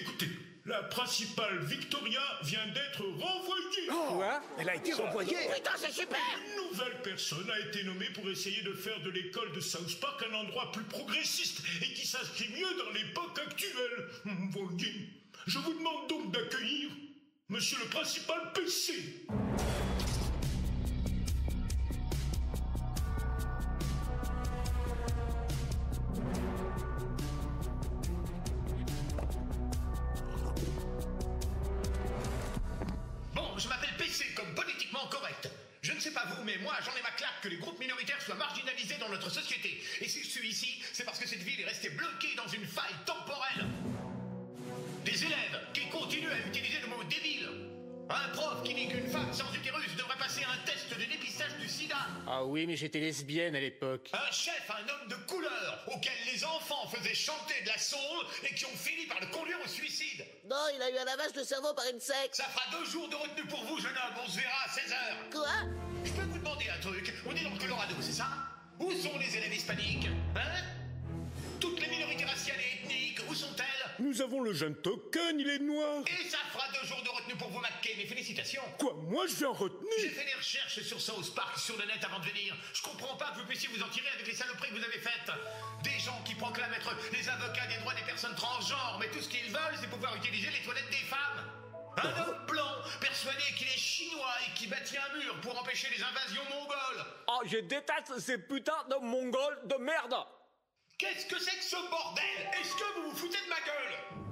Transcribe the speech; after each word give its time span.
écoutez, 0.00 0.28
la 0.66 0.82
principale 0.84 1.58
Victoria 1.64 2.20
vient 2.42 2.66
d'être 2.66 3.02
renvoyée. 3.02 3.86
Quoi? 3.88 4.42
Elle 4.58 4.68
a 4.68 4.74
été 4.74 4.92
renvoyée 4.92 5.36
Putain, 5.54 5.70
c'est 5.76 5.92
super 5.92 6.18
Une 6.46 6.68
nouvelle 6.68 7.00
personne 7.02 7.50
a 7.50 7.58
été 7.60 7.84
nommée 7.84 8.10
pour 8.14 8.28
essayer 8.28 8.62
de 8.62 8.72
faire 8.74 9.00
de 9.00 9.10
l'école 9.10 9.52
de 9.52 9.60
South 9.60 9.98
Park 10.00 10.22
un 10.30 10.34
endroit 10.34 10.70
plus 10.72 10.84
progressiste 10.84 11.62
et 11.82 11.92
qui 11.94 12.06
s'inscrit 12.06 12.48
mieux 12.50 12.84
dans 12.84 12.90
l'époque 12.90 13.38
actuelle. 13.46 14.08
Hum, 14.26 14.50
Voyez, 14.52 15.08
je 15.46 15.58
vous 15.58 15.72
demande 15.72 16.08
donc 16.08 16.32
d'accueillir 16.32 16.90
Monsieur 17.50 17.78
le 17.82 17.86
principal 17.88 18.52
PC. 18.52 18.92
Ah 52.30 52.44
oui, 52.44 52.66
mais 52.66 52.76
j'étais 52.76 53.00
lesbienne 53.00 53.56
à 53.56 53.60
l'époque. 53.60 54.10
Un 54.12 54.30
chef, 54.30 54.70
un 54.70 54.82
homme 54.86 55.08
de 55.08 55.14
couleur, 55.26 55.82
auquel 55.86 56.12
les 56.30 56.44
enfants 56.44 56.86
faisaient 56.88 57.14
chanter 57.14 57.54
de 57.62 57.68
la 57.68 57.78
soul 57.78 57.98
et 58.42 58.54
qui 58.54 58.66
ont 58.66 58.76
fini 58.76 59.06
par 59.06 59.18
le 59.18 59.28
conduire 59.28 59.56
au 59.64 59.68
suicide. 59.68 60.26
Non, 60.44 60.56
il 60.76 60.82
a 60.82 60.90
eu 60.90 60.98
un 60.98 61.04
lavage 61.06 61.32
de 61.32 61.42
cerveau 61.42 61.72
par 61.72 61.86
une 61.90 61.98
sexe. 62.00 62.36
Ça 62.36 62.44
fera 62.44 62.64
deux 62.78 62.84
jours 62.84 63.08
de 63.08 63.14
retenue 63.16 63.46
pour 63.46 63.64
vous, 63.64 63.78
jeune 63.78 63.92
homme. 63.96 64.22
On 64.22 64.28
se 64.28 64.36
verra 64.36 64.62
à 64.62 64.68
16h. 64.68 65.32
Quoi? 65.32 65.48
Je 66.04 66.12
peux 66.12 66.22
vous 66.22 66.38
demander 66.38 66.68
un 66.68 66.80
truc 66.80 67.14
On 67.26 67.34
est 67.34 67.44
dans 67.44 67.50
le 67.50 67.58
Colorado, 67.58 67.94
c'est 68.02 68.12
ça? 68.12 68.26
Où 68.78 68.92
sont 68.92 69.18
les 69.18 69.34
élèves 69.36 69.54
hispaniques 69.54 70.08
Hein? 70.36 70.77
Toutes 71.60 71.80
les 71.80 71.88
minorités 71.88 72.24
raciales 72.24 72.60
et 72.60 72.84
ethniques, 72.84 73.20
où 73.28 73.34
sont-elles 73.34 73.90
Nous 73.98 74.22
avons 74.22 74.40
le 74.42 74.52
jeune 74.52 74.76
token, 74.76 75.40
il 75.40 75.48
est 75.48 75.58
noir. 75.58 76.02
Et 76.06 76.28
ça 76.28 76.38
fera 76.52 76.64
deux 76.72 76.86
jours 76.86 77.02
de 77.02 77.08
retenue 77.08 77.34
pour 77.36 77.48
vous, 77.48 77.58
McKay, 77.58 77.94
mes 77.96 78.06
félicitations 78.06 78.62
Quoi, 78.78 78.94
moi 78.94 79.26
je 79.26 79.34
viens 79.34 79.52
J'ai 79.52 79.64
retenir 79.64 80.12
fait 80.14 80.24
des 80.24 80.34
recherches 80.34 80.82
sur 80.82 81.00
South 81.00 81.34
Park 81.34 81.58
sur 81.58 81.76
le 81.76 81.84
net 81.86 81.98
avant 82.04 82.20
de 82.20 82.26
venir. 82.26 82.54
Je 82.72 82.82
comprends 82.82 83.16
pas 83.16 83.30
que 83.32 83.40
vous 83.40 83.46
puissiez 83.46 83.68
vous 83.74 83.82
en 83.82 83.88
tirer 83.88 84.08
avec 84.14 84.26
les 84.26 84.34
saloperies 84.34 84.70
que 84.70 84.76
vous 84.76 84.84
avez 84.84 84.98
faites. 84.98 85.32
Des 85.82 85.98
gens 85.98 86.20
qui 86.24 86.34
proclament 86.34 86.74
être 86.74 86.94
les 87.12 87.28
avocats 87.28 87.66
des 87.66 87.78
droits 87.78 87.94
des 87.94 88.06
personnes 88.06 88.34
transgenres, 88.34 88.98
mais 89.00 89.08
tout 89.10 89.20
ce 89.20 89.28
qu'ils 89.28 89.50
veulent, 89.50 89.76
c'est 89.80 89.90
pouvoir 89.90 90.14
utiliser 90.16 90.50
les 90.50 90.64
toilettes 90.64 90.90
des 90.90 91.06
femmes. 91.10 91.42
Un 91.98 92.22
homme 92.22 92.46
blanc, 92.46 92.74
persuadé 93.00 93.42
qu'il 93.56 93.66
est 93.66 93.78
chinois 93.78 94.34
et 94.46 94.54
qui 94.56 94.68
bâtit 94.68 94.96
un 94.96 95.18
mur 95.18 95.34
pour 95.40 95.58
empêcher 95.60 95.88
les 95.90 96.02
invasions 96.02 96.44
mongoles. 96.54 97.04
Oh, 97.26 97.40
je 97.44 97.58
déteste 97.58 98.18
ces 98.20 98.38
putains 98.38 98.84
de 98.88 98.96
mongols 99.04 99.58
de 99.64 99.74
merde 99.76 100.14
Qu'est-ce 100.98 101.26
que 101.26 101.40
c'est 101.40 101.56
que 101.56 101.62
ce 101.62 101.76
bordel? 101.90 102.24
Est-ce 102.60 102.74
que 102.74 102.82
vous 102.96 103.10
vous 103.10 103.16
foutez 103.16 103.38
de 103.38 103.48
ma 103.48 103.60
gueule? 103.64 104.26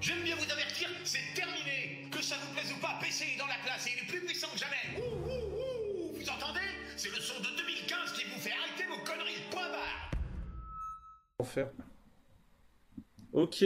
J'aime 0.00 0.22
bien 0.24 0.34
vous 0.34 0.50
avertir, 0.50 0.88
c'est 1.04 1.32
terminé. 1.36 2.08
Que 2.10 2.20
ça 2.20 2.34
vous 2.42 2.52
plaise 2.52 2.72
ou 2.72 2.80
pas, 2.80 2.98
PC 3.00 3.34
est 3.34 3.38
dans 3.38 3.46
la 3.46 3.54
classe 3.64 3.86
et 3.86 3.90
il 3.96 4.02
est 4.02 4.08
plus 4.08 4.26
puissant 4.26 4.48
que 4.52 4.58
jamais. 4.58 4.98
Ouh. 4.98 6.18
Vous 6.18 6.28
entendez? 6.30 6.66
C'est 6.96 7.10
le 7.10 7.20
son 7.20 7.38
de 7.38 7.56
2015 7.56 8.12
qui 8.12 8.24
vous 8.24 8.40
fait 8.40 8.50
arrêter 8.50 8.86
vos 8.88 9.04
conneries. 9.04 9.40
Point 9.52 9.68
barre. 9.70 10.10
Enfer. 11.38 11.68
Ok. 13.32 13.64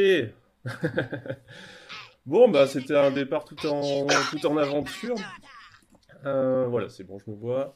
bon, 2.26 2.50
bah, 2.50 2.66
c'était 2.66 2.98
un 2.98 3.10
départ 3.10 3.46
tout 3.46 3.66
en, 3.66 4.06
tout 4.28 4.46
en 4.46 4.58
aventure. 4.58 5.16
Euh, 6.24 6.66
voilà, 6.68 6.88
c'est 6.88 7.02
bon, 7.04 7.18
je 7.18 7.30
me 7.30 7.36
vois. 7.36 7.74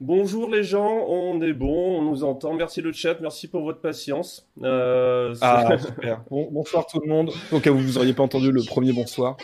Bonjour 0.00 0.50
les 0.50 0.62
gens, 0.62 1.06
on 1.08 1.40
est 1.40 1.54
bon, 1.54 1.98
on 2.00 2.02
nous 2.10 2.24
entend. 2.24 2.52
Merci 2.54 2.82
le 2.82 2.92
chat, 2.92 3.18
merci 3.20 3.48
pour 3.48 3.62
votre 3.62 3.80
patience. 3.80 4.46
Euh, 4.62 5.34
Ah, 5.40 5.78
super. 5.78 6.22
Bon- 6.30 6.50
bonsoir 6.50 6.86
tout 6.86 7.00
le 7.00 7.08
monde. 7.08 7.30
Au 7.52 7.60
cas 7.60 7.70
où 7.70 7.78
vous 7.78 7.96
auriez 7.96 8.12
pas 8.12 8.22
entendu 8.22 8.52
le 8.52 8.62
premier 8.62 8.92
bonsoir. 8.92 9.36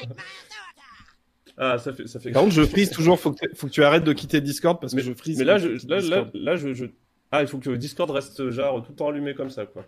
Ah, 1.56 1.78
ça 1.78 1.92
fait, 1.94 2.06
ça 2.06 2.20
fait. 2.20 2.30
Par 2.32 2.42
contre, 2.42 2.54
je 2.54 2.62
frise 2.64 2.90
toujours. 2.90 3.18
Faut 3.18 3.32
que, 3.32 3.46
faut 3.54 3.66
que 3.68 3.72
tu 3.72 3.82
arrêtes 3.84 4.04
de 4.04 4.12
quitter 4.12 4.40
Discord 4.40 4.78
parce 4.80 4.92
que 4.92 4.96
mais, 4.98 5.02
je 5.02 5.12
frise. 5.14 5.38
mais 5.38 5.44
là, 5.44 5.56
je, 5.58 5.68
là, 5.88 6.00
là, 6.00 6.30
là, 6.34 6.56
je, 6.56 6.74
je- 6.74 6.86
Ah, 7.30 7.40
il 7.42 7.46
faut 7.46 7.58
que 7.58 7.70
Discord 7.70 8.10
reste 8.10 8.50
genre 8.50 8.82
tout 8.82 8.92
le 8.92 8.96
temps 8.96 9.08
allumé 9.08 9.34
comme 9.34 9.50
ça, 9.50 9.64
quoi. 9.64 9.86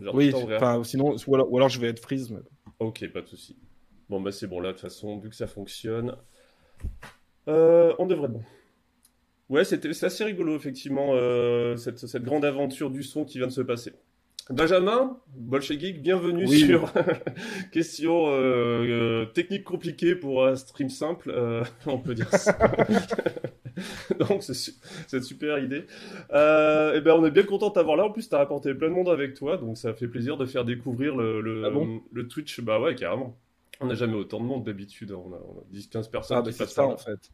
Genre, 0.00 0.14
Oui, 0.14 0.32
enfin, 0.34 0.82
sinon, 0.84 1.14
ou 1.26 1.34
alors, 1.34 1.52
ou 1.52 1.56
alors 1.56 1.68
je 1.68 1.80
vais 1.80 1.88
être 1.88 2.00
freeze. 2.00 2.30
mais- 2.30 2.40
Ok, 2.80 3.06
pas 3.12 3.20
de 3.22 3.26
souci. 3.28 3.56
Bon, 4.08 4.20
bah 4.20 4.30
c'est 4.32 4.46
bon, 4.46 4.60
là, 4.60 4.68
de 4.68 4.72
toute 4.72 4.82
façon, 4.82 5.18
vu 5.18 5.28
que 5.30 5.36
ça 5.36 5.46
fonctionne, 5.46 6.14
euh, 7.48 7.92
on 7.98 8.06
devrait 8.06 8.26
être 8.26 8.32
bon. 8.32 8.42
Ouais, 9.48 9.64
c'était, 9.64 9.92
c'est 9.92 10.06
assez 10.06 10.24
rigolo, 10.24 10.56
effectivement, 10.56 11.10
euh, 11.12 11.76
cette, 11.76 11.98
cette 11.98 12.24
grande 12.24 12.44
aventure 12.44 12.90
du 12.90 13.02
son 13.04 13.24
qui 13.24 13.38
vient 13.38 13.46
de 13.46 13.52
se 13.52 13.60
passer. 13.60 13.92
Benjamin, 14.50 15.18
Bolchegeek, 15.36 16.02
bienvenue 16.02 16.46
Oui. 16.46 16.60
sur 16.66 16.92
question 17.72 18.26
euh, 18.28 19.24
technique 19.26 19.64
compliquée 19.64 20.14
pour 20.14 20.46
un 20.46 20.54
stream 20.56 20.88
simple, 20.88 21.32
on 21.86 21.98
peut 21.98 22.14
dire 22.14 22.28
ça. 22.30 22.56
Donc, 24.18 24.42
cette 24.42 25.22
super 25.24 25.58
idée. 25.58 25.84
Euh, 26.32 26.94
et 26.94 27.00
ben, 27.00 27.12
on 27.12 27.24
est 27.26 27.30
bien 27.30 27.42
content 27.42 27.68
de 27.68 27.74
t'avoir 27.74 27.96
là. 27.96 28.04
En 28.04 28.10
plus, 28.10 28.28
t'as 28.28 28.38
rapporté 28.38 28.74
plein 28.74 28.88
de 28.88 28.94
monde 28.94 29.08
avec 29.08 29.34
toi, 29.34 29.58
donc 29.58 29.76
ça 29.76 29.92
fait 29.92 30.08
plaisir 30.08 30.36
de 30.38 30.46
faire 30.46 30.64
découvrir 30.64 31.14
le, 31.14 31.40
le, 31.40 31.64
Ah 31.66 31.70
bon? 31.70 32.00
le 32.12 32.26
Twitch. 32.26 32.60
Bah 32.60 32.80
ouais, 32.80 32.94
carrément. 32.94 33.36
On 33.80 33.86
n'a 33.86 33.94
jamais 33.94 34.14
autant 34.14 34.40
de 34.40 34.44
monde 34.44 34.64
d'habitude. 34.64 35.12
On 35.12 35.32
a, 35.32 35.36
on 35.36 35.58
a 35.60 35.64
10-15 35.72 36.10
personnes 36.10 36.38
Ah, 36.38 36.42
bah, 36.42 36.50
qui 36.50 36.56
c'est 36.56 36.64
passent 36.64 36.74
ça 36.74 36.82
par 36.82 36.88
là. 36.88 36.94
en 36.94 36.98
fait. 36.98 37.30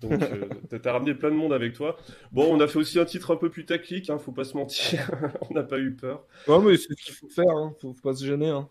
Donc, 0.00 0.22
euh, 0.22 0.48
t'as- 0.70 0.78
t'as 0.78 0.92
ramené 0.92 1.14
plein 1.14 1.30
de 1.30 1.36
monde 1.36 1.52
avec 1.52 1.72
toi. 1.74 1.96
Bon, 2.32 2.52
on 2.54 2.60
a 2.60 2.66
fait 2.68 2.78
aussi 2.78 2.98
un 2.98 3.04
titre 3.04 3.32
un 3.32 3.36
peu 3.36 3.50
putaclic, 3.50 4.10
hein, 4.10 4.18
faut 4.18 4.32
pas 4.32 4.44
se 4.44 4.56
mentir. 4.56 5.10
on 5.50 5.54
n'a 5.54 5.62
pas 5.64 5.78
eu 5.78 5.92
peur. 5.94 6.24
Ouais, 6.46 6.58
mais 6.60 6.76
c'est 6.76 6.94
ce 6.94 7.04
qu'il 7.04 7.14
faut 7.14 7.28
faire. 7.28 7.50
Hein. 7.56 7.74
Faut, 7.80 7.92
faut 7.94 8.02
pas 8.08 8.14
se 8.14 8.24
gêner. 8.24 8.48
Hein. 8.50 8.68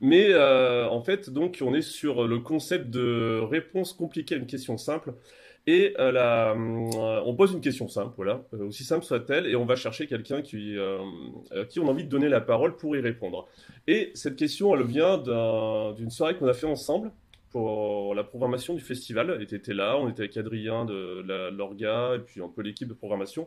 Mais 0.00 0.28
euh, 0.32 0.88
en 0.88 1.02
fait, 1.02 1.30
donc, 1.30 1.58
on 1.62 1.74
est 1.74 1.82
sur 1.82 2.26
le 2.26 2.38
concept 2.40 2.90
de 2.90 3.40
réponse 3.42 3.92
compliquée 3.92 4.34
à 4.36 4.38
une 4.38 4.46
question 4.46 4.78
simple. 4.78 5.14
Et 5.72 5.94
euh, 6.00 6.10
euh, 6.16 7.22
on 7.24 7.34
pose 7.36 7.52
une 7.52 7.60
question 7.60 7.86
simple, 7.86 8.28
euh, 8.28 8.66
aussi 8.66 8.82
simple 8.82 9.04
soit-elle, 9.04 9.46
et 9.46 9.54
on 9.54 9.64
va 9.66 9.76
chercher 9.76 10.08
quelqu'un 10.08 10.42
qui, 10.42 10.76
qui 11.68 11.78
on 11.78 11.86
a 11.86 11.90
envie 11.92 12.02
de 12.02 12.08
donner 12.08 12.28
la 12.28 12.40
parole 12.40 12.76
pour 12.76 12.96
y 12.96 13.00
répondre. 13.00 13.46
Et 13.86 14.10
cette 14.14 14.34
question, 14.34 14.74
elle 14.74 14.82
vient 14.84 15.16
d'un- 15.18 15.92
d'une 15.92 16.10
soirée 16.10 16.34
qu'on 16.34 16.48
a 16.48 16.54
fait 16.54 16.66
ensemble 16.66 17.12
pour 17.50 18.16
la 18.16 18.24
programmation 18.24 18.74
du 18.74 18.80
festival. 18.80 19.38
Et 19.40 19.46
t'étais 19.46 19.72
là, 19.74 19.96
on 19.96 20.08
était 20.08 20.22
avec 20.22 20.36
Adrien 20.36 20.84
de 20.84 21.24
l'Orga, 21.56 22.16
et 22.16 22.18
puis 22.18 22.42
un 22.42 22.48
peu 22.48 22.62
l'équipe 22.62 22.88
de 22.88 22.94
programmation. 22.94 23.46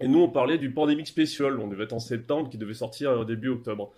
Et 0.00 0.08
nous, 0.08 0.20
on 0.20 0.28
parlait 0.28 0.58
du 0.58 0.70
Pandemic 0.70 1.06
Special, 1.06 1.58
on 1.60 1.68
devait 1.68 1.84
être 1.84 1.94
en 1.94 1.98
septembre, 1.98 2.50
qui 2.50 2.58
devait 2.58 2.74
sortir 2.74 3.24
début 3.24 3.48
octobre. 3.48 3.90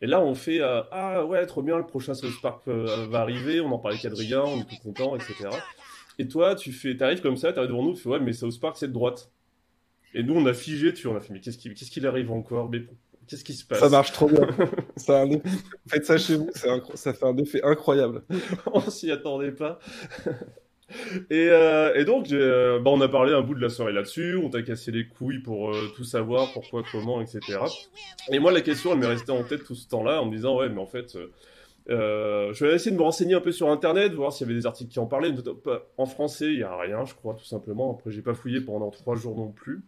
Et 0.00 0.06
là, 0.06 0.22
on 0.22 0.34
fait 0.34 0.60
Ah 0.62 1.26
ouais, 1.26 1.44
trop 1.44 1.60
bien, 1.60 1.76
le 1.76 1.84
prochain 1.86 2.14
South 2.14 2.40
Park 2.40 2.66
va 2.66 3.20
arriver, 3.20 3.60
on 3.60 3.70
en 3.72 3.78
parlait 3.78 3.98
avec 3.98 4.06
Adrien, 4.06 4.42
on 4.42 4.60
est 4.60 4.64
tout 4.70 4.80
content, 4.82 5.16
etc. 5.16 5.50
Et 6.20 6.28
toi, 6.28 6.54
tu 6.54 6.70
fais, 6.70 6.94
t'arrives 6.98 7.22
comme 7.22 7.38
ça, 7.38 7.50
t'arrives 7.50 7.70
devant 7.70 7.82
nous, 7.82 7.94
tu 7.94 8.02
fais 8.02 8.10
Ouais, 8.10 8.20
mais 8.20 8.34
South 8.34 8.60
Park, 8.60 8.76
c'est 8.76 8.88
de 8.88 8.92
droite. 8.92 9.32
Et 10.12 10.22
nous, 10.22 10.34
on 10.34 10.44
a 10.44 10.52
figé 10.52 10.92
dessus, 10.92 11.06
on 11.06 11.16
a 11.16 11.20
fait 11.20 11.32
Mais 11.32 11.40
qu'est-ce 11.40 11.56
qui, 11.56 11.72
qu'est-ce 11.72 11.90
qu'il 11.90 12.06
arrive 12.06 12.30
encore? 12.30 12.68
Mais 12.68 12.82
qu'est-ce 13.26 13.42
qui 13.42 13.54
se 13.54 13.64
passe? 13.64 13.78
Ça 13.78 13.88
marche 13.88 14.12
trop 14.12 14.28
bien. 14.28 14.46
ça 14.96 15.22
un 15.22 15.30
Faites 15.88 16.04
ça 16.04 16.18
chez 16.18 16.36
vous. 16.36 16.50
Ça 16.52 17.14
fait 17.14 17.24
un 17.24 17.38
effet 17.38 17.62
incroyable. 17.64 18.22
on 18.66 18.82
s'y 18.82 19.10
attendait 19.10 19.52
pas. 19.52 19.78
Et, 21.30 21.48
euh, 21.48 21.94
et 21.94 22.04
donc, 22.04 22.32
euh, 22.32 22.80
bah, 22.80 22.90
on 22.90 23.00
a 23.00 23.06
parlé 23.06 23.32
un 23.32 23.42
bout 23.42 23.54
de 23.54 23.60
la 23.60 23.68
soirée 23.68 23.92
là-dessus, 23.92 24.36
on 24.36 24.50
t'a 24.50 24.60
cassé 24.62 24.90
les 24.90 25.06
couilles 25.06 25.38
pour 25.38 25.70
euh, 25.70 25.92
tout 25.94 26.02
savoir, 26.02 26.52
pourquoi, 26.52 26.82
comment, 26.90 27.20
etc. 27.20 27.60
Et 28.32 28.40
moi, 28.40 28.50
la 28.50 28.60
question, 28.60 28.92
elle 28.92 28.98
m'est 28.98 29.06
restée 29.06 29.30
en 29.30 29.44
tête 29.44 29.62
tout 29.62 29.76
ce 29.76 29.86
temps-là, 29.86 30.20
en 30.20 30.26
me 30.26 30.34
disant, 30.34 30.58
ouais, 30.58 30.68
mais 30.68 30.80
en 30.80 30.88
fait, 30.88 31.16
euh, 31.88 32.52
je 32.52 32.66
vais 32.66 32.74
essayer 32.74 32.90
de 32.90 32.96
me 32.96 33.02
renseigner 33.02 33.34
un 33.34 33.40
peu 33.40 33.52
sur 33.52 33.70
Internet, 33.70 34.12
voir 34.12 34.32
s'il 34.32 34.46
y 34.46 34.50
avait 34.50 34.58
des 34.58 34.66
articles 34.66 34.90
qui 34.92 34.98
en 34.98 35.06
parlaient. 35.06 35.32
En 35.96 36.06
français, 36.06 36.46
il 36.52 36.58
y 36.58 36.62
a 36.62 36.76
rien, 36.76 37.04
je 37.04 37.14
crois, 37.14 37.34
tout 37.34 37.44
simplement. 37.44 37.92
Après, 37.96 38.10
j'ai 38.10 38.22
pas 38.22 38.34
fouillé 38.34 38.60
pendant 38.60 38.90
trois 38.90 39.16
jours 39.16 39.36
non 39.36 39.50
plus. 39.50 39.82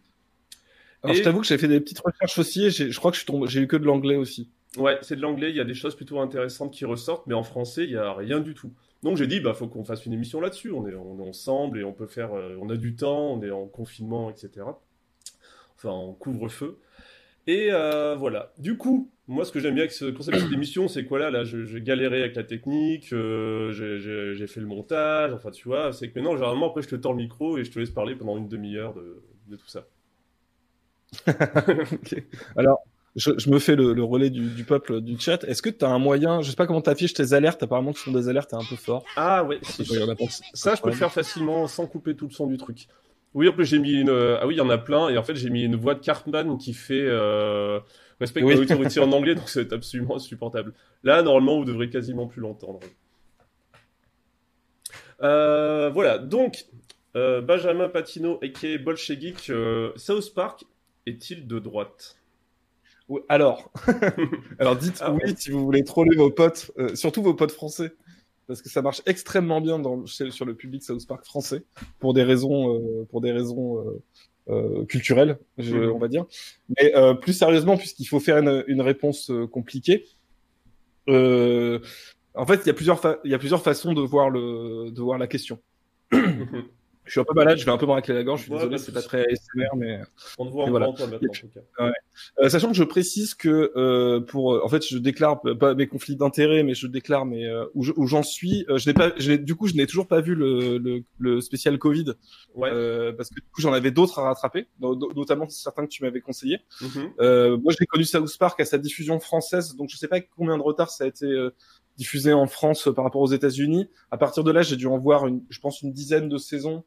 Alors, 1.03 1.15
Et- 1.15 1.19
je 1.19 1.23
t'avoue 1.23 1.41
que 1.41 1.47
j'ai 1.47 1.57
fait 1.57 1.67
des 1.67 1.79
petites 1.79 1.99
recherches 1.99 2.37
aussi. 2.39 2.65
Et 2.65 2.71
je 2.71 2.97
crois 2.99 3.11
que 3.11 3.23
tombé- 3.25 3.47
j'ai 3.47 3.61
eu 3.61 3.67
que 3.67 3.75
de 3.77 3.85
l'anglais 3.85 4.15
aussi. 4.15 4.49
Ouais, 4.77 4.97
c'est 5.01 5.15
de 5.15 5.21
l'anglais, 5.21 5.49
il 5.51 5.55
y 5.55 5.59
a 5.61 5.65
des 5.65 5.75
choses 5.75 5.95
plutôt 5.95 6.19
intéressantes 6.19 6.71
qui 6.73 6.83
ressortent, 6.85 7.27
mais 7.27 7.35
en 7.35 7.43
français, 7.43 7.83
il 7.83 7.91
y 7.91 7.97
a 7.97 8.11
rien 8.13 8.39
du 8.39 8.53
tout. 8.55 8.71
Donc 9.03 9.17
j'ai 9.17 9.27
dit, 9.27 9.39
bah 9.39 9.53
faut 9.53 9.67
qu'on 9.67 9.83
fasse 9.83 10.05
une 10.05 10.13
émission 10.13 10.39
là-dessus. 10.41 10.71
On 10.71 10.87
est, 10.87 10.95
on 10.95 11.19
est 11.19 11.27
ensemble 11.29 11.79
et 11.79 11.83
on 11.83 11.91
peut 11.93 12.07
faire, 12.07 12.33
euh, 12.33 12.57
on 12.59 12.69
a 12.69 12.75
du 12.77 12.95
temps, 12.95 13.33
on 13.33 13.41
est 13.43 13.51
en 13.51 13.67
confinement, 13.67 14.31
etc. 14.31 14.65
Enfin, 15.75 15.89
en 15.89 16.13
couvre-feu. 16.13 16.79
Et 17.47 17.69
euh, 17.71 18.15
voilà. 18.15 18.53
Du 18.57 18.77
coup, 18.77 19.11
moi, 19.27 19.43
ce 19.45 19.51
que 19.51 19.59
j'aime 19.59 19.73
bien 19.75 19.83
avec 19.83 19.91
ce 19.91 20.05
concept 20.05 20.37
de 20.37 20.41
cette 20.43 20.51
émission, 20.53 20.87
c'est 20.87 21.05
quoi 21.05 21.19
là 21.19 21.29
Là, 21.29 21.43
je- 21.43 21.65
j'ai 21.65 21.81
galéré 21.81 22.21
avec 22.21 22.35
la 22.35 22.43
technique, 22.43 23.11
euh, 23.13 23.71
j'ai- 23.73 23.99
j'ai 23.99 24.33
j'ai 24.35 24.47
fait 24.47 24.59
le 24.61 24.65
montage. 24.67 25.33
Enfin, 25.33 25.51
tu 25.51 25.67
vois, 25.67 25.91
c'est 25.93 26.09
que 26.09 26.17
maintenant, 26.19 26.35
généralement, 26.35 26.67
après, 26.69 26.81
je 26.81 26.89
te 26.89 26.95
tends 26.95 27.11
le 27.11 27.17
micro 27.17 27.57
et 27.57 27.63
je 27.63 27.71
te 27.71 27.79
laisse 27.79 27.89
parler 27.89 28.15
pendant 28.15 28.37
une 28.37 28.47
demi-heure 28.47 28.93
de, 28.93 29.21
de 29.47 29.55
tout 29.57 29.67
ça. 29.67 29.85
Alors, 32.55 32.79
je, 33.15 33.31
je 33.37 33.49
me 33.49 33.59
fais 33.59 33.75
le, 33.75 33.93
le 33.93 34.03
relais 34.03 34.29
du, 34.29 34.47
du 34.49 34.63
peuple 34.63 35.01
du 35.01 35.19
chat. 35.19 35.43
Est-ce 35.43 35.61
que 35.61 35.69
tu 35.69 35.85
as 35.85 35.89
un 35.89 35.99
moyen, 35.99 36.41
je 36.41 36.49
sais 36.49 36.55
pas 36.55 36.65
comment 36.65 36.81
t'affiches 36.81 37.13
tes 37.13 37.33
alertes, 37.33 37.61
apparemment 37.61 37.93
ce 37.93 38.05
sont 38.05 38.11
des 38.11 38.27
alertes 38.29 38.53
un 38.53 38.63
peu 38.67 38.75
forts. 38.75 39.05
Ah 39.15 39.43
ouais, 39.43 39.59
Je 39.61 39.83
ça 40.53 40.75
je 40.75 40.81
peux 40.81 40.89
le 40.89 40.95
faire 40.95 41.11
facilement 41.11 41.67
sans 41.67 41.85
couper 41.87 42.15
tout 42.15 42.25
le 42.27 42.33
son 42.33 42.47
du 42.47 42.57
truc. 42.57 42.87
Oui, 43.33 43.47
en 43.47 43.53
plus 43.53 43.65
j'ai 43.65 43.79
mis 43.79 43.93
une. 43.93 44.09
euh, 44.09 44.37
Ah 44.41 44.47
oui, 44.47 44.55
il 44.55 44.57
y 44.57 44.61
en 44.61 44.69
a 44.69 44.77
plein, 44.77 45.09
et 45.09 45.17
en 45.17 45.23
fait 45.23 45.35
j'ai 45.35 45.49
mis 45.49 45.63
une 45.63 45.75
voix 45.75 45.95
de 45.95 45.99
Cartman 45.99 46.57
qui 46.57 46.73
fait 46.73 47.01
euh... 47.01 47.79
respect 48.19 48.43
Oui. 48.43 48.55
en 48.99 49.11
anglais, 49.11 49.35
donc 49.35 49.49
c'est 49.49 49.73
absolument 49.73 50.15
insupportable. 50.17 50.73
Là, 51.03 51.21
normalement, 51.23 51.57
vous 51.57 51.65
devrez 51.65 51.89
quasiment 51.89 52.27
plus 52.27 52.41
l'entendre. 52.41 52.79
Euh, 55.21 55.89
voilà, 55.89 56.17
donc 56.17 56.65
euh, 57.15 57.41
Benjamin 57.41 57.89
Patino 57.89 58.39
et 58.41 58.77
Bolshevik, 58.77 59.49
euh, 59.49 59.91
South 59.95 60.33
Park 60.33 60.65
est-il 61.05 61.47
de 61.47 61.59
droite? 61.59 62.17
Oui, 63.09 63.21
Alors, 63.29 63.71
alors 64.59 64.75
dites 64.75 64.99
Ah, 65.01 65.11
oui 65.11 65.33
si 65.37 65.51
vous 65.51 65.63
voulez 65.63 65.83
troller 65.83 66.15
vos 66.15 66.29
potes, 66.31 66.71
surtout 66.95 67.21
vos 67.21 67.33
potes 67.33 67.51
français, 67.51 67.93
parce 68.53 68.61
que 68.61 68.69
ça 68.69 68.83
marche 68.83 69.01
extrêmement 69.07 69.61
bien 69.61 69.79
dans, 69.79 70.05
chez- 70.05 70.29
sur 70.29 70.45
le 70.45 70.53
public 70.55 70.83
South 70.83 71.05
Park 71.07 71.25
français 71.25 71.63
pour 71.99 72.13
des 72.13 72.21
raisons, 72.23 72.75
euh, 72.77 73.03
pour 73.09 73.19
des 73.19 73.31
raisons 73.31 73.79
euh, 73.79 74.01
euh, 74.49 74.85
culturelles, 74.85 75.39
je- 75.57 75.75
Mhm. 75.75 75.91
on 75.91 75.97
va 75.97 76.07
dire. 76.07 76.25
Mais 76.77 76.93
plus 77.21 77.33
sérieusement, 77.33 77.77
puisqu'il 77.77 78.05
faut 78.05 78.19
faire 78.19 78.37
une, 78.37 78.63
une 78.67 78.81
réponse 78.81 79.31
compliquée. 79.51 80.05
en 81.07 82.45
fait, 82.47 82.61
il 82.63 82.67
y 82.67 82.69
a 82.69 82.73
plusieurs, 82.73 82.99
fa- 82.99 83.19
il 83.23 83.31
y 83.31 83.33
a 83.33 83.39
plusieurs 83.39 83.63
façons 83.63 83.93
de 83.93 84.01
voir 84.01 84.29
le, 84.29 84.91
de 84.91 85.01
voir 85.01 85.17
la 85.17 85.27
question. 85.27 85.59
Je 87.05 87.11
suis 87.11 87.19
un 87.19 87.23
peu 87.25 87.33
malade, 87.33 87.57
je 87.57 87.65
vais 87.65 87.71
un 87.71 87.77
peu 87.77 87.85
me 87.85 87.91
racler 87.91 88.13
la 88.15 88.23
gorge. 88.23 88.39
Je 88.39 88.43
suis 88.45 88.51
Ouais, 88.53 88.59
désolé, 88.59 88.77
de 88.77 88.81
c'est 88.81 88.91
pas 88.93 89.01
très 89.01 89.25
ASMR, 89.25 89.75
mais 89.75 89.99
On 90.37 90.45
te 90.45 90.51
voit 90.51 90.63
en 90.65 90.69
voilà. 90.69 90.85
toi, 90.93 91.05
maintenant, 91.07 91.29
en 91.29 91.33
tout 91.33 91.47
cas. 91.53 91.91
euh, 92.41 92.49
sachant 92.49 92.69
que 92.69 92.75
je 92.75 92.83
précise 92.83 93.33
que 93.35 93.71
euh, 93.75 94.21
pour, 94.21 94.53
euh, 94.53 94.61
en 94.63 94.69
fait, 94.69 94.85
je 94.87 94.97
déclare 94.97 95.41
pas 95.59 95.73
mes 95.75 95.87
conflits 95.87 96.15
d'intérêts, 96.15 96.63
mais 96.63 96.73
je 96.75 96.87
déclare 96.87 97.25
mes 97.25 97.45
euh, 97.45 97.65
où 97.73 97.83
je- 97.83 97.91
j'en 98.05 98.23
suis. 98.23 98.65
Euh, 98.69 98.77
je 98.77 98.89
n'ai 98.89 98.93
pas, 98.93 99.11
je 99.17 99.33
du 99.33 99.55
coup, 99.55 99.67
je 99.67 99.73
n'ai 99.73 99.85
toujours 99.85 100.07
pas 100.07 100.21
vu 100.21 100.33
le, 100.33 100.77
le, 100.77 101.03
le 101.19 101.41
spécial 101.41 101.77
Covid 101.77 102.13
Ouais. 102.55 102.69
euh, 102.71 103.11
parce 103.11 103.29
que 103.29 103.35
du 103.35 103.41
coup, 103.53 103.59
j'en 103.61 103.73
avais 103.73 103.91
d'autres 103.91 104.19
à 104.19 104.23
rattraper, 104.23 104.67
no- 104.79 104.95
no- 104.95 105.11
notamment 105.13 105.49
certains 105.49 105.83
que 105.85 105.91
tu 105.91 106.03
m'avais 106.03 106.21
conseillé. 106.21 106.59
Mhm. 106.81 107.11
Euh, 107.19 107.57
moi, 107.57 107.73
j'ai 107.77 107.85
connu 107.85 108.05
South 108.05 108.37
Park 108.37 108.59
à 108.61 108.65
sa 108.65 108.77
diffusion 108.77 109.19
française, 109.19 109.75
donc 109.75 109.89
je 109.89 109.97
sais 109.97 110.07
pas 110.07 110.21
combien 110.21 110.57
de 110.57 110.63
retard 110.63 110.89
ça 110.89 111.03
a 111.03 111.07
été 111.07 111.25
euh, 111.25 111.49
diffusé 111.97 112.31
en 112.33 112.47
France 112.47 112.89
par 112.95 113.03
rapport 113.03 113.21
aux 113.21 113.31
États-Unis. 113.31 113.89
À 114.09 114.17
partir 114.17 114.43
de 114.43 114.51
là, 114.51 114.61
j'ai 114.61 114.75
dû 114.77 114.87
en 114.87 114.97
voir, 114.97 115.27
une, 115.27 115.43
je 115.49 115.59
pense, 115.59 115.81
une 115.81 115.91
dizaine 115.91 116.29
de 116.29 116.37
saisons 116.37 116.83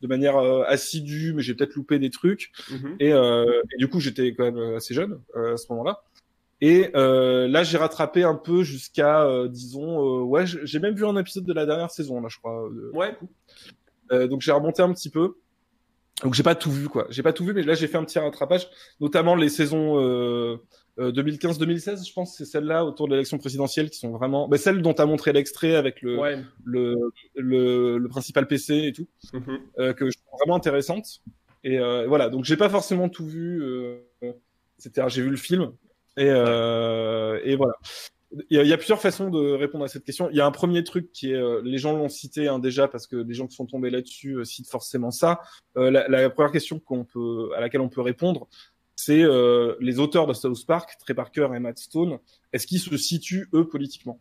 de 0.00 0.06
manière 0.06 0.36
euh, 0.36 0.62
assidue, 0.66 1.32
mais 1.34 1.42
j'ai 1.42 1.54
peut-être 1.54 1.74
loupé 1.74 1.98
des 1.98 2.10
trucs. 2.10 2.52
Mhm. 2.70 2.96
Et, 3.00 3.12
euh, 3.12 3.44
et 3.74 3.78
du 3.78 3.88
coup, 3.88 4.00
j'étais 4.00 4.34
quand 4.34 4.44
même 4.44 4.74
assez 4.76 4.94
jeune 4.94 5.20
euh, 5.36 5.54
à 5.54 5.56
ce 5.56 5.66
moment-là. 5.70 6.02
Et 6.60 6.90
euh, 6.96 7.48
là, 7.48 7.64
j'ai 7.64 7.76
rattrapé 7.76 8.22
un 8.22 8.34
peu 8.34 8.62
jusqu'à, 8.62 9.24
euh, 9.26 9.46
disons, 9.48 10.00
euh, 10.00 10.22
ouais, 10.22 10.44
j'ai 10.46 10.78
même 10.78 10.94
vu 10.94 11.04
un 11.06 11.16
épisode 11.16 11.44
de 11.44 11.52
la 11.52 11.66
dernière 11.66 11.90
saison, 11.90 12.20
là, 12.20 12.28
je 12.30 12.38
crois. 12.38 12.64
euh, 12.68 12.90
Ouais. 12.94 13.16
euh, 14.12 14.26
donc 14.26 14.40
j'ai 14.40 14.52
remonté 14.52 14.80
un 14.82 14.92
petit 14.92 15.10
peu. 15.10 15.34
Donc 16.22 16.32
j'ai 16.32 16.42
pas 16.42 16.54
tout 16.54 16.70
vu, 16.70 16.88
quoi. 16.88 17.06
J'ai 17.10 17.22
pas 17.22 17.34
tout 17.34 17.44
vu, 17.44 17.52
mais 17.52 17.62
là 17.62 17.74
j'ai 17.74 17.86
fait 17.88 17.98
un 17.98 18.04
petit 18.04 18.18
rattrapage, 18.18 18.68
notamment 19.00 19.34
les 19.36 19.50
saisons 19.50 19.98
euh, 20.98 21.08
euh, 21.08 21.12
2015-2016, 21.12 22.06
je 22.08 22.12
pense, 22.12 22.36
c'est 22.36 22.44
celles-là 22.44 22.84
autour 22.84 23.06
de 23.08 23.12
l'élection 23.12 23.38
présidentielle 23.38 23.90
qui 23.90 23.98
sont 23.98 24.10
vraiment, 24.10 24.48
bah, 24.48 24.56
celles 24.58 24.80
dont 24.82 24.94
tu 24.94 25.02
as 25.02 25.06
montré 25.06 25.32
l'extrait 25.32 25.74
avec 25.76 26.02
le, 26.02 26.18
Ouais. 26.18 26.38
le, 26.64 26.94
le 27.34 27.98
le 27.98 28.08
principal 28.08 28.46
PC 28.46 28.74
et 28.88 28.92
tout 28.92 29.06
Mhm. 29.32 29.58
euh, 29.78 29.92
que 29.92 30.10
je 30.10 30.16
trouve 30.18 30.38
vraiment 30.40 30.56
intéressante. 30.56 31.20
Et 31.64 31.78
euh, 31.78 32.06
voilà, 32.06 32.28
donc 32.28 32.44
j'ai 32.44 32.56
pas 32.56 32.68
forcément 32.68 33.08
tout 33.08 33.26
vu. 33.26 33.62
Euh, 33.62 33.98
c'était, 34.78 35.02
j'ai 35.08 35.22
vu 35.22 35.30
le 35.30 35.36
film 35.36 35.72
et 36.16 36.26
euh, 36.30 37.40
et 37.44 37.56
voilà. 37.56 37.74
Il 38.50 38.56
y, 38.56 38.58
a, 38.58 38.64
il 38.64 38.68
y 38.68 38.72
a 38.72 38.76
plusieurs 38.76 39.00
façons 39.00 39.30
de 39.30 39.52
répondre 39.52 39.84
à 39.84 39.88
cette 39.88 40.04
question. 40.04 40.28
Il 40.30 40.36
y 40.36 40.40
a 40.40 40.46
un 40.46 40.50
premier 40.50 40.82
truc 40.82 41.12
qui 41.12 41.30
est, 41.30 41.34
euh, 41.36 41.62
les 41.64 41.78
gens 41.78 41.96
l'ont 41.96 42.08
cité 42.08 42.48
hein, 42.48 42.58
déjà 42.58 42.88
parce 42.88 43.06
que 43.06 43.16
les 43.16 43.34
gens 43.34 43.46
qui 43.46 43.54
sont 43.54 43.66
tombés 43.66 43.88
là-dessus 43.88 44.34
euh, 44.34 44.44
citent 44.44 44.68
forcément 44.68 45.12
ça. 45.12 45.40
Euh, 45.76 45.90
la, 45.92 46.08
la 46.08 46.28
première 46.28 46.50
question 46.50 46.80
qu'on 46.80 47.04
peut, 47.04 47.50
à 47.56 47.60
laquelle 47.60 47.80
on 47.80 47.88
peut 47.88 48.00
répondre, 48.00 48.48
c'est 48.96 49.22
euh, 49.22 49.76
les 49.80 49.98
auteurs 49.98 50.26
de 50.26 50.32
South 50.32 50.66
Park, 50.66 50.96
Trey 50.98 51.14
Parker 51.14 51.48
et 51.54 51.60
Matt 51.60 51.78
Stone. 51.78 52.18
Est-ce 52.52 52.66
qu'ils 52.66 52.80
se 52.80 52.96
situent 52.96 53.48
eux 53.54 53.68
politiquement? 53.68 54.18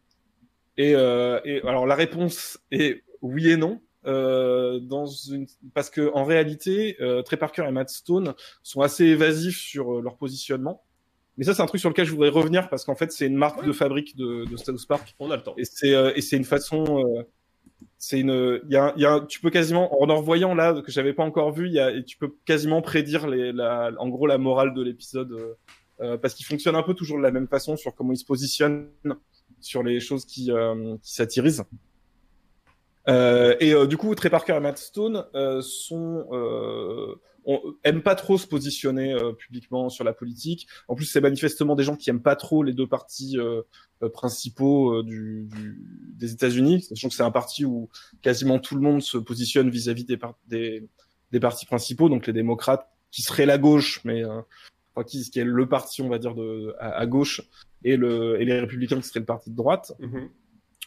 Et, 0.77 0.93
euh, 0.95 1.39
et 1.45 1.61
alors 1.61 1.87
la 1.87 1.95
réponse 1.95 2.59
est 2.71 3.03
oui 3.21 3.49
et 3.49 3.57
non. 3.57 3.81
Euh, 4.05 4.79
dans 4.79 5.07
une 5.07 5.47
parce 5.73 5.89
que 5.89 6.11
en 6.13 6.25
réalité, 6.25 6.95
euh, 7.01 7.23
Trey 7.23 7.37
Parker 7.37 7.65
et 7.67 7.71
Matt 7.71 7.89
Stone 7.89 8.35
sont 8.61 8.81
assez 8.81 9.05
évasifs 9.05 9.57
sur 9.57 9.95
euh, 9.97 10.01
leur 10.01 10.17
positionnement. 10.17 10.83
Mais 11.37 11.43
ça, 11.43 11.55
c'est 11.55 11.63
un 11.63 11.65
truc 11.65 11.81
sur 11.81 11.89
lequel 11.89 12.05
je 12.05 12.11
voudrais 12.11 12.29
revenir 12.29 12.69
parce 12.69 12.85
qu'en 12.85 12.95
fait, 12.95 13.11
c'est 13.11 13.25
une 13.25 13.35
marque 13.35 13.65
de 13.65 13.71
fabrique 13.71 14.15
de, 14.15 14.45
de 14.45 14.57
South 14.57 14.85
Park 14.87 15.15
On 15.19 15.31
a 15.31 15.37
le 15.37 15.41
temps. 15.41 15.55
et 15.57 15.65
c'est 15.65 15.95
euh, 15.95 16.11
et 16.15 16.21
c'est 16.21 16.37
une 16.37 16.45
façon. 16.45 17.03
C'est 17.97 18.19
une. 18.19 18.61
Y 18.69 18.75
a, 18.75 18.93
y 18.97 19.05
a, 19.05 19.21
tu 19.21 19.39
peux 19.39 19.49
quasiment 19.49 20.01
en 20.01 20.09
en 20.09 20.17
revoyant 20.17 20.55
là 20.55 20.81
que 20.81 20.91
j'avais 20.91 21.13
pas 21.13 21.23
encore 21.23 21.51
vu, 21.51 21.69
y 21.69 21.79
a, 21.79 22.01
tu 22.01 22.17
peux 22.17 22.33
quasiment 22.45 22.81
prédire 22.81 23.27
les, 23.27 23.51
la, 23.51 23.91
en 23.97 24.09
gros 24.09 24.27
la 24.27 24.37
morale 24.37 24.73
de 24.73 24.81
l'épisode 24.83 25.31
euh, 25.31 25.53
euh, 26.01 26.17
parce 26.17 26.33
qu'il 26.33 26.45
fonctionne 26.45 26.75
un 26.75 26.83
peu 26.83 26.93
toujours 26.93 27.17
de 27.17 27.23
la 27.23 27.31
même 27.31 27.47
façon 27.47 27.77
sur 27.77 27.95
comment 27.95 28.11
il 28.11 28.17
se 28.17 28.25
positionne 28.25 28.89
sur 29.59 29.81
les 29.81 29.99
choses 29.99 30.25
qui, 30.25 30.51
euh, 30.51 30.97
qui 31.01 31.13
satirisent. 31.13 31.63
Euh, 33.07 33.55
et 33.59 33.73
euh, 33.73 33.85
du 33.85 33.97
coup, 33.97 34.13
Trey 34.15 34.29
Parker 34.29 34.55
et 34.55 34.59
Matt 34.59 34.77
Stone 34.77 35.25
euh, 35.35 35.61
sont 35.61 36.25
on, 37.45 37.61
aiment 37.83 38.01
pas 38.01 38.15
trop 38.15 38.37
se 38.37 38.47
positionner 38.47 39.13
euh, 39.13 39.31
publiquement 39.33 39.89
sur 39.89 40.03
la 40.03 40.13
politique. 40.13 40.67
En 40.87 40.95
plus, 40.95 41.05
c'est 41.05 41.21
manifestement 41.21 41.75
des 41.75 41.83
gens 41.83 41.95
qui 41.95 42.09
aiment 42.09 42.21
pas 42.21 42.35
trop 42.35 42.63
les 42.63 42.73
deux 42.73 42.87
partis 42.87 43.37
euh, 43.37 43.61
euh, 44.03 44.09
principaux 44.09 44.93
euh, 44.93 45.03
du, 45.03 45.47
du, 45.49 45.81
des 46.13 46.31
États-Unis, 46.33 46.81
sachant 46.81 47.09
que 47.09 47.15
c'est 47.15 47.23
un 47.23 47.31
parti 47.31 47.65
où 47.65 47.89
quasiment 48.21 48.59
tout 48.59 48.75
le 48.75 48.81
monde 48.81 49.01
se 49.01 49.17
positionne 49.17 49.69
vis-à-vis 49.69 50.05
des, 50.05 50.17
par- 50.17 50.37
des, 50.47 50.87
des 51.31 51.39
partis 51.39 51.65
principaux, 51.65 52.09
donc 52.09 52.27
les 52.27 52.33
démocrates 52.33 52.87
qui 53.11 53.21
seraient 53.21 53.45
la 53.45 53.57
gauche, 53.57 54.01
mais 54.03 54.23
euh, 54.23 54.41
enfin, 54.93 55.05
qui, 55.05 55.29
qui 55.29 55.39
est 55.39 55.43
le 55.45 55.69
parti, 55.69 56.01
on 56.01 56.09
va 56.09 56.17
dire, 56.17 56.35
de, 56.35 56.75
à, 56.79 56.91
à 56.97 57.05
gauche, 57.05 57.41
et, 57.83 57.95
le, 57.97 58.41
et 58.41 58.45
les 58.45 58.59
républicains 58.59 58.99
qui 58.99 59.07
seraient 59.07 59.21
le 59.21 59.25
parti 59.25 59.51
de 59.51 59.55
droite. 59.55 59.93
Mhm. 59.99 60.29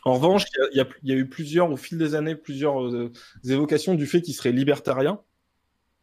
En 0.05 0.15
revanche, 0.15 0.45
il 0.73 0.75
y 0.75 0.79
y, 0.79 0.81
a, 0.81 0.89
il 1.03 1.11
y 1.11 1.13
a 1.13 1.17
eu 1.17 1.29
plusieurs, 1.29 1.71
au 1.71 1.77
fil 1.77 1.99
des 1.99 2.15
années, 2.15 2.37
plusieurs 2.37 2.85
euh, 2.85 3.13
évocations 3.45 3.95
du 3.95 4.07
fait 4.07 4.23
qu'ils 4.23 4.35
seraient 4.35 4.53
libertariens, 4.53 5.21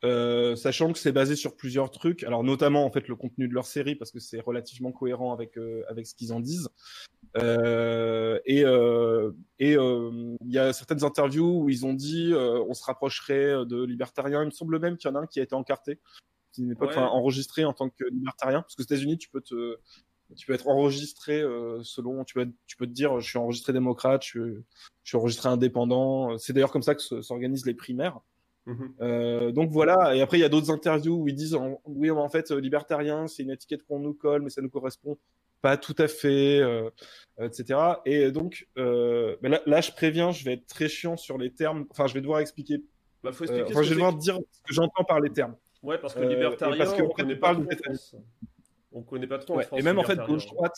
euh, 0.06 0.56
sachant 0.56 0.94
que 0.94 1.00
c'est 1.00 1.12
basé 1.12 1.36
sur 1.36 1.56
plusieurs 1.56 1.90
trucs. 1.92 2.24
Alors 2.24 2.44
notamment 2.44 2.86
en 2.86 2.92
fait 2.92 3.08
le 3.08 3.16
contenu 3.16 3.48
de 3.48 3.54
leur 3.54 3.66
série 3.66 3.96
parce 3.96 4.12
que 4.12 4.20
c'est 4.20 4.40
relativement 4.40 4.92
cohérent 4.92 5.34
avec 5.34 5.58
euh, 5.58 5.84
avec 5.90 6.06
ce 6.08 6.16
qu'ils 6.16 6.32
en 6.32 6.40
disent. 6.40 6.70
Euh, 7.38 8.40
et 8.46 8.62
et 9.60 9.74
il 9.74 10.52
y 10.52 10.58
a 10.58 10.72
certaines 10.74 11.04
interviews 11.04 11.64
où 11.64 11.70
ils 11.70 11.86
ont 11.86 11.94
dit 11.94 12.34
on 12.36 12.74
se 12.74 12.84
rapprocherait 12.86 13.66
de 13.66 13.84
libertariens. 13.84 14.42
Il 14.44 14.48
me 14.48 14.52
semble 14.52 14.80
même 14.80 14.98
qu'il 14.98 15.10
y 15.10 15.14
en 15.14 15.16
a 15.16 15.20
un 15.22 15.28
qui 15.28 15.40
a 15.40 15.44
été 15.44 15.56
encarté, 15.56 16.00
qui 16.54 16.62
n'est 16.64 16.76
pas 16.76 16.86
Ouais. 16.88 16.98
enregistré 16.98 17.66
en 17.66 17.74
tant 17.74 17.90
que 17.90 18.04
libertarien, 18.12 18.62
parce 18.62 18.76
que 18.76 18.82
aux 18.82 18.86
États-Unis 18.86 19.18
tu 19.18 19.30
peux 19.30 19.42
te 19.42 19.78
tu 20.36 20.48
peux 20.48 20.54
être 20.54 20.68
enregistré 20.68 21.42
selon 21.84 22.24
tu 22.24 22.34
peux 22.34 22.42
être- 22.42 22.54
tu 22.66 22.78
peux 22.78 22.88
te 22.88 22.92
dire 22.92 23.20
je 23.20 23.30
suis 23.30 23.38
enregistré 23.38 23.74
démocrate, 23.74 24.24
je, 24.24 24.28
suis- 24.30 24.64
je 25.04 25.10
suis 25.10 25.18
enregistré 25.18 25.50
indépendant. 25.50 26.38
C'est 26.38 26.54
d'ailleurs 26.54 26.72
comme 26.72 26.82
ça 26.84 26.96
que 26.96 27.02
se- 27.02 27.22
s'organisent 27.22 27.66
les 27.66 27.74
primaires. 27.76 28.20
Mhm. 28.66 28.94
Euh, 29.02 29.52
donc 29.52 29.70
voilà, 29.72 30.16
et 30.16 30.22
après 30.22 30.38
il 30.38 30.42
y 30.42 30.46
a 30.46 30.50
d'autres 30.50 30.72
interviews 30.72 31.16
où 31.22 31.28
ils 31.28 31.36
disent 31.36 31.54
en- 31.54 31.80
oui 31.86 32.10
en 32.10 32.30
fait 32.30 32.50
euh, 32.52 32.60
libertarien 32.60 33.28
c'est 33.28 33.44
une 33.44 33.52
étiquette 33.52 33.84
qu'on 33.84 34.00
nous 34.00 34.16
colle 34.16 34.42
mais 34.42 34.50
ça 34.50 34.62
nous 34.64 34.70
correspond 34.72 35.18
pas 35.62 35.78
tout 35.78 35.96
à 35.98 36.08
fait, 36.08 36.60
euh, 36.60 36.90
euh, 37.40 37.48
etc. 37.48 37.80
Et 38.06 38.32
donc 38.32 38.68
euh, 38.78 39.36
mais 39.42 39.50
là, 39.50 39.62
là 39.66 39.82
je 39.82 39.92
préviens, 39.92 40.32
je 40.32 40.46
vais 40.46 40.54
être 40.54 40.68
très 40.68 40.88
chiant 40.88 41.18
sur 41.18 41.40
les 41.40 41.52
termes. 41.52 41.88
Enfin 41.90 42.06
je 42.06 42.14
vais 42.14 42.22
devoir 42.22 42.40
expliquer. 42.40 42.84
Bah, 43.24 43.32
faut 43.32 43.46
euh, 43.46 43.48
expliquer 43.48 43.72
enfin 43.72 43.82
ce 43.82 43.84
je 43.86 43.90
vais 43.90 43.96
devoir 43.96 44.14
dire 44.14 44.36
ce 44.36 44.62
que 44.62 44.74
j'entends 44.74 45.04
par 45.04 45.20
les 45.22 45.32
termes. 45.32 45.56
Ouais, 45.82 45.98
parce 45.98 46.14
que 46.14 46.20
euh, 46.20 46.30
libertarien, 46.30 46.78
parce 46.78 46.94
que, 46.94 47.02
on 47.02 47.06
en 47.06 47.10
fait, 47.16 47.22
connaît 47.24 47.34
on 47.36 47.40
pas 47.40 47.54
parle 47.54 47.68
trop 47.68 47.74
en 47.74 47.78
France. 47.84 48.16
On 48.92 49.02
connaît 49.02 49.28
pas 49.28 49.40
trop 49.40 49.56
en 49.56 49.62
France. 49.62 49.80
et 49.80 49.84
même 49.84 49.98
en 49.98 50.04
fait 50.04 50.10
libertarien. 50.14 50.36
gauche 50.36 50.48
droite, 50.48 50.76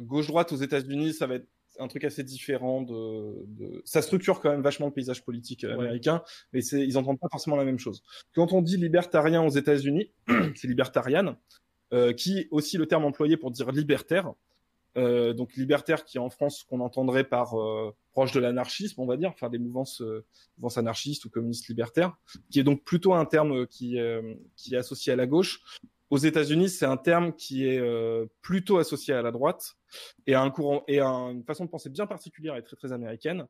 gauche 0.00 0.26
droite 0.26 0.52
aux 0.52 0.56
États-Unis, 0.56 1.12
ça 1.12 1.26
va 1.28 1.36
être 1.36 1.46
un 1.78 1.88
truc 1.88 2.04
assez 2.04 2.22
différent 2.22 2.82
de, 2.82 3.44
de... 3.46 3.82
ça 3.84 4.02
structure 4.02 4.40
quand 4.40 4.50
même 4.50 4.62
vachement 4.62 4.86
le 4.86 4.92
paysage 4.92 5.24
politique 5.24 5.64
euh, 5.64 5.76
Ouais. 5.76 5.84
américain, 5.84 6.22
mais 6.52 6.60
c'est 6.60 6.82
ils 6.86 6.98
entendent 6.98 7.20
pas 7.20 7.28
forcément 7.30 7.56
la 7.56 7.64
même 7.64 7.78
chose. 7.78 8.02
Quand 8.34 8.52
on 8.52 8.62
dit 8.62 8.76
libertarien 8.76 9.42
aux 9.42 9.50
États-Unis, 9.50 10.10
c'est 10.54 10.68
libertarian, 10.68 11.36
euh, 11.92 12.12
qui 12.12 12.38
est 12.38 12.48
aussi 12.50 12.76
le 12.78 12.86
terme 12.86 13.04
employé 13.04 13.36
pour 13.36 13.50
dire 13.50 13.70
libertaire. 13.72 14.32
Euh, 14.98 15.32
donc 15.32 15.54
libertaire 15.54 16.04
qui 16.04 16.18
est 16.18 16.20
en 16.20 16.28
France 16.28 16.64
qu'on 16.64 16.80
entendrait 16.80 17.24
par 17.24 17.58
euh, 17.58 17.94
proche 18.10 18.32
de 18.32 18.40
l'anarchisme, 18.40 19.00
on 19.00 19.06
va 19.06 19.16
dire, 19.16 19.30
enfin 19.30 19.48
des 19.48 19.56
mouvances, 19.58 20.02
euh, 20.02 20.26
mouvances 20.58 20.76
anarchistes 20.76 21.24
ou 21.24 21.30
communistes 21.30 21.66
libertaires, 21.68 22.14
qui 22.50 22.60
est 22.60 22.62
donc 22.62 22.84
plutôt 22.84 23.14
un 23.14 23.24
terme 23.24 23.66
qui, 23.66 23.98
euh, 23.98 24.34
qui 24.54 24.74
est 24.74 24.76
associé 24.76 25.10
à 25.10 25.16
la 25.16 25.26
gauche. 25.26 25.62
Aux 26.12 26.18
États-Unis, 26.18 26.68
c'est 26.68 26.84
un 26.84 26.98
terme 26.98 27.32
qui 27.32 27.66
est 27.66 27.78
euh, 27.78 28.26
plutôt 28.42 28.76
associé 28.76 29.14
à 29.14 29.22
la 29.22 29.30
droite 29.30 29.76
et 30.26 30.34
à 30.34 30.42
un 30.42 30.50
courant 30.50 30.84
et 30.86 31.00
à 31.00 31.06
une 31.06 31.42
façon 31.42 31.64
de 31.64 31.70
penser 31.70 31.88
bien 31.88 32.06
particulière 32.06 32.54
et 32.56 32.62
très 32.62 32.76
très 32.76 32.92
américaine. 32.92 33.46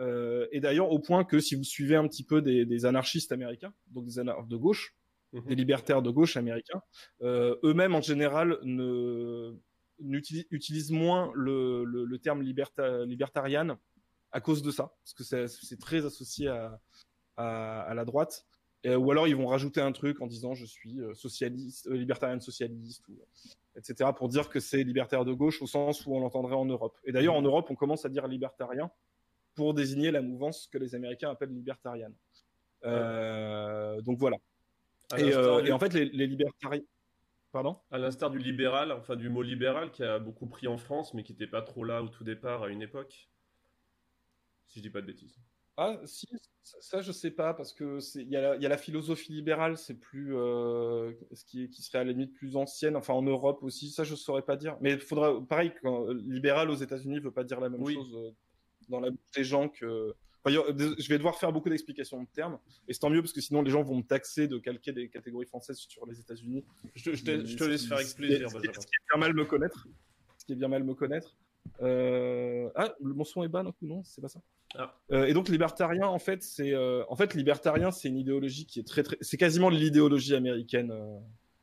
Euh, 0.00 0.48
et 0.50 0.58
d'ailleurs 0.58 0.90
au 0.90 0.98
point 0.98 1.22
que 1.22 1.38
si 1.38 1.54
vous 1.54 1.62
suivez 1.62 1.94
un 1.94 2.08
petit 2.08 2.24
peu 2.24 2.42
des, 2.42 2.66
des 2.66 2.84
anarchistes 2.84 3.30
américains, 3.30 3.72
donc 3.86 4.06
des 4.06 4.18
anarchistes 4.18 4.50
de 4.50 4.56
gauche, 4.56 4.96
Mhm. 5.32 5.46
des 5.46 5.54
libertaires 5.54 6.02
de 6.02 6.10
gauche 6.10 6.36
américains, 6.36 6.82
euh, 7.22 7.54
eux-mêmes 7.62 7.94
en 7.94 8.00
général 8.00 8.58
ne 8.64 9.54
utilisent 10.00 10.90
moins 10.90 11.30
le, 11.36 11.84
le, 11.84 12.04
le 12.04 12.18
terme 12.18 12.42
liberta, 12.42 13.04
libertarian 13.04 13.78
à 14.32 14.40
cause 14.40 14.62
de 14.62 14.72
ça, 14.72 14.92
parce 15.04 15.14
que 15.14 15.22
c'est 15.22 15.46
c'est 15.46 15.78
très 15.78 16.04
associé 16.04 16.48
à, 16.48 16.80
à, 17.36 17.82
à 17.82 17.94
la 17.94 18.04
droite. 18.04 18.44
Et, 18.82 18.94
ou 18.94 19.10
alors 19.10 19.28
ils 19.28 19.36
vont 19.36 19.46
rajouter 19.46 19.80
un 19.80 19.92
truc 19.92 20.22
en 20.22 20.26
disant 20.26 20.54
je 20.54 20.64
suis 20.64 21.00
euh, 21.00 21.12
socialiste, 21.14 21.86
euh, 21.88 21.96
libertarien 21.96 22.40
socialiste, 22.40 23.06
ou, 23.08 23.18
etc. 23.76 24.10
pour 24.16 24.28
dire 24.28 24.48
que 24.48 24.58
c'est 24.58 24.82
libertaire 24.82 25.24
de 25.26 25.32
gauche 25.32 25.60
au 25.60 25.66
sens 25.66 26.06
où 26.06 26.14
on 26.14 26.20
l'entendrait 26.20 26.54
en 26.54 26.64
Europe. 26.64 26.96
Et 27.04 27.12
d'ailleurs 27.12 27.34
en 27.34 27.42
Europe 27.42 27.66
on 27.70 27.74
commence 27.74 28.06
à 28.06 28.08
dire 28.08 28.26
libertarien 28.26 28.90
pour 29.54 29.74
désigner 29.74 30.10
la 30.10 30.22
mouvance 30.22 30.66
que 30.72 30.78
les 30.78 30.94
Américains 30.94 31.30
appellent 31.30 31.52
libertarienne. 31.52 32.14
Euh, 32.84 34.00
donc 34.00 34.18
voilà. 34.18 34.38
Euh, 35.12 35.60
du- 35.60 35.68
et 35.68 35.72
en 35.72 35.78
fait 35.78 35.92
les, 35.92 36.06
les 36.06 36.26
libertariens, 36.26 36.80
pardon? 37.52 37.76
À 37.90 37.98
l'instar 37.98 38.30
du 38.30 38.38
libéral, 38.38 38.92
enfin 38.92 39.16
du 39.16 39.28
mot 39.28 39.42
libéral 39.42 39.90
qui 39.90 40.04
a 40.04 40.18
beaucoup 40.18 40.46
pris 40.46 40.68
en 40.68 40.78
France, 40.78 41.12
mais 41.12 41.22
qui 41.22 41.32
n'était 41.32 41.46
pas 41.46 41.60
trop 41.60 41.84
là 41.84 42.02
au 42.02 42.08
tout 42.08 42.24
départ 42.24 42.62
à 42.62 42.68
une 42.70 42.80
époque. 42.80 43.28
Si 44.68 44.78
je 44.78 44.82
dis 44.82 44.90
pas 44.90 45.02
de 45.02 45.06
bêtises. 45.06 45.36
Ah, 45.82 45.98
si, 46.04 46.26
ça, 46.62 47.00
je 47.00 47.10
sais 47.10 47.30
pas, 47.30 47.54
parce 47.54 47.72
que 47.72 48.00
c'est, 48.00 48.20
il 48.20 48.28
y, 48.28 48.36
a 48.36 48.40
la- 48.42 48.56
il 48.56 48.62
y 48.62 48.66
a 48.66 48.68
la 48.68 48.76
philosophie 48.76 49.32
libérale, 49.32 49.78
c'est 49.78 49.94
plus, 49.94 50.36
euh, 50.36 51.10
ce 51.32 51.42
qui, 51.46 51.72
serait 51.72 51.98
à 51.98 52.04
la 52.04 52.12
limite 52.12 52.34
plus 52.34 52.54
ancienne, 52.54 52.96
enfin 52.96 53.14
en 53.14 53.22
Europe 53.22 53.62
aussi, 53.62 53.90
ça 53.90 54.04
je 54.04 54.14
saurais 54.14 54.42
pas 54.42 54.56
dire. 54.56 54.76
Mais 54.82 54.92
il 54.92 55.00
faudra, 55.00 55.40
pareil, 55.46 55.72
quand, 55.82 56.06
euh, 56.06 56.12
libéral 56.26 56.68
aux 56.68 56.74
États-Unis 56.74 57.18
veut 57.20 57.30
pas 57.30 57.44
dire 57.44 57.60
la 57.60 57.70
même 57.70 57.82
Oui. 57.82 57.94
chose 57.94 58.12
euh, 58.14 58.30
dans 58.90 59.00
la 59.00 59.08
bouche 59.10 59.30
des 59.34 59.42
gens 59.44 59.70
que. 59.70 60.14
enfin, 60.44 60.54
je 60.98 61.08
vais 61.08 61.16
devoir 61.16 61.36
faire 61.38 61.50
beaucoup 61.50 61.70
d'explications 61.70 62.22
de 62.22 62.28
termes, 62.28 62.58
et 62.86 62.92
c'est 62.92 63.00
tant 63.00 63.08
mieux 63.08 63.22
parce 63.22 63.32
que 63.32 63.40
sinon 63.40 63.62
les 63.62 63.70
gens 63.70 63.82
vont 63.82 63.96
me 63.96 64.02
taxer 64.02 64.48
de 64.48 64.58
calquer 64.58 64.92
des 64.92 65.08
catégories 65.08 65.46
françaises 65.46 65.78
sur 65.78 66.04
les 66.04 66.20
États-Unis. 66.20 66.62
Je 66.94 67.04
te, 67.10 67.16
je 67.16 67.24
te- 67.24 67.46
je 67.46 67.56
te 67.56 67.64
laisse 67.64 67.86
faire 67.86 67.96
avec 67.96 68.14
plaisir, 68.14 68.50
ce 68.50 68.56
qui 68.58 68.66
est- 68.66 68.68
Benjamin. 68.68 68.80
ce 68.80 68.86
qui 68.86 68.92
est 68.94 69.06
bien 69.14 69.18
mal 69.18 69.34
me 69.34 69.44
connaître. 69.46 69.88
Ce 70.36 70.44
qui 70.44 70.52
est 70.52 70.56
bien 70.56 70.68
mal 70.68 70.84
me 70.84 70.92
connaître. 70.94 71.34
Euh, 71.82 72.68
Ah, 72.74 72.94
mon 73.00 73.24
son 73.24 73.42
est 73.42 73.48
bas, 73.48 73.62
non, 73.62 73.72
non 73.82 74.02
c'est 74.04 74.20
pas 74.20 74.28
ça. 74.28 74.40
Ah. 74.76 74.94
Euh, 75.12 75.24
et 75.26 75.32
donc 75.32 75.48
libertarien, 75.48 76.06
en 76.06 76.18
fait, 76.18 76.42
c'est 76.42 76.72
euh, 76.74 77.02
en 77.08 77.16
fait 77.16 77.34
libertarien, 77.34 77.90
c'est 77.90 78.08
une 78.08 78.18
idéologie 78.18 78.66
qui 78.66 78.78
est 78.80 78.86
très 78.86 79.02
très, 79.02 79.16
c'est 79.20 79.36
quasiment 79.36 79.68
l'idéologie 79.68 80.34
américaine. 80.34 80.92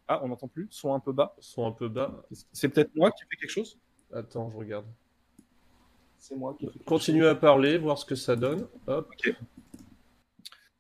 Ah, 0.08 0.22
on 0.24 0.30
n'entend 0.30 0.48
plus, 0.48 0.68
son 0.72 0.94
un 0.94 1.00
peu 1.00 1.12
bas. 1.12 1.36
Son 1.40 1.66
un 1.66 1.72
peu 1.72 1.88
bas. 1.90 2.24
C'est 2.54 2.70
peut-être 2.70 2.96
moi 2.96 3.12
qui 3.12 3.24
fais 3.30 3.36
quelque 3.38 3.50
chose? 3.50 3.78
Attends, 4.14 4.50
je 4.50 4.58
regarde. 4.58 4.86
C'est 6.18 6.36
moi 6.36 6.56
qui 6.60 6.68
Continue 6.86 7.26
à 7.26 7.36
parler, 7.36 7.78
voir 7.78 7.98
ce 7.98 8.06
que 8.06 8.16
ça 8.16 8.36
donne. 8.36 8.68
Hop. 8.88 9.10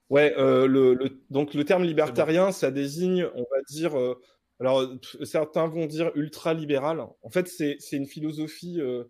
Ouais, 0.09 0.33
euh, 0.37 0.67
le, 0.67 0.93
le- 0.93 1.19
donc 1.29 1.53
le 1.53 1.65
terme 1.65 1.83
libertarien, 1.83 2.51
ça 2.51 2.71
désigne, 2.71 3.27
on 3.35 3.41
va 3.41 3.61
dire, 3.67 3.97
alors 4.59 4.87
certains 5.23 5.67
vont 5.67 5.85
dire 5.85 6.11
ultra-libéral. 6.15 7.01
En 7.21 7.29
fait, 7.29 7.47
c'est 7.47 7.77
une 7.91 8.07
philosophie, 8.07 8.81
euh, 8.81 9.03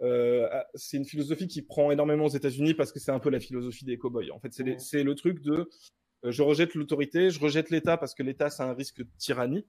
euh, 0.00 0.48
ah, 0.50 0.66
c'est 0.74 0.96
une 0.96 1.04
philosophie 1.04 1.46
qui 1.46 1.62
prend 1.62 1.90
énormément 1.90 2.24
aux 2.24 2.30
États-Unis 2.30 2.74
parce 2.74 2.92
que 2.92 2.98
c'est 2.98 3.12
un 3.12 3.18
peu 3.18 3.30
la 3.30 3.40
philosophie 3.40 3.84
des 3.84 3.98
cow-boys. 3.98 4.30
En 4.32 4.40
fait, 4.40 4.52
c'est 4.78 5.02
le 5.02 5.14
truc 5.14 5.40
de, 5.40 5.68
euh, 6.24 6.30
je 6.30 6.42
rejette 6.42 6.74
l'autorité, 6.74 7.30
je 7.30 7.40
rejette 7.40 7.70
l'État 7.70 7.96
parce 7.96 8.14
que 8.14 8.22
l'État 8.22 8.50
c'est 8.50 8.62
un 8.62 8.74
risque 8.74 8.98
de 8.98 9.08
tyrannie, 9.18 9.66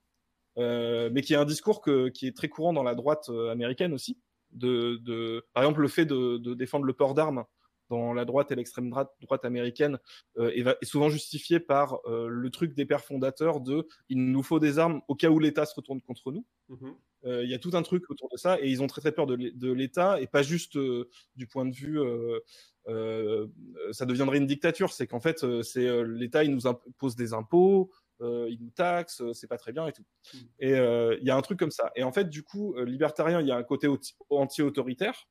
euh, 0.58 1.10
mais 1.12 1.22
qui 1.22 1.34
est 1.34 1.38
un 1.38 1.46
discours 1.46 1.82
que, 1.82 2.10
qui 2.10 2.28
est 2.28 2.36
très 2.36 2.50
courant 2.50 2.74
dans 2.74 2.84
la 2.84 2.96
droite 2.96 3.30
euh, 3.30 3.52
américaine 3.52 3.94
aussi. 3.94 4.18
De, 4.52 4.98
de, 5.04 5.46
par 5.54 5.64
exemple, 5.64 5.82
le 5.82 5.90
fait 5.90 6.06
de, 6.06 6.38
de 6.38 6.54
défendre 6.54 6.86
le 6.86 6.94
port 6.94 7.14
d'armes 7.14 7.44
dans 7.90 8.14
la 8.14 8.26
droite 8.26 8.52
et 8.52 8.56
l'extrême 8.56 8.90
droite, 8.90 9.12
droite 9.22 9.46
américaine 9.46 10.00
euh, 10.38 10.52
est, 10.56 10.64
va- 10.64 10.76
est 10.82 10.86
souvent 10.86 11.10
justifié 11.10 11.60
par 11.60 12.00
euh, 12.06 12.28
le 12.28 12.50
truc 12.50 12.74
des 12.74 12.86
pères 12.86 13.04
fondateurs 13.04 13.62
de 13.62 13.88
il 14.10 14.32
nous 14.32 14.44
faut 14.44 14.60
des 14.60 14.80
armes 14.80 15.02
au 15.08 15.16
cas 15.16 15.30
où 15.30 15.40
l'État 15.40 15.66
se 15.66 15.76
retourne 15.76 16.02
contre 16.02 16.32
nous. 16.32 16.46
Mhm. 16.70 16.96
Euh, 17.26 17.44
Il 17.44 17.50
y 17.50 17.54
a 17.54 17.60
tout 17.60 17.72
un 17.74 17.82
truc 17.82 18.10
autour 18.10 18.30
de 18.32 18.38
ça 18.38 18.60
et 18.62 18.70
ils 18.70 18.82
ont 18.84 18.88
très 18.88 19.02
très 19.02 19.12
peur 19.12 19.26
de 19.28 19.34
l'É- 19.36 19.52
de 19.52 19.72
l'État 19.72 20.20
et 20.22 20.28
pas 20.28 20.44
juste 20.44 20.78
du 21.36 21.48
point 21.48 21.66
de 21.66 21.74
vue 21.74 22.00
ça 23.92 24.06
deviendrait 24.06 24.38
une 24.38 24.46
dictature, 24.48 24.92
c'est 24.94 25.08
qu'en 25.08 25.20
fait 25.20 25.44
c'est 25.64 26.04
l'État 26.04 26.44
il 26.44 26.52
nous 26.52 26.68
impose 26.68 27.16
des 27.16 27.34
impôts, 27.34 27.92
il 28.22 28.58
nous 28.62 28.70
taxe, 28.72 29.24
c'est 29.34 29.48
pas 29.48 29.58
très 29.58 29.72
bien 29.72 29.88
et 29.88 29.92
tout. 29.92 30.06
Mm. 30.34 30.38
Et 30.60 30.70
il 31.22 31.26
y 31.26 31.30
a 31.32 31.36
un 31.36 31.42
truc 31.42 31.60
comme 31.60 31.72
ça. 31.72 31.92
Et 31.96 32.04
en 32.04 32.12
fait 32.12 32.30
du 32.30 32.44
coup 32.44 32.76
libertarien 32.78 33.42
il 33.42 33.48
y 33.48 33.52
a 33.52 33.56
un 33.58 33.64
côté 33.64 33.88
anti-autoritaire. 34.30 35.28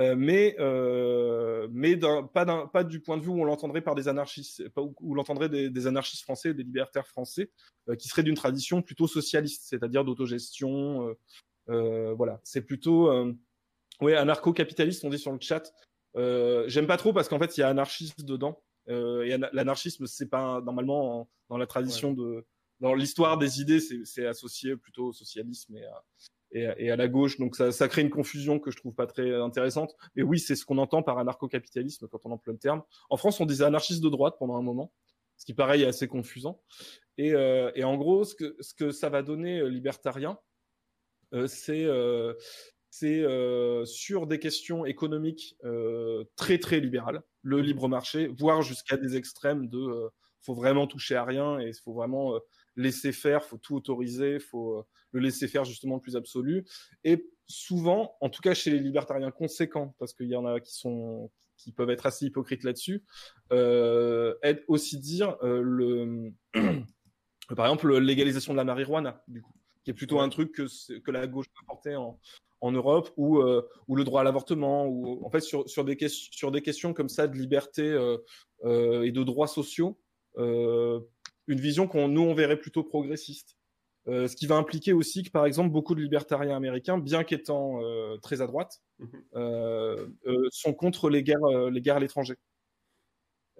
Euh, 0.00 0.14
mais 0.16 0.56
euh, 0.58 1.68
mais 1.70 1.94
pas, 1.96 2.84
du 2.84 3.00
point 3.00 3.18
de 3.18 3.22
vue 3.22 3.28
où 3.28 3.40
on 3.40 3.44
l'entendrait 3.44 3.82
par 3.82 3.94
des 3.94 4.08
anarchistes, 4.08 4.62
où, 4.76 4.94
où 5.00 5.14
l'entendrait 5.14 5.50
des, 5.50 5.68
des 5.68 5.86
anarchistes 5.86 6.22
français, 6.22 6.54
des 6.54 6.62
libertaires 6.62 7.06
français, 7.06 7.50
euh, 7.88 7.96
qui 7.96 8.08
seraient 8.08 8.22
d'une 8.22 8.36
tradition 8.36 8.80
plutôt 8.80 9.06
socialiste, 9.06 9.64
c'est-à-dire 9.66 10.04
d'autogestion. 10.04 11.14
voilà, 11.66 12.40
c'est 12.44 12.62
plutôt 12.62 13.12
ouais 14.00 14.16
anarcho-capitaliste, 14.16 15.04
on 15.04 15.10
dit 15.10 15.18
sur 15.18 15.32
le 15.32 15.38
chat. 15.40 15.70
J'aime 16.16 16.86
pas 16.86 16.96
trop 16.96 17.12
parce 17.12 17.28
qu'en 17.28 17.38
fait 17.38 17.56
il 17.56 17.60
y 17.60 17.62
a 17.62 17.68
anarchiste 17.68 18.24
dedans. 18.24 18.62
Et 18.88 19.32
ana- 19.34 19.50
l'anarchisme 19.52 20.06
c'est 20.06 20.30
pas 20.30 20.60
normalement 20.62 21.20
en- 21.20 21.28
dans 21.50 21.58
la 21.58 21.66
tradition 21.66 22.12
de 22.12 22.44
dans 22.80 22.94
l'histoire 22.94 23.36
des 23.36 23.60
idées 23.60 23.78
c'est 23.78 24.04
c'est 24.04 24.26
associé 24.26 24.74
plutôt 24.76 25.08
au 25.08 25.12
socialisme 25.12 25.76
et 25.76 25.84
à, 25.84 26.02
et, 26.52 26.66
à- 26.66 26.80
et 26.80 26.90
à 26.90 26.96
la 26.96 27.08
gauche. 27.08 27.38
Donc 27.38 27.56
ça, 27.56 27.72
ça 27.72 27.88
crée 27.88 28.02
une 28.02 28.10
confusion 28.10 28.58
que 28.58 28.70
je 28.70 28.76
trouve 28.76 28.94
pas 28.94 29.06
très 29.06 29.34
intéressante. 29.34 29.94
Mais 30.16 30.22
oui, 30.22 30.38
c'est 30.38 30.56
ce 30.56 30.64
qu'on 30.64 30.78
entend 30.78 31.02
par 31.02 31.18
anarcho-capitalisme 31.18 32.08
quand 32.08 32.20
on 32.24 32.30
emploie 32.32 32.52
le 32.52 32.58
terme. 32.58 32.82
En 33.10 33.16
France, 33.16 33.40
on 33.40 33.46
disait 33.46 33.64
anarchiste 33.64 34.02
de 34.02 34.08
droite 34.08 34.36
pendant 34.38 34.56
un 34.56 34.62
moment, 34.62 34.92
ce 35.36 35.44
qui 35.46 35.54
pareil 35.54 35.82
est 35.82 35.86
assez 35.86 36.08
confusant. 36.08 36.62
Et, 37.18 37.32
euh, 37.34 37.70
et 37.74 37.84
en 37.84 37.96
gros, 37.96 38.24
ce 38.24 38.34
que, 38.34 38.56
ce 38.60 38.74
que 38.74 38.90
ça 38.90 39.08
va 39.10 39.22
donner 39.22 39.60
euh, 39.60 39.68
libertarien, 39.68 40.38
euh, 41.34 41.46
c'est 41.46 41.84
euh, 41.84 42.34
c'est 42.90 43.20
euh, 43.22 43.84
sur 43.84 44.26
des 44.26 44.38
questions 44.40 44.84
économiques 44.84 45.56
euh, 45.64 46.24
très 46.36 46.58
très 46.58 46.80
libérales, 46.80 47.22
le 47.42 47.60
libre 47.60 47.88
marché, 47.88 48.28
voire 48.28 48.62
jusqu'à 48.62 48.96
des 48.96 49.16
extrêmes 49.16 49.68
de 49.68 49.78
euh, 49.78 50.08
faut 50.42 50.54
vraiment 50.54 50.86
toucher 50.88 51.14
à 51.14 51.24
rien 51.24 51.58
et 51.60 51.72
faut 51.72 51.92
vraiment 51.92 52.34
laisser 52.80 53.12
faire, 53.12 53.44
faut 53.44 53.58
tout 53.58 53.74
autoriser, 53.76 54.38
faut 54.38 54.78
euh, 54.78 54.82
le 55.12 55.20
laisser 55.20 55.48
faire 55.48 55.64
justement 55.64 55.96
le 55.96 56.00
plus 56.00 56.16
absolu. 56.16 56.64
Et 57.04 57.30
souvent, 57.46 58.16
en 58.20 58.28
tout 58.30 58.42
cas 58.42 58.54
chez 58.54 58.70
les 58.70 58.78
libertariens 58.78 59.30
conséquents, 59.30 59.94
parce 59.98 60.12
qu'il 60.12 60.28
y 60.28 60.36
en 60.36 60.46
a 60.46 60.60
qui 60.60 60.74
sont 60.74 61.30
qui 61.56 61.72
peuvent 61.72 61.90
être 61.90 62.06
assez 62.06 62.24
hypocrites 62.26 62.64
là-dessus, 62.64 63.04
euh, 63.52 64.34
aide 64.42 64.64
aussi 64.66 64.98
dire 64.98 65.36
euh, 65.42 65.60
le 65.62 66.32
par 67.56 67.66
exemple 67.66 67.98
légalisation 67.98 68.52
de 68.54 68.56
la 68.56 68.64
marijuana 68.64 69.22
du 69.28 69.42
coup, 69.42 69.52
qui 69.84 69.90
est 69.90 69.94
plutôt 69.94 70.16
Ouais. 70.16 70.22
un 70.22 70.28
truc 70.30 70.52
que 70.52 70.98
que 71.00 71.10
la 71.10 71.26
gauche 71.26 71.46
a 71.62 71.66
porté 71.66 71.96
en 71.96 72.18
en 72.60 72.72
Europe 72.72 73.10
ou 73.16 73.38
euh, 73.38 73.68
ou 73.88 73.96
le 73.96 74.04
droit 74.04 74.20
à 74.20 74.24
l'avortement 74.24 74.86
ou 74.86 75.24
en 75.24 75.30
fait 75.30 75.40
sur 75.40 75.68
sur 75.68 75.84
des 75.84 75.96
questions 75.96 76.30
sur 76.32 76.50
des 76.50 76.62
questions 76.62 76.92
comme 76.92 77.08
ça 77.08 77.26
de 77.26 77.36
liberté 77.36 77.82
euh, 77.82 78.18
euh, 78.64 79.02
et 79.02 79.12
de 79.12 79.22
droits 79.22 79.48
sociaux 79.48 79.98
une 81.50 81.60
vision 81.60 81.86
qu'on 81.86 82.08
nous 82.08 82.22
on 82.22 82.34
verrait 82.34 82.58
plutôt 82.58 82.84
progressiste 82.84 83.56
euh, 84.08 84.28
ce 84.28 84.34
qui 84.34 84.46
va 84.46 84.56
impliquer 84.56 84.94
aussi 84.94 85.22
que, 85.22 85.30
par 85.30 85.44
exemple, 85.44 85.70
beaucoup 85.70 85.94
de 85.94 86.00
libertariens 86.00 86.56
américains, 86.56 86.96
bien 86.96 87.22
qu'étant 87.22 87.82
euh, 87.82 88.16
très 88.16 88.40
à 88.40 88.46
droite, 88.46 88.80
Mhm. 88.98 89.08
euh, 89.34 90.06
sont 90.50 90.72
contre 90.72 91.10
les 91.10 91.22
guerres, 91.22 91.70
les 91.70 91.80
guerres 91.82 91.96
à 91.96 92.00
l'étranger. 92.00 92.36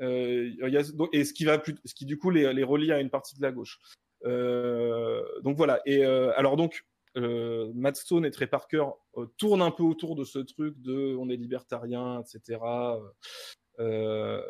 Et 0.00 0.54
ce 0.62 1.32
qui 1.34 1.44
va 1.44 1.58
plus, 1.58 1.76
ce 1.84 1.94
qui 1.94 2.06
du 2.06 2.16
coup 2.18 2.30
les, 2.30 2.54
les 2.54 2.64
relie 2.64 2.90
à 2.90 3.00
une 3.00 3.10
partie 3.10 3.36
de 3.36 3.42
la 3.42 3.52
gauche. 3.52 3.78
Donc 4.24 5.56
voilà. 5.58 5.80
Et 5.84 6.04
alors 6.04 6.56
donc, 6.56 6.86
euh, 7.16 7.72
Matt 7.74 7.96
Stone 7.96 8.24
et 8.24 8.30
Trey 8.30 8.46
Parker 8.46 8.84
euh, 9.16 9.26
tournent 9.36 9.62
un 9.62 9.70
peu 9.70 9.82
autour 9.82 10.14
de 10.14 10.24
ce 10.24 10.38
truc 10.38 10.80
de 10.80 11.16
on 11.16 11.28
est 11.28 11.36
libertarien, 11.36 12.22
etc. 12.22 12.60
Euh, 13.78 14.42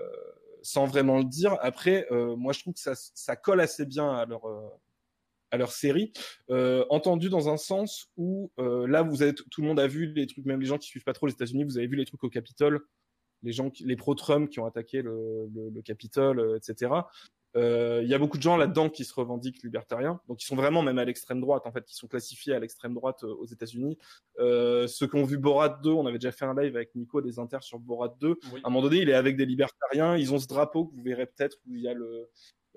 sans 0.63 0.87
vraiment 0.87 1.19
le 1.19 1.25
dire. 1.25 1.57
Après, 1.61 2.07
euh, 2.11 2.37
moi 2.37 2.53
je 2.53 2.61
trouve 2.61 2.75
que 2.75 2.81
ça, 2.81 3.37
colle 3.37 3.61
assez 3.61 3.87
bien 3.87 4.11
à 4.11 4.27
leur 4.27 4.47
euh, 4.47 5.67
série, 5.69 6.13
euh, 6.51 6.85
entendu 6.91 7.29
dans 7.29 7.49
un 7.49 7.57
sens 7.57 8.11
où 8.17 8.51
là 8.59 9.03
vous 9.03 9.23
avez 9.23 9.35
tout 9.35 9.61
le 9.61 9.67
monde 9.67 9.81
a 9.81 9.87
vu 9.87 10.13
les 10.13 10.27
trucs, 10.27 10.45
même 10.47 10.61
les 10.61 10.67
gens 10.67 10.79
qui 10.79 10.89
suivent 10.89 11.05
pas 11.05 11.13
trop 11.13 11.27
les 11.27 11.33
États-Unis, 11.33 11.65
vous 11.65 11.79
avez 11.79 11.87
vu 11.87 11.97
les 11.97 12.05
trucs 12.05 12.23
au 12.25 12.31
Capitole, 12.31 12.81
les 13.43 13.53
gens, 13.53 13.71
les 13.81 13.97
pro-Trump 13.97 14.51
qui 14.51 14.61
ont 14.61 14.67
attaqué 14.67 15.03
le, 15.03 15.49
le, 15.55 15.71
le 15.71 15.83
Capitole, 15.83 16.57
etc. 16.57 16.91
Euh, 17.57 18.01
Il 18.03 18.09
y 18.09 18.15
a 18.15 18.19
beaucoup 18.19 18.37
de 18.37 18.43
gens 18.43 18.57
là-dedans 18.57 18.89
qui 18.89 19.05
se 19.05 19.13
revendiquent 19.15 19.63
libertariens, 19.63 20.21
donc 20.29 20.43
ils 20.43 20.47
sont 20.47 20.57
vraiment 20.57 20.83
même 20.83 20.99
à 20.99 21.05
l'extrême 21.05 21.41
droite 21.41 21.67
en 21.67 21.73
fait, 21.73 21.85
qui 21.85 21.97
sont 21.97 22.07
classifiés 22.07 22.55
à 22.55 22.61
l'extrême 22.61 22.95
droite 22.95 23.25
euh, 23.25 23.35
aux 23.35 23.47
États-Unis. 23.47 23.99
Euh, 24.39 24.87
ceux 24.87 25.07
qui 25.07 25.17
ont 25.17 25.25
vu 25.25 25.39
Borat 25.39 25.81
2, 25.83 25.91
on 25.91 26.07
avait 26.07 26.19
déjà 26.19 26.33
fait 26.33 26.45
un 26.45 26.55
live 26.55 26.77
avec 26.77 26.95
Nico 26.95 27.21
des 27.21 27.39
Inter 27.39 27.59
sur 27.61 27.79
Borat 27.79 28.15
2. 28.21 28.29
Oui. 28.53 28.61
À 28.63 28.69
un 28.69 28.71
moment 28.71 28.83
donné, 28.83 28.99
il 29.03 29.09
est 29.09 29.15
avec 29.15 29.37
des 29.37 29.47
libertariens. 29.47 30.17
Ils 30.17 30.33
ont 30.33 30.39
ce 30.39 30.47
drapeau 30.47 30.87
que 30.87 30.95
vous 30.95 31.03
verrez 31.03 31.27
peut-être 31.27 31.59
où 31.67 31.75
il 31.75 31.83
y 31.83 31.89
a 31.89 31.95
le, 31.95 32.29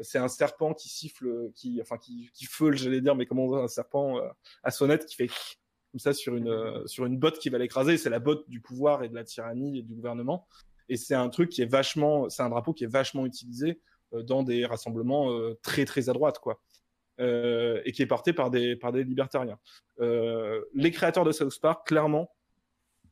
c'est 0.01 0.17
un 0.17 0.27
serpent 0.27 0.73
qui 0.73 0.89
siffle, 0.89 1.51
qui, 1.55 1.79
enfin, 1.81 1.97
qui, 1.97 2.29
qui 2.33 2.45
feule, 2.45 2.77
j'allais 2.77 3.01
dire, 3.01 3.15
mais 3.15 3.25
comment 3.25 3.43
on 3.43 3.47
voit 3.47 3.63
un 3.63 3.67
serpent 3.67 4.17
euh, 4.17 4.27
à 4.63 4.71
sonnette 4.71 5.05
qui 5.05 5.15
fait 5.15 5.27
comme 5.27 5.99
ça 5.99 6.13
sur 6.13 6.35
une, 6.35 6.49
euh, 6.49 6.85
sur 6.87 7.05
une 7.05 7.17
botte 7.17 7.37
qui 7.37 7.49
va 7.49 7.59
l'écraser. 7.59 7.97
C'est 7.97 8.09
la 8.09 8.19
botte 8.19 8.49
du 8.49 8.61
pouvoir 8.61 9.03
et 9.03 9.09
de 9.09 9.15
la 9.15 9.23
tyrannie 9.23 9.79
et 9.79 9.83
du 9.83 9.93
gouvernement. 9.93 10.47
Et 10.89 10.97
c'est 10.97 11.15
un 11.15 11.29
truc 11.29 11.49
qui 11.49 11.61
est 11.61 11.71
vachement, 11.71 12.29
c'est 12.29 12.41
un 12.41 12.49
drapeau 12.49 12.73
qui 12.73 12.83
est 12.83 12.91
vachement 12.91 13.25
utilisé 13.25 13.69
euh, 13.69 13.75
dans 14.22 14.43
des 14.43 14.65
rassemblements 14.65 15.32
euh, 15.32 15.58
très 15.63 15.86
très 15.86 16.10
à 16.10 16.13
droite, 16.13 16.38
quoi. 16.39 16.62
Euh, 17.20 17.82
et 17.86 17.91
qui 17.91 18.01
est 18.01 18.08
porté 18.08 18.34
par 18.34 18.51
des 18.51 18.75
par 18.75 18.91
des 18.91 19.03
libertariens. 19.03 19.58
Euh, 20.00 20.62
les 20.74 20.91
créateurs 20.91 21.25
de 21.25 21.32
South 21.32 21.60
Park, 21.60 21.88
clairement, 21.88 22.29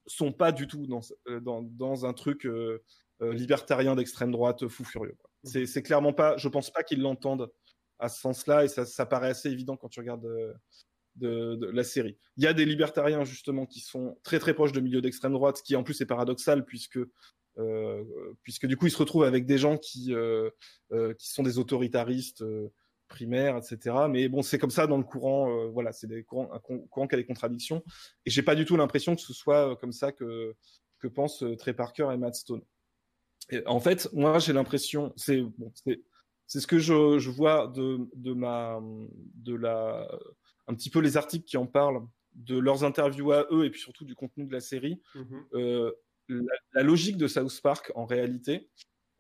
sont 0.05 0.31
pas 0.31 0.51
du 0.51 0.67
tout 0.67 0.86
dans 0.86 1.01
euh, 1.27 1.39
dans, 1.39 1.62
dans 1.62 2.05
un 2.05 2.13
truc 2.13 2.46
euh, 2.46 2.84
euh, 3.22 3.34
libertarien 3.34 3.96
d'extrême 3.96 4.31
droite 4.31 4.67
fou 4.67 4.84
furieux. 4.84 5.15
quoi. 5.17 5.29
C'est 5.43 5.65
c'est 5.65 5.84
clairement 5.84 6.13
pas. 6.13 6.38
Je 6.38 6.48
pense 6.50 6.70
pas 6.72 6.84
qu'ils 6.84 7.01
l'entendent 7.01 7.51
à 8.00 8.10
ce 8.10 8.20
sens-là, 8.20 8.65
et 8.65 8.67
ça 8.67 8.86
ça 8.86 9.05
paraît 9.05 9.29
assez 9.29 9.50
évident 9.50 9.77
quand 9.77 9.89
tu 9.89 10.00
regardes. 10.00 10.25
euh, 10.25 10.53
de, 11.15 11.55
de 11.55 11.67
la 11.67 11.84
série. 11.84 12.17
Il 12.38 12.43
y 12.46 12.48
a 12.48 12.53
des 12.53 12.63
libertariens 12.65 13.25
justement 13.25 13.65
qui 13.65 13.81
sont 13.81 14.17
très 14.24 14.39
très 14.39 14.53
proches 14.53 14.72
de 14.72 14.79
milieux 14.79 15.01
d'extrême 15.01 15.34
droite, 15.34 15.58
ce 15.58 15.63
qui 15.63 15.75
en 15.75 15.84
plus 15.84 16.00
est 16.00 16.05
paradoxal 16.05 16.63
puisque 16.63 17.00
euh, 17.00 17.10
puisque 18.43 18.65
du 18.65 18.77
coup 18.77 18.88
ils 18.88 18.91
se 18.91 18.98
retrouvent 18.98 19.24
avec 19.24 19.46
des 19.46 19.58
gens 19.58 19.77
qui 19.77 20.13
euh, 20.13 20.50
euh, 20.91 21.13
qui 21.13 21.29
sont 21.31 21.43
des 21.43 21.58
autoritaristes 21.58 22.41
euh, 22.41 22.70
primaires, 23.08 23.58
etc. 23.58 23.96
Mais 24.10 24.29
bon, 24.29 24.41
c'est 24.41 24.58
comme 24.58 24.70
ça 24.72 24.88
dans 24.88 24.98
le 24.98 25.03
courant. 25.03 25.50
euh, 25.51 25.67
voilà, 25.70 25.91
c'est 25.91 26.08
des 26.08 26.24
courants, 26.24 26.50
un 26.53 26.60
courant 26.60 27.08
qui 27.08 27.15
a 27.15 27.17
des 27.17 27.25
contradictions. 27.25 27.84
Et 28.25 28.29
j'ai 28.29 28.41
pas 28.41 28.55
du 28.55 28.63
tout 28.65 28.77
l'impression 28.77 29.15
que 29.15 29.22
ce 29.22 29.34
soit 29.34 29.72
euh, 29.72 29.75
comme 29.75 29.91
ça 29.91 30.12
que 30.12 30.55
que 31.00 31.08
pensent 31.08 31.43
euh, 31.43 31.55
Trey 31.58 31.74
Parker 31.74 32.08
et 32.13 32.17
Matt 32.17 32.36
Stone. 32.36 32.62
Et 33.50 33.65
en 33.67 33.79
fait, 33.81 34.08
moi 34.13 34.39
j'ai 34.39 34.53
l'impression, 34.53 35.12
c'est 35.17 35.41
bon, 35.41 35.74
c'est 36.48 36.60
ce 36.62 36.67
que 36.67 36.79
je, 36.79 37.20
je 37.20 37.29
vois 37.29 37.67
de 37.67 38.00
de 38.15 38.34
ma 38.34 38.79
de 39.36 39.55
la 39.55 40.08
un 40.67 40.74
petit 40.75 40.89
peu 40.89 41.00
les 41.00 41.17
articles 41.17 41.43
qui 41.46 41.58
en 41.58 41.65
parlent, 41.67 42.01
de 42.36 42.58
leurs 42.58 42.86
interviews 42.86 43.34
à 43.34 43.46
eux 43.51 43.65
et 43.65 43.70
puis 43.72 43.81
surtout 43.81 44.05
du 44.05 44.15
contenu 44.15 44.46
de 44.46 44.53
la 44.53 44.62
série. 44.62 45.01
Euh, 45.53 45.91
la, 46.73 46.83
logique 46.83 47.17
de 47.17 47.27
South 47.27 47.61
Park, 47.61 47.91
en 47.95 48.05
réalité, 48.05 48.69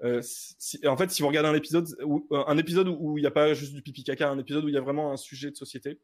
euh, 0.03 0.21
si- 0.23 0.85
en 0.87 0.97
fait, 0.97 1.11
si 1.11 1.21
vous 1.21 1.27
regardez 1.27 1.49
un 1.49 1.55
épisode, 1.55 1.87
où, 2.03 2.27
euh, 2.31 2.43
un 2.47 2.57
épisode 2.57 2.87
où 2.87 3.17
il 3.17 3.21
n'y 3.21 3.27
a 3.27 3.31
pas 3.31 3.53
juste 3.53 3.73
du 3.73 3.81
pipi 3.81 4.03
caca, 4.03 4.29
un 4.29 4.39
épisode 4.39 4.65
où 4.65 4.69
il 4.69 4.73
y 4.73 4.77
a 4.77 4.81
vraiment 4.81 5.11
un 5.11 5.17
sujet 5.17 5.51
de 5.51 5.55
société, 5.55 5.99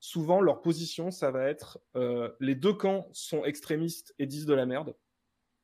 souvent 0.00 0.40
leur 0.40 0.60
position, 0.60 1.10
ça 1.10 1.30
va 1.30 1.48
être 1.48 1.78
euh, 1.96 2.30
les 2.40 2.54
deux 2.54 2.72
camps 2.72 3.08
sont 3.12 3.44
extrémistes 3.44 4.14
et 4.18 4.26
disent 4.26 4.46
de 4.46 4.54
la 4.54 4.66
merde, 4.66 4.96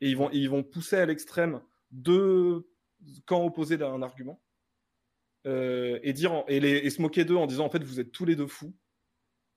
et 0.00 0.10
ils 0.10 0.16
vont, 0.16 0.30
ils 0.30 0.48
vont 0.48 0.62
pousser 0.62 0.96
à 0.96 1.06
l'extrême 1.06 1.62
deux 1.90 2.68
camps 3.26 3.44
opposés 3.44 3.76
d'un 3.76 4.02
argument. 4.02 4.40
Et 5.46 6.14
dire 6.14 6.42
et, 6.48 6.88
se 6.88 7.02
moquer 7.02 7.26
d'eux 7.26 7.36
en 7.36 7.46
disant 7.46 7.66
en 7.66 7.70
fait 7.70 7.84
vous 7.84 8.00
êtes 8.00 8.12
tous 8.12 8.24
les 8.24 8.34
deux 8.34 8.46
fous 8.46 8.74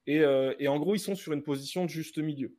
et, 0.05 0.21
en 0.67 0.79
gros 0.79 0.95
ils 0.95 0.99
sont 0.99 1.15
sur 1.15 1.31
une 1.31 1.43
position 1.43 1.85
de 1.85 1.89
juste 1.89 2.17
milieu 2.17 2.57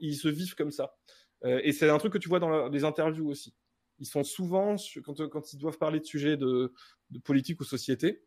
ils, 0.00 0.16
se 0.16 0.26
vivent 0.26 0.56
comme 0.56 0.72
ça 0.72 0.96
et 1.44 1.72
c'est 1.72 1.88
un 1.88 1.98
truc 1.98 2.12
que 2.12 2.18
tu 2.18 2.28
vois 2.28 2.38
dans 2.40 2.68
les 2.68 2.84
interviews 2.84 3.28
aussi. 3.28 3.54
Ils 3.98 4.06
sont 4.06 4.24
souvent, 4.24 4.76
sur- 4.76 5.02
quand, 5.02 5.28
quand 5.28 5.52
ils 5.52 5.58
doivent 5.58 5.78
parler 5.78 6.00
de 6.00 6.04
sujets 6.04 6.36
de, 6.36 6.72
de 7.10 7.18
politique 7.18 7.60
ou 7.60 7.64
société, 7.64 8.22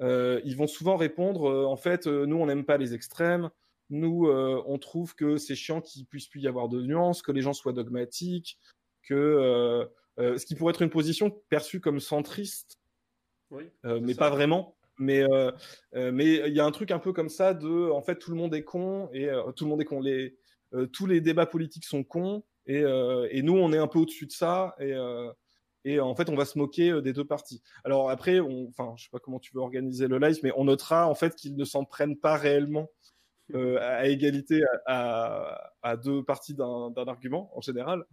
euh, 0.00 0.40
ils 0.44 0.56
vont 0.56 0.66
souvent 0.68 0.96
répondre 0.96 1.48
euh, 1.50 1.64
en 1.64 1.76
fait, 1.76 2.06
euh, 2.06 2.24
nous 2.26 2.36
on 2.36 2.46
n'aime 2.46 2.64
pas 2.64 2.76
les 2.76 2.94
extrêmes, 2.94 3.50
nous 3.90 4.28
euh, 4.28 4.62
on 4.66 4.78
trouve 4.78 5.14
que 5.14 5.36
c'est 5.38 5.56
chiant 5.56 5.80
qu'il 5.80 6.06
puisse 6.06 6.28
plus 6.28 6.40
y 6.40 6.46
avoir 6.46 6.68
de 6.68 6.80
nuances, 6.82 7.20
que 7.22 7.32
les 7.32 7.40
gens 7.42 7.52
soient 7.52 7.72
dogmatiques, 7.72 8.58
que 9.02 9.14
euh, 9.14 9.86
euh, 10.20 10.36
ce 10.38 10.46
qui 10.46 10.54
pourrait 10.54 10.70
être 10.72 10.82
une 10.82 10.90
position 10.90 11.30
perçue 11.48 11.80
comme 11.80 11.98
centriste, 12.00 12.78
Oui. 13.50 13.64
euh, 13.84 13.98
mais 14.00 14.12
ça. 14.14 14.18
pas 14.20 14.30
vraiment. 14.30 14.76
Mais 14.98 15.22
euh, 15.22 15.52
euh, 15.94 16.10
mais 16.12 16.48
il 16.48 16.54
y 16.54 16.60
a 16.60 16.64
un 16.64 16.72
truc 16.72 16.90
un 16.90 16.98
peu 16.98 17.12
comme 17.12 17.28
ça 17.28 17.54
de 17.54 17.90
en 17.90 18.02
fait 18.02 18.16
tout 18.16 18.30
le 18.32 18.36
monde 18.36 18.54
est 18.54 18.64
con 18.64 19.08
et 19.12 19.28
euh, 19.28 19.50
tout 19.52 19.64
le 19.64 19.70
monde 19.70 19.80
est 19.80 19.84
con 19.84 20.00
les 20.00 20.26
euh, 20.26 20.38
tous 20.92 21.06
les 21.06 21.20
débats 21.20 21.46
politiques 21.46 21.84
sont 21.86 22.04
cons 22.04 22.44
et, 22.66 22.82
euh, 22.82 23.26
et 23.30 23.42
nous 23.42 23.56
on 23.56 23.72
est 23.72 23.78
un 23.78 23.86
peu 23.86 23.98
au-dessus 23.98 24.26
de 24.26 24.32
ça 24.32 24.74
et 24.78 24.92
euh, 24.92 25.30
et 25.84 26.00
en 26.00 26.14
fait 26.14 26.28
on 26.28 26.34
va 26.34 26.44
se 26.44 26.58
moquer 26.58 26.90
euh, 26.90 27.00
des 27.00 27.12
deux 27.12 27.24
parties. 27.24 27.62
Alors 27.84 28.10
après 28.10 28.40
on 28.40 28.68
enfin 28.68 28.94
je 28.96 29.04
sais 29.04 29.10
pas 29.10 29.18
comment 29.20 29.38
tu 29.38 29.52
veux 29.54 29.60
organiser 29.60 30.08
le 30.08 30.18
live 30.18 30.38
mais 30.42 30.52
on 30.56 30.64
notera 30.64 31.08
en 31.08 31.14
fait 31.14 31.34
qu'ils 31.34 31.56
ne 31.56 31.64
s'en 31.64 31.84
prennent 31.84 32.18
pas 32.18 32.36
réellement 32.36 32.88
euh, 33.54 33.78
à 33.80 34.06
égalité 34.08 34.60
à, 34.86 35.54
à, 35.54 35.72
à 35.82 35.96
deux 35.96 36.22
parties 36.22 36.54
d'un 36.54 36.92
argument 37.06 37.50
en 37.56 37.62
général 37.62 38.04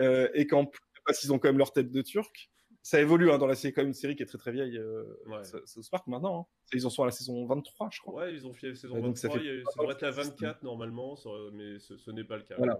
euh, 0.00 0.28
et 0.34 0.46
qu'en 0.46 0.66
plus 0.66 0.80
qu'ils 1.18 1.32
ont 1.32 1.38
quand 1.38 1.48
même 1.48 1.58
leur 1.58 1.72
tête 1.72 1.90
de 1.90 2.02
turc. 2.02 2.50
Ça 2.86 3.00
évolue 3.00 3.30
hein, 3.30 3.38
dans 3.38 3.46
la 3.46 3.54
série, 3.54 3.72
quand 3.72 3.80
même 3.80 3.88
une 3.88 3.94
série 3.94 4.14
qui 4.14 4.22
est 4.22 4.26
très 4.26 4.36
très 4.36 4.52
vieille, 4.52 4.76
euh, 4.76 5.04
Ouais. 5.26 5.42
South 5.64 5.88
Park 5.90 6.06
maintenant. 6.06 6.40
hein. 6.40 6.46
Ils 6.74 6.86
en 6.86 6.90
sont 6.90 7.02
à 7.02 7.06
la 7.06 7.12
saison 7.12 7.46
23, 7.46 7.88
je 7.90 7.98
crois. 8.00 8.24
Ouais, 8.24 8.34
ils 8.34 8.46
ont 8.46 8.52
fait 8.52 8.74
saison 8.74 8.96
Ouais, 8.96 9.00
23, 9.00 9.08
donc 9.08 9.16
ça 9.18 9.30
fait- 9.30 9.38
il 9.38 9.46
y 9.46 9.62
a- 9.62 9.64
ça 9.64 9.70
devrait 9.80 9.94
être 9.94 10.02
la 10.02 10.10
24 10.10 10.62
normalement, 10.62 11.16
mais 11.54 11.78
ce, 11.78 11.96
ce 11.96 12.10
n'est 12.10 12.24
pas 12.24 12.36
le 12.36 12.42
cas. 12.42 12.56
Voilà. 12.58 12.78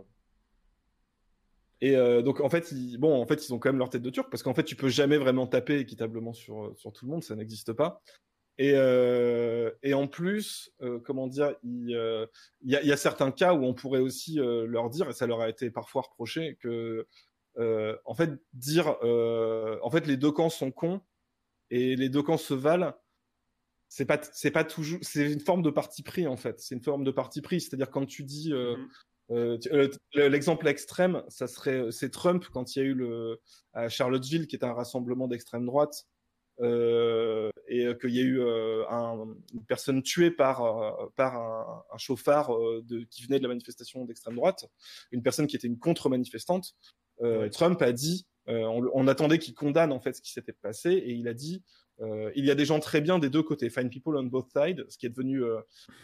Et 1.81 1.97
euh, 1.97 2.21
donc 2.21 2.41
en 2.41 2.51
fait, 2.51 2.71
ils, 2.73 2.99
bon, 2.99 3.19
en 3.21 3.27
fait, 3.27 3.47
ils 3.49 3.55
ont 3.55 3.59
quand 3.59 3.71
même 3.71 3.79
leur 3.79 3.89
tête 3.89 4.03
de 4.03 4.11
turc 4.11 4.29
parce 4.31 4.43
qu'en 4.43 4.53
fait, 4.53 4.65
tu 4.65 4.77
peux 4.77 4.91
jamais 4.91 5.17
vraiment 5.17 5.47
taper 5.47 5.79
équitablement 5.79 6.35
sur 6.35 6.73
sur 6.77 6.93
tout 6.93 7.07
le 7.07 7.11
monde, 7.11 7.25
ça 7.25 7.35
n'existe 7.35 7.73
pas. 7.73 8.03
Et 8.59 8.73
euh, 8.77 9.71
et 9.83 9.95
en 9.95 10.07
plus, 10.07 10.71
euh, 10.83 10.99
comment 11.01 11.27
dire, 11.29 11.55
il 11.63 11.95
euh, 11.95 12.27
y, 12.63 12.77
a, 12.77 12.83
il 12.83 12.89
y 12.89 12.93
a 12.93 12.97
certains 12.99 13.31
cas 13.33 13.55
où 13.55 13.65
on 13.65 13.73
pourrait 13.75 14.01
aussi 14.01 14.39
euh, 14.39 14.67
leur 14.67 14.91
dire, 14.91 15.09
et 15.09 15.13
ça 15.15 15.27
leur 15.27 15.41
a 15.41 15.49
été 15.49 15.71
parfois 15.71 16.03
reproché, 16.03 16.57
que 16.61 16.69
euh, 16.69 17.09
en 17.59 18.15
fait 18.15 18.31
dire, 18.53 18.97
euh, 19.03 19.79
en 19.83 19.91
fait, 19.91 20.07
les 20.07 20.17
deux 20.17 20.33
camps 20.33 20.51
sont 20.51 20.71
cons 20.73 21.01
et 21.71 21.97
les 21.97 22.09
deux 22.09 22.23
camps 22.23 22.39
se 22.39 22.55
valent. 22.55 22.95
C'est 23.89 24.07
pas 24.07 24.21
c'est 24.33 24.51
pas 24.51 24.65
toujours, 24.65 24.99
c'est 25.03 25.31
une 25.33 25.41
forme 25.41 25.63
de 25.63 25.71
parti 25.71 26.03
pris 26.03 26.27
en 26.27 26.37
fait. 26.37 26.61
C'est 26.61 26.75
une 26.75 26.83
forme 26.83 27.05
de 27.05 27.11
parti 27.13 27.43
pris, 27.43 27.61
c'est-à-dire 27.61 27.91
quand 27.91 28.07
tu 28.07 28.25
dis 28.25 28.53
euh, 28.53 28.77
Mhm. 28.77 28.89
euh, 29.33 29.59
euh, 30.17 30.29
L'exemple 30.29 30.67
extrême, 30.69 31.23
ça 31.29 31.47
serait 31.47 31.91
c'est 31.93 32.11
Trump 32.11 32.45
quand 32.53 32.75
il 32.77 32.79
y 32.81 32.83
a 32.83 32.85
eu 32.87 32.95
le 32.95 33.41
à 33.73 33.89
Charlottesville, 33.89 34.47
qui 34.49 34.57
est 34.57 34.65
un 34.65 34.73
rassemblement 34.75 35.29
d'extrême 35.29 35.65
droite, 35.67 36.07
euh, 36.61 37.51
et 37.69 37.87
euh, 37.87 37.95
qu'il 37.95 38.11
y 38.15 38.21
a 38.21 38.23
eu 38.23 38.41
euh, 38.41 38.85
un, 38.91 39.27
une 39.53 39.65
personne 39.67 40.03
tuée 40.03 40.31
par 40.31 40.65
euh, 40.65 41.07
par 41.17 41.37
un, 41.37 41.85
un 41.93 41.99
chauffard 41.99 42.55
euh, 42.55 42.83
de, 42.85 43.01
qui 43.11 43.25
venait 43.25 43.39
de 43.39 43.43
la 43.45 43.49
manifestation 43.49 44.05
d'extrême 44.05 44.37
droite, 44.37 44.65
une 45.13 45.23
personne 45.23 45.47
qui 45.47 45.57
était 45.57 45.69
une 45.69 45.79
contre-manifestante. 45.79 46.75
Euh. 47.23 47.49
Trump 47.49 47.81
a 47.83 47.93
dit, 47.93 48.27
euh, 48.49 48.63
on, 48.65 48.89
on 48.93 49.07
attendait 49.09 49.39
qu'il 49.39 49.55
condamne 49.55 49.93
en 49.93 50.01
fait 50.01 50.15
ce 50.15 50.21
qui 50.23 50.33
s'était 50.33 50.53
passé, 50.53 50.93
et 50.93 51.13
il 51.13 51.29
a 51.29 51.35
dit, 51.35 51.63
euh, 52.01 52.31
il 52.35 52.45
y 52.45 52.51
a 52.51 52.55
des 52.55 52.65
gens 52.65 52.81
très 52.81 53.01
bien 53.01 53.19
des 53.19 53.31
deux 53.31 53.43
côtés, 53.43 53.71
fine 53.71 53.89
people 53.89 54.17
on 54.17 54.25
both 54.25 54.49
sides, 54.55 54.85
ce 54.89 54.99
qui 54.99 55.07
est 55.07 55.11
devenu 55.11 55.43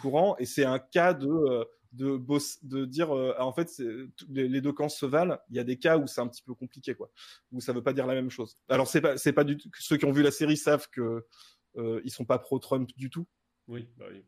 courant, 0.00 0.36
et 0.38 0.46
c'est 0.46 0.64
un 0.64 0.78
cas 0.78 1.14
de 1.14 1.66
de, 1.92 2.16
boss, 2.16 2.62
de 2.64 2.84
dire 2.84 3.10
en 3.10 3.52
fait 3.52 3.68
les, 4.28 4.46
les 4.48 4.60
deux 4.60 4.72
camps 4.72 4.88
se 4.88 5.04
valent. 5.04 5.36
Il 5.50 5.56
y 5.56 5.58
a 5.58 5.64
des 5.64 5.76
cas 5.76 5.98
où 5.98 6.06
c'est 6.06 6.20
un 6.20 6.28
petit 6.28 6.42
peu 6.44 6.54
compliqué 6.54 6.94
quoi, 6.94 7.10
où 7.50 7.60
ça 7.60 7.72
veut 7.72 7.82
pas 7.82 7.92
dire 7.92 8.06
la 8.06 8.14
même 8.14 8.30
chose. 8.30 8.56
Alors 8.68 8.86
c'est 8.86 9.00
pas 9.00 9.16
c'est 9.16 9.32
pas 9.32 9.42
du 9.42 9.58
ceux 9.80 9.96
qui 9.96 10.04
ont 10.04 10.12
vu 10.12 10.22
la 10.22 10.30
série 10.30 10.56
savent 10.56 10.88
que 10.90 11.26
ils 12.04 12.10
sont 12.12 12.24
pas 12.24 12.38
pro 12.38 12.60
Trump 12.60 12.88
du 12.96 13.10
tout. 13.10 13.26
Oui, 13.66 13.88
bah 13.96 14.06
oui. 14.10 14.22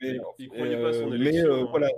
Mais 0.00 0.16
Il- 0.16 0.20
il 0.38 0.48
croyait 0.48 0.80
pas 0.80 0.88
à 0.88 0.92
son 0.94 1.10
mais 1.10 1.16
élection, 1.16 1.50
euh, 1.50 1.62
hein. 1.62 1.66
voilà. 1.70 1.88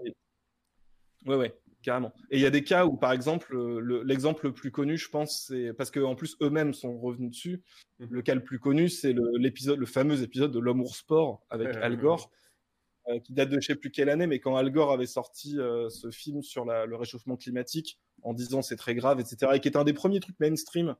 Ouais 1.27 1.37
ouais 1.37 1.55
carrément. 1.83 2.13
Et 2.31 2.37
il 2.39 2.41
y 2.43 2.47
a 2.47 2.51
des 2.51 2.63
cas 2.65 2.87
où 2.87 2.97
par 2.97 3.13
exemple 3.13 3.55
euh, 3.57 3.81
le- 3.81 4.03
l'exemple 4.03 4.47
le 4.47 4.53
plus 4.55 4.71
connu 4.71 4.97
je 4.97 5.09
pense 5.09 5.47
c'est 5.49 5.73
parce 5.73 5.91
que 5.91 6.01
en 6.01 6.15
plus 6.15 6.37
eux-mêmes 6.41 6.73
sont 6.75 6.99
revenus 6.99 7.31
dessus. 7.31 7.63
Le 7.99 8.23
cas 8.23 8.35
le 8.35 8.43
plus 8.45 8.59
connu 8.59 8.89
c'est 8.89 9.13
le- 9.13 9.37
l'épisode 9.39 9.79
le 9.79 9.87
fameux 9.87 10.23
épisode 10.23 10.53
de 10.53 10.59
l'homme 10.59 10.81
ours 10.81 10.99
sport 10.99 11.43
avec 11.51 11.69
Al 11.83 11.97
Gore 11.97 12.31
euh, 13.09 13.19
qui 13.19 13.33
date 13.33 13.49
de 13.51 13.61
je 13.61 13.67
sais 13.67 13.75
plus 13.75 13.91
quelle 13.91 14.09
année, 14.09 14.27
mais 14.29 14.39
quand 14.39 14.57
Al 14.57 14.71
Gore 14.71 14.93
avait 14.93 15.07
sorti 15.07 15.59
euh, 15.59 15.89
ce 15.91 16.11
film 16.11 16.43
sur 16.43 16.65
la- 16.65 16.87
le 16.87 16.97
réchauffement 16.97 17.37
climatique 17.37 17.99
en 18.23 18.33
disant 18.33 18.63
c'est 18.63 18.77
très 18.77 18.95
grave, 18.95 19.19
etc., 19.19 19.53
et 19.55 19.61
qui 19.61 19.67
est 19.69 19.77
un 19.77 19.83
des 19.85 19.93
premiers 19.93 20.21
trucs 20.21 20.39
mainstream 20.39 20.95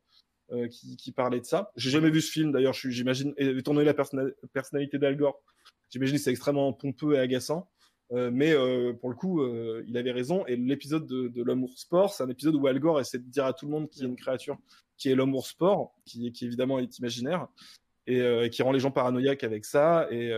qui, 0.71 0.97
qui 0.97 1.13
parlait 1.13 1.41
de 1.41 1.47
ça. 1.47 1.71
J'ai 1.77 1.89
jamais 1.89 2.11
vu 2.11 2.21
ce 2.21 2.31
film 2.31 2.53
d'ailleurs, 2.53 2.75
j'imagine, 2.75 3.33
étant 3.39 3.73
donné 3.73 3.87
la 3.87 3.95
personna- 3.95 4.31
personnalité 4.53 4.99
d'Al 4.99 5.17
Gore, 5.17 5.41
j'imagine 5.89 6.17
que 6.17 6.23
c'est 6.23 6.31
extrêmement 6.31 6.73
pompeux 6.75 7.15
et 7.15 7.19
agaçant. 7.21 7.71
Euh, 8.13 8.31
mais 8.33 8.53
euh, 8.53 8.93
pour 8.93 9.09
le 9.09 9.17
coup, 9.17 9.41
euh, 9.41 9.83
il 9.87 9.97
avait 9.97 10.13
raison. 10.13 10.45
Et 10.47 10.57
l'épisode 10.57 11.07
de, 11.07 11.29
de 11.29 11.43
l'homme 11.43 11.65
ours 11.65 11.81
sport, 11.81 12.13
c'est 12.13 12.23
un 12.23 12.29
épisode 12.29 12.55
où 12.57 12.67
Al 12.67 12.79
Gore 12.79 13.01
essaie 13.01 13.19
de 13.19 13.29
dire 13.29 13.47
à 13.47 13.53
tout 13.53 13.67
le 13.67 13.73
monde 13.73 13.89
qu'il 13.89 14.03
y 14.03 14.05
a 14.05 14.09
une 14.09 14.17
créature 14.17 14.59
qui 14.99 15.11
est 15.11 15.15
l'homme 15.15 15.35
ours 15.35 15.49
sport, 15.49 15.95
qui, 16.05 16.33
évidemment 16.43 16.79
est 16.79 16.99
imaginaire, 16.99 17.49
et 18.07 18.51
qui 18.51 18.63
rend 18.63 18.73
les 18.73 18.79
gens 18.79 18.93
paranoïaques 18.93 19.43
avec 19.43 19.65
ça. 19.65 20.07
Et 20.13 20.33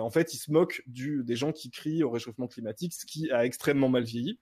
en 0.00 0.10
fait, 0.10 0.32
il 0.32 0.38
se 0.38 0.50
moque 0.50 0.82
du, 0.86 1.24
des 1.24 1.36
gens 1.36 1.52
qui 1.52 1.70
crient 1.70 2.04
au 2.04 2.10
réchauffement 2.10 2.46
climatique, 2.46 2.94
ce 2.94 3.04
qui 3.04 3.30
a 3.30 3.44
extrêmement 3.44 3.90
mal 3.90 4.04
vieilli. 4.04 4.38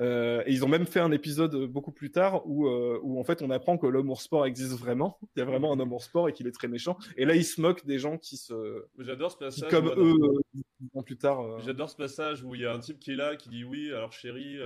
Euh, 0.00 0.42
et 0.46 0.52
ils 0.52 0.64
ont 0.64 0.68
même 0.68 0.86
fait 0.86 0.98
un 1.00 1.12
épisode 1.12 1.54
beaucoup 1.66 1.92
plus 1.92 2.10
tard 2.10 2.42
où, 2.46 2.66
euh, 2.66 2.98
où 3.04 3.20
en 3.20 3.24
fait 3.24 3.42
on 3.42 3.50
apprend 3.50 3.78
que 3.78 3.86
l'homme 3.86 4.10
ours 4.10 4.24
sport 4.24 4.44
existe 4.44 4.72
vraiment. 4.76 5.18
Il 5.36 5.38
y 5.38 5.42
a 5.42 5.44
vraiment 5.44 5.72
un 5.72 5.78
homme 5.78 5.92
ours 5.92 6.04
sport 6.06 6.28
et 6.28 6.32
qu'il 6.32 6.46
est 6.48 6.52
très 6.52 6.66
méchant. 6.66 6.98
Et 7.16 7.24
là, 7.24 7.36
ils 7.36 7.44
se 7.44 7.60
moquent 7.60 7.86
des 7.86 7.98
gens 8.00 8.18
qui 8.18 8.36
se, 8.36 8.86
J'adore 8.98 9.30
ce 9.30 9.36
qui 9.36 9.44
passage. 9.44 9.70
comme 9.70 9.84
moi, 9.84 9.94
eux, 9.96 10.14
dans- 10.18 11.00
euh, 11.00 11.02
plus 11.02 11.16
tard. 11.16 11.60
J'adore 11.60 11.88
ce 11.90 11.96
passage 11.96 12.42
où 12.42 12.54
il 12.56 12.62
y 12.62 12.66
a 12.66 12.74
un 12.74 12.80
type 12.80 12.98
qui 12.98 13.12
est 13.12 13.16
là, 13.16 13.36
qui 13.36 13.48
dit 13.48 13.62
oui, 13.62 13.92
alors 13.92 14.12
chérie, 14.12 14.56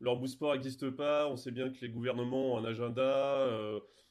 leur 0.00 0.28
sport 0.28 0.54
n'existe 0.54 0.90
pas, 0.90 1.28
on 1.28 1.36
sait 1.36 1.52
bien 1.52 1.70
que 1.70 1.78
les 1.80 1.88
gouvernements 1.90 2.54
ont 2.54 2.58
un 2.58 2.64
agenda, 2.64 3.46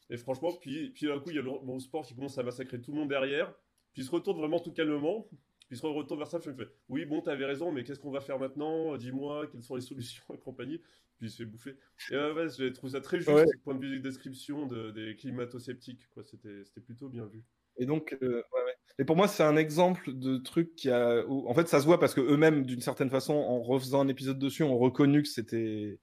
et 0.09 0.15
franchement, 0.17 0.51
puis, 0.61 0.91
puis 0.91 1.07
d'un 1.07 1.19
coup, 1.19 1.29
il 1.31 1.35
y 1.35 1.39
a 1.39 1.41
le 1.41 1.79
sport 1.79 2.05
qui 2.05 2.15
commence 2.15 2.37
à 2.37 2.43
massacrer 2.43 2.79
tout 2.81 2.91
le 2.93 2.97
monde 2.99 3.09
derrière, 3.09 3.53
puis 3.93 4.01
il 4.03 4.05
se 4.05 4.11
retourne 4.11 4.37
vraiment 4.37 4.59
tout 4.59 4.71
calmement, 4.71 5.27
Puis 5.67 5.77
se 5.77 5.85
retourne 5.85 6.19
vers 6.19 6.27
ça, 6.27 6.39
je 6.43 6.49
me 6.49 6.55
fais 6.55 6.69
Oui, 6.89 7.05
bon, 7.05 7.21
t'avais 7.21 7.45
raison, 7.45 7.71
mais 7.71 7.83
qu'est-ce 7.83 7.99
qu'on 7.99 8.11
va 8.11 8.21
faire 8.21 8.39
maintenant? 8.39 8.95
Dis-moi, 8.95 9.47
quelles 9.47 9.63
sont 9.63 9.75
les 9.75 9.81
solutions 9.81 10.23
et 10.33 10.37
compagnie. 10.39 10.79
Puis 11.17 11.27
il 11.27 11.29
se 11.29 11.37
fait 11.37 11.45
bouffer. 11.45 11.75
Et 12.11 12.15
euh, 12.15 12.33
ouais, 12.33 12.47
j'ai 12.55 12.71
trouvé 12.73 12.91
ça 12.93 13.01
très 13.01 13.17
juste, 13.17 13.29
Ouais. 13.29 13.45
du 13.45 13.57
point 13.59 13.75
de 13.75 13.79
vue 13.79 13.97
de 13.97 14.01
description 14.03 14.65
de, 14.67 14.91
des 14.91 15.15
climato-sceptiques. 15.15 16.07
C'était 16.23 16.63
c'était 16.63 16.81
plutôt 16.81 17.09
bien 17.09 17.25
vu. 17.25 17.43
Et 17.79 17.85
donc, 17.85 18.15
euh, 18.21 18.37
ouais, 18.53 18.63
ouais. 18.65 18.75
Et 18.99 19.05
pour 19.05 19.15
moi, 19.15 19.27
c'est 19.27 19.43
un 19.43 19.55
exemple 19.57 20.13
de 20.13 20.37
truc 20.37 20.75
qui 20.75 20.89
a. 20.89 21.25
où- 21.27 21.47
en 21.47 21.53
fait, 21.53 21.67
ça 21.67 21.79
se 21.81 21.85
voit 21.85 21.99
parce 21.99 22.13
que 22.13 22.21
eux-mêmes, 22.21 22.65
d'une 22.65 22.81
certaine 22.81 23.09
façon, 23.09 23.33
en 23.33 23.61
refaisant 23.61 24.01
un 24.01 24.07
épisode 24.07 24.39
dessus, 24.39 24.63
ont 24.63 24.77
reconnu 24.77 25.21
que 25.23 25.27
c'était, 25.29 25.99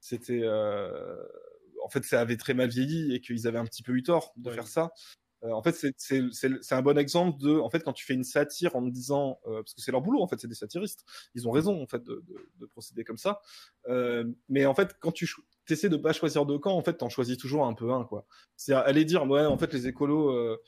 c'était. 0.00 0.40
euh, 0.42 1.16
En 1.84 1.88
fait, 1.88 2.04
ça 2.04 2.20
avait 2.20 2.36
très 2.36 2.54
mal 2.54 2.68
vieilli 2.70 3.12
et 3.14 3.20
qu'ils 3.20 3.46
avaient 3.48 3.58
un 3.58 3.64
petit 3.66 3.82
peu 3.82 3.92
eu 3.92 4.02
tort 4.04 4.32
de 4.36 4.48
Ouais. 4.48 4.54
faire 4.54 4.68
ça. 4.68 4.92
Euh, 5.44 5.50
en 5.52 5.62
fait, 5.62 5.72
c'est- 5.72 6.72
un 6.72 6.82
bon 6.82 6.96
exemple 6.98 7.38
de. 7.40 7.58
En 7.58 7.68
fait, 7.70 7.80
quand 7.82 7.92
tu 7.92 8.04
fais 8.04 8.14
une 8.14 8.24
satire 8.24 8.76
en 8.76 8.82
disant, 8.82 9.40
euh, 9.46 9.62
parce 9.62 9.74
que 9.74 9.80
c'est 9.82 9.90
leur 9.92 10.00
boulot, 10.00 10.20
en 10.22 10.28
fait, 10.28 10.40
c'est 10.40 10.48
des 10.48 10.54
satiristes. 10.54 11.04
Ils 11.34 11.48
ont 11.48 11.50
raison, 11.50 11.82
en 11.82 11.86
fait, 11.86 12.02
de, 12.02 12.22
de- 12.26 12.48
de 12.60 12.66
procéder 12.66 13.04
comme 13.04 13.18
ça. 13.18 13.40
Euh, 13.88 14.24
mais 14.48 14.66
en 14.66 14.74
fait, 14.74 14.94
quand 15.00 15.12
tu 15.12 15.28
essaies 15.68 15.88
de 15.88 15.96
pas 15.96 16.12
choisir 16.12 16.46
de 16.46 16.56
camp, 16.56 16.72
en 16.76 16.82
fait, 16.82 16.94
t'en 16.94 17.08
choisis 17.08 17.36
toujours 17.38 17.66
un 17.66 17.74
peu 17.74 17.90
un, 17.92 18.04
quoi. 18.04 18.26
C'est 18.56 18.72
aller 18.72 19.04
dire, 19.04 19.24
ouais, 19.28 19.44
en 19.46 19.58
fait, 19.58 19.72
les 19.72 19.88
écolos. 19.88 20.58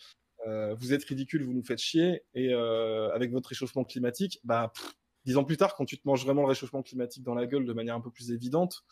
vous 0.78 0.92
êtes 0.92 1.04
ridicule, 1.04 1.44
vous 1.44 1.52
nous 1.54 1.64
faites 1.64 1.78
chier, 1.78 2.22
et 2.34 2.52
avec 2.52 3.30
votre 3.32 3.48
réchauffement 3.48 3.84
climatique, 3.84 4.40
bah, 4.44 4.72
pff, 4.74 4.94
dix 5.24 5.36
ans 5.36 5.44
plus 5.44 5.56
tard, 5.56 5.74
quand 5.76 5.84
tu 5.86 5.96
te 5.98 6.06
manges 6.06 6.24
vraiment 6.24 6.42
le 6.42 6.48
réchauffement 6.48 6.82
climatique 6.82 7.22
dans 7.22 7.34
la 7.34 7.46
gueule 7.46 7.64
de 7.66 7.72
manière 7.72 7.94
un 7.94 8.00
peu 8.00 8.10
plus 8.10 8.30
évidente, 8.32 8.84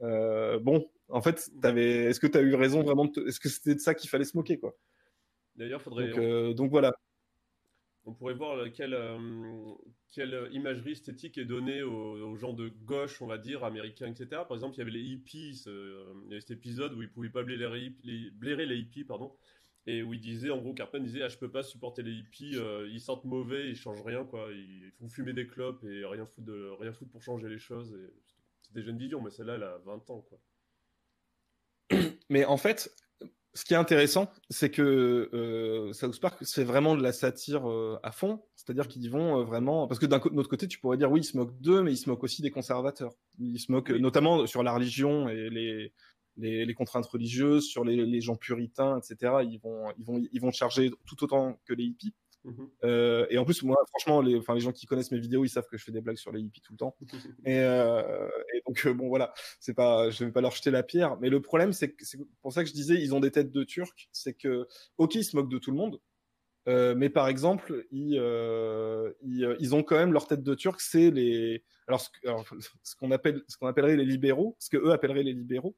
bon, 0.00 0.86
en 1.08 1.22
fait, 1.22 1.50
est-ce 1.64 2.20
que 2.20 2.26
tu 2.26 2.38
as 2.38 2.42
eu 2.42 2.54
raison 2.54 2.82
vraiment 2.82 3.10
Est-ce 3.26 3.40
que 3.40 3.48
c'était 3.48 3.74
de 3.74 3.80
ça 3.80 3.94
qu'il 3.94 4.10
fallait 4.10 4.24
se 4.24 4.36
moquer, 4.36 4.58
quoi? 4.58 4.74
D'ailleurs, 5.62 5.80
faudrait. 5.80 6.08
donc, 6.08 6.18
euh, 6.18 6.54
donc 6.54 6.70
voilà. 6.72 6.92
On 8.04 8.12
pourrait 8.12 8.34
voir 8.34 8.58
euh, 8.58 8.68
quelle, 8.68 8.94
euh, 8.94 9.16
quelle 10.10 10.48
imagerie 10.50 10.90
esthétique 10.90 11.38
est 11.38 11.44
donnée 11.44 11.84
aux, 11.84 12.16
aux 12.30 12.34
gens 12.34 12.52
de 12.52 12.68
gauche, 12.68 13.22
on 13.22 13.28
va 13.28 13.38
dire, 13.38 13.62
américains, 13.62 14.08
etc. 14.08 14.42
Par 14.48 14.54
exemple, 14.56 14.74
il 14.74 14.78
y 14.78 14.82
avait 14.82 14.90
les 14.90 15.02
hippies, 15.02 15.62
il 15.66 16.24
y 16.30 16.32
avait 16.32 16.40
cet 16.40 16.50
épisode 16.50 16.94
où 16.94 17.02
ils 17.02 17.08
pouvaient 17.08 17.30
pas 17.30 17.44
blairer 17.44 17.78
les, 17.78 17.86
hippies- 17.86 18.00
les- 18.02 18.30
blairer 18.32 18.66
les 18.66 18.76
hippies, 18.78 19.04
pardon, 19.04 19.32
et 19.86 20.02
où 20.02 20.12
il 20.14 20.20
disait, 20.20 20.50
en 20.50 20.58
gros, 20.58 20.74
Cartman 20.74 21.04
disait, 21.04 21.22
ah, 21.22 21.28
je 21.28 21.38
peux 21.38 21.50
pas 21.50 21.62
supporter 21.62 22.02
les 22.02 22.10
hippies, 22.10 22.56
euh, 22.56 22.88
ils 22.90 23.00
sentent 23.00 23.24
mauvais, 23.24 23.68
ils 23.68 23.76
changent 23.76 24.02
rien, 24.04 24.24
quoi, 24.24 24.48
ils 24.50 24.90
font 24.98 25.08
fumer 25.08 25.32
des 25.32 25.46
clopes 25.46 25.84
et 25.84 26.04
rien 26.04 26.26
foutre, 26.26 26.48
de, 26.48 26.70
rien 26.80 26.92
foutre 26.92 27.12
pour 27.12 27.22
changer 27.22 27.48
les 27.48 27.58
choses. 27.58 27.96
C'est 28.62 28.74
des 28.74 28.82
jeunes 28.82 28.98
visions, 28.98 29.22
mais 29.22 29.30
celle-là, 29.30 29.54
elle 29.54 29.62
a 29.62 29.78
20 29.78 30.10
ans, 30.10 30.22
quoi. 30.22 30.40
Mais 32.28 32.44
en 32.44 32.56
fait, 32.56 32.92
ce 33.54 33.64
qui 33.64 33.74
est 33.74 33.76
intéressant, 33.76 34.30
c'est 34.48 34.70
que 34.70 35.28
euh, 35.34 35.92
South 35.92 36.18
Park, 36.20 36.38
c'est 36.42 36.64
vraiment 36.64 36.96
de 36.96 37.02
la 37.02 37.12
satire 37.12 37.68
euh, 37.70 37.98
à 38.02 38.10
fond. 38.10 38.42
C'est-à-dire 38.56 38.88
qu'ils 38.88 39.04
y 39.04 39.08
vont 39.08 39.40
euh, 39.40 39.44
vraiment. 39.44 39.86
Parce 39.86 39.98
que 40.00 40.06
d'un 40.06 40.20
notre 40.32 40.48
côté, 40.48 40.66
tu 40.68 40.78
pourrais 40.78 40.96
dire, 40.96 41.10
oui, 41.10 41.20
ils 41.20 41.24
se 41.24 41.36
moquent 41.36 41.60
d'eux, 41.60 41.82
mais 41.82 41.92
ils 41.92 41.98
se 41.98 42.08
moquent 42.08 42.24
aussi 42.24 42.40
des 42.40 42.50
conservateurs. 42.50 43.12
Ils 43.38 43.58
se 43.58 43.70
moquent 43.70 43.90
Oui. 43.90 43.96
euh, 43.96 43.98
notamment 43.98 44.46
sur 44.46 44.62
la 44.62 44.72
religion 44.72 45.28
et 45.28 45.50
les, 45.50 45.92
les, 46.38 46.64
les 46.64 46.74
contraintes 46.74 47.06
religieuses, 47.06 47.66
sur 47.66 47.84
les, 47.84 47.96
les 47.96 48.20
gens 48.22 48.36
puritains, 48.36 48.98
etc. 48.98 49.34
Ils 49.42 49.58
vont, 49.62 49.92
ils, 49.98 50.04
vont, 50.04 50.22
ils 50.32 50.40
vont 50.40 50.50
charger 50.50 50.90
tout 51.06 51.22
autant 51.22 51.60
que 51.66 51.74
les 51.74 51.84
hippies. 51.84 52.14
Mhm. 52.44 52.70
Euh, 52.84 53.26
et 53.30 53.38
en 53.38 53.44
plus, 53.44 53.62
moi, 53.62 53.76
franchement, 53.88 54.20
les, 54.20 54.40
les 54.40 54.60
gens 54.60 54.72
qui 54.72 54.86
connaissent 54.86 55.12
mes 55.12 55.20
vidéos, 55.20 55.44
ils 55.44 55.48
savent 55.48 55.66
que 55.70 55.76
je 55.76 55.84
fais 55.84 55.92
des 55.92 56.00
blagues 56.00 56.16
sur 56.16 56.32
les 56.32 56.40
hippies 56.40 56.60
tout 56.60 56.72
le 56.72 56.78
temps. 56.78 56.96
Et, 57.46 57.58
euh, 57.60 58.28
et 58.54 58.62
donc, 58.66 58.84
euh, 58.86 58.92
bon, 58.94 59.08
voilà, 59.08 59.32
c'est 59.60 59.74
pas, 59.74 60.10
je 60.10 60.24
vais 60.24 60.32
pas 60.32 60.40
leur 60.40 60.52
jeter 60.52 60.70
la 60.70 60.82
pierre. 60.82 61.18
Mais 61.20 61.28
le 61.30 61.40
problème, 61.40 61.72
c'est 61.72 61.92
que 61.92 62.04
c'est 62.04 62.18
pour 62.40 62.52
ça 62.52 62.62
que 62.62 62.68
je 62.68 62.74
disais, 62.74 62.94
ils 62.96 63.14
ont 63.14 63.20
des 63.20 63.30
têtes 63.30 63.52
de 63.52 63.64
Turcs. 63.64 64.08
C'est 64.12 64.34
que, 64.34 64.66
ok, 64.98 65.14
ils 65.14 65.24
se 65.24 65.36
moquent 65.36 65.50
de 65.50 65.58
tout 65.58 65.70
le 65.70 65.76
monde. 65.76 66.00
Mais 66.66 67.10
par 67.10 67.28
exemple, 67.28 67.86
ils, 67.90 68.14
ils, 69.22 69.56
ils 69.60 69.74
ont 69.74 69.82
quand 69.82 69.96
même 69.96 70.12
leur 70.12 70.26
tête 70.26 70.42
de 70.42 70.54
Turc, 70.54 70.80
c'est 70.80 71.10
les, 71.10 71.64
alors 71.88 72.00
ce, 72.00 72.08
que- 72.10 72.28
alors, 72.28 72.44
ce 72.82 72.94
qu'on 72.96 73.10
appelle, 73.10 73.42
ce 73.48 73.56
qu'on 73.56 73.66
appellerait 73.66 73.96
les 73.96 74.04
libéraux, 74.04 74.56
ce 74.58 74.70
que 74.70 74.76
eux 74.76 74.92
appelleraient 74.92 75.24
les 75.24 75.32
libéraux, 75.32 75.76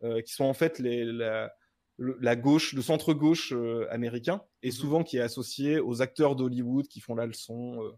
qui 0.00 0.32
sont 0.32 0.44
en 0.44 0.54
fait 0.54 0.78
les, 0.78 1.04
la, 1.04 1.52
le- 2.02 2.18
la 2.20 2.36
gauche, 2.36 2.72
le 2.74 2.82
centre 2.82 3.14
gauche 3.14 3.52
euh, 3.52 3.86
américain, 3.90 4.42
et 4.62 4.68
Mhm. 4.68 4.72
souvent 4.72 5.02
qui 5.04 5.16
est 5.18 5.20
associé 5.30 5.78
aux 5.80 6.02
acteurs 6.02 6.34
d'Hollywood 6.36 6.86
qui 6.88 7.00
font 7.00 7.14
la 7.14 7.26
leçon, 7.26 7.82
euh, 7.82 7.92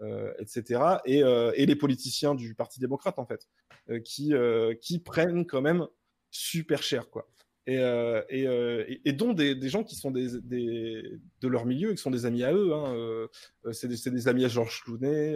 euh, 0.00 0.32
etc. 0.38 1.00
Et, 1.04 1.22
euh, 1.22 1.52
et 1.54 1.66
les 1.66 1.76
politiciens 1.76 2.34
du 2.34 2.54
Parti 2.54 2.80
démocrate 2.80 3.18
en 3.18 3.26
fait, 3.26 3.46
euh, 3.90 4.00
qui 4.00 4.34
euh, 4.34 4.74
qui 4.80 4.98
prennent 4.98 5.46
quand 5.46 5.62
même 5.62 5.86
super 6.30 6.82
cher 6.82 7.10
quoi. 7.10 7.28
Et, 7.66 7.78
euh, 7.78 8.22
et, 8.28 8.46
euh, 8.46 8.84
et, 9.06 9.12
dont 9.14 9.32
des, 9.32 9.54
des 9.54 9.68
gens 9.70 9.84
qui 9.84 9.94
sont 9.96 10.10
des, 10.10 10.38
des 10.42 11.02
de 11.40 11.48
leur 11.48 11.64
milieu 11.64 11.92
et 11.92 11.94
qui 11.94 12.02
sont 12.02 12.10
des 12.10 12.26
amis 12.26 12.42
à 12.44 12.52
eux. 12.52 12.74
Hein, 12.74 12.94
euh, 12.94 13.26
euh, 13.64 13.72
c'est 13.72 13.88
des, 13.88 13.96
c'est 13.96 14.10
des 14.10 14.28
amis 14.28 14.44
à 14.44 14.48
Georges 14.48 14.82
Clooney. 14.84 15.34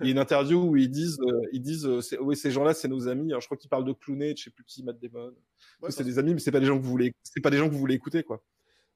Il 0.00 0.06
y 0.06 0.08
a 0.08 0.12
une 0.12 0.18
interview 0.18 0.60
où 0.60 0.76
ils 0.76 0.90
disent, 0.90 1.18
euh, 1.20 1.42
ils 1.52 1.62
disent, 1.62 1.86
euh, 1.86 2.00
oui, 2.20 2.36
ces 2.36 2.50
gens-là, 2.50 2.74
c'est 2.74 2.88
nos 2.88 3.06
amis. 3.08 3.30
Alors, 3.30 3.40
je 3.40 3.46
crois 3.46 3.56
qu'ils 3.56 3.70
parlent 3.70 3.84
de 3.84 3.92
Clooney, 3.92 4.32
de 4.32 4.38
je 4.38 4.44
sais 4.44 4.50
plus 4.50 4.64
qui, 4.64 4.82
Matt 4.82 4.98
Damon. 5.00 5.32
Ouais, 5.80 5.90
c'est 5.90 6.02
des 6.04 6.18
amis, 6.18 6.34
mais 6.34 6.40
c'est 6.40 6.50
pas 6.50 6.58
des 6.60 6.66
gens 6.66 6.76
que 6.78 6.82
vous 6.82 6.90
voulez, 6.90 7.14
c'est 7.22 7.40
pas 7.40 7.50
des 7.50 7.58
gens 7.58 7.68
que 7.68 7.72
vous 7.72 7.78
voulez 7.78 7.94
écouter, 7.94 8.24
quoi. 8.24 8.42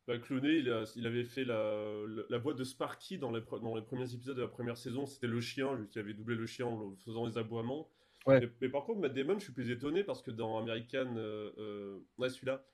Bah, 0.08 0.18
Clooney, 0.18 0.58
il, 0.58 0.70
a- 0.70 0.90
il 0.96 1.06
avait 1.06 1.22
fait 1.24 1.44
la, 1.44 1.84
la, 2.08 2.22
la 2.28 2.38
voix 2.38 2.54
de 2.54 2.64
Sparky 2.64 3.18
dans 3.18 3.30
les, 3.30 3.40
pre- 3.40 3.62
dans 3.62 3.76
les 3.76 3.82
premiers 3.82 4.12
épisodes 4.12 4.36
de 4.36 4.42
la 4.42 4.48
première 4.48 4.76
saison. 4.76 5.06
C'était 5.06 5.28
le 5.28 5.40
chien, 5.40 5.74
lui 5.76 5.86
qui 5.88 6.00
avait 6.00 6.14
doublé 6.14 6.34
le 6.34 6.46
chien 6.46 6.66
en 6.66 6.96
faisant 7.04 7.24
les 7.26 7.38
aboiements. 7.38 7.88
Ouais. 8.26 8.40
Mais, 8.40 8.48
mais 8.62 8.68
par 8.68 8.84
contre, 8.84 9.00
Matt 9.00 9.14
Damon, 9.14 9.38
je 9.38 9.44
suis 9.44 9.52
plus 9.52 9.70
étonné 9.70 10.02
parce 10.02 10.22
que 10.22 10.32
dans 10.32 10.58
American, 10.58 11.14
euh, 11.16 11.50
euh, 11.58 11.98
ouais, 12.18 12.28
celui-là, 12.30 12.64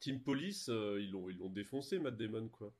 Team 0.00 0.20
Police, 0.20 0.68
ils 0.68 1.10
l'ont 1.10 1.30
ils 1.30 1.38
l'ont 1.38 1.48
défoncé, 1.48 1.98
Matt 1.98 2.16
Damon, 2.18 2.48
quoi. 2.48 2.72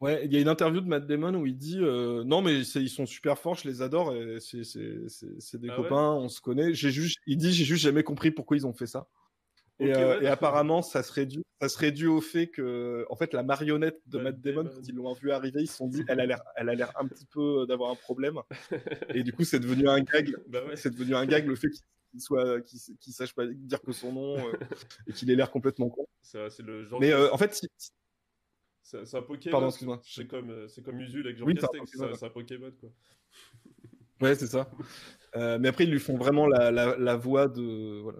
Ouais, 0.00 0.24
il 0.24 0.32
y 0.32 0.36
a 0.36 0.40
une 0.40 0.48
interview 0.48 0.80
de 0.80 0.86
Matt 0.86 1.06
Damon 1.06 1.34
où 1.34 1.44
il 1.46 1.56
dit 1.56 1.78
euh, 1.80 2.22
non 2.22 2.40
mais 2.40 2.60
ils 2.60 2.88
sont 2.88 3.04
super 3.06 3.36
forts, 3.36 3.56
je 3.56 3.68
les 3.68 3.82
adore 3.82 4.14
et 4.14 4.38
c'est 4.38 4.60
des 4.62 5.68
Ah 5.68 5.72
ouais 5.72 5.76
copains, 5.76 6.12
on 6.12 6.28
se 6.28 6.40
connaît. 6.40 6.72
J'ai 6.72 6.90
juste, 6.90 7.18
il 7.26 7.36
dit 7.36 7.52
j'ai 7.52 7.64
juste 7.64 7.82
jamais 7.82 8.04
compris 8.04 8.30
pourquoi 8.30 8.56
ils 8.56 8.66
ont 8.66 8.72
fait 8.72 8.86
ça. 8.86 9.08
Et, 9.80 9.94
euh, 9.94 10.18
ouais, 10.18 10.24
et 10.24 10.28
apparemment 10.28 10.82
ça 10.82 11.02
serait 11.04 11.26
dû 11.26 11.42
ça 11.60 11.68
serait 11.68 11.92
dû 11.92 12.06
au 12.08 12.20
fait 12.20 12.48
que 12.48 13.06
en 13.10 13.16
fait 13.16 13.32
la 13.32 13.42
marionnette 13.44 14.00
de 14.06 14.18
Matt 14.18 14.34
Matt 14.34 14.40
Damon 14.40 14.62
Damon. 14.64 14.74
quand 14.76 14.88
ils 14.88 14.94
l'ont 14.94 15.12
vu 15.14 15.30
arriver, 15.32 15.62
ils 15.62 15.68
se 15.68 15.76
sont 15.76 15.86
dit 15.88 16.02
elle 16.08 16.20
a 16.20 16.26
l'air 16.26 16.42
elle 16.56 16.68
a 16.68 16.74
l'air 16.74 16.92
un 16.98 17.06
petit 17.06 17.26
peu 17.26 17.64
d'avoir 17.66 17.90
un 17.90 17.94
problème 17.96 18.38
et 19.14 19.22
du 19.24 19.32
coup 19.32 19.44
c'est 19.44 19.60
devenu 19.60 19.88
un 19.88 20.00
gag. 20.00 20.34
Bah 20.48 20.64
ouais. 20.64 20.76
C'est 20.76 20.90
devenu 20.90 21.14
un 21.16 21.26
gag 21.26 21.46
le 21.46 21.56
fait 21.56 21.68
qu'il 22.10 22.20
soit 22.20 22.60
qu'il 22.60 22.78
qu'il 23.00 23.12
sache 23.12 23.34
pas 23.34 23.46
dire 23.46 23.80
que 23.80 23.92
son 23.92 24.12
nom 24.12 24.38
euh, 24.48 24.52
et 25.08 25.12
qu'il 25.12 25.30
ait 25.30 25.36
l'air 25.36 25.50
complètement 25.50 25.88
con. 25.88 26.06
C'est 26.22 26.60
le 26.60 26.84
genre. 26.84 27.00
Mais 27.00 27.12
euh, 27.12 27.32
en 27.32 27.38
fait 27.38 27.54
si- 27.54 27.68
c'est 29.04 29.16
un 29.16 29.22
Pokémon. 29.22 29.52
pardon, 29.52 29.68
excuse-moi. 29.68 30.00
C'est 30.04 30.26
comme, 30.26 30.50
euh, 30.50 30.68
c'est 30.68 30.82
comme 30.82 31.00
Usul 31.00 31.26
avec 31.26 31.36
Jean 31.38 31.46
Oui, 31.46 31.54
c'est 31.58 31.64
un 31.64 31.68
Castex, 31.68 31.92
Pokémon, 31.92 32.14
c'est 32.18 32.26
un 32.26 32.30
Pokémon, 32.30 32.72
quoi. 32.80 32.90
Ouais, 34.20 34.34
c'est 34.34 34.46
ça. 34.48 34.68
Euh, 35.36 35.58
mais 35.60 35.68
après, 35.68 35.84
ils 35.84 35.90
lui 35.90 36.00
font 36.00 36.16
vraiment 36.16 36.46
la, 36.48 36.72
la, 36.72 36.96
la 36.96 37.16
voix 37.16 37.46
de. 37.46 38.00
Voilà. 38.02 38.18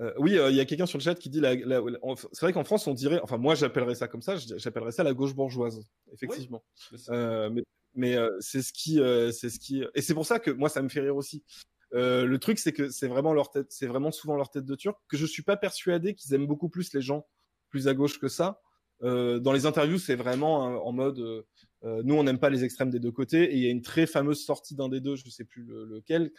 Euh, 0.00 0.12
oui, 0.18 0.36
euh, 0.36 0.50
il 0.50 0.56
y 0.56 0.60
a 0.60 0.64
quelqu'un 0.64 0.86
sur 0.86 0.98
le 0.98 1.02
chat 1.04 1.14
qui 1.14 1.30
dit 1.30 1.38
la, 1.40 1.54
la- 1.54 1.80
en- 2.02 2.16
c'est 2.16 2.40
vrai 2.40 2.52
qu'en 2.52 2.64
France 2.64 2.86
on 2.88 2.94
dirait, 2.94 3.20
enfin 3.22 3.36
moi 3.36 3.54
j'appellerais 3.54 3.94
ça 3.94 4.08
comme 4.08 4.22
ça, 4.22 4.36
j'appellerais 4.36 4.90
ça 4.90 5.04
la 5.04 5.12
gauche 5.12 5.34
bourgeoise, 5.34 5.84
effectivement. 6.12 6.64
Mais 6.90 6.98
c'est- 6.98 7.50
mais 7.50 7.62
mais 7.94 8.16
c'est 8.40 8.62
ce 8.62 8.72
qui, 8.72 8.94
c'est 9.32 9.50
ce 9.50 9.60
qui, 9.60 9.84
et 9.94 10.00
c'est 10.00 10.14
pour 10.14 10.24
ça 10.26 10.40
que 10.40 10.50
moi 10.50 10.70
ça 10.70 10.80
me 10.82 10.88
fait 10.88 11.00
rire 11.00 11.14
aussi. 11.14 11.44
Le 11.92 12.36
truc 12.38 12.58
c'est 12.58 12.72
que 12.72 12.88
c'est 12.88 13.06
vraiment 13.06 13.34
leur 13.34 13.50
tête, 13.50 13.70
c'est 13.70 13.86
vraiment 13.86 14.10
souvent 14.10 14.34
leur 14.34 14.48
tête 14.50 14.64
de 14.64 14.74
turc 14.74 14.98
que 15.08 15.18
je 15.18 15.26
suis 15.26 15.42
pas 15.42 15.58
persuadé 15.58 16.14
qu'ils 16.14 16.32
aiment 16.34 16.46
beaucoup 16.46 16.70
plus 16.70 16.94
les 16.94 17.02
gens 17.02 17.28
plus 17.68 17.86
à 17.86 17.92
gauche 17.94 18.18
que 18.18 18.28
ça. 18.28 18.60
Euh, 19.02 19.38
dans 19.40 19.52
les 19.52 19.66
interviews, 19.66 19.98
c'est 19.98 20.14
vraiment 20.14 20.68
euh, 20.68 20.76
en 20.78 20.92
mode, 20.92 21.18
euh, 21.18 21.42
euh, 21.84 22.02
nous 22.04 22.14
on 22.14 22.22
n'aime 22.24 22.38
pas 22.38 22.50
les 22.50 22.62
extrêmes 22.64 22.90
des 22.90 23.00
deux 23.00 23.10
côtés. 23.12 23.52
Et 23.52 23.56
il 23.56 23.62
y 23.62 23.66
a 23.66 23.70
une 23.70 23.82
très 23.82 24.06
fameuse 24.06 24.44
sortie 24.44 24.74
d'un 24.76 24.88
des 24.88 25.00
deux, 25.00 25.16
je 25.16 25.28
sais 25.28 25.44
plus 25.44 25.64
le- 25.64 25.84
lequel, 25.84 26.30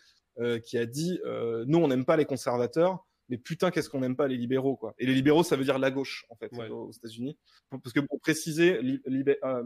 qui 0.65 0.79
a 0.79 0.85
dit, 0.87 1.19
nous 1.67 1.77
on 1.77 1.87
n'aime 1.87 2.05
pas 2.05 2.17
les 2.17 2.25
conservateurs, 2.25 3.05
mais 3.29 3.37
putain 3.37 3.69
qu'est-ce 3.69 3.87
qu'on 3.89 3.99
n'aime 3.99 4.15
pas 4.15 4.27
les 4.27 4.35
libéraux 4.37 4.75
quoi. 4.75 4.95
Et 4.97 5.05
les 5.05 5.13
libéraux, 5.13 5.43
ça 5.43 5.55
veut 5.55 5.63
dire 5.63 5.77
la 5.77 5.91
gauche 5.91 6.25
en 6.29 6.35
fait 6.35 6.51
Ouais. 6.53 6.69
aux 6.69 6.91
États-Unis. 6.91 7.37
Parce 7.69 7.93
que 7.93 7.99
pour 7.99 8.19
préciser, 8.19 8.81
li- 8.81 8.99
libé- 9.05 9.37
euh, 9.43 9.63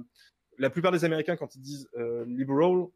la 0.58 0.70
plupart 0.70 0.92
des 0.92 1.06
Américains 1.06 1.38
quand 1.38 1.56
ils 1.56 1.62
disent 1.62 1.88
euh, 1.98 2.26
liberal, 2.26 2.88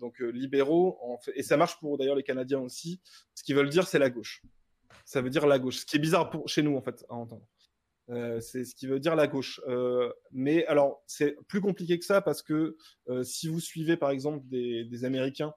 donc 0.00 0.20
euh, 0.20 0.30
libéraux, 0.30 0.98
en 1.02 1.18
fait, 1.18 1.32
et 1.36 1.42
ça 1.44 1.56
marche 1.56 1.78
pour 1.78 1.96
d'ailleurs 1.96 2.16
les 2.16 2.22
Canadiens 2.24 2.58
aussi, 2.60 3.00
ce 3.36 3.44
qu'ils 3.44 3.54
veulent 3.54 3.68
dire 3.68 3.86
c'est 3.86 4.00
la 4.00 4.10
gauche. 4.10 4.42
Ça 5.04 5.20
veut 5.22 5.30
dire 5.30 5.46
la 5.46 5.58
gauche, 5.60 5.76
ce 5.78 5.86
qui 5.86 5.96
est 5.98 6.00
bizarre 6.00 6.28
pour 6.28 6.48
chez 6.48 6.62
nous 6.62 6.74
en 6.76 6.82
fait 6.82 7.04
à 7.08 7.14
entendre. 7.14 7.46
Euh, 8.10 8.40
c'est 8.40 8.64
ce 8.64 8.74
qui 8.74 8.86
veut 8.86 9.00
dire 9.00 9.14
la 9.14 9.26
gauche. 9.26 9.60
Euh, 9.68 10.12
mais 10.32 10.66
alors, 10.66 11.02
c'est 11.06 11.36
plus 11.48 11.60
compliqué 11.60 11.98
que 11.98 12.04
ça 12.04 12.20
parce 12.20 12.42
que 12.42 12.76
euh, 13.08 13.22
si 13.22 13.48
vous 13.48 13.60
suivez 13.60 13.96
par 13.96 14.10
exemple 14.10 14.40
des, 14.48 14.84
des 14.84 15.04
Américains 15.04 15.54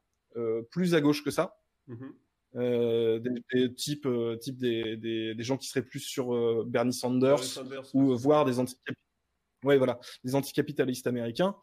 plus 0.69 0.93
à 0.95 1.01
gauche 1.01 1.23
que 1.23 1.31
ça, 1.31 1.57
Mhm. 1.87 2.13
des, 2.53 3.43
des 3.53 3.73
types, 3.73 4.07
types 4.41 4.57
des, 4.57 4.97
des, 4.97 5.33
des 5.33 5.43
gens 5.43 5.55
qui 5.55 5.67
seraient 5.69 5.85
plus 5.85 6.01
sur 6.01 6.65
Bernie 6.65 6.91
Sanders 6.93 7.35
Bernie 7.35 7.47
Sanders, 7.47 7.95
ou 7.95 8.09
ouais. 8.09 8.17
voire 8.17 8.43
des 8.43 8.59
anticapitalistes. 8.59 9.01
Ouais, 9.63 9.77
voilà, 9.77 9.99
des 10.23 10.35
anticapitalistes 10.35 11.07
américains. 11.07 11.55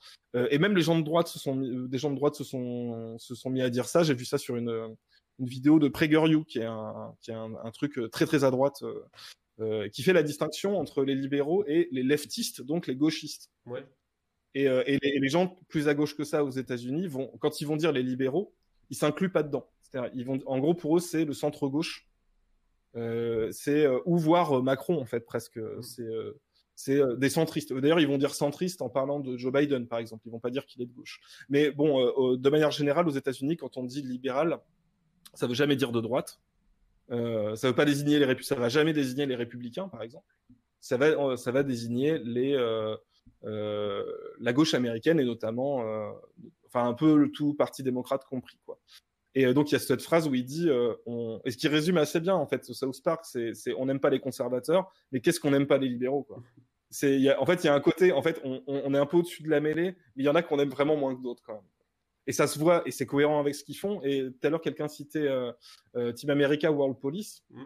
Et 0.50 0.58
même 0.58 0.74
les 0.74 0.82
gens 0.82 0.98
de 0.98 1.04
droite 1.04 1.28
se 1.28 1.38
sont, 1.38 1.54
mis- 1.54 1.88
des 1.88 1.98
gens 1.98 2.10
de 2.10 2.16
droite 2.16 2.34
se 2.34 2.44
sont, 2.44 3.16
se 3.18 3.34
sont 3.34 3.50
mis 3.50 3.60
à 3.62 3.68
dire 3.70 3.84
ça. 3.86 4.02
J'ai 4.02 4.14
vu 4.14 4.24
ça 4.24 4.38
sur 4.38 4.56
une, 4.56 4.96
une 5.38 5.46
vidéo 5.46 5.78
de 5.78 5.88
PragerU, 5.88 6.44
qui 6.46 6.58
est 6.58 6.64
un, 6.64 7.14
qui 7.20 7.30
est 7.30 7.34
un, 7.34 7.54
un 7.62 7.70
truc 7.70 8.00
très 8.10 8.26
très 8.26 8.42
à 8.44 8.50
droite, 8.50 8.82
euh, 8.82 9.04
euh, 9.60 9.88
qui 9.88 10.02
fait 10.02 10.12
la 10.12 10.22
distinction 10.22 10.78
entre 10.78 11.04
les 11.04 11.14
libéraux 11.14 11.64
et 11.66 11.88
les 11.92 12.02
leftistes, 12.02 12.62
donc 12.62 12.86
les 12.86 12.96
gauchistes. 12.96 13.50
Ouais. 13.66 13.84
Et, 14.54 14.68
euh, 14.68 14.82
et, 14.86 14.98
les, 15.02 15.08
et 15.08 15.20
les 15.20 15.28
gens 15.28 15.58
plus 15.68 15.88
à 15.88 15.94
gauche 15.94 16.16
que 16.16 16.24
ça 16.24 16.44
aux 16.44 16.50
États-Unis 16.50 17.06
vont, 17.06 17.28
quand 17.40 17.60
ils 17.60 17.66
vont 17.66 17.76
dire 17.76 17.92
les 17.92 18.02
libéraux, 18.02 18.54
ils 18.90 18.96
s'incluent 18.96 19.32
pas 19.32 19.42
dedans. 19.42 19.68
C'est-à-dire, 19.82 20.10
ils 20.14 20.24
vont, 20.24 20.38
en 20.46 20.58
gros, 20.58 20.74
pour 20.74 20.96
eux, 20.96 21.00
c'est 21.00 21.24
le 21.24 21.32
centre 21.32 21.68
gauche. 21.68 22.08
Euh, 22.94 23.50
c'est 23.52 23.86
ou 24.04 24.18
voir 24.18 24.62
Macron 24.62 25.00
en 25.00 25.06
fait 25.06 25.20
presque. 25.20 25.58
C'est 25.80 26.02
euh, 26.02 26.38
c'est 26.74 27.00
des 27.18 27.28
centristes. 27.28 27.72
D'ailleurs, 27.72 28.00
ils 28.00 28.08
vont 28.08 28.18
dire 28.18 28.34
centristes 28.34 28.82
en 28.82 28.88
parlant 28.88 29.20
de 29.20 29.36
Joe 29.36 29.52
Biden, 29.52 29.86
par 29.86 29.98
exemple. 29.98 30.22
Ils 30.26 30.32
vont 30.32 30.40
pas 30.40 30.50
dire 30.50 30.66
qu'il 30.66 30.82
est 30.82 30.86
de 30.86 30.92
gauche. 30.92 31.20
Mais 31.48 31.70
bon, 31.70 32.00
euh, 32.00 32.36
de 32.36 32.50
manière 32.50 32.70
générale, 32.70 33.06
aux 33.06 33.12
États-Unis, 33.12 33.56
quand 33.56 33.76
on 33.76 33.84
dit 33.84 34.02
libéral, 34.02 34.58
ça 35.34 35.46
veut 35.46 35.54
jamais 35.54 35.76
dire 35.76 35.92
de 35.92 36.00
droite. 36.00 36.40
Euh, 37.12 37.54
ça 37.56 37.68
veut 37.68 37.74
pas 37.74 37.84
désigner 37.84 38.18
les 38.18 38.24
républicains. 38.24 38.54
Ça 38.54 38.60
va 38.60 38.68
jamais 38.68 38.92
désigner 38.92 39.26
les 39.26 39.36
républicains, 39.36 39.88
par 39.88 40.02
exemple. 40.02 40.26
Ça 40.80 40.96
va, 40.96 41.62
désigner 41.62 42.20
euh, 42.56 42.96
euh, 43.44 44.04
la 44.40 44.52
gauche 44.52 44.74
américaine 44.74 45.20
et 45.20 45.24
notamment, 45.24 45.78
enfin 46.66 46.88
un 46.88 46.94
peu 46.94 47.16
le 47.16 47.30
tout 47.30 47.54
parti 47.54 47.82
démocrate 47.84 48.24
compris. 48.24 48.58
Et 49.34 49.54
donc 49.54 49.70
il 49.70 49.74
y 49.74 49.76
a 49.76 49.78
cette 49.78 50.02
phrase 50.02 50.26
où 50.26 50.34
il 50.34 50.44
dit, 50.44 50.68
et 50.68 51.50
ce 51.50 51.56
qui 51.56 51.68
résume 51.68 51.98
assez 51.98 52.18
bien 52.18 52.34
en 52.34 52.46
fait 52.46 52.64
ce 52.64 52.74
South 52.74 53.00
Park, 53.04 53.24
c'est, 53.24 53.52
on 53.78 53.86
n'aime 53.86 54.00
pas 54.00 54.10
les 54.10 54.18
conservateurs, 54.18 54.92
mais 55.12 55.20
qu'est-ce 55.20 55.38
qu'on 55.38 55.52
n'aime 55.52 55.68
pas 55.68 55.78
les 55.78 55.88
libéraux, 55.88 56.24
quoi. 56.24 56.42
En 56.94 57.46
fait, 57.46 57.64
il 57.64 57.66
y 57.66 57.68
a 57.68 57.74
un 57.74 57.80
côté, 57.80 58.12
en 58.12 58.20
fait, 58.20 58.38
on, 58.44 58.62
on 58.66 58.92
est 58.92 58.98
un 58.98 59.06
peu 59.06 59.16
au-dessus 59.16 59.42
de 59.42 59.48
la 59.48 59.60
mêlée, 59.60 59.96
mais 60.14 60.24
il 60.24 60.26
y 60.26 60.28
en 60.28 60.34
a 60.34 60.42
qu'on 60.42 60.58
aime 60.58 60.68
vraiment 60.68 60.96
moins 60.96 61.14
que 61.14 61.22
d'autres 61.22 61.42
quand 61.42 61.54
même. 61.54 61.62
Et 62.26 62.32
ça 62.32 62.46
se 62.46 62.58
voit, 62.58 62.82
et 62.86 62.90
c'est 62.90 63.06
cohérent 63.06 63.40
avec 63.40 63.54
ce 63.54 63.64
qu'ils 63.64 63.76
font. 63.78 64.00
Et 64.02 64.28
tout 64.30 64.46
à 64.46 64.50
l'heure, 64.50 64.60
quelqu'un 64.60 64.88
citait 64.88 65.26
euh, 65.26 65.52
euh, 65.96 66.12
Team 66.12 66.30
America 66.30 66.70
World 66.70 66.98
Police, 67.00 67.42
Mm. 67.50 67.62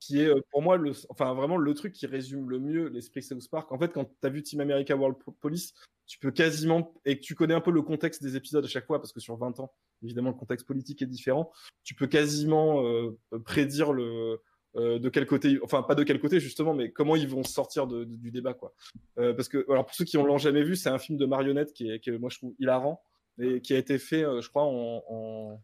qui 0.00 0.20
est 0.20 0.28
euh, 0.28 0.40
pour 0.50 0.62
moi, 0.62 0.76
le, 0.76 0.92
enfin 1.10 1.34
vraiment 1.34 1.56
le 1.56 1.74
truc 1.74 1.92
qui 1.92 2.06
résume 2.06 2.48
le 2.48 2.58
mieux 2.60 2.88
l'esprit 2.88 3.22
South 3.22 3.48
Park. 3.50 3.70
En 3.72 3.78
fait, 3.78 3.92
quand 3.92 4.04
tu 4.04 4.26
as 4.26 4.30
vu 4.30 4.42
Team 4.42 4.60
America 4.60 4.96
World 4.96 5.18
Po- 5.18 5.32
Police, 5.32 5.74
tu 6.06 6.18
peux 6.18 6.30
quasiment, 6.30 6.94
et 7.04 7.18
que 7.18 7.22
tu 7.22 7.34
connais 7.34 7.52
un 7.54 7.60
peu 7.60 7.70
le 7.70 7.82
contexte 7.82 8.22
des 8.22 8.36
épisodes 8.36 8.64
à 8.64 8.68
chaque 8.68 8.86
fois, 8.86 8.98
parce 9.00 9.12
que 9.12 9.20
sur 9.20 9.36
20 9.36 9.60
ans, 9.60 9.70
évidemment, 10.02 10.30
le 10.30 10.36
contexte 10.36 10.66
politique 10.66 11.02
est 11.02 11.06
différent, 11.06 11.50
tu 11.84 11.94
peux 11.94 12.06
quasiment 12.06 12.82
euh, 12.86 13.18
prédire 13.44 13.92
le, 13.92 14.40
euh, 14.76 14.98
de 14.98 15.08
quel 15.10 15.26
côté, 15.26 15.58
enfin 15.62 15.82
pas 15.82 15.94
de 15.94 16.04
quel 16.04 16.18
côté 16.20 16.40
justement, 16.40 16.72
mais 16.72 16.90
comment 16.92 17.16
ils 17.16 17.28
vont 17.28 17.42
sortir 17.42 17.86
de, 17.86 18.04
de- 18.04 18.16
du 18.16 18.30
débat 18.30 18.54
quoi. 18.54 18.72
Euh, 19.18 19.34
parce 19.34 19.48
que 19.48 19.66
alors 19.70 19.84
pour 19.84 19.94
ceux 19.94 20.04
qui 20.06 20.16
ne 20.16 20.22
l'ont 20.22 20.38
jamais 20.38 20.62
vu, 20.62 20.76
c'est 20.76 20.88
un 20.88 20.98
film 20.98 21.18
de 21.18 21.26
marionnettes 21.26 21.72
qui 21.74 21.90
est, 21.90 22.00
qui 22.00 22.08
est, 22.10 22.18
moi 22.18 22.30
je 22.30 22.38
trouve 22.38 22.54
hilarant 22.58 23.02
et 23.40 23.60
qui 23.60 23.74
a 23.74 23.78
été 23.78 23.98
fait, 23.98 24.24
euh, 24.24 24.40
je 24.40 24.48
crois, 24.48 24.64
en, 24.64 25.02
en... 25.08 25.62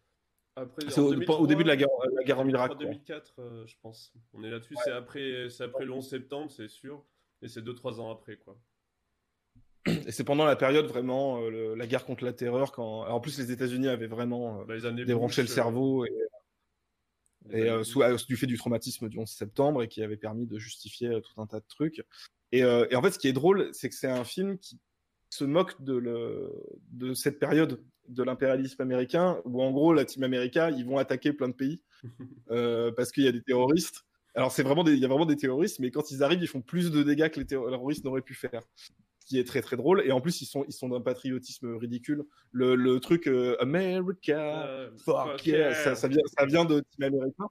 Après, 0.56 0.82
c'est 0.88 1.00
en 1.00 1.04
au, 1.04 1.10
2003, 1.10 1.40
au 1.40 1.46
début 1.46 1.62
de 1.64 1.68
la 1.68 1.76
guerre, 1.76 1.88
la 2.16 2.22
guerre 2.22 2.38
en 2.40 2.48
Irak. 2.48 2.72
En 2.72 2.76
quoi. 2.76 2.84
2004, 2.84 3.34
euh, 3.40 3.66
je 3.66 3.74
pense. 3.82 4.12
On 4.32 4.44
est 4.44 4.50
là-dessus. 4.50 4.76
C'est 4.84 4.92
après, 4.92 5.48
c'est 5.50 5.64
après 5.64 5.84
le 5.84 5.92
11 5.92 6.08
septembre, 6.08 6.50
c'est 6.50 6.68
sûr. 6.68 7.04
Et 7.42 7.48
c'est 7.48 7.60
2-3 7.62 8.00
ans 8.00 8.10
après, 8.12 8.36
quoi. 8.36 8.56
Et 9.86 10.12
c'est 10.12 10.24
pendant 10.24 10.46
la 10.46 10.56
période 10.56 10.86
vraiment 10.86 11.42
euh, 11.42 11.50
le- 11.50 11.74
la 11.74 11.86
guerre 11.86 12.06
contre 12.06 12.24
la 12.24 12.32
terreur 12.32 12.72
quand, 12.72 13.02
alors, 13.02 13.16
en 13.16 13.20
plus 13.20 13.38
les 13.38 13.50
États-Unis 13.52 13.88
avaient 13.88 14.06
vraiment 14.06 14.60
euh, 14.60 14.64
Bah, 14.64 14.78
débranché 14.92 15.42
le 15.42 15.46
Bush, 15.46 15.52
euh, 15.52 15.54
cerveau 15.54 16.06
et, 16.06 16.10
euh, 17.68 17.84
sous, 17.84 18.02
euh, 18.02 18.16
du 18.26 18.36
fait 18.36 18.46
du 18.46 18.56
traumatisme 18.56 19.10
du 19.10 19.18
11 19.18 19.28
septembre 19.28 19.82
et 19.82 19.88
qui 19.88 20.02
avait 20.02 20.16
permis 20.16 20.46
de 20.46 20.58
justifier 20.58 21.08
euh, 21.08 21.20
tout 21.20 21.38
un 21.38 21.46
tas 21.46 21.60
de 21.60 21.66
trucs. 21.68 22.02
Et, 22.52 22.62
euh, 22.64 22.86
et 22.90 22.96
en 22.96 23.02
fait, 23.02 23.10
ce 23.10 23.18
qui 23.18 23.28
est 23.28 23.34
drôle, 23.34 23.68
c'est 23.74 23.90
que 23.90 23.94
c'est 23.94 24.08
un 24.08 24.24
film 24.24 24.58
qui 24.58 24.80
se 25.34 25.44
moque 25.44 25.82
de, 25.82 25.94
le, 25.96 26.52
de 26.92 27.12
cette 27.14 27.38
période 27.40 27.80
de 28.08 28.22
l'impérialisme 28.22 28.80
américain, 28.82 29.40
où 29.44 29.62
en 29.62 29.72
gros, 29.72 29.92
la 29.92 30.04
Team 30.04 30.22
America, 30.22 30.70
ils 30.70 30.84
vont 30.86 30.98
attaquer 30.98 31.32
plein 31.32 31.48
de 31.48 31.54
pays 31.54 31.80
euh, 32.50 32.92
parce 32.92 33.10
qu'il 33.10 33.24
y 33.24 33.28
a 33.28 33.32
des 33.32 33.42
terroristes. 33.42 34.04
Alors, 34.36 34.52
c'est 34.52 34.62
vraiment 34.62 34.84
des, 34.84 34.92
il 34.92 34.98
y 35.00 35.04
a 35.04 35.08
vraiment 35.08 35.26
des 35.26 35.36
terroristes, 35.36 35.78
mais 35.80 35.90
quand 35.90 36.10
ils 36.10 36.22
arrivent, 36.22 36.42
ils 36.42 36.46
font 36.48 36.60
plus 36.60 36.90
de 36.90 37.02
dégâts 37.02 37.30
que 37.30 37.40
les 37.40 37.46
terroristes 37.46 38.04
n'auraient 38.04 38.20
pu 38.22 38.34
faire. 38.34 38.62
Ce 38.76 39.26
qui 39.26 39.38
est 39.38 39.44
très 39.44 39.62
très 39.62 39.76
drôle. 39.76 40.02
Et 40.04 40.12
en 40.12 40.20
plus, 40.20 40.40
ils 40.42 40.46
sont, 40.46 40.64
ils 40.68 40.72
sont 40.72 40.88
d'un 40.88 41.00
patriotisme 41.00 41.74
ridicule. 41.76 42.24
Le, 42.52 42.74
le 42.76 43.00
truc 43.00 43.26
euh, 43.26 43.56
America, 43.60 44.66
Euh, 44.68 44.90
fuck 44.98 45.44
yeah, 45.46 45.74
ça, 45.74 45.94
ça 45.94 46.08
vient, 46.08 46.22
ça 46.38 46.44
vient 46.46 46.64
de 46.64 46.80
Team 46.90 47.04
America. 47.04 47.44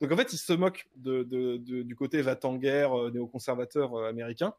Donc 0.00 0.12
en 0.12 0.16
fait, 0.16 0.32
ils 0.32 0.38
se 0.38 0.52
moquent 0.52 0.86
de, 0.96 1.22
de, 1.22 1.56
de- 1.56 1.82
du 1.82 1.96
côté 1.96 2.20
va-t-en-guerre 2.20 3.10
néoconservateur 3.12 3.96
américain. 4.04 4.52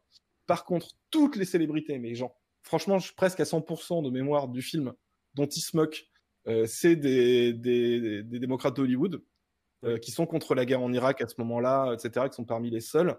Par 0.46 0.64
contre, 0.64 0.88
toutes 1.10 1.36
les 1.36 1.44
célébrités, 1.44 1.98
mais 1.98 2.14
genre, 2.14 2.36
franchement, 2.66 2.98
je 2.98 3.06
suis 3.06 3.14
presque 3.14 3.40
à 3.40 3.44
100% 3.44 4.02
de 4.04 4.10
mémoire 4.10 4.48
du 4.48 4.60
film 4.60 4.92
dont 5.34 5.46
ils 5.46 5.60
se 5.60 5.76
moquent, 5.76 6.08
euh, 6.48 6.66
c'est 6.66 6.96
des, 6.96 7.52
des, 7.52 8.22
démocrates 8.22 8.76
d'Hollywood 8.76 9.22
euh, 9.84 9.98
qui 9.98 10.10
sont 10.10 10.26
contre 10.26 10.54
la 10.54 10.64
guerre 10.64 10.82
en 10.82 10.92
Irak 10.92 11.20
à 11.20 11.28
ce 11.28 11.34
moment-là, 11.38 11.92
etc., 11.92 12.26
qui 12.28 12.36
sont 12.36 12.44
parmi 12.44 12.70
les 12.70 12.80
seuls. 12.80 13.16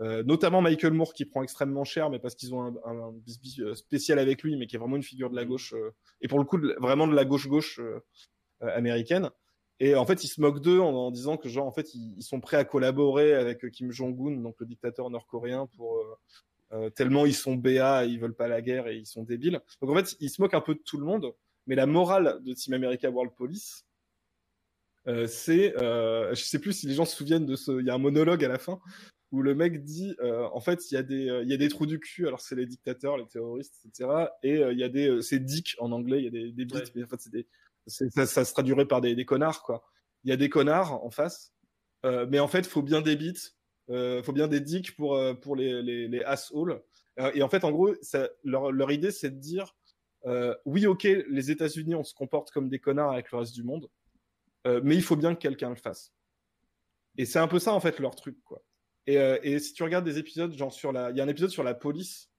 Euh, 0.00 0.22
notamment 0.22 0.62
Michael 0.62 0.92
Moore 0.92 1.12
qui 1.12 1.24
prend 1.24 1.42
extrêmement 1.42 1.84
cher, 1.84 2.08
mais 2.08 2.20
parce 2.20 2.36
qu'ils 2.36 2.54
ont 2.54 2.62
un, 2.62 2.74
un, 2.84 3.74
spécial 3.74 4.18
avec 4.18 4.42
lui, 4.42 4.56
mais 4.56 4.66
qui 4.66 4.76
est 4.76 4.78
vraiment 4.78 4.96
une 4.96 5.02
figure 5.02 5.30
de 5.30 5.36
la 5.36 5.44
gauche, 5.44 5.74
euh, 5.74 5.90
et 6.20 6.28
pour 6.28 6.38
le 6.38 6.44
coup, 6.44 6.58
de- 6.58 6.76
vraiment 6.80 7.06
de 7.08 7.14
la 7.14 7.24
gauche-gauche 7.24 7.80
américaine. 8.60 9.30
Et 9.80 9.94
en 9.94 10.06
fait, 10.06 10.24
ils 10.24 10.28
se 10.28 10.40
moquent 10.40 10.60
d'eux 10.60 10.80
en, 10.80 10.92
en 10.92 11.10
disant 11.12 11.36
que 11.36 11.48
genre 11.48 11.66
en 11.66 11.70
fait 11.72 11.94
ils, 11.94 12.14
ils 12.16 12.22
sont 12.24 12.40
prêts 12.40 12.56
à 12.56 12.64
collaborer 12.64 13.34
avec 13.34 13.70
Kim 13.70 13.92
Jong-un, 13.92 14.40
donc 14.40 14.56
le 14.58 14.66
dictateur 14.66 15.08
nord-coréen, 15.10 15.68
pour 15.76 16.00
euh, 16.72 16.90
tellement 16.90 17.26
ils 17.26 17.34
sont 17.34 17.54
BA, 17.54 18.04
ils 18.06 18.20
veulent 18.20 18.34
pas 18.34 18.48
la 18.48 18.60
guerre 18.62 18.88
et 18.88 18.96
ils 18.96 19.06
sont 19.06 19.22
débiles. 19.22 19.60
Donc 19.80 19.90
en 19.90 19.94
fait, 19.94 20.16
ils 20.20 20.30
se 20.30 20.40
moquent 20.40 20.54
un 20.54 20.60
peu 20.60 20.74
de 20.74 20.80
tout 20.84 20.98
le 20.98 21.04
monde. 21.04 21.32
Mais 21.66 21.74
la 21.74 21.86
morale 21.86 22.38
de 22.44 22.54
Team 22.54 22.74
America 22.74 23.10
World 23.10 23.34
Police, 23.34 23.84
euh, 25.06 25.26
c'est, 25.26 25.76
euh, 25.82 26.34
je 26.34 26.42
sais 26.42 26.58
plus 26.58 26.72
si 26.72 26.86
les 26.86 26.94
gens 26.94 27.04
se 27.04 27.16
souviennent 27.16 27.46
de 27.46 27.56
ce, 27.56 27.80
il 27.80 27.86
y 27.86 27.90
a 27.90 27.94
un 27.94 27.98
monologue 27.98 28.44
à 28.44 28.48
la 28.48 28.58
fin 28.58 28.80
où 29.30 29.42
le 29.42 29.54
mec 29.54 29.84
dit, 29.84 30.14
euh, 30.20 30.48
en 30.52 30.60
fait, 30.60 30.90
il 30.90 30.94
y 30.94 30.96
a 30.96 31.02
des, 31.02 31.28
euh, 31.28 31.42
il 31.42 31.50
y 31.50 31.52
a 31.52 31.58
des 31.58 31.68
trous 31.68 31.84
du 31.86 32.00
cul. 32.00 32.26
Alors 32.26 32.40
c'est 32.40 32.54
les 32.54 32.64
dictateurs, 32.66 33.18
les 33.18 33.26
terroristes, 33.26 33.74
etc. 33.86 34.10
Et 34.42 34.56
euh, 34.58 34.72
il 34.72 34.78
y 34.78 34.84
a 34.84 34.88
des, 34.88 35.20
c'est 35.22 35.38
dick 35.38 35.76
en 35.78 35.92
anglais, 35.92 36.18
il 36.18 36.24
y 36.24 36.28
a 36.28 36.30
des, 36.30 36.52
des 36.52 36.64
bits, 36.64 36.74
Ouais. 36.74 36.82
mais 36.94 37.04
en 37.04 37.08
fait 37.08 37.20
c'est 37.20 37.32
des, 37.32 37.46
ça, 37.86 38.26
ça 38.26 38.44
se 38.44 38.52
traduirait 38.52 38.86
par 38.86 39.00
des, 39.02 39.14
des 39.14 39.24
connards 39.24 39.62
quoi. 39.62 39.84
Il 40.24 40.30
y 40.30 40.32
a 40.32 40.36
des 40.36 40.48
connards 40.48 41.04
en 41.04 41.10
face, 41.10 41.52
euh, 42.04 42.26
mais 42.28 42.38
en 42.38 42.48
fait, 42.48 42.66
faut 42.66 42.82
bien 42.82 43.00
des 43.02 43.16
bits, 43.16 43.52
euh, 43.90 44.22
faut 44.22 44.32
bien 44.32 44.48
des 44.48 44.60
dicks 44.60 44.94
pour 44.96 45.14
euh, 45.16 45.34
pour 45.34 45.56
les 45.56 45.82
les, 45.82 46.08
les 46.08 46.22
assholes. 46.24 46.82
Euh, 47.18 47.30
et 47.34 47.42
en 47.42 47.48
fait, 47.48 47.64
en 47.64 47.72
gros, 47.72 47.94
ça, 48.02 48.28
leur 48.44 48.70
leur 48.72 48.90
idée, 48.92 49.10
c'est 49.10 49.30
de 49.30 49.40
dire, 49.40 49.74
euh, 50.26 50.54
oui, 50.64 50.86
ok, 50.86 51.02
les 51.04 51.50
États-Unis, 51.50 51.94
on 51.94 52.04
se 52.04 52.14
comporte 52.14 52.50
comme 52.50 52.68
des 52.68 52.78
connards 52.78 53.12
avec 53.12 53.30
le 53.32 53.38
reste 53.38 53.54
du 53.54 53.62
monde, 53.64 53.88
euh, 54.66 54.80
mais 54.84 54.94
il 54.94 55.02
faut 55.02 55.16
bien 55.16 55.34
que 55.34 55.40
quelqu'un 55.40 55.70
le 55.70 55.76
fasse. 55.76 56.12
Et 57.16 57.24
c'est 57.24 57.38
un 57.40 57.48
peu 57.48 57.58
ça 57.58 57.72
en 57.74 57.80
fait 57.80 57.98
leur 57.98 58.14
truc 58.14 58.36
quoi. 58.44 58.62
Et, 59.06 59.18
euh, 59.18 59.38
et 59.42 59.58
si 59.58 59.72
tu 59.72 59.82
regardes 59.82 60.04
des 60.04 60.18
épisodes, 60.18 60.52
genre 60.52 60.72
sur 60.72 60.92
la, 60.92 61.10
il 61.10 61.16
y 61.16 61.20
a 61.20 61.24
un 61.24 61.28
épisode 61.28 61.50
sur 61.50 61.64
la 61.64 61.74
police 61.74 62.30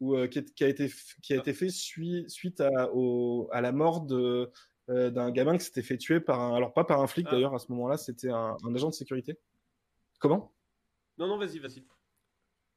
où, 0.00 0.16
qui, 0.28 0.38
est- 0.38 0.54
qui 0.54 0.64
a 0.64 0.68
été 0.68 0.90
qui 1.22 1.32
a 1.34 1.36
été 1.36 1.52
fait 1.52 1.68
sui- 1.68 2.24
suite 2.28 2.60
à, 2.60 2.90
au, 2.94 3.48
à 3.52 3.60
la 3.60 3.72
mort 3.72 4.00
de 4.02 4.50
d'un 4.88 5.30
gamin 5.30 5.56
qui 5.58 5.64
s'était 5.64 5.82
fait 5.82 5.96
tuer 5.96 6.20
par 6.20 6.40
un, 6.40 6.56
alors 6.56 6.72
pas 6.74 6.84
par 6.84 7.00
un 7.00 7.06
flic 7.06 7.26
Ah. 7.28 7.32
d'ailleurs 7.32 7.54
à 7.54 7.58
ce 7.58 7.70
moment-là, 7.72 7.96
c'était 7.96 8.30
un, 8.30 8.56
un 8.64 8.74
agent 8.74 8.88
de 8.88 8.94
sécurité. 8.94 9.38
Comment? 10.18 10.52
Non, 11.18 11.26
non, 11.28 11.38
vas-y, 11.38 11.58
vas-y. 11.58 11.84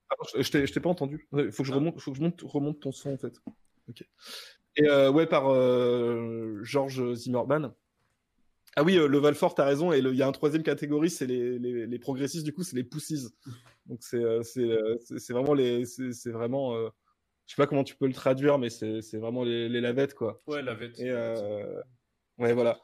Ah, 0.09 0.15
Je, 0.35 0.41
je 0.41 0.51
t'ai 0.51 0.67
je 0.67 0.73
t'ai 0.73 0.79
pas 0.79 0.89
entendu. 0.89 1.27
Il 1.33 1.51
faut 1.51 1.63
que 1.63 1.67
je 1.67 1.73
Ah. 1.73 1.75
remonte, 1.75 1.99
faut 1.99 2.11
que 2.11 2.17
je 2.17 2.21
monte, 2.21 2.41
remonte 2.43 2.79
ton 2.79 2.91
son 2.91 3.13
en 3.13 3.17
fait. 3.17 3.33
Ok. 3.89 4.03
Et 4.77 4.87
euh, 4.87 5.11
ouais 5.11 5.25
par 5.25 5.47
euh, 5.51 6.59
George 6.63 7.13
Zimmerman. 7.13 7.73
Ah 8.75 8.83
oui, 8.83 8.97
euh, 8.97 9.07
le 9.07 9.17
Valfort, 9.19 9.55
t'as 9.55 9.63
raison. 9.65 9.93
Et 9.93 9.99
il 9.99 10.15
y 10.15 10.21
a 10.21 10.27
un 10.27 10.31
troisième 10.33 10.63
catégorie, 10.63 11.09
c'est 11.09 11.25
les, 11.25 11.57
les, 11.57 11.87
les 11.87 11.99
progressistes. 11.99 12.43
Du 12.45 12.53
coup, 12.53 12.63
c'est 12.63 12.75
les 12.75 12.83
pussies. 12.83 13.27
Donc 13.85 13.99
c'est 14.01 14.17
euh, 14.23 14.43
c'est 14.43 14.63
euh, 14.69 14.97
c'est 14.99 15.17
c'est 15.19 15.33
vraiment 15.33 15.53
les 15.53 15.85
c'est 15.85 16.11
c'est 16.11 16.31
vraiment 16.31 16.75
euh, 16.75 16.89
je 17.45 17.53
sais 17.55 17.61
pas 17.61 17.67
comment 17.67 17.83
tu 17.85 17.95
peux 17.95 18.07
le 18.07 18.13
traduire, 18.13 18.57
mais 18.59 18.69
c'est 18.69 19.01
c'est 19.01 19.17
vraiment 19.17 19.43
les, 19.43 19.69
les 19.69 19.79
lavettes 19.81 20.13
quoi. 20.13 20.41
Ouais, 20.45 20.61
la 20.61 20.73
vête. 20.73 20.99
Et 20.99 21.09
euh, 21.09 21.81
ouais, 22.37 22.53
voilà. 22.53 22.79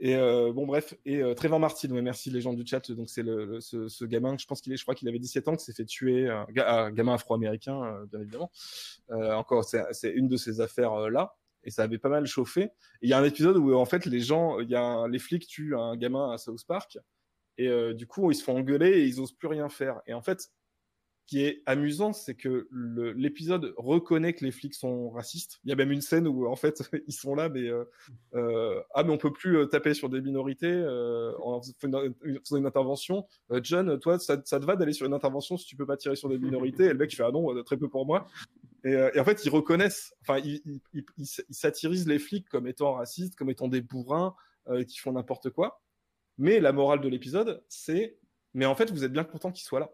Et 0.00 0.16
euh, 0.16 0.52
bon, 0.52 0.66
bref. 0.66 0.94
Et 1.04 1.22
euh, 1.22 1.34
Trevor 1.34 1.60
Martin, 1.60 1.90
ouais, 1.90 2.02
merci 2.02 2.30
les 2.30 2.40
gens 2.40 2.52
du 2.52 2.66
chat. 2.66 2.90
Donc 2.92 3.08
c'est 3.08 3.22
le, 3.22 3.60
ce, 3.60 4.04
gamin, 4.04 4.36
je 4.38 4.46
pense 4.46 4.60
qu'il 4.60 4.72
est, 4.72 4.76
je 4.76 4.82
crois 4.82 4.94
qu'il 4.94 5.08
avait 5.08 5.18
17 5.18 5.48
ans, 5.48 5.56
qui 5.56 5.64
s'est 5.64 5.72
fait 5.72 5.84
tuer, 5.84 6.28
ga- 6.50 6.84
un 6.86 6.90
gamin 6.90 7.14
afro-américain, 7.14 7.82
euh, 7.82 8.06
bien 8.06 8.20
évidemment. 8.20 8.50
Euh, 9.10 9.32
encore, 9.34 9.64
c'est 9.64 10.10
une 10.10 10.28
de 10.28 10.36
ces 10.36 10.60
affaires 10.60 10.92
euh, 10.94 11.10
là. 11.10 11.36
Et 11.66 11.70
ça 11.70 11.82
avait 11.84 11.98
pas 11.98 12.10
mal 12.10 12.26
chauffé. 12.26 12.70
Il 13.00 13.08
y 13.08 13.14
a 13.14 13.18
un 13.18 13.24
épisode 13.24 13.56
où 13.56 13.74
en 13.74 13.86
fait 13.86 14.04
les 14.04 14.20
gens, 14.20 14.60
y 14.60 14.74
a 14.74 15.06
les 15.08 15.18
flics 15.18 15.46
tuent 15.46 15.74
un 15.76 15.96
gamin 15.96 16.32
à 16.32 16.38
South 16.38 16.64
Park. 16.66 16.98
Et 17.56 17.68
euh, 17.68 17.94
du 17.94 18.06
coup, 18.06 18.30
ils 18.30 18.34
se 18.34 18.42
font 18.44 18.58
engueuler 18.58 18.90
et 18.90 19.04
ils 19.06 19.20
osent 19.20 19.32
plus 19.32 19.48
rien 19.48 19.68
faire. 19.68 20.02
Et 20.06 20.12
en 20.12 20.20
fait, 20.20 20.50
qui 21.26 21.42
est 21.42 21.62
amusant, 21.64 22.12
c'est 22.12 22.34
que 22.34 22.68
l'épisode 23.16 23.72
reconnaît 23.78 24.34
que 24.34 24.44
les 24.44 24.50
flics 24.50 24.74
sont 24.74 25.08
racistes. 25.08 25.58
Il 25.64 25.70
y 25.70 25.72
a 25.72 25.76
même 25.76 25.90
une 25.90 26.02
scène 26.02 26.28
où 26.28 26.46
en 26.46 26.56
fait 26.56 26.82
ils 27.06 27.14
sont 27.14 27.34
là, 27.34 27.48
mais 27.48 27.66
euh, 27.68 27.84
euh, 28.34 28.80
ah 28.94 29.04
mais 29.04 29.10
on 29.10 29.16
peut 29.16 29.32
plus 29.32 29.56
euh, 29.56 29.66
taper 29.66 29.94
sur 29.94 30.10
des 30.10 30.20
minorités 30.20 30.66
euh, 30.66 31.32
en 31.38 31.62
faisant 31.62 32.02
une, 32.22 32.66
intervention. 32.66 33.26
Euh, 33.52 33.60
John, 33.62 33.98
toi, 34.00 34.18
ça, 34.18 34.40
ça 34.44 34.60
te 34.60 34.66
va 34.66 34.76
d'aller 34.76 34.92
sur 34.92 35.06
une 35.06 35.14
intervention 35.14 35.56
si 35.56 35.66
tu 35.66 35.76
peux 35.76 35.86
pas 35.86 35.96
tirer 35.96 36.16
sur 36.16 36.28
des 36.28 36.38
minorités? 36.38 36.84
Et 36.84 36.88
le 36.88 36.98
mec 36.98 37.14
fait 37.14 37.24
ah 37.24 37.30
non, 37.30 37.62
très 37.64 37.78
peu 37.78 37.88
pour 37.88 38.04
moi. 38.04 38.26
Et, 38.84 39.18
en 39.18 39.24
fait, 39.24 39.42
ils 39.46 39.50
reconnaissent, 39.50 40.14
enfin, 40.20 40.38
ils, 40.44 40.60
ils, 40.92 41.04
ils, 41.16 41.26
satirisent 41.26 42.06
les 42.06 42.18
flics 42.18 42.48
comme 42.50 42.66
étant 42.66 42.92
racistes, 42.92 43.34
comme 43.34 43.48
étant 43.48 43.68
des 43.68 43.80
bourrins 43.80 44.34
qui 44.88 44.98
font 44.98 45.12
n'importe 45.12 45.48
quoi. 45.50 45.82
Mais 46.36 46.60
la 46.60 46.72
morale 46.72 47.00
de 47.00 47.08
l'épisode, 47.08 47.62
c'est, 47.68 48.18
mais 48.52 48.66
en 48.66 48.74
fait, 48.74 48.90
vous 48.90 49.04
êtes 49.04 49.12
bien 49.12 49.24
content 49.24 49.52
qu'ils 49.52 49.64
soient 49.64 49.80
là. 49.80 49.90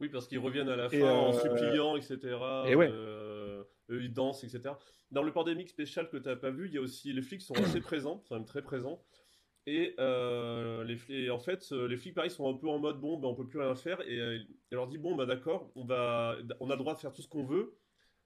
Oui, 0.00 0.08
parce 0.08 0.26
qu'ils 0.26 0.38
reviennent 0.38 0.68
à 0.70 0.76
la 0.76 0.88
fin 0.88 0.96
euh, 0.98 1.10
en 1.12 1.32
suppliant, 1.32 1.96
etc. 1.96 2.18
et 2.66 2.74
ouais. 2.74 2.90
euh, 2.90 3.62
eux, 3.90 4.02
ils 4.02 4.12
dansent, 4.12 4.44
etc. 4.44 4.74
Dans 5.10 5.22
le 5.22 5.32
pandémique 5.32 5.68
spécial 5.68 6.08
que 6.08 6.16
tu 6.16 6.28
n'as 6.28 6.36
pas 6.36 6.50
vu, 6.50 6.68
il 6.68 6.74
y 6.74 6.78
a 6.78 6.80
aussi 6.80 7.12
les 7.12 7.22
flics 7.22 7.42
sont 7.42 7.54
assez 7.54 7.80
présents, 7.80 8.22
sont 8.26 8.34
même 8.36 8.46
très 8.46 8.62
présents. 8.62 9.02
Et, 9.66 9.94
euh, 10.00 10.82
les 10.84 10.96
flics, 10.96 11.16
et 11.26 11.30
en 11.30 11.38
fait, 11.38 11.70
les 11.70 11.96
flics, 11.98 12.14
pareil, 12.14 12.30
sont 12.30 12.48
un 12.48 12.56
peu 12.56 12.68
en 12.68 12.78
mode 12.78 12.98
bon, 12.98 13.18
ben, 13.18 13.28
on 13.28 13.34
peut 13.34 13.46
plus 13.46 13.60
rien 13.60 13.74
faire. 13.74 14.00
Et 14.08 14.16
il 14.16 14.46
leur 14.74 14.86
dit 14.88 14.96
bon, 14.98 15.14
bah 15.16 15.26
d'accord, 15.26 15.70
on, 15.74 15.84
va, 15.84 16.36
on 16.60 16.70
a 16.70 16.74
le 16.74 16.78
droit 16.78 16.94
de 16.94 16.98
faire 16.98 17.12
tout 17.12 17.22
ce 17.22 17.28
qu'on 17.28 17.44
veut. 17.44 17.76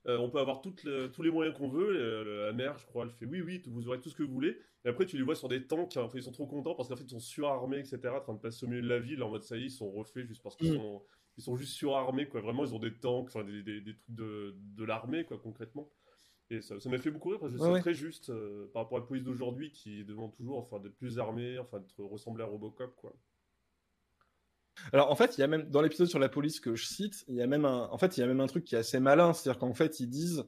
On 0.07 0.29
peut 0.31 0.39
avoir 0.39 0.61
toutes 0.61 0.87
tous 1.13 1.23
les 1.23 1.31
moyens 1.31 1.57
qu'on 1.57 1.69
veut. 1.69 2.45
La 2.47 2.53
mère, 2.53 2.77
je 2.79 2.85
crois, 2.87 3.05
elle 3.05 3.11
fait 3.11 3.25
oui, 3.27 3.41
oui, 3.41 3.63
vous 3.67 3.89
aurez 3.89 4.01
tout 4.01 4.11
ce 4.11 4.15
que 4.15 4.23
vous 4.23 4.33
voulez. 4.33 4.57
Et 4.85 4.89
après, 4.91 5.07
tu 5.07 5.17
les 5.17 5.23
vois 5.23 5.35
sur 5.35 5.49
des 5.49 5.67
tanks. 5.67 5.97
hein, 5.97 6.09
ils 6.15 6.23
sont 6.23 6.31
trop 6.31 6.47
contents 6.47 6.75
parce 6.75 6.89
qu'en 6.91 6.97
fait, 6.97 7.05
ils 7.05 7.11
sont 7.11 7.19
surarmés, 7.21 7.79
etc. 7.79 8.01
En 8.15 8.21
train 8.21 8.35
de 8.35 8.39
passer 8.39 8.67
au 8.67 8.69
milieu 8.69 8.83
de 8.83 8.89
la 8.89 8.99
ville 9.01 9.23
en 9.23 9.31
mode 9.31 9.43
ça 9.43 9.57
y 9.57 9.63
est, 9.63 9.65
ils 9.65 9.71
sont 9.71 9.91
refaits 9.91 10.27
juste 10.27 10.43
parce 10.43 10.57
qu'ils 10.57 10.73
Mm. 10.79 10.99
Ils 11.37 11.43
sont 11.43 11.57
juste 11.57 11.75
surarmés, 11.75 12.29
quoi. 12.29 12.41
Vraiment, 12.41 12.65
ils 12.65 12.75
ont 12.75 12.79
des 12.79 12.95
tanks, 12.95 13.29
enfin 13.29 13.45
des, 13.45 13.63
des, 13.63 13.81
des 13.81 13.97
trucs 13.97 14.15
de, 14.15 14.55
de 14.59 14.85
l'armée, 14.85 15.25
quoi, 15.25 15.39
concrètement. 15.39 15.91
Et 16.51 16.61
ça 16.63 16.77
m'a 16.87 16.99
fait 16.99 17.11
beaucoup 17.11 17.31
rire 17.31 17.41
parce 17.41 17.53
que 17.53 17.59
Ouais, 17.59 17.69
c'est 17.69 17.73
ouais. 17.73 17.81
très 17.81 17.95
juste 17.95 18.31
euh, 18.31 18.71
par 18.73 18.83
rapport 18.83 18.99
à 18.99 19.01
la 19.01 19.07
police 19.07 19.25
d'aujourd'hui 19.25 19.73
qui 19.73 20.05
demande 20.05 20.35
toujours 20.37 20.59
enfin, 20.59 20.79
d'être 20.81 20.97
plus 20.97 21.19
armé, 21.19 21.59
enfin, 21.59 21.81
d'être 21.81 22.03
ressembler 22.05 22.45
à 22.45 22.47
Robocop, 22.47 22.95
quoi. 22.97 23.17
Alors 24.93 25.11
en 25.11 25.17
fait, 25.17 25.37
il 25.39 25.41
y 25.41 25.45
a 25.45 25.47
même 25.47 25.71
dans 25.71 25.81
l'épisode 25.83 26.09
sur 26.09 26.19
la 26.19 26.29
police 26.29 26.61
que 26.61 26.75
je 26.75 26.85
cite, 26.87 27.25
il 27.29 27.37
y 27.37 27.43
a 27.43 27.47
même 27.47 27.65
un, 27.65 27.89
en 27.91 27.99
fait, 27.99 28.17
il 28.17 28.21
y 28.21 28.23
a 28.23 28.27
même 28.27 28.41
un 28.41 28.47
truc 28.47 28.65
qui 28.65 28.75
est 28.75 28.79
assez 28.79 28.99
malin, 29.01 29.33
c'est-à-dire 29.33 29.59
qu'en 29.61 29.73
fait, 29.75 30.01
ils 30.01 30.09
disent, 30.09 30.45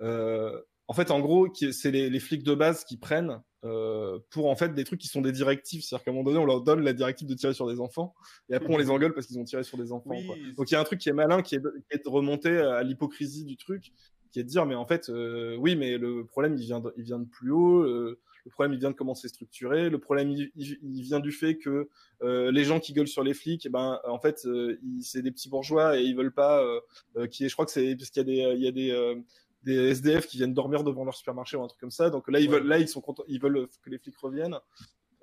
euh, 0.00 0.60
en 0.88 0.92
fait, 0.94 1.10
en 1.10 1.20
gros, 1.20 1.48
c'est 1.72 1.90
les, 1.90 2.10
les 2.10 2.20
flics 2.20 2.42
de 2.44 2.54
base 2.54 2.84
qui 2.84 2.96
prennent 2.98 3.42
euh, 3.64 4.18
pour 4.30 4.50
en 4.50 4.56
fait 4.56 4.74
des 4.74 4.84
trucs 4.84 5.00
qui 5.00 5.08
sont 5.08 5.20
des 5.20 5.32
directives, 5.32 5.82
c'est-à-dire 5.82 6.04
qu'à 6.04 6.10
un 6.10 6.14
moment 6.14 6.24
donné, 6.24 6.38
on 6.38 6.46
leur 6.46 6.62
donne 6.62 6.82
la 6.82 6.92
directive 6.92 7.28
de 7.28 7.34
tirer 7.34 7.54
sur 7.54 7.66
des 7.68 7.80
enfants, 7.80 8.14
et 8.50 8.54
après 8.54 8.72
on 8.72 8.78
les 8.78 8.90
engueule 8.90 9.14
parce 9.14 9.26
qu'ils 9.26 9.38
ont 9.38 9.44
tiré 9.44 9.62
sur 9.62 9.78
des 9.78 9.92
enfants. 9.92 10.10
Oui, 10.10 10.26
quoi. 10.26 10.36
Donc 10.56 10.70
il 10.70 10.74
y 10.74 10.76
a 10.76 10.80
un 10.80 10.84
truc 10.84 11.00
qui 11.00 11.08
est 11.08 11.14
malin, 11.14 11.42
qui 11.42 11.54
est, 11.54 11.60
de- 11.60 11.74
qui 11.88 11.96
est 11.96 12.04
de 12.04 12.08
remonter 12.08 12.58
à 12.58 12.82
l'hypocrisie 12.82 13.44
du 13.44 13.56
truc, 13.56 13.92
qui 14.30 14.40
est 14.40 14.44
de 14.44 14.48
dire, 14.48 14.66
mais 14.66 14.74
en 14.74 14.86
fait, 14.86 15.08
euh, 15.10 15.56
oui, 15.56 15.76
mais 15.76 15.98
le 15.98 16.24
problème, 16.24 16.56
il 16.56 16.64
vient 16.64 16.80
de, 16.80 16.92
il 16.96 17.04
vient 17.04 17.18
de 17.18 17.28
plus 17.28 17.50
haut. 17.50 17.82
euh, 17.82 18.18
le 18.44 18.50
problème, 18.50 18.72
il 18.72 18.80
vient 18.80 18.90
de 18.90 18.96
comment 18.96 19.14
c'est 19.14 19.28
structuré. 19.28 19.88
Le 19.88 19.98
problème, 19.98 20.30
il, 20.30 20.50
vient 20.82 21.20
du 21.20 21.32
fait 21.32 21.58
que 21.58 21.88
euh, 22.22 22.50
les 22.50 22.64
gens 22.64 22.80
qui 22.80 22.92
gueulent 22.92 23.08
sur 23.08 23.22
les 23.22 23.34
flics, 23.34 23.66
eh 23.66 23.68
ben, 23.68 24.00
en 24.04 24.18
fait, 24.18 24.44
euh, 24.46 24.78
c'est 25.00 25.22
des 25.22 25.30
petits 25.30 25.48
bourgeois 25.48 25.98
et 25.98 26.02
ils 26.02 26.16
veulent 26.16 26.32
pas. 26.32 26.60
Euh, 26.62 26.80
euh, 27.16 27.26
qui 27.26 27.44
est, 27.44 27.48
je 27.48 27.54
crois 27.54 27.66
que 27.66 27.70
c'est 27.70 27.94
parce 27.94 28.10
qu'il 28.10 28.20
y 28.20 28.42
a 28.42 28.52
des, 28.52 28.56
il 28.56 28.64
y 28.64 28.66
a 28.66 28.72
des, 28.72 28.90
euh, 28.90 29.14
des 29.62 29.90
SDF 29.90 30.26
qui 30.26 30.36
viennent 30.38 30.54
dormir 30.54 30.82
devant 30.84 31.04
leur 31.04 31.14
supermarché 31.14 31.56
ou 31.56 31.62
un 31.62 31.68
truc 31.68 31.80
comme 31.80 31.90
ça. 31.90 32.10
Donc 32.10 32.28
là, 32.30 32.40
ils 32.40 32.48
Ouais. 32.48 32.54
veulent, 32.58 32.66
là, 32.66 32.78
ils 32.78 32.88
sont 32.88 33.00
contents, 33.00 33.24
ils 33.28 33.40
veulent 33.40 33.68
que 33.82 33.90
les 33.90 33.98
flics 33.98 34.16
reviennent. 34.18 34.58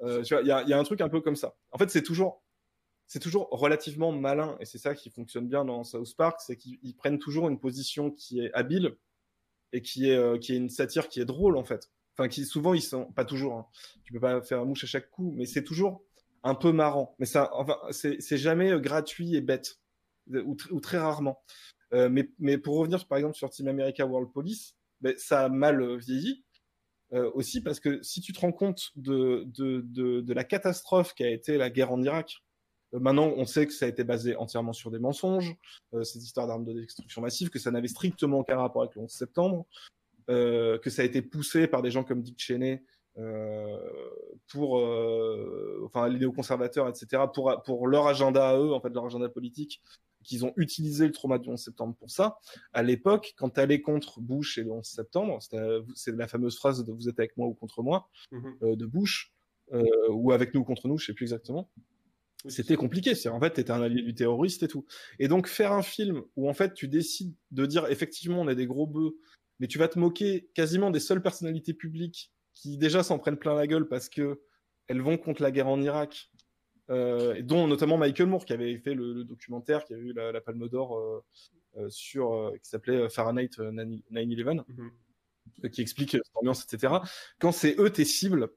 Euh, 0.01 0.21
tu 0.23 0.33
vois, 0.33 0.41
il 0.43 0.47
y 0.47 0.51
a, 0.51 0.61
il 0.63 0.69
y 0.69 0.73
a 0.73 0.79
un 0.79 0.83
truc 0.83 1.01
un 1.01 1.09
peu 1.09 1.19
comme 1.21 1.35
ça. 1.35 1.55
En 1.71 1.77
fait, 1.77 1.89
c'est 1.89 2.03
toujours, 2.03 2.41
c'est 3.05 3.19
toujours 3.19 3.49
relativement 3.51 4.11
malin 4.11 4.55
et 4.61 4.65
c'est 4.65 4.77
ça 4.77 4.95
qui 4.95 5.09
fonctionne 5.09 5.47
bien 5.47 5.65
dans 5.65 5.83
South 5.83 6.15
Park, 6.15 6.39
c'est 6.39 6.55
qu'ils 6.55 6.79
ils 6.83 6.95
prennent 6.95 7.19
toujours 7.19 7.49
une 7.49 7.59
position 7.59 8.11
qui 8.11 8.39
est 8.39 8.53
habile 8.53 8.95
et 9.73 9.81
qui 9.81 10.09
est, 10.09 10.15
euh, 10.15 10.37
qui 10.37 10.53
est 10.53 10.57
une 10.57 10.69
satire 10.69 11.09
qui 11.09 11.19
est 11.19 11.25
drôle 11.25 11.57
en 11.57 11.63
fait. 11.65 11.89
Enfin, 12.13 12.27
qui 12.29 12.45
souvent 12.45 12.73
ils 12.73 12.81
sont 12.81 13.05
pas 13.11 13.25
toujours. 13.25 13.53
Hein. 13.55 13.65
Tu 14.03 14.13
peux 14.13 14.19
pas 14.19 14.41
faire 14.41 14.65
mouche 14.65 14.83
à 14.83 14.87
chaque 14.87 15.09
coup, 15.09 15.33
mais 15.35 15.45
c'est 15.45 15.63
toujours 15.63 16.03
un 16.43 16.55
peu 16.55 16.71
marrant. 16.71 17.15
Mais 17.19 17.25
ça, 17.25 17.49
enfin, 17.53 17.77
c'est 17.91 18.21
c'est 18.21 18.37
jamais 18.37 18.71
euh, 18.71 18.79
gratuit 18.79 19.35
et 19.35 19.41
bête 19.41 19.79
ou, 20.29 20.53
tr- 20.55 20.71
ou 20.71 20.79
très 20.79 20.97
rarement. 20.97 21.41
Euh, 21.93 22.09
mais, 22.39 22.57
pour 22.57 22.77
revenir 22.77 23.05
par 23.07 23.17
exemple 23.17 23.35
sur 23.35 23.49
Team 23.49 23.67
America 23.67 24.05
World 24.05 24.31
Police, 24.31 24.75
ben, 25.01 25.15
ça 25.17 25.45
a 25.45 25.49
mal 25.49 25.81
euh, 25.81 25.97
vieilli. 25.97 26.43
Euh, 27.11 27.31
aussi 27.33 27.61
parce 27.61 27.79
que 27.79 28.03
si 28.03 28.21
tu 28.21 28.33
te 28.33 28.39
rends 28.39 28.51
compte 28.51 28.91
de, 28.95 30.31
la 30.31 30.43
catastrophe 30.43 31.15
qu'a 31.15 31.29
été 31.29 31.57
la 31.57 31.71
guerre 31.71 31.91
en 31.91 32.03
Irak, 32.03 32.43
maintenant 32.93 33.33
on 33.35 33.45
sait 33.45 33.65
que 33.65 33.73
ça 33.73 33.85
a 33.85 33.89
été 33.89 34.03
basé 34.03 34.35
entièrement 34.35 34.73
sur 34.73 34.91
des 34.91 34.99
mensonges, 34.99 35.55
cette 36.03 36.21
histoire 36.21 36.45
d'armes 36.45 36.65
de 36.65 36.73
destruction 36.73 37.23
massive, 37.23 37.49
que 37.49 37.57
ça 37.57 37.71
n'avait 37.71 37.87
strictement 37.87 38.37
aucun 38.39 38.57
rapport 38.57 38.83
avec 38.83 38.93
le 38.93 39.01
11 39.01 39.11
septembre, 39.11 39.65
que 40.27 40.89
ça 40.89 41.01
a 41.01 41.05
été 41.05 41.23
poussé 41.23 41.65
par 41.65 41.81
des 41.81 41.89
gens 41.89 42.03
comme 42.03 42.21
Dick 42.21 42.39
Cheney 42.39 42.83
pour, 44.47 44.75
enfin 45.85 46.09
les 46.09 46.19
néoconservateurs, 46.19 46.87
etc., 46.87 47.23
pour, 47.33 47.59
pour 47.65 47.87
leur 47.87 48.05
agenda 48.05 48.49
à 48.49 48.55
eux, 48.55 48.71
en 48.71 48.79
fait 48.81 48.89
leur 48.89 49.07
agenda 49.07 49.29
politique, 49.29 49.81
qu'ils 50.23 50.45
ont 50.45 50.53
utilisé 50.57 51.05
le 51.05 51.11
trauma 51.13 51.39
du 51.39 51.49
11 51.49 51.59
septembre 51.63 51.95
pour 51.95 52.09
ça. 52.11 52.37
À 52.73 52.83
l'époque, 52.83 53.33
quand 53.37 53.49
tu 53.51 53.59
allais 53.59 53.81
contre 53.81 54.19
Bush 54.19 54.57
et 54.57 54.63
le 54.63 54.71
11 54.71 54.85
septembre, 54.85 55.41
c'était- 55.41 55.79
c'est 55.95 56.15
la 56.15 56.27
fameuse 56.27 56.57
phrase 56.57 56.83
de 56.83 56.91
vous 56.91 57.07
êtes 57.09 57.19
avec 57.19 57.37
moi 57.37 57.47
ou 57.47 57.53
contre 57.53 57.81
moi 57.83 58.09
Mhm. 58.31 58.57
euh, 58.63 58.75
de 58.75 58.85
Bush, 58.85 59.33
euh, 59.73 59.83
ou 60.09 60.31
avec 60.31 60.53
nous 60.53 60.61
ou 60.61 60.63
contre 60.65 60.87
nous, 60.87 60.97
je 60.97 61.05
sais 61.07 61.13
plus 61.13 61.23
exactement. 61.25 61.71
Oui, 62.45 62.51
C'était 62.51 62.75
compliqué, 62.77 63.15
c'est 63.15 63.27
en 63.29 63.39
fait 63.39 63.51
t'étais 63.51 63.71
un 63.71 63.81
allié 63.81 64.01
du 64.01 64.13
terroriste 64.13 64.63
et 64.63 64.67
tout. 64.69 64.85
Et 65.19 65.27
donc 65.27 65.47
faire 65.47 65.73
un 65.73 65.81
film 65.81 66.21
où 66.37 66.49
en 66.49 66.53
fait 66.53 66.73
tu 66.73 66.87
décides 66.87 67.33
de 67.51 67.65
dire 67.65 67.87
effectivement 67.87 68.39
on 68.41 68.47
est 68.47 68.55
des 68.55 68.65
gros 68.67 68.87
bœufs, 68.87 69.15
mais 69.59 69.67
tu 69.67 69.77
vas 69.77 69.89
te 69.89 69.99
moquer 69.99 70.49
quasiment 70.53 70.89
des 70.89 71.01
seules 71.01 71.21
personnalités 71.21 71.73
publiques 71.73 72.31
qui 72.55 72.77
déjà 72.77 73.03
s'en 73.03 73.19
prennent 73.19 73.37
plein 73.37 73.55
la 73.55 73.67
gueule 73.67 73.87
parce 73.89 74.07
que 74.09 74.41
elles 74.87 75.01
vont 75.01 75.17
contre 75.17 75.41
la 75.43 75.51
guerre 75.51 75.67
en 75.67 75.81
Irak, 75.81 76.31
dont 77.41 77.67
notamment 77.67 77.97
Michael 77.97 78.27
Moore 78.27 78.45
qui 78.45 78.53
avait 78.53 78.77
fait 78.79 78.93
le, 78.95 79.13
le 79.13 79.23
documentaire 79.23 79.85
qui 79.85 79.93
a 79.93 79.97
eu 79.97 80.11
la, 80.13 80.31
la 80.31 80.41
Palme 80.41 80.67
d'Or 80.67 80.97
euh, 80.97 81.23
euh, 81.77 81.87
sur 81.89 82.33
euh, 82.33 82.51
qui 82.61 82.69
s'appelait 82.69 82.97
euh, 82.97 83.09
Fahrenheit 83.09 83.49
euh, 83.59 83.71
9/11 83.71 84.63
Mhm. 84.67 84.91
euh, 85.65 85.69
qui 85.69 85.81
explique 85.81 86.15
euh, 86.15 86.21
cette 86.23 86.35
ambiance, 86.37 86.63
etc. 86.63 86.93
Quand 87.39 87.51
c'est 87.51 87.75
eux 87.79 87.89
tes 87.91 88.05
cibles, 88.05 88.49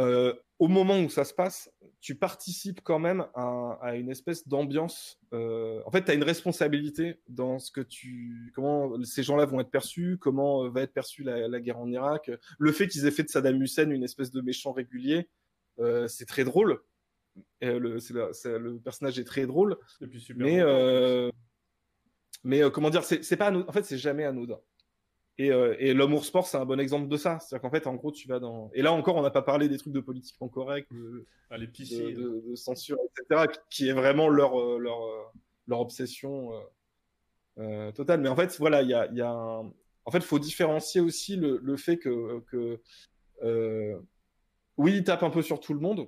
euh, 0.00 0.34
au 0.58 0.66
moment 0.68 0.98
où 1.00 1.08
ça 1.08 1.24
se 1.24 1.34
passe, 1.34 1.70
tu 2.00 2.14
participes 2.16 2.80
quand 2.82 2.98
même 2.98 3.26
à, 3.34 3.78
à 3.80 3.94
une 3.96 4.10
espèce 4.10 4.46
d'ambiance. 4.48 5.20
euh, 5.32 5.80
en 5.86 5.90
fait, 5.90 6.04
tu 6.04 6.10
as 6.10 6.14
une 6.14 6.22
responsabilité 6.24 7.20
dans 7.28 7.58
ce 7.58 7.70
que 7.70 7.80
tu, 7.80 8.52
comment 8.54 9.00
ces 9.04 9.22
gens-là 9.22 9.46
vont 9.46 9.60
être 9.60 9.70
perçus, 9.70 10.16
comment 10.20 10.64
euh, 10.64 10.70
va 10.70 10.82
être 10.82 10.92
perçue 10.92 11.22
la, 11.22 11.48
la 11.48 11.60
guerre 11.60 11.78
en 11.78 11.88
Irak. 11.90 12.30
Le 12.58 12.72
fait 12.72 12.88
qu'ils 12.88 13.06
aient 13.06 13.10
fait 13.12 13.22
de 13.24 13.28
Saddam 13.28 13.60
Hussein 13.62 13.90
une 13.90 14.04
espèce 14.04 14.30
de 14.30 14.40
méchant 14.40 14.72
régulier, 14.72 15.28
euh, 15.80 16.08
c'est 16.08 16.26
très 16.26 16.44
drôle. 16.44 16.80
Le, 17.60 17.98
la- 18.14 18.78
personnage 18.82 19.18
est 19.18 19.24
très 19.24 19.46
drôle, 19.46 19.76
Et 20.00 20.06
puis 20.06 20.20
super. 20.20 20.44
mais 20.46 20.60
euh, 20.60 21.30
mais 22.44 22.62
euh, 22.62 22.70
comment 22.70 22.90
dire, 22.90 23.04
c'est 23.04 23.36
pas 23.36 23.46
anodin. 23.46 23.66
en 23.68 23.72
fait 23.72 23.84
c'est 23.84 23.98
jamais 23.98 24.24
anodin. 24.24 24.58
Et, 25.36 25.50
euh, 25.50 25.74
et 25.80 25.94
l'homme 25.94 26.16
sport, 26.20 26.46
c'est 26.46 26.58
un 26.58 26.64
bon 26.64 26.78
exemple 26.78 27.08
de 27.08 27.16
ça. 27.16 27.40
C'est-à-dire 27.40 27.62
qu'en 27.62 27.70
fait, 27.74 27.88
en 27.88 27.94
gros, 27.96 28.12
tu 28.12 28.28
vas 28.28 28.38
dans. 28.38 28.70
Et 28.72 28.82
là 28.82 28.92
encore, 28.92 29.16
on 29.16 29.22
n'a 29.22 29.30
pas 29.32 29.42
parlé 29.42 29.68
des 29.68 29.78
trucs 29.78 29.92
de 29.92 29.98
politiquement 29.98 30.48
correct, 30.48 30.88
de, 30.92 30.96
plus. 30.96 31.26
À 31.50 31.56
de, 31.56 31.62
l'épicier. 31.62 32.12
de- 32.12 32.40
de 32.50 32.54
censure, 32.54 32.98
etc., 33.18 33.46
qui 33.68 33.88
est 33.88 33.92
vraiment 33.92 34.28
leur 34.28 34.60
euh, 34.60 34.78
leur 34.78 35.02
euh, 35.04 35.22
leur 35.66 35.80
obsession 35.80 36.52
euh, 36.54 36.60
euh, 37.58 37.92
totale. 37.92 38.20
Mais 38.20 38.28
en 38.28 38.36
fait, 38.36 38.56
voilà, 38.58 38.82
il 38.82 38.90
y 38.90 38.94
a 38.94 39.06
il 39.06 39.16
y 39.18 39.22
a 39.22 39.30
un... 39.30 39.72
en 40.04 40.10
fait, 40.12 40.20
faut 40.22 40.38
différencier 40.38 41.00
aussi 41.00 41.34
le, 41.34 41.58
le 41.60 41.76
fait 41.76 41.96
que 41.98 42.38
que 42.50 42.80
euh, 43.42 43.98
oui, 44.76 44.98
il 44.98 45.04
tape 45.04 45.24
un 45.24 45.30
peu 45.30 45.42
sur 45.42 45.58
tout 45.58 45.74
le 45.74 45.80
monde, 45.80 46.06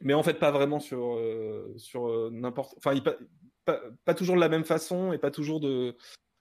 mais 0.00 0.14
en 0.14 0.22
fait 0.22 0.34
pas 0.38 0.50
vraiment 0.50 0.80
sur 0.80 1.14
euh, 1.16 1.72
sur 1.76 2.08
euh, 2.08 2.30
n'importe. 2.32 2.74
Enfin, 2.78 2.98
pas, 3.00 3.16
pas 3.64 3.80
pas 4.04 4.14
toujours 4.14 4.36
de 4.36 4.40
la 4.40 4.48
même 4.48 4.64
façon 4.64 5.12
et 5.12 5.18
pas 5.18 5.30
toujours 5.30 5.60
de. 5.60 5.96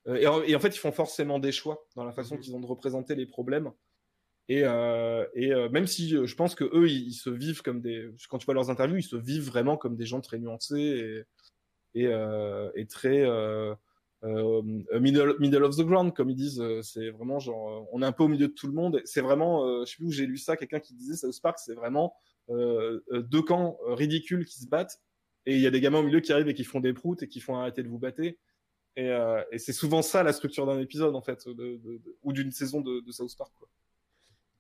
euh, 0.08 0.15
et, 0.15 0.28
en, 0.28 0.41
et 0.43 0.56
en 0.56 0.60
fait, 0.60 0.69
ils 0.76 0.80
font 0.80 0.91
forcément 0.91 1.39
des 1.39 1.52
choix 1.52 1.88
dans 1.95 2.04
la 2.06 2.13
façon 2.13 2.36
Mhm. 2.36 2.41
qu'ils 2.41 2.56
ont 2.56 2.60
de 2.60 2.65
représenter 2.65 3.15
les 3.15 3.26
problèmes. 3.26 3.72
Et, 4.48 4.62
et 5.36 5.69
même 5.69 5.86
si 5.86 6.10
je 6.10 6.36
pense 6.36 6.56
que 6.56 6.63
eux, 6.63 6.88
ils, 6.89 7.10
ils 7.10 7.13
se 7.13 7.30
vivent 7.30 7.62
comme 7.62 7.82
des. 7.82 8.10
Quand 8.30 8.39
tu 8.39 8.45
vois 8.45 8.56
leurs 8.56 8.72
interviews, 8.72 8.98
ils 8.98 9.04
se 9.04 9.15
vivent 9.15 9.45
vraiment 9.45 9.78
comme 9.78 9.95
des 9.95 10.08
gens 10.08 10.22
très 10.22 10.39
nuancés 10.39 11.26
et, 11.93 12.02
et, 12.06 12.12
et 12.74 12.88
très 12.88 13.28
middle, 14.24 15.36
middle 15.39 15.63
of 15.63 15.76
the 15.78 15.82
ground, 15.84 16.15
comme 16.15 16.32
ils 16.32 16.36
disent. 16.36 16.63
C'est 16.82 17.12
vraiment 17.12 17.38
genre, 17.38 17.88
on 17.91 18.02
est 18.02 18.06
un 18.06 18.12
peu 18.12 18.24
au 18.24 18.28
milieu 18.28 18.48
de 18.48 18.54
tout 18.54 18.65
le 18.65 18.74
monde. 18.74 19.02
C'est 19.06 19.22
vraiment, 19.22 19.86
je 19.86 19.91
sais 19.91 19.98
plus 19.98 20.08
où 20.08 20.12
j'ai 20.12 20.26
lu 20.26 20.38
ça, 20.39 20.58
quelqu'un 20.58 20.80
qui 20.80 20.95
disait 20.95 21.15
South 21.15 21.39
Park, 21.43 21.60
c'est 21.60 21.76
vraiment 21.76 22.15
deux 22.50 23.42
camps 23.42 23.78
euh, 23.88 23.94
ridicules 23.94 24.46
qui 24.46 24.60
se 24.60 24.68
battent. 24.68 25.02
Et 25.46 25.56
il 25.56 25.62
y 25.62 25.68
a 25.68 25.72
des 25.72 25.82
gamins 25.82 26.00
au 26.00 26.04
milieu 26.04 26.20
qui 26.20 26.34
arrivent 26.34 26.50
et 26.50 26.54
qui 26.54 26.64
font 26.64 26.80
des 26.80 26.94
proutes 26.94 27.24
et 27.24 27.28
qui 27.28 27.40
font 27.40 27.56
arrêter 27.56 27.82
de 27.84 27.88
vous 27.88 27.98
battre. 28.00 28.22
Et, 28.22 28.36
euh, 28.98 29.42
et 29.52 29.58
c'est 29.58 29.74
souvent 29.74 30.02
ça 30.02 30.24
la 30.24 30.34
structure 30.34 30.66
d'un 30.66 30.80
épisode 30.80 31.16
en 31.16 31.22
fait, 31.22 31.48
de, 31.48 31.54
de- 31.54 31.78
de- 31.78 32.18
ou 32.24 32.34
d'une 32.34 32.52
saison 32.52 32.82
de, 32.82 33.04
South 33.12 33.36
Park. 33.38 33.54
Quoi. 33.58 33.70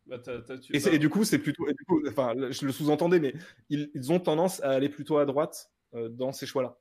Bah, 0.05 0.17
tu- 0.19 0.75
Et, 0.75 0.97
du 0.97 1.09
coup, 1.09 1.23
c'est 1.23 1.37
plutôt, 1.39 1.67
et 1.67 1.73
du 1.73 1.83
coup, 1.85 2.01
enfin, 2.07 2.33
je 2.49 2.65
le 2.65 2.71
sous-entendais, 2.71 3.19
mais 3.19 3.33
ils, 3.69 3.91
ils 3.93 4.11
ont 4.11 4.19
tendance 4.19 4.61
à 4.63 4.71
aller 4.71 4.89
plutôt 4.89 5.17
à 5.17 5.25
droite 5.25 5.69
euh, 5.93 6.09
dans 6.09 6.31
ces 6.31 6.45
choix-là. 6.45 6.77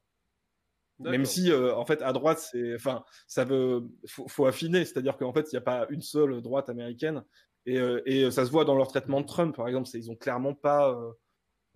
Même 1.01 1.25
si, 1.25 1.53
euh, 1.53 1.75
en 1.77 1.85
fait, 1.85 2.03
à 2.03 2.13
droite, 2.13 2.39
c'est, 2.41 2.75
enfin, 2.75 3.05
ça 3.29 3.45
veut, 3.45 3.89
faut, 4.07 4.27
faut 4.27 4.47
affiner, 4.47 4.85
c'est-à-dire 4.85 5.17
qu'en 5.17 5.33
fait, 5.33 5.47
il 5.53 5.55
n'y 5.55 5.59
a 5.59 5.63
pas 5.63 5.87
une 5.91 6.01
seule 6.01 6.41
droite 6.43 6.69
américaine, 6.71 7.25
et, 7.69 7.79
euh, 7.79 8.01
et 8.07 8.31
ça 8.31 8.47
se 8.47 8.51
voit 8.51 8.65
dans 8.65 8.75
leur 8.75 8.89
traitement 8.89 9.21
de 9.21 9.27
Trump, 9.27 9.55
par 9.55 9.69
exemple, 9.69 9.89
ils 9.93 10.11
ont 10.11 10.17
clairement 10.17 10.55
pas, 10.55 10.91
euh, 10.91 11.13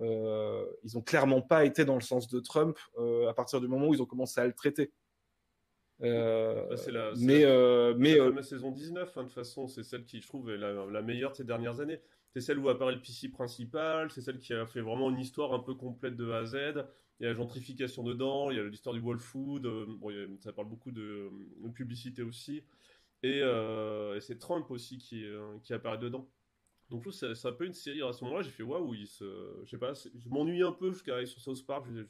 euh, 0.00 0.66
ils 0.84 0.96
ont 0.96 1.02
clairement 1.02 1.42
pas 1.42 1.64
été 1.66 1.84
dans 1.84 1.96
le 1.96 2.00
sens 2.00 2.28
de 2.28 2.40
Trump 2.40 2.78
euh, 2.98 3.28
à 3.28 3.34
partir 3.34 3.60
du 3.60 3.68
moment 3.68 3.88
où 3.88 3.94
ils 3.94 4.00
ont 4.02 4.06
commencé 4.06 4.40
à 4.40 4.46
le 4.46 4.54
traiter. 4.54 4.92
Euh, 6.02 6.74
c'est 6.76 6.90
la- 6.90 7.12
mais 7.18 7.42
la- 7.42 7.50
euh, 7.50 7.94
mais 7.96 8.16
la 8.16 8.24
euh, 8.24 8.42
saison 8.42 8.70
19, 8.72 9.16
hein, 9.16 9.22
de 9.22 9.26
toute 9.26 9.34
façon, 9.34 9.68
c'est 9.68 9.82
celle 9.84 10.04
qui, 10.04 10.20
je 10.20 10.26
trouve, 10.26 10.50
est 10.50 10.56
la, 10.56 11.02
meilleure 11.02 11.32
de 11.32 11.36
ces 11.36 11.44
dernières 11.44 11.80
années. 11.80 12.00
C'est 12.30 12.40
celle 12.40 12.58
où 12.58 12.70
apparaît 12.70 12.94
le 12.94 13.02
PC 13.02 13.28
principal, 13.28 14.10
c'est 14.10 14.22
celle 14.22 14.38
qui 14.38 14.54
a 14.54 14.66
fait 14.66 14.80
vraiment 14.80 15.10
une 15.10 15.18
histoire 15.18 15.52
un 15.52 15.58
peu 15.60 15.74
complète 15.74 16.16
de 16.16 16.30
A 16.30 16.38
à 16.38 16.44
Z. 16.46 16.56
Il 17.20 17.24
y 17.24 17.26
a 17.26 17.28
la 17.28 17.34
gentrification 17.34 18.02
dedans, 18.02 18.50
il 18.50 18.56
y 18.56 18.60
a 18.60 18.64
l'histoire 18.64 18.94
du 18.94 19.00
wall 19.02 19.18
food, 19.18 19.66
euh, 19.66 19.84
bon, 19.98 20.08
a- 20.10 20.40
ça 20.42 20.52
parle 20.54 20.68
beaucoup 20.68 20.90
de, 20.90 21.30
de 21.62 21.68
publicité 21.68 22.22
aussi. 22.22 22.64
Et, 23.22 23.40
euh, 23.42 24.16
et 24.16 24.20
c'est 24.20 24.38
Trump 24.38 24.70
aussi 24.70 24.98
qui, 24.98 25.24
euh, 25.24 25.58
qui 25.62 25.72
apparaît 25.74 25.98
dedans. 25.98 26.28
Donc 26.90 27.00
je 27.02 27.10
trouve 27.10 27.12
que 27.12 27.18
c'est 27.18 27.34
c'est 27.34 27.48
un 27.48 27.52
peu 27.52 27.66
une 27.66 27.72
série, 27.72 28.02
à 28.02 28.12
ce 28.12 28.24
moment-là, 28.24 28.42
j'ai 28.42 28.50
fait 28.50 28.62
waouh, 28.62 28.94
il 28.94 29.06
se... 29.06 29.24
je 29.64 29.70
sais 29.70 29.78
pas, 29.78 29.94
je 29.94 30.28
m'ennuie 30.28 30.62
un 30.62 30.72
peu 30.72 30.92
jusqu'à 30.92 31.24
sur 31.26 31.40
South 31.40 31.56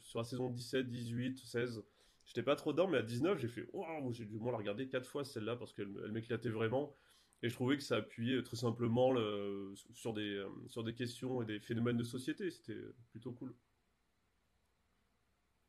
sur 0.01 0.19
la 0.19 0.23
saison 0.25 0.49
17, 0.49 0.89
18, 0.89 1.37
16. 1.39 1.83
J'étais 2.25 2.43
pas 2.43 2.55
trop 2.55 2.73
dedans, 2.73 2.87
mais 2.87 2.97
à 2.99 3.01
19, 3.03 3.39
j'ai 3.39 3.47
fait 3.47 3.67
waouh, 3.73 4.13
j'ai 4.13 4.25
dû 4.25 4.37
moins 4.39 4.51
la 4.51 4.57
regarder 4.59 4.87
quatre 4.87 5.07
fois 5.09 5.23
celle-là 5.25 5.55
parce 5.55 5.73
qu'elle 5.73 5.93
elle 6.05 6.11
m'éclatait 6.11 6.49
vraiment. 6.49 6.95
Et 7.43 7.49
je 7.49 7.55
trouvais 7.55 7.77
que 7.77 7.83
ça 7.83 7.97
appuyait 7.97 8.41
très 8.43 8.57
simplement 8.57 9.11
le- 9.11 9.73
sur, 9.93 10.13
des, 10.13 10.35
euh, 10.37 10.47
sur 10.67 10.83
des 10.83 10.93
questions 10.95 11.41
et 11.41 11.45
des 11.45 11.59
phénomènes 11.59 11.97
de 11.97 12.03
société. 12.03 12.49
C'était 12.51 12.77
plutôt 13.11 13.33
cool. 13.33 13.53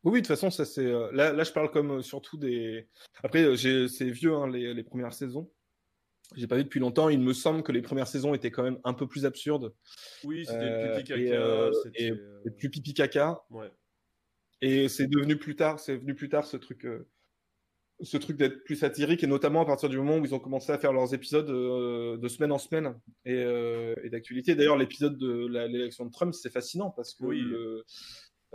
Oui, 0.05 0.13
de 0.21 0.27
toute 0.27 0.27
façon, 0.29 0.51
ça 0.51 0.65
c'est 0.65 0.85
euh, 0.87 1.11
là, 1.13 1.33
là, 1.33 1.45
je 1.45 1.53
parle 1.53 1.71
comme 1.71 1.99
euh, 1.99 2.03
surtout 2.03 2.37
des. 2.37 2.89
Après, 3.23 3.43
euh, 3.43 3.87
c'est 3.89 4.11
vieux 4.11 4.35
hein, 4.35 4.49
les, 4.49 4.75
les 4.75 4.83
premières 4.85 5.15
saisons. 5.15 5.51
J'ai 6.37 6.47
pas 6.47 6.57
vu 6.57 6.65
depuis 6.65 6.81
longtemps. 6.81 7.09
Il 7.09 7.21
me 7.21 7.33
semble 7.33 7.63
que 7.63 7.73
les 7.73 7.83
premières 7.83 8.07
saisons 8.09 8.35
étaient 8.35 8.51
quand 8.51 8.63
même 8.63 8.79
un 8.85 8.95
peu 8.95 9.07
plus 9.07 9.25
absurdes 9.27 9.75
Oui, 10.25 10.45
c'était 10.47 10.59
Euh, 10.59 10.97
pipi 10.97 11.09
caca. 11.09 11.21
et- 11.21 11.33
euh, 11.33 11.73
et 12.45 12.51
plus 12.51 12.71
pipi 12.71 12.95
caca. 12.95 13.45
ouais. 13.51 13.71
Et 14.63 14.89
c'est 14.89 15.07
devenu 15.07 15.37
plus 15.37 15.57
tard, 15.57 15.79
c'est 15.79 15.97
venu 15.97 16.15
plus 16.15 16.29
tard 16.31 16.47
ce 16.47 16.57
truc, 16.57 16.87
euh, 16.87 17.07
ce 18.01 18.17
truc 18.17 18.37
d'être 18.39 18.65
plus 18.65 18.77
satirique 18.77 19.23
et 19.23 19.27
notamment 19.27 19.61
à 19.61 19.67
partir 19.67 19.89
du 19.91 19.99
moment 19.99 20.17
où 20.17 20.25
ils 20.25 20.35
ont 20.35 20.39
commencé 20.39 20.73
à 20.73 20.79
faire 20.79 20.93
leurs 20.93 21.13
épisodes 21.13 21.47
de 21.47 22.29
semaine 22.29 22.51
en 22.53 22.59
semaine 22.59 22.99
et, 23.27 23.45
et 24.05 24.11
d'actualité. 24.11 24.55
D'ailleurs, 24.55 24.79
l'épisode 24.79 25.19
de 25.19 25.47
l'élection 25.47 26.07
de 26.07 26.11
Trump, 26.11 26.33
c'est 26.35 26.51
fascinant 26.51 26.91
parce 26.91 27.15
que 27.15 27.25
Oui. 27.25 27.41
le- 27.43 27.85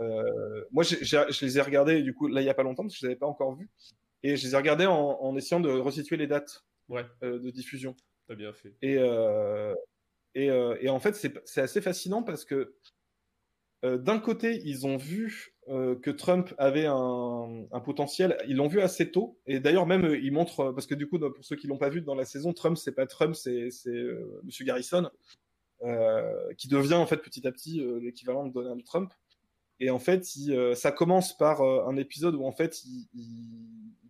euh, 0.00 0.64
moi, 0.72 0.82
je 0.82 1.44
les 1.44 1.58
ai 1.58 1.60
regardés 1.60 2.02
du 2.02 2.14
coup 2.14 2.26
là 2.28 2.40
il 2.40 2.44
y 2.44 2.50
a 2.50 2.54
pas 2.54 2.62
longtemps 2.62 2.82
parce 2.84 2.94
que 2.94 3.00
je 3.00 3.06
les 3.06 3.12
avais 3.12 3.18
pas 3.18 3.26
encore 3.26 3.54
vus 3.56 3.68
et 4.22 4.36
je 4.36 4.46
les 4.46 4.54
ai 4.54 4.56
regardés 4.56 4.86
en, 4.86 5.18
en 5.20 5.36
essayant 5.36 5.60
de 5.60 5.70
resituer 5.70 6.16
les 6.16 6.26
dates 6.26 6.64
Ouais, 6.88 7.04
euh, 7.22 7.38
de 7.38 7.50
diffusion. 7.50 7.94
t'as 8.26 8.34
bien 8.34 8.52
fait. 8.52 8.74
Et, 8.82 8.96
euh, 8.98 9.74
et, 10.34 10.46
et 10.46 10.88
en 10.88 10.98
fait, 11.00 11.14
c'est 11.44 11.60
assez 11.60 11.80
fascinant 11.80 12.22
parce 12.22 12.44
que 12.44 12.74
euh, 13.84 13.96
d'un 13.96 14.18
côté, 14.18 14.60
ils 14.64 14.86
ont 14.86 14.96
vu 14.96 15.54
euh, 15.68 15.96
que 15.96 16.10
Trump 16.10 16.52
avait 16.58 16.86
un, 16.86 17.64
un 17.72 17.80
potentiel. 17.80 18.36
Ils 18.46 18.56
l'ont 18.56 18.68
vu 18.68 18.80
assez 18.80 19.10
tôt. 19.10 19.38
Et 19.46 19.58
d'ailleurs, 19.60 19.86
même, 19.86 20.04
euh, 20.04 20.18
ils 20.18 20.32
montrent, 20.32 20.72
parce 20.72 20.86
que 20.86 20.94
du 20.94 21.08
coup, 21.08 21.18
pour 21.18 21.44
ceux 21.44 21.56
qui 21.56 21.66
l'ont 21.66 21.78
pas 21.78 21.88
vu 21.88 22.02
dans 22.02 22.14
la 22.14 22.24
saison, 22.24 22.52
Trump, 22.52 22.76
c'est 22.76 22.92
pas 22.92 23.06
Trump, 23.06 23.34
c'est 23.34 23.70
c'est, 23.70 24.04
Monsieur 24.44 24.64
Garrison, 24.64 25.10
qui 26.58 26.68
devient 26.68 26.94
en 26.94 27.06
fait 27.06 27.18
petit 27.18 27.46
à 27.46 27.52
petit 27.52 27.82
l'équivalent 28.02 28.46
de 28.46 28.52
Donald 28.52 28.84
Trump. 28.84 29.12
Et 29.80 29.88
en 29.90 29.98
fait, 29.98 30.26
euh, 30.50 30.74
ça 30.74 30.92
commence 30.92 31.36
par 31.36 31.62
euh, 31.62 31.86
un 31.86 31.96
épisode 31.96 32.34
où 32.34 32.44
en 32.44 32.52
fait, 32.52 32.84
il, 32.84 33.08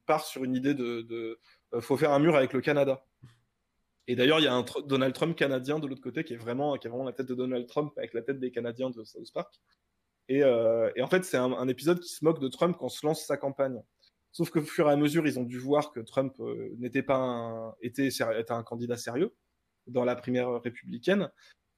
part 0.05 0.25
sur 0.25 0.43
une 0.43 0.57
idée 0.57 0.75
de, 0.75 1.03
de 1.03 1.39
euh, 1.73 1.81
faut 1.81 1.97
faire 1.97 2.11
un 2.11 2.19
mur 2.19 2.35
avec 2.35 2.53
le 2.53 2.61
Canada. 2.61 3.05
Et 4.09 4.17
d'ailleurs, 4.17 4.41
il 4.41 4.45
y 4.45 4.49
a 4.49 4.55
un 4.55 4.65
Donald 4.87 5.15
Trump 5.15 5.37
canadien 5.37 5.79
de 5.79 5.87
l'autre 5.87 6.01
côté 6.03 6.25
qui 6.25 6.35
est 6.35 6.37
vraiment, 6.37 6.77
qui 6.77 6.89
a 6.89 6.91
vraiment 6.91 7.05
la 7.05 7.13
tête 7.13 7.27
de 7.27 7.35
Donald 7.35 7.69
Trump 7.69 7.93
avec 7.97 8.13
la 8.13 8.23
tête 8.23 8.41
des 8.41 8.51
Canadiens 8.51 8.91
de 8.91 9.05
South 9.05 9.33
Park. 9.33 9.55
Et, 10.29 10.45
en 10.45 11.07
fait, 11.09 11.25
c'est 11.25 11.37
un, 11.37 11.69
épisode 11.69 12.01
qui 12.01 12.09
se 12.09 12.25
moque 12.25 12.41
de 12.41 12.49
Trump 12.49 12.77
quand 12.79 12.89
se 12.89 13.05
lance 13.07 13.25
sa 13.25 13.37
campagne. 13.37 13.81
Sauf 14.33 14.51
qu'au 14.51 14.63
fur 14.63 14.89
et 14.89 14.93
à 14.93 14.97
mesure, 14.97 15.27
ils 15.27 15.39
ont 15.39 15.45
dû 15.45 15.59
voir 15.59 15.93
que 15.93 16.01
Trump 16.01 16.35
n'était 16.79 17.03
pas 17.03 17.77
était, 17.83 18.09
était 18.09 18.53
un 18.53 18.63
candidat 18.63 18.97
sérieux 18.97 19.33
dans 19.87 20.05
la 20.05 20.17
primaire 20.17 20.61
républicaine. 20.61 21.31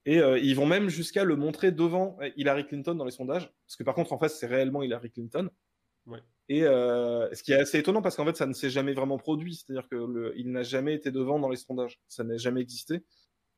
Et 0.05 0.21
euh, 0.21 0.39
ils 0.39 0.57
vont 0.57 0.67
même 0.67 0.89
jusqu'à 0.89 1.25
le 1.25 1.37
montrer 1.37 1.71
devant 1.71 2.19
Hillary 2.37 2.67
Clinton 2.67 2.95
dans 2.95 3.05
les 3.05 3.13
sondages. 3.13 3.53
Parce 3.67 3.77
que 3.77 3.85
par 3.85 3.95
contre, 3.95 4.13
en 4.13 4.19
face, 4.19 4.39
c'est 4.39 4.47
réellement 4.47 4.83
Hillary 4.83 5.11
Clinton. 5.11 5.49
Ouais. 6.07 6.19
Et 6.49 6.65
euh, 6.65 7.33
ce 7.35 7.43
qui 7.43 7.53
est 7.53 7.61
assez 7.61 7.79
étonnant 7.79 8.03
parce 8.03 8.17
qu'en 8.17 8.25
fait, 8.25 8.37
ça 8.37 8.47
ne 8.47 8.53
s'est 8.53 8.69
jamais 8.71 8.95
vraiment 8.95 9.17
produit. 9.17 9.55
C'est-à-dire 9.55 9.89
que 9.89 9.95
le, 9.95 10.33
il 10.37 10.51
n'a 10.51 10.65
jamais 10.65 10.95
été 10.95 11.13
devant 11.13 11.39
dans 11.39 11.49
les 11.49 11.57
sondages. 11.57 12.01
Ça 12.09 12.25
n'a 12.25 12.37
jamais 12.37 12.61
existé. 12.61 13.03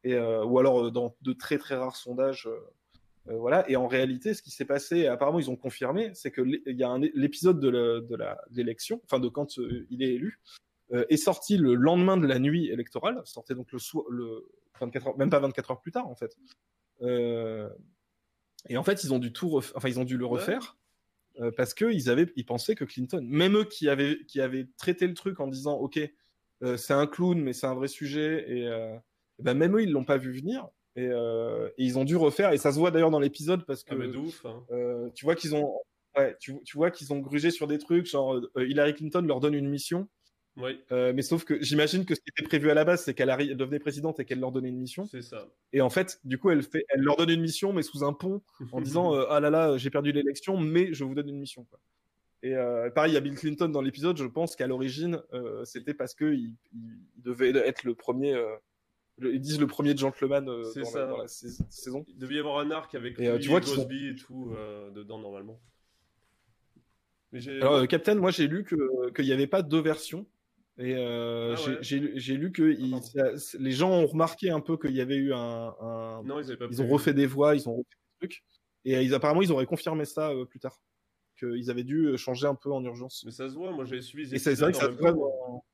Et, 0.05 0.13
euh, 0.15 0.45
ou 0.45 0.59
alors 0.59 0.87
euh, 0.87 0.91
dans 0.91 1.17
de 1.23 1.33
très 1.33 1.57
très 1.57 1.77
rares 1.77 1.97
sondages. 1.97 2.47
euh, 2.47 2.59
euh, 3.33 3.39
voilà. 3.39 3.69
Et 3.71 3.77
en 3.77 3.87
réalité, 3.87 4.35
ce 4.35 4.43
qui 4.43 4.51
s'est 4.51 4.67
passé, 4.67 5.07
apparemment 5.07 5.39
ils 5.41 5.49
ont 5.51 5.57
confirmé, 5.57 6.11
c'est 6.13 6.31
que 6.31 6.43
il 6.43 6.77
y 6.77 6.85
a 6.85 6.99
l'épisode 7.15 7.59
de, 7.59 7.71
le- 7.71 8.01
de 8.03 8.17
la 8.17 8.39
de 8.51 8.57
l'élection, 8.59 9.01
enfin 9.05 9.19
de 9.19 9.29
quand 9.29 9.59
euh, 9.59 9.87
il 9.89 10.03
est 10.03 10.13
élu, 10.13 10.41
euh, 10.93 11.07
est 11.09 11.17
sorti 11.17 11.57
le 11.57 11.75
lendemain 11.75 12.19
de 12.19 12.27
la 12.27 12.39
nuit 12.39 12.69
électorale. 12.69 13.23
Sortait 13.25 13.55
donc 13.55 13.73
le, 13.73 13.79
soir, 13.79 14.05
le 14.11 14.47
24 14.81 15.07
heures, 15.09 15.19
même 15.19 15.31
pas 15.31 15.39
24 15.41 15.71
heures 15.73 15.81
plus 15.81 15.93
tard 15.93 16.09
en 16.09 16.15
fait. 16.15 16.37
Euh, 17.03 17.69
et 18.69 18.77
en 18.77 18.83
fait, 18.83 19.05
ils 19.05 19.13
ont 19.13 19.19
dû 19.19 19.33
tout, 19.33 19.49
ref- 19.49 19.73
enfin 19.75 19.89
ils 19.89 19.99
ont 20.01 20.05
dû 20.05 20.17
le 20.17 20.27
refaire. 20.27 20.77
euh, 21.41 21.51
parce 21.57 21.75
que 21.75 21.87
ils 21.93 22.09
avaient, 22.11 22.33
ils 22.37 22.47
pensaient 22.47 22.75
que 22.77 22.85
Clinton, 22.85 23.21
même 23.29 23.57
eux 23.57 23.65
qui 23.65 23.89
avaient, 23.89 24.19
qui 24.29 24.41
avaient 24.41 24.69
traité 24.79 25.07
le 25.07 25.15
truc 25.15 25.41
en 25.41 25.49
disant, 25.49 25.75
ok, 25.75 25.99
euh, 26.63 26.77
c'est 26.77 26.93
un 26.95 27.07
clown, 27.09 27.41
mais 27.41 27.53
c'est 27.53 27.67
un 27.67 27.75
vrai 27.75 27.89
sujet, 27.89 28.45
et 28.49 28.67
euh, 28.69 28.97
ben 29.41 29.55
même 29.59 29.77
eux 29.77 29.83
ils 29.83 29.91
l'ont 29.91 30.05
pas 30.05 30.17
vu 30.17 30.33
venir, 30.33 30.69
et, 30.97 31.07
et 31.07 31.73
ils 31.85 31.99
ont 31.99 32.05
dû 32.05 32.15
refaire, 32.15 32.53
et 32.53 32.57
ça 32.59 32.71
se 32.73 32.79
voit 32.79 32.93
d'ailleurs 32.93 33.11
dans 33.11 33.19
l'épisode 33.19 33.67
parce 33.67 33.83
que 33.83 33.95
Ah, 33.95 33.97
mais 33.97 34.15
ouf, 34.15 34.47
hein. 34.47 34.65
tu 35.17 35.25
vois 35.25 35.35
qu'ils 35.35 35.57
ont, 35.57 35.75
ouais, 36.17 36.37
tu, 36.39 36.63
tu 36.63 36.77
vois 36.77 36.93
qu'ils 36.93 37.13
ont 37.13 37.19
grugé 37.19 37.51
sur 37.51 37.67
des 37.67 37.79
trucs, 37.79 38.07
genre 38.07 38.41
Hillary 38.57 38.95
Clinton 38.95 39.23
leur 39.23 39.41
donne 39.41 39.55
une 39.55 39.69
mission, 39.69 40.09
Oui, 40.57 40.81
euh, 40.93 41.13
mais 41.13 41.23
sauf 41.23 41.45
que 41.45 41.61
j'imagine 41.63 42.05
que 42.05 42.15
ce 42.15 42.21
qui 42.21 42.31
était 42.31 42.45
prévu 42.45 42.71
à 42.71 42.75
la 42.75 42.85
base, 42.85 43.03
c'est 43.03 43.13
qu'elle 43.13 43.57
devenait 43.57 43.81
présidente 43.81 44.21
et 44.21 44.25
qu'elle 44.25 44.39
leur 44.39 44.53
donnait 44.53 44.69
une 44.69 44.79
mission. 44.79 45.05
c'est 45.05 45.23
ça. 45.23 45.49
Et 45.73 45.81
en 45.81 45.91
fait, 45.91 46.21
du 46.25 46.39
coup, 46.39 46.51
elle, 46.51 46.63
fait, 46.63 46.85
elle 46.91 47.01
leur 47.01 47.17
donne 47.17 47.31
une 47.31 47.41
mission, 47.41 47.73
mais 47.73 47.83
sous 47.83 48.05
un 48.05 48.13
pont, 48.13 48.41
en 48.71 48.81
disant 48.81 49.13
euh, 49.17 49.27
Ah 49.31 49.41
là 49.41 49.51
là, 49.51 49.77
j'ai 49.77 49.91
perdu 49.91 50.13
l'élection, 50.13 50.57
mais 50.59 50.95
je 50.95 51.03
vous 51.03 51.15
donne 51.15 51.29
une 51.29 51.41
mission. 51.41 51.65
Quoi. 51.65 51.81
Et 52.45 52.55
euh, 52.55 52.89
pareil, 52.91 53.11
il 53.11 53.15
y 53.15 53.17
a 53.17 53.21
Bill 53.21 53.35
Clinton 53.35 53.69
dans 53.69 53.81
l'épisode, 53.83 54.17
je 54.17 54.25
pense 54.27 54.55
qu'à 54.55 54.69
l'origine, 54.69 55.21
c'était 55.65 55.95
parce 55.95 56.15
qu'il 56.15 56.53
il, 56.73 56.99
devait 57.17 57.51
être 57.51 57.83
le 57.83 57.95
premier. 57.97 58.35
le- 59.19 59.35
ils 59.35 59.41
disent 59.41 59.59
le 59.61 59.67
premier 59.67 59.97
gentleman 59.97 60.49
C'est 60.73 60.83
dans, 60.83 60.87
ça. 60.87 61.01
la, 61.01 61.07
dans 61.07 61.19
la 61.19 61.27
sais- 61.27 61.49
saison. 61.69 62.05
Il 62.07 62.19
devait 62.19 62.35
y 62.37 62.39
avoir 62.39 62.59
un 62.59 62.71
arc 62.71 62.95
avec 62.95 63.19
Et, 63.19 63.29
lui, 63.33 63.41
tu 63.41 63.49
vois 63.49 63.61
qu'ils 63.61 63.75
Cosby 63.75 64.09
et 64.09 64.15
tout 64.15 64.55
dedans 64.95 65.19
normalement. 65.19 65.59
Mais. 67.33 67.49
Alors, 67.61 67.89
Captain, 67.89 68.15
moi 68.15 68.31
j'ai 68.31 68.47
lu 68.47 68.65
qu'il 68.65 69.25
n'y 69.25 69.33
avait 69.33 69.49
pas 69.49 69.63
deux 69.63 69.81
versions. 69.81 70.27
Et 70.77 70.95
euh, 70.97 71.55
Ah 71.57 71.61
j'ai- 71.65 71.71
ouais. 71.71 71.79
j'ai 71.83 71.99
lu- 72.01 72.13
j'ai 72.17 72.37
que 72.51 72.75
ça- 73.39 73.59
les 73.61 73.71
gens 73.71 73.91
ont 73.93 74.07
remarqué 74.07 74.51
un 74.51 74.61
peu 74.61 74.77
qu'il 74.77 74.91
y 74.95 75.01
avait 75.01 75.15
eu 75.17 75.33
un. 75.33 75.75
un- 75.81 76.23
non, 76.25 76.41
ils 76.41 76.57
pas 76.57 76.67
ils 76.71 76.83
ont 76.83 76.89
refait 76.89 77.15
des 77.15 77.27
voix, 77.27 77.55
ils 77.55 77.69
ont 77.69 77.75
refait 77.77 77.85
des 78.21 78.27
trucs. 78.29 78.45
Et 78.85 78.97
euh, 78.97 79.03
ils, 79.03 79.15
apparemment, 79.15 79.43
ils 79.43 79.53
auraient 79.53 79.67
confirmé 79.67 80.05
ça 80.05 80.31
euh, 80.31 80.45
plus 80.45 80.59
tard. 80.59 80.81
Qu'ils 81.39 81.71
avaient 81.71 81.85
dû 81.85 82.07
euh, 82.07 82.17
changer 82.17 82.47
un 82.49 82.55
peu 82.57 82.73
en 82.73 82.83
urgence. 82.85 83.23
Mais 83.25 83.31
ça 83.31 83.49
se 83.49 83.55
voit, 83.55 83.71
moi 83.73 83.85
j'avais 83.85 84.03
suivi 84.03 84.29
les 84.31 84.35
Et 84.37 84.39
c'est 84.39 84.55
vrai 84.57 84.73
que 84.73 84.79
ça 84.79 84.87
se 84.87 84.91
voit 84.99 85.13
dans- 85.13 85.65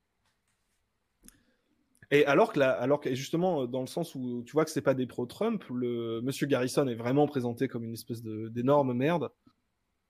Et 2.12 2.26
alors 2.26 2.52
que, 2.52 2.60
alors 2.60 3.00
que 3.00 3.14
justement, 3.14 3.66
dans 3.66 3.80
le 3.82 3.86
sens 3.86 4.14
où 4.16 4.42
tu 4.44 4.52
vois 4.52 4.64
que 4.64 4.70
c'est 4.70 4.82
pas 4.82 4.94
des 4.94 5.06
pro-Trump, 5.06 5.62
le 5.72 6.20
Monsieur 6.22 6.46
Garrison 6.46 6.86
est 6.88 6.94
vraiment 6.96 7.26
présenté 7.28 7.68
comme 7.68 7.84
une 7.84 7.92
espèce 7.94 8.22
d'énorme 8.22 8.92
merde. 8.94 9.30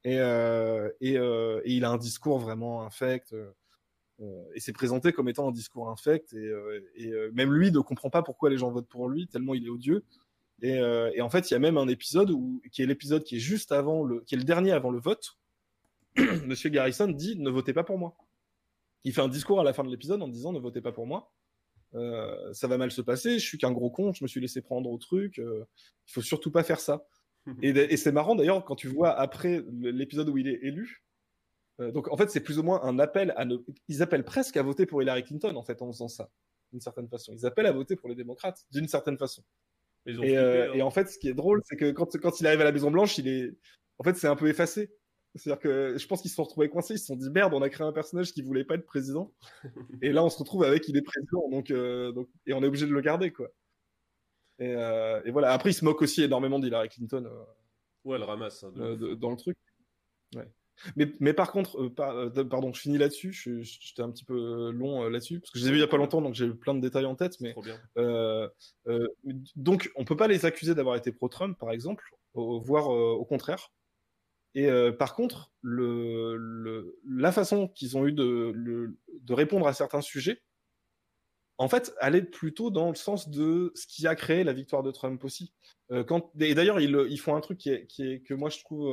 Et, 0.05 0.19
euh, 0.19 0.91
et, 1.03 1.19
et 1.65 1.73
il 1.75 1.85
a 1.85 1.91
un 1.91 1.99
discours 1.99 2.39
vraiment 2.39 2.83
infect. 2.85 3.35
Euh, 4.21 4.45
et 4.55 4.61
c'est 4.61 4.73
présenté 4.73 5.13
comme 5.13 5.29
étant 5.29 5.49
un 5.49 5.53
discours 5.53 5.89
infect. 5.89 6.33
Et, 6.33 6.37
euh, 6.37 6.81
et 6.95 7.09
euh, 7.11 7.31
même 7.33 7.53
lui 7.53 7.73
ne 7.73 7.81
comprend 7.81 8.11
pas 8.11 8.23
pourquoi 8.23 8.51
les 8.51 8.59
gens 8.59 8.71
votent 8.71 8.89
pour 8.89 9.09
lui, 9.09 9.27
tellement 9.29 9.55
il 9.55 9.67
est 9.67 9.71
odieux. 9.71 10.05
Et, 10.63 10.75
et 10.75 11.23
en 11.23 11.31
fait, 11.31 11.51
il 11.51 11.55
y 11.55 11.57
a 11.57 11.59
même 11.59 11.79
un 11.79 11.89
épisode 11.89 12.31
où, 12.31 12.61
qui 12.71 12.83
est 12.83 12.87
l'épisode 12.87 13.25
qui 13.25 13.37
est 13.37 13.41
juste 13.41 13.73
avant 13.73 14.05
le, 14.05 14.21
qui 14.21 14.35
est 14.35 14.39
le 14.39 14.45
dernier 14.45 14.73
avant 14.73 14.91
le 14.91 15.01
vote. 15.01 15.39
Monsieur 16.45 16.69
Garrison 16.69 17.09
dit 17.09 17.39
ne 17.39 17.49
votez 17.49 17.73
pas 17.73 17.83
pour 17.83 17.97
moi. 17.97 18.15
Il 19.05 19.15
fait 19.15 19.23
un 19.23 19.29
discours 19.29 19.59
à 19.59 19.65
la 19.65 19.73
fin 19.73 19.85
de 19.85 19.91
l'épisode 19.91 20.21
en 20.21 20.29
disant 20.29 20.53
ne 20.53 20.59
votez 20.59 20.83
pas 20.83 20.93
pour 20.93 21.07
moi. 21.07 21.33
Euh, 21.95 22.53
ça 22.53 22.69
va 22.69 22.77
mal 22.77 22.91
se 22.91 23.01
passer. 23.01 23.39
Je 23.39 23.47
suis 23.47 23.57
qu'un 23.57 23.73
gros 23.73 23.89
con. 23.89 24.13
Je 24.13 24.23
me 24.23 24.29
suis 24.29 24.39
laissé 24.39 24.61
prendre 24.61 24.91
au 24.91 24.99
truc. 24.99 25.39
euh, 25.39 25.65
il 26.07 26.13
faut 26.13 26.21
surtout 26.21 26.51
pas 26.51 26.63
faire 26.63 26.81
ça. 26.81 27.07
et 27.63 27.71
et 27.71 27.97
c'est 27.97 28.13
marrant 28.13 28.35
d'ailleurs 28.35 28.63
quand 28.67 28.77
tu 28.77 28.89
vois 28.89 29.19
après 29.19 29.65
l'épisode 29.81 30.29
où 30.29 30.37
il 30.37 30.47
est 30.47 30.59
élu. 30.63 31.03
Euh, 31.81 31.91
donc 31.93 32.09
en 32.13 32.17
fait 32.17 32.31
c'est 32.31 32.41
plus 32.41 32.59
ou 32.59 32.63
moins 32.63 32.83
un 32.85 32.99
appel 32.99 33.33
à 33.37 33.45
ne. 33.45 33.57
Ils 33.89 34.03
appellent 34.03 34.25
presque 34.25 34.57
à 34.57 34.63
voter 34.63 34.87
pour 34.87 35.03
Hillary 35.03 35.25
Clinton 35.25 35.55
en 35.57 35.63
fait 35.63 35.81
en 35.83 35.91
faisant 35.93 36.09
ça 36.09 36.31
d'une 36.73 36.81
certaine 36.81 37.09
façon. 37.09 37.33
Ils 37.33 37.47
appellent 37.47 37.67
à 37.67 37.73
voter 37.73 37.97
pour 37.97 38.09
les 38.09 38.15
démocrates 38.15 38.65
d'une 38.71 38.87
certaine 38.89 39.19
façon. 39.19 39.43
Ils 40.07 40.13
Et, 40.13 40.17
flippé, 40.19 40.37
euh, 40.37 40.71
hein. 40.71 40.75
et 40.75 40.83
en 40.83 40.91
fait, 40.91 41.09
ce 41.11 41.19
qui 41.19 41.29
est 41.29 41.35
drôle, 41.35 41.61
c'est 41.65 41.77
que 41.77 41.91
quand, 41.91 42.17
quand 42.21 42.41
il 42.41 42.47
arrive 42.47 42.61
à 42.61 42.65
la 42.65 42.73
Maison 42.73 42.91
Blanche, 42.91 43.19
il 43.19 43.29
est, 43.29 43.55
en 43.99 44.05
fait, 44.05 44.15
c'est 44.17 44.29
un 44.29 44.37
peu 44.37 44.49
effacé. 44.49 44.95
C'est-à-dire 45.35 45.61
que 45.61 45.97
je 45.99 46.07
pense 46.07 46.23
qu'ils 46.23 46.31
se 46.31 46.37
sont 46.37 46.45
retrouvés 46.45 46.69
coincés. 46.71 46.95
Ils 46.95 46.99
se 46.99 47.07
sont 47.07 47.17
dit 47.17 47.29
merde, 47.31 47.55
on 47.55 47.63
a 47.63 47.69
créé 47.69 47.87
un 47.87 47.93
personnage 47.93 48.33
qui 48.33 48.43
voulait 48.43 48.65
pas 48.65 48.75
être 48.77 48.87
président, 48.87 49.33
et 50.03 50.11
là 50.13 50.25
on 50.25 50.29
se 50.31 50.39
retrouve 50.39 50.65
avec 50.65 50.89
il 50.89 50.97
est 50.97 51.03
président, 51.03 51.49
donc, 51.51 51.71
euh, 51.71 52.11
donc 52.13 52.29
et 52.47 52.53
on 52.53 52.63
est 52.63 52.67
obligé 52.67 52.87
de 52.87 52.93
le 52.93 53.01
garder 53.01 53.31
quoi. 53.33 53.49
Et, 54.59 54.75
euh, 54.75 55.21
et 55.25 55.31
voilà. 55.31 55.53
Après, 55.53 55.71
il 55.71 55.75
se 55.75 55.85
moque 55.85 56.03
aussi 56.03 56.23
énormément 56.23 56.59
d'Hillary 56.59 56.89
Clinton 56.89 57.31
Ouais, 58.05 58.17
elle 58.17 58.25
ramasse. 58.25 58.65
hein, 58.65 58.73
de- 58.75 59.15
dans 59.15 59.31
le 59.31 59.37
truc. 59.37 59.57
Ouais. 60.35 60.49
Mais, 60.97 61.13
mais 61.21 61.33
par 61.35 61.53
contre, 61.53 61.81
euh, 61.83 61.91
par- 61.91 62.17
euh, 62.17 62.45
pardon, 62.45 62.73
je 62.73 62.81
finis 62.81 62.99
là-dessus. 62.99 63.33
je- 63.33 63.61
je- 63.63 63.79
J'étais 63.81 64.03
un 64.03 64.11
petit 64.11 64.25
peu 64.25 64.71
long 64.71 65.05
euh, 65.05 65.11
là-dessus 65.11 65.41
parce 65.41 65.51
que 65.51 65.59
je 65.59 65.65
les 65.65 65.69
ai 65.69 65.73
vus 65.73 65.79
il 65.79 65.81
y 65.81 65.85
a 65.85 65.89
pas 65.89 65.97
longtemps, 65.97 66.23
donc 66.23 66.35
j'ai 66.35 66.49
plein 66.49 66.75
de 66.75 66.81
détails 66.81 67.07
en 67.07 67.15
tête. 67.17 67.41
Mais 67.41 67.53
Trop 67.53 67.63
bien. 67.63 67.79
donc, 69.57 69.91
on 69.97 70.05
peut 70.05 70.17
pas 70.17 70.29
les 70.29 70.45
accuser 70.47 70.75
d'avoir 70.75 70.97
été 70.97 71.13
pro-Trump, 71.13 71.59
par 71.59 71.71
exemple, 71.71 72.05
voire 72.35 72.89
au 72.89 73.25
contraire. 73.25 73.73
Et 74.55 74.69
par 74.99 75.15
contre, 75.15 75.53
le, 75.63 76.37
le, 76.37 76.99
la 77.07 77.31
façon 77.33 77.69
qu'ils 77.69 77.97
ont 77.97 78.07
eu 78.07 78.13
de, 78.13 78.51
le- 78.55 78.97
de 79.23 79.33
répondre 79.35 79.67
à 79.67 79.73
certains 79.73 80.01
sujets, 80.01 80.43
en 81.59 81.69
fait, 81.69 81.95
allait 82.01 82.23
plutôt 82.23 82.71
dans 82.71 82.89
le 82.89 82.95
sens 82.95 83.29
de 83.29 83.71
ce 83.75 83.87
qui 83.87 84.07
a 84.07 84.15
créé 84.15 84.45
la 84.45 84.55
victoire 84.55 84.83
de 84.83 84.91
Trump 84.91 85.23
aussi. 85.25 85.53
Euh, 85.93 86.03
quand, 86.05 86.31
et 86.41 86.55
d'ailleurs, 86.55 86.81
ils, 86.81 86.97
ils 87.11 87.21
font 87.21 87.37
un 87.37 87.41
truc 87.43 87.59
qui 87.59 87.69
est, 87.69 87.87
qui 87.87 88.03
est, 88.11 88.21
que 88.21 88.33
moi 88.33 88.49
je 88.49 88.61
trouve 88.61 88.89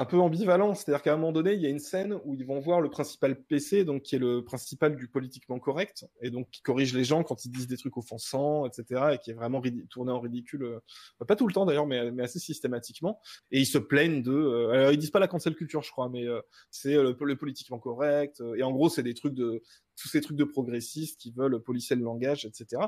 un 0.00 0.06
peu 0.06 0.18
ambivalent. 0.18 0.74
C'est-à-dire 0.74 1.02
qu'à 1.02 1.12
un 1.12 1.16
moment 1.18 1.30
donné, 1.30 1.52
il 1.52 1.60
y 1.60 1.66
a 1.66 1.68
une 1.68 1.78
scène 1.78 2.18
où 2.24 2.34
ils 2.34 2.46
vont 2.46 2.58
voir 2.58 2.80
le 2.80 2.88
principal 2.88 3.38
PC, 3.38 3.84
donc 3.84 4.02
qui 4.02 4.16
est 4.16 4.18
le 4.18 4.42
principal 4.42 4.96
du 4.96 5.08
politiquement 5.08 5.58
correct, 5.58 6.06
et 6.22 6.30
donc 6.30 6.48
qui 6.50 6.62
corrige 6.62 6.94
les 6.94 7.04
gens 7.04 7.22
quand 7.22 7.44
ils 7.44 7.50
disent 7.50 7.66
des 7.66 7.76
trucs 7.76 7.98
offensants, 7.98 8.66
etc., 8.66 9.10
et 9.12 9.18
qui 9.18 9.30
est 9.30 9.34
vraiment 9.34 9.62
tourné 9.90 10.10
en 10.10 10.18
ridicule, 10.18 10.62
euh, 10.62 10.80
pas 11.28 11.36
tout 11.36 11.46
le 11.46 11.52
temps 11.52 11.66
d'ailleurs, 11.66 11.86
mais, 11.86 12.22
assez 12.22 12.38
systématiquement. 12.38 13.20
Et 13.50 13.60
ils 13.60 13.66
se 13.66 13.76
plaignent 13.76 14.22
de, 14.22 14.32
euh, 14.32 14.70
alors 14.70 14.92
ils 14.92 14.98
disent 14.98 15.10
pas 15.10 15.18
la 15.18 15.28
cancel 15.28 15.54
culture, 15.54 15.82
je 15.82 15.90
crois, 15.90 16.08
mais 16.08 16.26
euh, 16.26 16.40
c'est 16.70 16.94
le, 16.94 17.14
politiquement 17.36 17.78
correct. 17.78 18.42
et 18.56 18.62
en 18.62 18.72
gros, 18.72 18.88
c'est 18.88 19.02
des 19.02 19.14
trucs 19.14 19.34
de 19.34 19.62
tous 19.96 20.08
ces 20.08 20.22
trucs 20.22 20.38
de 20.38 20.44
progressistes 20.44 21.20
qui 21.20 21.30
veulent 21.30 21.62
polisser 21.62 21.94
le 21.94 22.02
langage, 22.02 22.46
etc. 22.46 22.82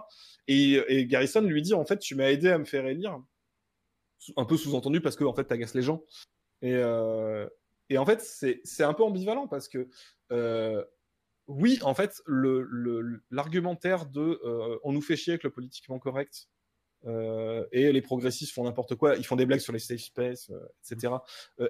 Et, 0.49 0.81
et 0.89 1.07
Garrison 1.07 1.43
lui 1.43 1.61
dit 1.61 1.75
en 1.75 1.85
fait, 1.85 1.99
tu 1.99 2.15
m'as 2.15 2.31
aidé 2.31 2.49
à 2.49 2.57
me 2.57 2.65
faire 2.65 2.87
élire, 2.87 3.21
un 4.37 4.45
peu 4.47 4.57
sous-entendu 4.57 5.03
parce 5.03 5.17
que 5.17 5.25
en 5.25 5.35
fait, 5.35 5.45
t'agaces 5.45 5.75
les 5.75 5.83
gens. 5.83 6.03
Et, 6.63 6.75
euh, 6.75 7.47
et 7.91 7.99
en 7.99 8.07
fait, 8.07 8.23
c'est 8.23 8.85
un 8.85 8.95
peu 8.95 9.03
ambivalent 9.03 9.49
parce 9.49 9.69
que 9.69 9.89
euh, 10.31 10.83
oui, 11.49 11.79
en 11.83 11.95
fait, 11.95 12.23
l'argumentaire 13.31 14.07
de 14.07 14.41
euh, 14.45 14.79
on 14.85 14.93
nous 14.93 15.03
fait 15.03 15.17
chier 15.17 15.33
avec 15.33 15.43
le 15.43 15.51
politiquement 15.51 15.99
correct 15.99 16.49
et 17.73 17.91
les 17.91 18.01
progressistes 18.01 18.53
font 18.53 18.63
n'importe 18.63 18.95
quoi, 18.95 19.17
ils 19.17 19.27
font 19.27 19.35
des 19.35 19.45
blagues 19.45 19.59
sur 19.59 19.73
les 19.73 19.81
safe 19.81 20.03
space, 20.03 20.53
etc. 20.89 21.15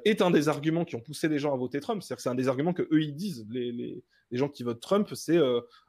est 0.05 0.21
un 0.21 0.31
des 0.31 0.51
arguments 0.51 0.85
qui 0.85 0.95
ont 0.95 1.01
poussé 1.01 1.27
les 1.27 1.39
gens 1.39 1.55
à 1.55 1.57
voter 1.57 1.81
Trump. 1.81 2.03
C'est-à-dire 2.03 2.17
que 2.17 2.23
c'est 2.23 2.29
un 2.29 2.35
des 2.35 2.49
arguments 2.49 2.75
que 2.75 2.83
eux 2.83 3.01
ils 3.01 3.15
disent, 3.15 3.47
les, 3.49 3.73
les, 3.73 4.05
les 4.31 4.39
gens 4.39 4.51
qui 4.51 4.63
votent 4.63 4.83
Trump, 4.83 5.09
c'est 5.15 5.39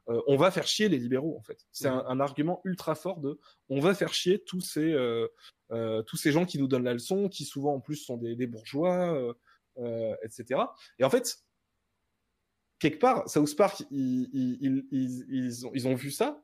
on 0.07 0.37
va 0.37 0.49
faire 0.49 0.65
chier 0.65 0.87
les 0.87 0.97
libéraux 0.97 1.35
en 1.37 1.41
fait. 1.41 1.67
C'est 1.73 1.89
un, 1.89 2.05
un 2.07 2.21
argument 2.21 2.61
ultra 2.63 2.95
fort 2.95 3.19
de 3.19 3.37
on 3.67 3.81
va 3.81 3.93
faire 3.93 4.13
chier 4.13 4.39
tous 4.39 4.61
ces 4.61 4.95
tous 6.05 6.17
ces 6.17 6.31
gens 6.31 6.45
qui 6.45 6.59
nous 6.59 6.67
donnent 6.67 6.83
la 6.83 6.93
leçon, 6.93 7.29
qui 7.29 7.45
souvent 7.45 7.75
en 7.75 7.79
plus 7.79 7.95
sont 7.95 8.17
des, 8.17 8.35
des 8.35 8.47
bourgeois, 8.47 9.13
euh, 9.13 9.33
euh, 9.77 10.15
etc. 10.23 10.61
Et 10.99 11.03
en 11.03 11.09
fait, 11.09 11.39
quelque 12.79 12.99
part, 12.99 13.29
South 13.29 13.55
Park, 13.55 13.83
ils, 13.91 14.29
ils, 14.33 14.85
ils, 14.91 15.67
ont, 15.67 15.71
ils 15.73 15.87
ont 15.87 15.95
vu 15.95 16.11
ça, 16.11 16.43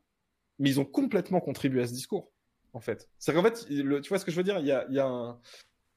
mais 0.57 0.69
ils 0.69 0.79
ont 0.79 0.85
complètement 0.85 1.41
contribué 1.41 1.81
à 1.81 1.87
ce 1.87 1.93
discours, 1.93 2.31
en 2.73 2.79
fait. 2.79 3.09
C'est 3.17 3.33
qu'en 3.33 3.43
fait, 3.43 3.67
le, 3.69 4.01
tu 4.01 4.09
vois 4.09 4.19
ce 4.19 4.25
que 4.25 4.31
je 4.31 4.37
veux 4.37 4.43
dire? 4.43 4.59
Il 4.59 4.65
y 4.65 4.71
a, 4.71 4.85
il 4.89 4.95
y 4.95 4.99
a 4.99 5.05
un, 5.05 5.39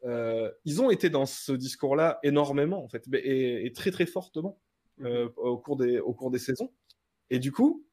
euh, 0.05 0.51
ils 0.65 0.83
ont 0.83 0.91
été 0.91 1.11
dans 1.11 1.27
ce 1.27 1.53
discours-là 1.53 2.19
énormément, 2.23 2.83
en 2.83 2.89
fait, 2.89 3.07
et, 3.15 3.67
et 3.67 3.73
très 3.73 3.91
très 3.91 4.07
fortement 4.07 4.59
euh, 5.01 5.29
au 5.37 5.59
cours 5.59 5.77
des 5.77 5.99
au 6.01 6.13
cours 6.13 6.31
des 6.31 6.39
saisons. 6.39 6.73
Et 7.31 7.39
du 7.39 7.53
coup, 7.53 7.87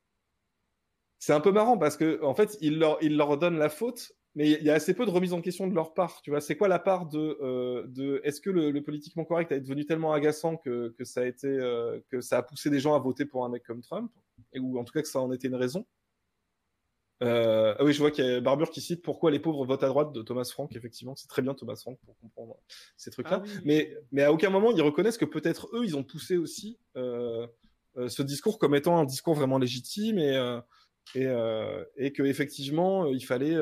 c'est 1.20 1.34
un 1.34 1.42
peu 1.42 1.52
marrant 1.52 1.78
parce 1.78 1.98
que 1.98 2.22
en 2.24 2.34
fait, 2.34 2.58
ils 2.62 2.80
leur 2.80 2.98
ils 3.02 3.16
leur 3.16 3.38
donnent 3.38 3.58
la 3.58 3.70
faute, 3.70 4.12
mais 4.40 4.52
il 4.52 4.64
y 4.64 4.70
a 4.70 4.74
assez 4.74 4.94
peu 4.94 5.06
de 5.06 5.12
remise 5.12 5.34
en 5.34 5.42
question 5.42 5.68
de 5.68 5.76
leur 5.76 5.94
part. 5.94 6.22
Tu 6.22 6.30
vois, 6.30 6.40
c'est 6.40 6.56
quoi 6.56 6.70
la 6.70 6.80
part 6.80 7.08
de 7.08 7.38
euh, 7.42 7.86
de 7.88 8.22
est-ce 8.24 8.40
que 8.40 8.50
le, 8.50 8.72
le 8.72 8.82
politiquement 8.82 9.26
correct 9.26 9.52
est 9.52 9.60
devenu 9.60 9.86
tellement 9.86 10.14
agaçant 10.14 10.56
que 10.56 10.96
que 10.98 11.04
ça 11.04 11.24
a 11.24 11.26
été 11.26 11.48
euh, 11.48 12.00
que 12.08 12.22
ça 12.22 12.38
a 12.38 12.42
poussé 12.42 12.70
des 12.70 12.80
gens 12.80 12.96
à 12.96 13.00
voter 13.00 13.26
pour 13.26 13.44
un 13.44 13.50
mec 13.50 13.64
comme 13.64 13.82
Trump, 13.82 14.10
et 14.54 14.60
ou 14.60 14.80
en 14.80 14.86
tout 14.86 14.94
cas 14.94 15.02
que 15.02 15.10
ça 15.10 15.20
en 15.20 15.30
était 15.34 15.50
une 15.50 15.56
raison? 15.56 15.86
Euh, 17.22 17.76
ah 17.78 17.84
oui, 17.84 17.92
je 17.92 18.00
vois 18.00 18.12
qu'il 18.12 18.24
y 18.24 18.30
a 18.30 18.40
Barbure 18.40 18.70
qui 18.70 18.80
cite 18.80 19.02
pourquoi 19.02 19.30
les 19.30 19.40
pauvres 19.40 19.66
votent 19.66 19.84
à 19.84 19.90
droite 19.90 20.14
de 20.14 20.22
Thomas 20.22 20.46
Frank. 20.46 20.74
Effectivement, 20.74 21.18
c'est 21.18 21.28
très 21.28 21.42
bien 21.42 21.54
Thomas 21.54 21.76
Frank 21.76 22.00
pour 22.06 22.18
comprendre 22.20 22.56
ces 22.96 23.12
trucs-là. 23.12 23.42
Ah 23.42 23.46
oui. 23.46 23.52
Mais, 23.66 23.94
mais 24.14 24.24
à 24.24 24.32
aucun 24.32 24.50
moment 24.50 24.72
ils 24.72 24.82
reconnaissent 24.82 25.18
que 25.18 25.26
peut-être 25.26 25.68
eux, 25.74 25.84
ils 25.84 25.98
ont 25.98 26.04
poussé 26.06 26.38
aussi 26.38 26.80
ce 26.96 28.22
discours 28.22 28.58
comme 28.58 28.74
étant 28.74 28.98
un 28.98 29.04
discours 29.04 29.34
vraiment 29.34 29.58
légitime 29.58 30.18
et 30.18 30.60
et, 31.16 31.28
et 31.98 32.14
que 32.14 32.24
effectivement 32.24 33.06
il 33.08 33.26
fallait 33.26 33.58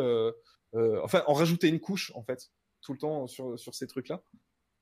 enfin 0.73 1.23
en 1.27 1.33
rajouter 1.33 1.67
une 1.67 1.79
couche 1.79 2.11
en 2.15 2.23
fait 2.23 2.51
tout 2.81 2.93
le 2.93 2.99
temps 2.99 3.27
sur 3.27 3.57
sur 3.59 3.75
ces 3.75 3.87
trucs-là. 3.87 4.21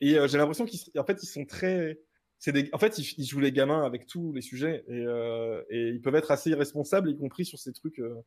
Et 0.02 0.18
euh, 0.18 0.28
j'ai 0.28 0.38
l'impression 0.38 0.66
qu'ils 0.66 0.80
en 1.00 1.04
fait 1.06 1.22
ils 1.24 1.28
sont 1.28 1.46
très 1.46 2.00
des 2.48 2.70
en 2.74 2.78
fait 2.78 2.98
ils, 3.00 3.26
jouent 3.26 3.40
les 3.40 3.52
gamins 3.52 3.84
avec 3.84 4.06
tous 4.06 4.34
les 4.34 4.42
sujets 4.42 4.84
et 4.88 5.06
euh, 5.06 5.64
et 5.70 5.90
ils 5.90 6.02
peuvent 6.02 6.16
être 6.16 6.32
assez 6.32 6.50
irresponsables 6.52 7.10
y 7.10 7.18
compris 7.18 7.46
sur 7.46 7.58
ces 7.58 7.74
trucs 7.74 8.00
euh, 8.00 8.22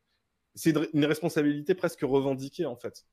c'est 0.55 0.73
une- 0.93 1.05
responsabilité 1.05 1.75
presque 1.75 2.01
revendiquée 2.01 2.65
en 2.65 2.75
fait. 2.75 3.05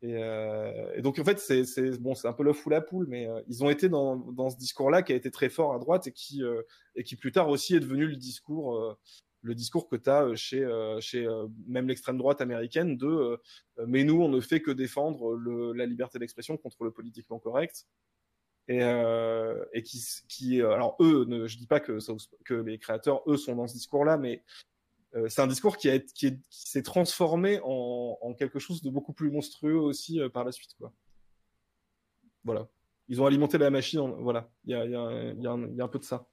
Et, 0.00 0.16
euh, 0.16 0.94
et 0.96 1.02
donc 1.02 1.18
en 1.18 1.24
fait 1.24 1.38
c'est 1.38 1.62
bon 2.00 2.14
c'est 2.14 2.26
un 2.26 2.32
peu 2.32 2.42
l'œuf 2.42 2.64
ou 2.66 2.70
la 2.70 2.80
poule 2.80 3.06
mais 3.06 3.28
euh, 3.28 3.40
ils 3.46 3.62
ont 3.62 3.70
été 3.70 3.88
dans 3.88 4.16
dans 4.16 4.50
ce 4.50 4.56
discours-là 4.56 5.02
qui 5.02 5.12
a 5.12 5.16
été 5.16 5.30
très 5.30 5.50
fort 5.50 5.74
à 5.74 5.78
droite 5.78 6.06
et 6.08 6.12
qui 6.12 6.42
euh, 6.42 6.62
et 6.96 7.04
qui 7.04 7.14
plus 7.14 7.30
tard 7.30 7.48
aussi 7.50 7.76
est 7.76 7.80
devenu 7.80 8.06
le 8.08 8.16
discours 8.16 8.76
euh, 8.76 8.98
le 9.42 9.54
discours 9.54 9.88
que 9.88 9.96
tu 9.96 10.08
as 10.08 10.34
chez 10.36 10.62
euh, 10.64 11.00
chez 11.00 11.26
euh, 11.26 11.46
même 11.66 11.88
l'extrême 11.88 12.16
droite 12.16 12.40
américaine 12.40 12.96
de 12.96 13.06
euh, 13.06 13.36
mais 13.86 14.04
nous 14.04 14.20
on 14.22 14.28
ne 14.28 14.40
fait 14.40 14.60
que 14.62 14.70
défendre 14.70 15.34
le, 15.34 15.72
la 15.72 15.84
liberté 15.86 16.18
d'expression 16.18 16.56
contre 16.56 16.84
le 16.84 16.90
politiquement 16.92 17.38
correct 17.40 17.86
et 18.68 18.82
euh, 18.82 19.64
et 19.72 19.82
qui 19.82 20.00
qui 20.28 20.62
euh, 20.62 20.70
alors 20.72 20.96
eux 21.00 21.24
ne, 21.26 21.46
je 21.48 21.58
dis 21.58 21.66
pas 21.66 21.80
que 21.80 21.98
que 22.44 22.54
les 22.54 22.78
créateurs 22.78 23.22
eux 23.26 23.36
sont 23.36 23.56
dans 23.56 23.66
ce 23.66 23.74
discours-là 23.74 24.16
mais 24.16 24.42
euh, 25.14 25.28
c'est 25.28 25.42
un 25.42 25.46
discours 25.46 25.76
qui, 25.76 25.90
a, 25.90 25.98
qui, 25.98 26.28
est- 26.28 26.40
qui 26.48 26.68
s'est 26.70 26.82
transformé 26.82 27.60
en, 27.64 28.16
en 28.22 28.32
quelque 28.32 28.58
chose 28.58 28.80
de 28.80 28.88
beaucoup 28.88 29.12
plus 29.12 29.30
monstrueux 29.30 29.76
aussi 29.76 30.18
euh, 30.20 30.30
par 30.30 30.42
la 30.42 30.52
suite, 30.52 30.74
quoi. 30.78 30.90
Voilà. 32.44 32.66
Ils 33.08 33.20
ont 33.20 33.26
alimenté 33.26 33.58
la 33.58 33.68
machine. 33.68 34.00
Voilà. 34.20 34.48
Il 34.64 34.70
y 34.70 34.74
a, 34.74 34.86
y, 34.86 34.94
a, 34.94 35.32
y, 35.34 35.42
y 35.42 35.46
a 35.80 35.84
un 35.84 35.88
peu 35.88 35.98
de 35.98 36.04
ça. 36.04 36.26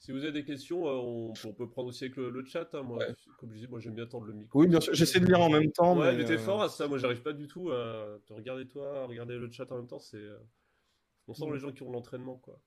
Si 0.00 0.12
vous 0.12 0.22
avez 0.22 0.32
des 0.32 0.44
questions, 0.44 0.86
euh, 0.86 0.92
on, 0.92 1.32
on 1.44 1.52
peut 1.52 1.68
prendre 1.68 1.88
aussi 1.88 2.04
avec 2.04 2.16
le, 2.16 2.30
le 2.30 2.44
chat. 2.44 2.68
hein, 2.74 2.82
moi, 2.82 2.98
Ouais. 2.98 3.14
comme 3.38 3.52
je 3.52 3.58
dis, 3.58 3.66
moi 3.66 3.80
j'aime 3.80 3.94
bien 3.94 4.06
tendre 4.06 4.26
le 4.26 4.32
micro. 4.32 4.60
Oui, 4.60 4.68
bien 4.68 4.80
sûr. 4.80 4.94
J'essaie 4.94 5.18
de 5.20 5.26
lire 5.26 5.40
en 5.40 5.50
même 5.50 5.72
temps. 5.72 5.98
Ouais, 5.98 6.16
mais, 6.16 6.24
t'es 6.24 6.34
euh, 6.34 6.38
fort 6.38 6.62
à 6.62 6.68
ça. 6.68 6.86
Moi, 6.86 6.98
j'arrive 6.98 7.22
pas 7.22 7.32
du 7.32 7.48
tout 7.48 7.70
à 7.72 8.18
te 8.26 8.32
regarder 8.32 8.66
toi, 8.68 9.02
à 9.02 9.06
regarder 9.06 9.36
le 9.36 9.50
chat 9.50 9.70
en 9.72 9.76
même 9.76 9.88
temps. 9.88 9.98
C'est. 9.98 10.16
euh, 10.18 10.38
On 11.26 11.34
sent 11.34 11.46
Mm. 11.46 11.52
les 11.54 11.58
gens 11.58 11.72
qui 11.72 11.82
ont 11.82 11.90
l'entraînement, 11.90 12.36
quoi. 12.36 12.60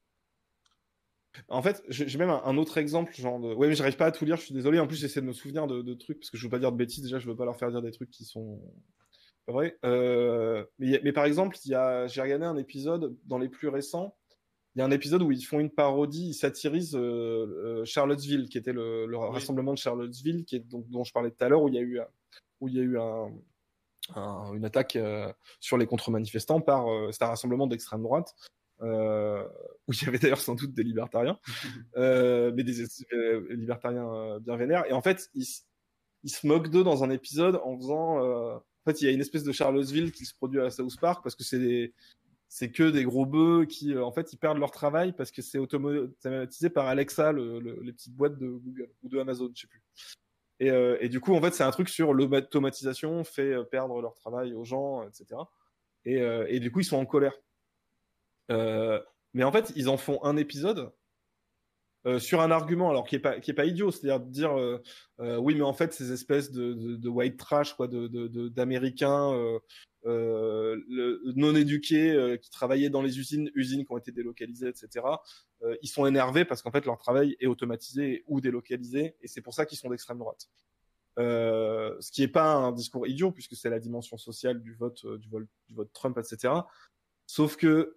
En 1.47 1.61
fait, 1.61 1.81
j'ai 1.87 2.17
même 2.17 2.29
un, 2.29 2.57
autre 2.57 2.77
exemple, 2.77 3.13
genre 3.15 3.39
de. 3.39 3.53
Ouais, 3.53 3.69
mais 3.69 3.75
j'arrive 3.75 3.95
pas 3.95 4.07
à 4.07 4.11
tout 4.11 4.25
lire. 4.25 4.35
Je 4.35 4.41
suis 4.43 4.53
désolé. 4.53 4.79
En 4.79 4.87
plus, 4.87 4.97
j'essaie 4.97 5.21
de 5.21 5.25
me 5.25 5.31
souvenir 5.33 5.65
de, 5.67 5.81
de 5.81 5.93
trucs 5.93 6.19
parce 6.19 6.29
que 6.29 6.35
je 6.37 6.43
veux 6.43 6.49
pas 6.49 6.59
dire 6.59 6.73
de 6.73 6.77
bêtises. 6.77 7.01
Déjà, 7.03 7.19
je 7.19 7.27
veux 7.29 7.35
pas 7.37 7.45
leur 7.45 7.55
faire 7.55 7.71
dire 7.71 7.81
des 7.81 7.91
trucs 7.91 8.11
qui 8.11 8.25
sont 8.25 8.61
pas. 9.45 9.63
Euh... 9.85 10.65
Mais, 10.79 11.13
par 11.13 11.23
exemple, 11.23 11.57
il 11.63 11.71
y 11.71 11.75
a, 11.75 12.07
j'ai 12.07 12.21
regardé 12.21 12.43
un 12.45 12.57
épisode 12.57 13.15
dans 13.23 13.37
les 13.37 13.47
plus 13.47 13.69
récents. 13.69 14.17
Il 14.75 14.79
y 14.79 14.81
a 14.81 14.85
un 14.85 14.91
épisode 14.91 15.21
où 15.21 15.31
ils 15.31 15.41
font 15.43 15.59
une 15.59 15.69
parodie, 15.69 16.29
ils 16.29 16.33
satirisent 16.33 16.95
euh, 16.95 16.99
euh, 17.81 17.85
Charlottesville, 17.85 18.47
qui 18.47 18.57
était 18.57 18.71
le, 18.73 19.05
le 19.05 19.17
rassemblement 19.17 19.73
de 19.73 19.77
Charlottesville, 19.77 20.45
qui 20.45 20.55
est 20.55 20.59
donc 20.59 20.89
dont 20.89 21.03
je 21.03 21.11
parlais 21.11 21.29
tout 21.31 21.43
à 21.43 21.49
l'heure, 21.49 21.61
où 21.61 21.67
il 21.67 21.75
y 21.75 21.77
a 21.77 21.81
eu 21.81 21.99
un- 21.99 22.07
où 22.61 22.67
il 22.69 22.75
y 22.75 22.79
a 22.79 22.83
eu 22.83 22.97
un, 22.97 23.31
un- 24.15 24.53
une 24.53 24.63
attaque 24.65 24.95
euh, 24.95 25.31
sur 25.59 25.77
les 25.77 25.85
contre-manifestants 25.87 26.61
par 26.61 26.87
un 26.87 27.09
rassemblement 27.19 27.67
d'extrême 27.67 28.01
droite. 28.03 28.33
Où 28.81 29.93
il 29.93 30.03
y 30.03 30.07
avait 30.07 30.17
d'ailleurs 30.19 30.39
sans 30.41 30.55
doute 30.55 30.73
des 30.73 30.83
libertariens, 30.83 31.37
mais 31.95 32.63
des 32.63 32.73
libertariens 33.49 34.39
bien 34.39 34.55
vénères. 34.55 34.85
Et 34.89 34.93
en 34.93 35.01
fait, 35.01 35.29
ils, 35.35 35.45
ils 36.23 36.29
se 36.31 36.47
moquent 36.47 36.69
d'eux 36.69 36.83
dans 36.83 37.03
un 37.03 37.09
épisode 37.09 37.59
en 37.63 37.77
faisant. 37.77 38.19
en 38.55 38.61
fait, 38.85 39.01
il 39.01 39.05
y 39.05 39.07
a 39.07 39.11
une 39.11 39.21
espèce 39.21 39.43
de 39.43 39.51
Charlottesville 39.51 40.11
qui 40.11 40.25
se 40.25 40.33
produit 40.33 40.61
à 40.61 40.69
South 40.69 40.97
Park 40.99 41.23
parce 41.23 41.35
que 41.35 41.43
c'est 41.43 41.59
des 41.59 41.93
c'est 42.53 42.69
que 42.69 42.91
des 42.91 43.05
gros 43.05 43.25
bœufs 43.25 43.65
qui, 43.65 43.93
euh, 43.95 44.03
en 44.03 44.11
fait, 44.11 44.33
ils 44.33 44.37
perdent 44.37 44.57
leur 44.57 44.71
travail 44.71 45.13
parce 45.13 45.31
que 45.31 45.41
c'est 45.41 45.57
automatisé 45.57 46.69
par 46.69 46.85
Alexa, 46.87 47.31
le, 47.31 47.61
le- 47.61 47.79
les 47.81 47.93
petites 47.93 48.13
boîtes 48.13 48.37
de 48.37 48.49
Google 48.49 48.89
ou 49.03 49.07
de 49.07 49.19
Amazon, 49.19 49.49
je 49.55 49.61
sais 49.61 49.67
plus. 49.67 49.81
Et, 50.59 50.69
euh, 50.69 51.07
du 51.07 51.21
coup, 51.21 51.33
en 51.33 51.41
fait, 51.41 51.53
c'est 51.53 51.63
un 51.63 51.71
truc 51.71 51.87
sur 51.87 52.13
l'automatisation 52.13 53.23
fait 53.23 53.53
euh, 53.53 53.63
perdre 53.63 54.01
leur 54.01 54.15
travail 54.15 54.53
aux 54.53 54.65
gens, 54.65 55.07
etc. 55.07 55.39
Et, 56.03 56.59
du 56.59 56.73
coup, 56.73 56.81
ils 56.81 56.85
sont 56.85 56.97
en 56.97 57.05
colère. 57.05 57.39
Mais 58.49 59.43
en 59.45 59.51
fait, 59.53 59.71
ils 59.77 59.87
en 59.87 59.95
font 59.95 60.21
un 60.25 60.35
épisode 60.35 60.91
euh, 62.07 62.19
sur 62.19 62.41
un 62.41 62.49
argument, 62.49 62.89
alors 62.89 63.05
qui 63.05 63.15
est 63.15 63.19
pas 63.19 63.39
qui 63.39 63.51
est 63.51 63.55
pas 63.55 63.65
idiot, 63.65 63.91
c'est-à-dire 63.91 64.19
de 64.19 64.31
dire 64.31 64.57
euh, 64.57 64.81
euh, 65.19 65.37
oui, 65.37 65.53
mais 65.55 65.61
en 65.61 65.73
fait, 65.73 65.93
ces 65.93 66.11
espèces 66.11 66.51
de, 66.51 66.73
de, 66.73 66.95
de 66.95 67.09
white 67.09 67.37
trash, 67.37 67.73
quoi, 67.73 67.87
de 67.87 68.47
d'américains 68.49 69.31
euh, 69.33 69.59
euh, 70.07 70.77
non 71.35 71.55
éduqués 71.55 72.37
qui 72.41 72.49
travaillaient 72.49 72.89
dans 72.89 73.03
les 73.03 73.19
usines, 73.19 73.51
usines 73.53 73.85
qui 73.85 73.91
ont 73.91 73.97
été 73.97 74.11
délocalisées, 74.11 74.67
etc. 74.67 75.05
ils 75.83 75.87
sont 75.87 76.07
énervés 76.07 76.43
parce 76.43 76.63
qu'en 76.63 76.71
fait 76.71 76.85
leur 76.85 76.97
travail 76.97 77.35
est 77.39 77.45
automatisé 77.45 78.23
ou 78.27 78.41
délocalisé, 78.41 79.15
et 79.21 79.27
c'est 79.27 79.41
pour 79.41 79.53
ça 79.53 79.67
qu'ils 79.67 79.77
sont 79.77 79.89
d'extrême 79.89 80.17
droite. 80.17 80.49
Ce 81.17 82.11
qui 82.11 82.23
est 82.23 82.27
pas 82.27 82.51
un 82.51 82.71
discours 82.71 83.05
idiot 83.05 83.31
puisque 83.31 83.55
c'est 83.55 83.69
la 83.69 83.79
dimension 83.79 84.17
sociale 84.17 84.59
du 84.59 84.73
vote, 84.73 85.05
du 85.17 85.29
vote, 85.29 85.45
du 85.67 85.75
vote 85.75 85.93
Trump, 85.93 86.17
etc. 86.17 86.51
Sauf 87.27 87.57
que 87.57 87.93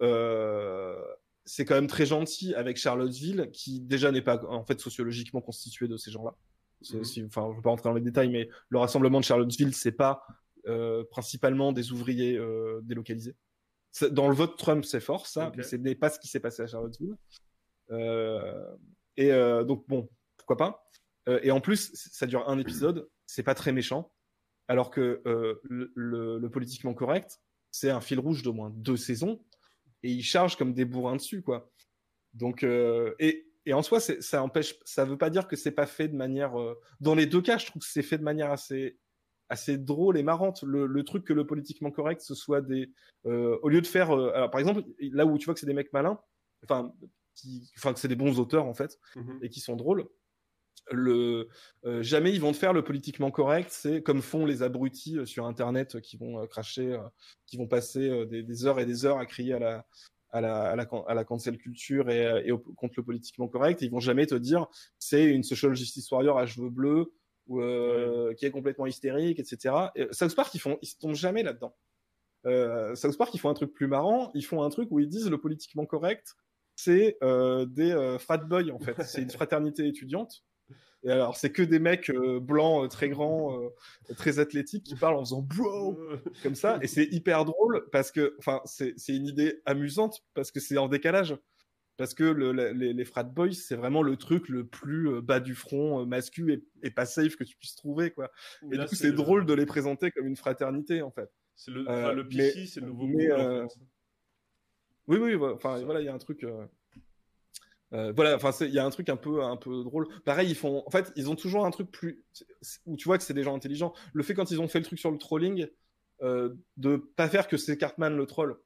c'est 1.45 1.64
quand 1.64 1.74
même 1.74 1.86
très 1.86 2.07
gentil 2.07 2.55
avec 2.55 2.76
Charlottesville, 2.76 3.51
qui 3.53 3.80
déjà 3.80 4.11
n'est 4.12 4.22
pas 4.22 4.42
en 4.49 4.64
fait 4.64 4.80
sociologiquement 4.80 5.40
constitué 5.40 5.88
de 5.88 5.97
ces 5.97 6.11
gens-là. 6.11 6.34
C'est 6.82 6.97
aussi- 6.99 7.22
Enfin, 7.24 7.45
je 7.47 7.51
ne 7.53 7.57
vais 7.57 7.62
pas 7.62 7.70
rentrer 7.70 7.88
dans 7.88 7.95
les 7.95 8.01
détails, 8.03 8.28
mais 8.30 8.49
le 8.68 8.78
rassemblement 8.78 9.20
de 9.20 9.24
Charlottesville, 9.24 9.74
c'est 9.74 9.92
pas 9.92 10.26
euh, 10.66 11.05
principalement 11.11 11.72
des 11.72 11.92
ouvriers 11.92 12.36
euh, 12.38 12.80
délocalisés. 12.84 13.36
Dans 14.11 14.28
le 14.28 14.34
vote 14.34 14.57
Trump, 14.59 14.84
c'est 14.84 15.01
fort, 15.01 15.26
ça, 15.26 15.49
Ok. 15.49 15.55
mais 15.59 15.62
ce 15.62 15.76
n'est 15.76 15.95
pas 15.95 16.09
ce 16.11 16.18
qui 16.18 16.26
s'est 16.28 16.40
passé 16.40 16.62
à 16.62 16.66
Charlottesville. 16.66 17.14
Euh, 17.90 18.74
et 19.16 19.30
euh, 19.32 19.64
donc, 19.64 19.84
bon, 19.88 20.09
pourquoi 20.36 20.57
pas. 20.57 20.88
Euh, 21.28 21.38
et 21.42 21.51
en 21.51 21.61
plus, 21.61 21.90
ça 21.95 22.26
dure 22.26 22.49
un 22.49 22.59
épisode, 22.59 23.09
c'est 23.26 23.42
pas 23.42 23.55
très 23.55 23.72
méchant, 23.72 24.12
alors 24.68 24.90
que 24.90 25.22
euh, 25.26 25.61
le, 25.64 25.92
le- 25.95 26.38
le 26.38 26.51
politiquement 26.51 26.95
correct, 26.95 27.40
c'est 27.70 27.90
un 27.90 28.01
fil 28.01 28.18
rouge 28.18 28.42
d'au 28.42 28.53
moins 28.53 28.70
deux 28.74 28.97
saisons, 28.97 29.42
et 30.05 30.11
ils 30.12 30.22
chargent 30.24 30.57
comme 30.57 30.74
des 30.74 30.84
bourrins 30.86 31.16
dessus, 31.16 31.42
quoi. 31.42 31.72
Donc, 32.34 32.62
euh, 32.64 33.14
et, 33.20 33.46
et 33.66 33.74
en 33.74 33.82
soi, 33.82 34.00
ça 34.00 34.42
empêche, 34.42 34.76
ça 34.84 35.05
veut 35.05 35.18
pas 35.18 35.30
dire 35.30 35.48
que 35.48 35.57
c'est 35.57 35.72
pas 35.72 35.86
fait 35.86 36.09
de 36.09 36.16
manière. 36.16 36.61
euh, 36.61 36.74
dans 37.00 37.14
les 37.16 37.26
deux 37.26 37.42
cas, 37.42 37.59
je 37.59 37.66
trouve 37.66 37.82
que 37.82 37.88
c'est 37.88 38.02
fait 38.02 38.18
de 38.18 38.24
manière 38.24 38.52
assez 38.52 38.98
assez 39.50 39.76
drôle 39.78 40.16
et 40.18 40.22
marrante. 40.22 40.62
Le, 40.64 40.86
le 40.86 41.05
truc 41.05 41.24
que 41.24 41.32
le 41.34 41.46
politiquement 41.46 41.90
correct, 41.90 42.22
ce 42.22 42.34
soit 42.34 42.62
des, 42.62 42.92
euh, 43.26 43.59
au 43.62 43.68
lieu 43.68 43.82
de 43.82 43.86
faire, 43.86 44.11
euh, 44.12 44.32
alors, 44.34 44.50
par 44.50 44.61
exemple, 44.61 44.82
là 45.00 45.26
où 45.26 45.38
tu 45.38 45.44
vois 45.46 45.55
que 45.55 45.61
c'est 45.61 45.66
des 45.66 45.74
mecs 45.74 45.92
malins, 45.92 46.18
enfin, 46.64 46.92
qui, 47.34 47.70
enfin 47.76 47.92
que 47.92 48.00
c'est 48.00 48.09
des 48.09 48.16
bons 48.16 48.38
auteurs 48.40 48.66
en 48.66 48.74
fait, 48.74 48.98
Mhm. 49.16 49.38
et 49.42 49.50
qui 49.50 49.61
sont 49.61 49.76
drôles. 49.76 50.09
Le, 50.91 51.49
euh, 51.87 52.03
jamais 52.03 52.32
ils 52.32 52.41
vont 52.41 52.53
te 52.53 52.57
faire 52.59 52.72
le 52.74 52.85
politiquement 52.85 53.30
correct, 53.30 53.68
c'est 53.70 54.03
comme 54.03 54.20
font 54.20 54.45
les 54.45 54.62
abrutis 54.62 55.18
euh, 55.18 55.24
sur 55.24 55.47
Internet 55.47 55.95
euh, 55.97 56.01
qui 56.01 56.16
vont 56.18 56.47
cracher, 56.47 56.99
qui 57.47 57.57
vont 57.57 57.66
passer 57.66 58.26
des, 58.26 58.43
des 58.43 58.66
heures 58.66 58.78
et 58.80 58.85
des 58.87 59.07
heures 59.07 59.18
à 59.18 59.24
crier 59.26 59.55
à 59.55 59.59
la, 59.59 59.87
à 60.30 60.41
la, 60.43 60.62
à 60.70 60.76
la, 60.76 60.85
can- 60.85 61.05
à 61.05 61.14
la 61.14 61.24
cancel 61.24 61.57
culture 61.57 62.11
et, 62.11 62.43
et 62.47 62.53
au- 62.53 62.59
contre 62.59 62.95
le 62.99 63.03
politiquement 63.05 63.49
correct. 63.49 63.80
Ils 63.82 63.91
vont 63.91 64.01
jamais 64.01 64.26
te 64.26 64.35
dire 64.35 64.66
c'est 64.99 65.24
une 65.24 65.43
social 65.43 65.74
justice 65.74 66.11
warrior 66.11 66.39
à 66.39 66.47
cheveux 66.47 66.70
bleus 66.70 67.12
ou 67.47 67.61
qui 68.37 68.47
est 68.47 68.51
complètement 68.51 68.87
hystérique, 68.87 69.39
etc. 69.39 69.74
Et 69.97 70.07
South 70.12 70.35
Park, 70.35 70.55
ils 70.55 70.61
font, 70.61 70.78
ils 70.82 70.97
tombent 70.99 71.14
jamais 71.14 71.43
là-dedans. 71.43 71.76
Euh, 72.47 72.95
South 72.95 73.16
Park, 73.16 73.32
ils 73.35 73.39
font 73.39 73.49
un 73.49 73.55
truc 73.55 73.72
plus 73.72 73.87
marrant. 73.87 74.30
Ils 74.35 74.45
font 74.45 74.62
un 74.62 74.70
truc 74.70 74.89
où 74.91 74.99
ils 75.01 75.09
disent 75.09 75.30
le 75.30 75.39
politiquement 75.39 75.87
correct, 75.87 76.35
c'est 76.76 77.16
euh, 77.22 77.64
des 77.66 77.91
euh, 77.93 78.18
frat 78.18 78.39
boys 78.39 78.70
en 78.72 78.78
fait. 78.78 79.03
C'est 79.03 79.22
une 79.22 79.30
fraternité 79.30 79.87
étudiante. 79.87 80.43
Et 81.05 81.11
alors, 81.11 81.36
c'est 81.36 81.52
que 81.52 81.62
des 81.62 81.78
mecs 81.78 82.09
euh, 82.11 82.40
blancs, 82.40 82.84
euh, 82.84 82.88
très 82.88 83.11
grands, 83.11 83.61
euh, 83.62 84.14
très 84.16 84.38
athlétiques 84.38 84.84
qui 84.84 84.94
parlent 84.94 85.16
en 85.16 85.20
faisant 85.24 85.42
bro 85.42 85.98
comme 86.42 86.55
ça. 86.55 86.78
Et 86.82 86.86
c'est 86.86 87.05
hyper 87.12 87.44
drôle 87.44 87.86
parce 87.92 88.11
que, 88.11 88.34
enfin, 88.38 88.62
c'est 88.64 88.94
une 89.09 89.26
idée 89.26 89.61
amusante 89.66 90.22
parce 90.32 90.50
que 90.50 90.61
c'est 90.61 90.78
en 90.78 90.88
décalage. 90.88 91.36
Parce 91.96 92.12
que 92.12 92.24
le, 92.24 92.50
la- 92.50 92.72
les, 92.72 92.92
les 92.92 93.05
frat 93.05 93.22
boys, 93.22 93.52
c'est 93.52 93.76
vraiment 93.76 94.02
le 94.02 94.16
truc 94.16 94.48
le 94.48 94.66
plus 94.66 95.20
bas 95.22 95.38
du 95.38 95.55
front, 95.55 96.05
mascu 96.07 96.52
et, 96.52 96.64
et 96.82 96.90
pas 96.90 97.07
safe 97.07 97.36
que 97.36 97.44
tu 97.44 97.57
puisses 97.57 97.76
trouver, 97.76 98.11
quoi. 98.11 98.32
Et 98.72 98.76
Là, 98.76 98.82
du 98.84 98.88
coup, 98.88 98.94
c'est 98.96 99.11
le- 99.11 99.12
drôle 99.12 99.46
de 99.46 99.55
les 99.55 99.64
présenter 99.66 100.11
comme 100.11 100.26
une 100.26 100.34
fraternité, 100.36 101.02
en 101.02 101.12
fait. 101.12 101.30
C'est 101.55 101.70
le, 101.70 101.82
enfin, 101.82 102.12
le 102.12 102.26
PC, 102.26 102.66
c'est 102.66 102.80
le 102.80 102.86
nouveau 102.88 103.07
mais, 103.07 103.28
cool, 103.28 103.40
en 103.40 103.68
fait. 103.68 103.74
Oui, 105.07 105.18
oui, 105.18 105.36
enfin, 105.52 105.84
voilà, 105.84 106.00
il 106.00 106.07
y 106.07 106.09
a 106.09 106.14
un 106.14 106.18
truc. 106.18 106.44
Euh, 107.93 108.12
voilà, 108.14 108.35
enfin, 108.35 108.51
il 108.62 108.72
y 108.72 108.78
a 108.78 108.85
un 108.85 108.91
truc 108.91 109.09
un 109.09 109.16
peu, 109.16 109.43
un 109.43 109.57
peu 109.57 109.85
drôle. 109.85 110.09
Pareil, 110.24 110.51
ils 110.51 110.57
font, 110.57 110.82
en 110.87 110.91
fait, 110.91 111.12
ils 111.16 111.30
ont 111.30 111.37
toujours 111.37 111.64
un 111.64 111.70
truc 111.70 111.91
plus 111.91 112.24
où 112.87 112.97
tu 112.97 113.05
vois 113.05 113.18
que 113.18 113.24
c'est 113.24 113.35
des 113.35 113.43
gens 113.45 113.55
intelligents. 113.55 113.95
Le 114.12 114.22
fait 114.22 114.35
quand 114.35 114.51
ils 114.51 114.61
ont 114.61 114.68
fait 114.68 114.80
le 114.80 114.85
truc 114.85 114.99
sur 114.99 115.11
le 115.11 115.18
trolling, 115.18 115.68
euh, 116.22 116.55
de 116.76 116.97
pas 116.97 117.28
faire 117.28 117.47
que 117.47 117.57
c'est 117.57 117.76
Cartman 117.76 118.16
le 118.16 118.26
troll, 118.26 118.57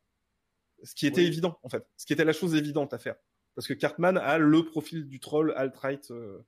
ce 0.83 0.95
qui 0.95 1.07
était 1.07 1.23
Oui. 1.23 1.27
évident, 1.27 1.59
en 1.63 1.69
fait, 1.69 1.87
ce 1.97 2.07
qui 2.07 2.13
était 2.13 2.25
la 2.25 2.33
chose 2.33 2.55
évidente 2.55 2.95
à 2.95 2.99
faire, 2.99 3.17
parce 3.55 3.67
que 3.67 3.75
Cartman 3.75 4.17
a 4.17 4.39
le 4.39 4.65
profil 4.65 5.09
du 5.09 5.19
troll 5.19 5.53
alt-right 5.57 6.11
euh, 6.11 6.39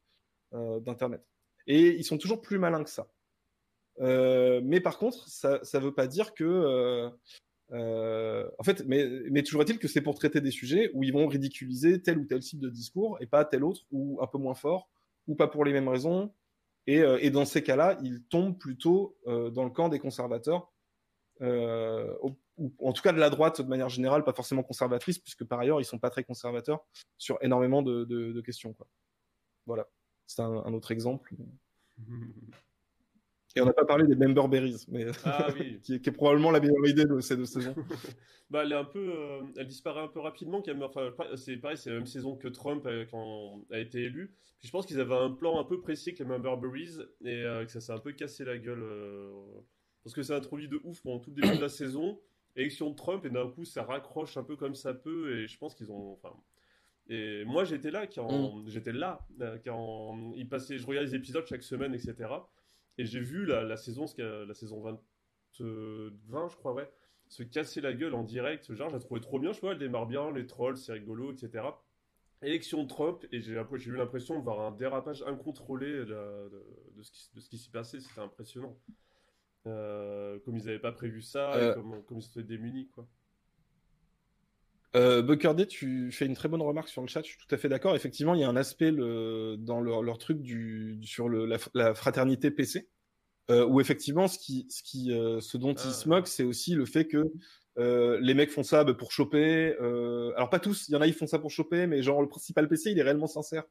euh, 0.55 0.81
d'internet, 0.81 1.27
et 1.66 1.97
ils 1.97 2.05
sont 2.05 2.18
toujours 2.18 2.41
plus 2.41 2.59
malins 2.59 2.85
que 2.85 2.91
ça. 2.91 3.11
Mais 3.99 4.81
par 4.81 4.97
contre, 4.97 5.29
ça, 5.29 5.62
ça 5.62 5.81
veut 5.81 5.93
pas 5.93 6.07
dire 6.07 6.33
que 6.33 7.11
euh, 7.73 8.49
en 8.59 8.62
fait, 8.62 8.85
mais, 8.87 9.43
toujours 9.43 9.62
est-il 9.62 9.79
que 9.79 9.89
c'est 9.89 10.01
pour 10.01 10.14
traiter 10.14 10.41
des 10.41 10.51
sujets 10.51 10.91
où 10.95 11.05
ils 11.05 11.12
vont 11.12 11.27
ridiculiser 11.27 12.03
tel 12.03 12.18
ou 12.18 12.25
tel 12.25 12.41
type 12.41 12.61
de 12.61 12.68
discours 12.68 13.16
et 13.21 13.27
pas 13.27 13.45
tel 13.45 13.64
autre 13.64 13.83
ou 13.91 14.18
un 14.21 14.27
peu 14.27 14.39
moins 14.39 14.55
fort 14.55 14.89
ou 15.27 15.35
pas 15.35 15.49
pour 15.49 15.64
les 15.64 15.73
mêmes 15.73 15.89
raisons. 15.89 16.33
Et, 16.87 17.01
euh, 17.01 17.31
dans 17.31 17.45
ces 17.45 17.62
cas-là, 17.62 17.99
ils 18.03 18.23
tombent 18.25 18.59
plutôt 18.59 19.16
euh, 19.27 19.51
dans 19.51 19.64
le 19.64 19.71
camp 19.71 19.89
des 19.89 19.99
conservateurs, 19.99 20.73
ou, 21.41 22.37
en 22.81 22.93
tout 22.93 23.03
cas 23.03 23.12
de 23.12 23.18
la 23.18 23.31
droite 23.31 23.62
de 23.62 23.68
manière 23.68 23.89
générale, 23.89 24.25
pas 24.25 24.35
forcément 24.35 24.62
conservatrice, 24.62 25.18
puisque 25.18 25.45
par 25.45 25.61
ailleurs 25.61 25.81
ils 25.81 25.87
sont 25.87 25.99
pas 25.99 26.11
très 26.11 26.25
conservateurs 26.25 26.85
sur 27.16 27.39
énormément 27.41 27.83
de, 27.83 28.41
questions. 28.43 28.75
Quoi. 28.75 28.87
Voilà, 29.66 29.89
c'est 30.27 30.43
un 30.43 30.75
autre 30.75 30.91
exemple. 30.91 31.35
Et 33.57 33.61
on 33.61 33.64
n'a 33.66 33.72
pas 33.72 33.84
parlé 33.84 34.07
des 34.07 34.14
member 34.14 34.48
berries, 34.48 34.84
mais 34.88 35.07
Ah 35.24 35.48
oui. 35.59 35.80
qui, 35.82 35.94
est, 35.94 36.01
qui 36.01 36.09
est 36.09 36.12
probablement 36.12 36.51
la 36.53 36.61
meilleure 36.61 36.86
idée 36.86 37.05
de 37.05 37.20
ces 37.20 37.36
deux 37.36 37.46
saisons. 37.46 37.74
Bah, 38.51 38.62
elle 38.64 38.72
est 38.72 38.76
un 38.76 38.84
peu, 38.84 38.98
euh, 38.98 39.42
elle 39.57 39.68
disparaît 39.68 40.01
un 40.01 40.09
peu 40.09 40.18
rapidement. 40.18 40.61
quand 40.61 40.74
même. 40.74 40.82
Enfin, 40.82 41.12
c'est 41.36 41.57
pareil, 41.57 41.76
c'est 41.76 41.90
la 41.90 41.96
même 41.96 42.07
saison 42.07 42.34
que 42.34 42.48
Trump 42.48 42.84
euh, 42.84 43.05
quand 43.09 43.64
a 43.70 43.78
été 43.78 44.03
élu. 44.03 44.34
Puis 44.59 44.66
je 44.66 44.72
pense 44.72 44.86
qu'ils 44.86 45.01
avaient 45.01 45.14
un 45.14 45.30
plan 45.30 45.59
un 45.59 45.64
peu 45.64 45.80
précis 45.80 46.11
avec 46.11 46.18
les 46.18 46.24
Memberberries 46.26 46.98
et 47.24 47.44
euh, 47.44 47.64
que 47.64 47.70
ça 47.70 47.80
s'est 47.80 47.92
un 47.92 47.98
peu 47.98 48.12
cassé 48.12 48.44
la 48.44 48.59
gueule 48.59 48.82
euh, 48.82 49.30
parce 50.03 50.14
que 50.14 50.22
ça 50.22 50.36
introduit 50.36 50.68
de 50.68 50.80
ouf 50.84 51.01
pendant 51.01 51.18
tout 51.18 51.30
le 51.30 51.40
début 51.40 51.57
de 51.57 51.62
la 51.62 51.68
saison. 51.68 52.18
Élection 52.57 52.90
de 52.90 52.96
Trump 52.96 53.24
et 53.24 53.30
d'un 53.30 53.48
coup 53.48 53.64
ça 53.64 53.84
raccroche 53.84 54.36
un 54.36 54.42
peu 54.42 54.57
comme 54.57 54.74
ça 54.74 54.92
peut 54.92 55.38
et 55.38 55.46
je 55.46 55.57
pense 55.57 55.74
qu'ils 55.74 55.90
ont, 55.92 56.12
enfin. 56.12 56.34
Et 57.09 57.44
moi 57.44 57.64
j'étais 57.64 57.90
là 57.90 58.07
quand 58.07 58.62
j'étais 58.66 58.92
là 58.92 59.26
quand 59.64 60.32
il 60.36 60.48
passait, 60.48 60.76
je 60.76 60.86
regardais 60.86 61.09
les 61.09 61.14
épisodes 61.14 61.46
chaque 61.46 61.62
semaine 61.62 61.94
etc. 61.94 62.28
Et 62.99 63.05
j'ai 63.07 63.20
vu 63.20 63.47
la, 63.47 63.62
la 63.62 63.76
saison, 63.76 64.07
la 64.18 64.55
saison 64.55 64.80
20, 64.80 65.01
euh, 65.61 66.11
20 66.28 66.49
je 66.49 66.57
crois 66.57 66.74
ouais 66.74 66.91
se 67.30 67.45
casser 67.45 67.80
la 67.80 67.93
gueule 67.93 68.14
en 68.14 68.24
direct. 68.24 68.74
Genre, 68.74 68.91
j'ai 68.91 68.99
trouvé 68.99 69.20
trop 69.20 69.38
bien, 69.38 69.53
je 69.53 69.61
vois, 69.61 69.72
elle 69.72 69.78
démarre 69.78 70.07
bien, 70.07 70.32
les 70.32 70.47
trolls, 70.47 70.76
c'est 70.76 70.93
rigolo, 70.93 71.32
etc. 71.32 71.64
Élection 72.43 72.82
de 72.82 72.88
Trump, 72.88 73.24
et 73.32 73.41
j'ai 73.41 73.53
eu 73.53 73.97
l'impression 73.97 74.38
de 74.38 74.43
voir 74.43 74.61
un 74.61 74.72
dérapage 74.72 75.22
incontrôlé 75.22 75.91
de, 75.93 76.05
de, 76.05 76.66
de 77.34 77.41
ce 77.41 77.49
qui, 77.49 77.59
s'y 77.59 77.70
passait, 77.70 78.01
c'était 78.01 78.20
impressionnant. 78.20 78.76
Euh, 79.66 80.38
comme 80.41 80.57
ils 80.57 80.64
n'avaient 80.64 80.78
pas 80.80 80.93
prévu 80.93 81.22
ça, 81.22 81.53
Euh. 81.55 81.70
et 81.70 81.74
comme, 81.74 82.03
comme 82.05 82.18
ils 82.18 82.26
étaient 82.26 82.43
démunis, 82.43 82.88
quoi. 82.88 83.07
Euh, 84.97 85.22
Buckerday, 85.22 85.66
tu 85.66 86.11
fais 86.11 86.26
une 86.26 86.34
très 86.34 86.49
bonne 86.49 86.62
remarque 86.62 86.88
sur 86.88 87.01
le 87.01 87.07
chat, 87.09 87.22
je 87.22 87.28
suis 87.28 87.38
tout 87.38 87.55
à 87.55 87.59
fait 87.59 87.68
d'accord. 87.68 87.95
Effectivement, 87.95 88.34
il 88.34 88.41
y 88.41 88.45
a 88.45 88.49
un 88.49 88.57
aspect 88.57 88.91
le, 88.91 89.57
dans 89.59 89.80
leur, 89.80 90.03
leur 90.03 90.18
truc 90.18 90.43
du, 90.43 90.99
sur 91.05 91.28
le, 91.28 91.47
la, 91.47 91.59
la 91.74 91.95
fraternité 91.95 92.51
PC, 92.51 92.88
euh, 93.51 93.64
où 93.66 93.80
effectivement, 93.80 94.26
ce, 94.26 94.38
qui, 94.38 94.66
ce, 94.68 94.82
qui, 94.82 95.12
euh, 95.12 95.41
ce 95.41 95.57
dont 95.57 95.74
Ah. 95.78 95.82
ils 95.86 95.93
se 95.93 96.09
moquent, 96.09 96.26
c'est 96.26 96.43
aussi 96.43 96.74
le 96.74 96.86
fait 96.86 97.07
que 97.07 97.22
euh, 97.78 98.18
les 98.20 98.34
mecs 98.34 98.51
font 98.51 98.64
ça 98.64 98.82
bah, 98.82 98.95
pour 98.95 99.12
choper. 99.12 99.76
euh, 99.80 100.32
alors, 100.34 100.51
pas 100.51 100.59
tous, 100.59 100.88
il 100.88 100.93
y 100.93 100.97
en 100.97 101.01
a, 101.01 101.07
ils 101.07 101.14
font 101.14 101.28
ça 101.28 101.38
pour 101.38 101.51
choper, 101.53 101.86
mais 101.86 102.03
genre, 102.03 102.20
le 102.20 102.28
principal 102.28 102.68
PC, 102.68 102.91
il 102.91 102.99
est 102.99 103.03
réellement 103.03 103.28
sincère. 103.28 103.64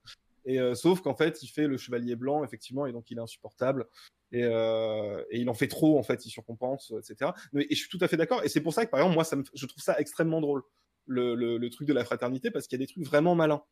Et 0.46 0.60
euh, 0.62 0.74
sauf 0.74 1.02
qu'en 1.02 1.16
fait, 1.16 1.44
il 1.44 1.48
fait 1.50 1.68
le 1.68 1.78
chevalier 1.78 2.16
blanc, 2.16 2.46
effectivement, 2.46 2.86
et 2.86 2.94
donc 2.94 3.12
il 3.12 3.18
est 3.18 3.22
insupportable. 3.22 3.88
Et, 4.32 4.44
euh, 4.46 5.22
et 5.32 5.40
il 5.40 5.50
en 5.50 5.54
fait 5.54 5.68
trop, 5.68 6.00
en 6.00 6.04
fait, 6.04 6.26
il 6.26 6.30
surcompense, 6.30 6.94
etc. 6.98 7.32
Mais, 7.52 7.68
et 7.70 7.76
je 7.76 7.80
suis 7.82 7.90
tout 7.90 7.98
à 8.02 8.08
fait 8.08 8.16
d'accord. 8.16 8.42
Et 8.46 8.50
c'est 8.50 8.62
pour 8.62 8.74
ça 8.74 8.86
que, 8.86 8.90
par 8.90 9.02
exemple, 9.02 9.16
moi, 9.16 9.26
ça 9.26 9.36
me, 9.36 9.44
je 9.54 9.66
trouve 9.66 9.84
ça 9.84 10.00
extrêmement 10.00 10.40
drôle 10.40 10.64
le, 11.06 11.36
le, 11.36 11.70
truc 11.70 11.88
de 11.88 11.94
la 11.94 12.06
fraternité 12.06 12.52
parce 12.52 12.68
qu'il 12.68 12.80
y 12.80 12.84
a 12.84 12.86
des 12.86 12.92
trucs 12.92 13.06
vraiment 13.06 13.36
malins. 13.36 13.64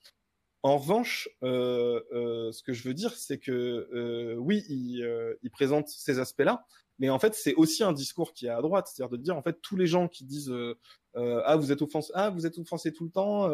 En 0.63 0.77
revanche, 0.77 1.29
euh, 1.43 2.01
euh, 2.11 2.51
ce 2.51 2.63
que 2.63 2.73
je 2.73 2.83
veux 2.83 2.93
dire, 2.93 3.13
c'est 3.13 3.37
que 3.37 3.87
euh, 3.93 4.35
oui, 4.37 4.63
il, 4.69 5.49
présente 5.51 5.87
ces 5.87 6.19
aspects-là, 6.19 6.65
mais 6.99 7.09
en 7.09 7.19
fait, 7.19 7.33
c'est 7.35 7.53
aussi 7.55 7.83
un 7.83 7.93
discours 7.93 8.33
qui 8.33 8.47
est 8.47 8.49
à 8.49 8.61
droite, 8.61 8.87
c'est-à-dire 8.87 9.17
de 9.17 9.23
dire 9.23 9.37
en 9.37 9.41
fait 9.41 9.61
tous 9.61 9.75
les 9.75 9.87
gens 9.87 10.07
qui 10.07 10.25
disent 10.25 10.53
ah 11.15 11.55
vous 11.55 11.71
êtes 11.71 11.81
offensé, 11.81 12.11
ah 12.15 12.29
vous 12.29 12.45
êtes 12.45 12.57
offensé 12.57 12.91
tout 12.91 13.05
le 13.05 13.11
temps, 13.11 13.49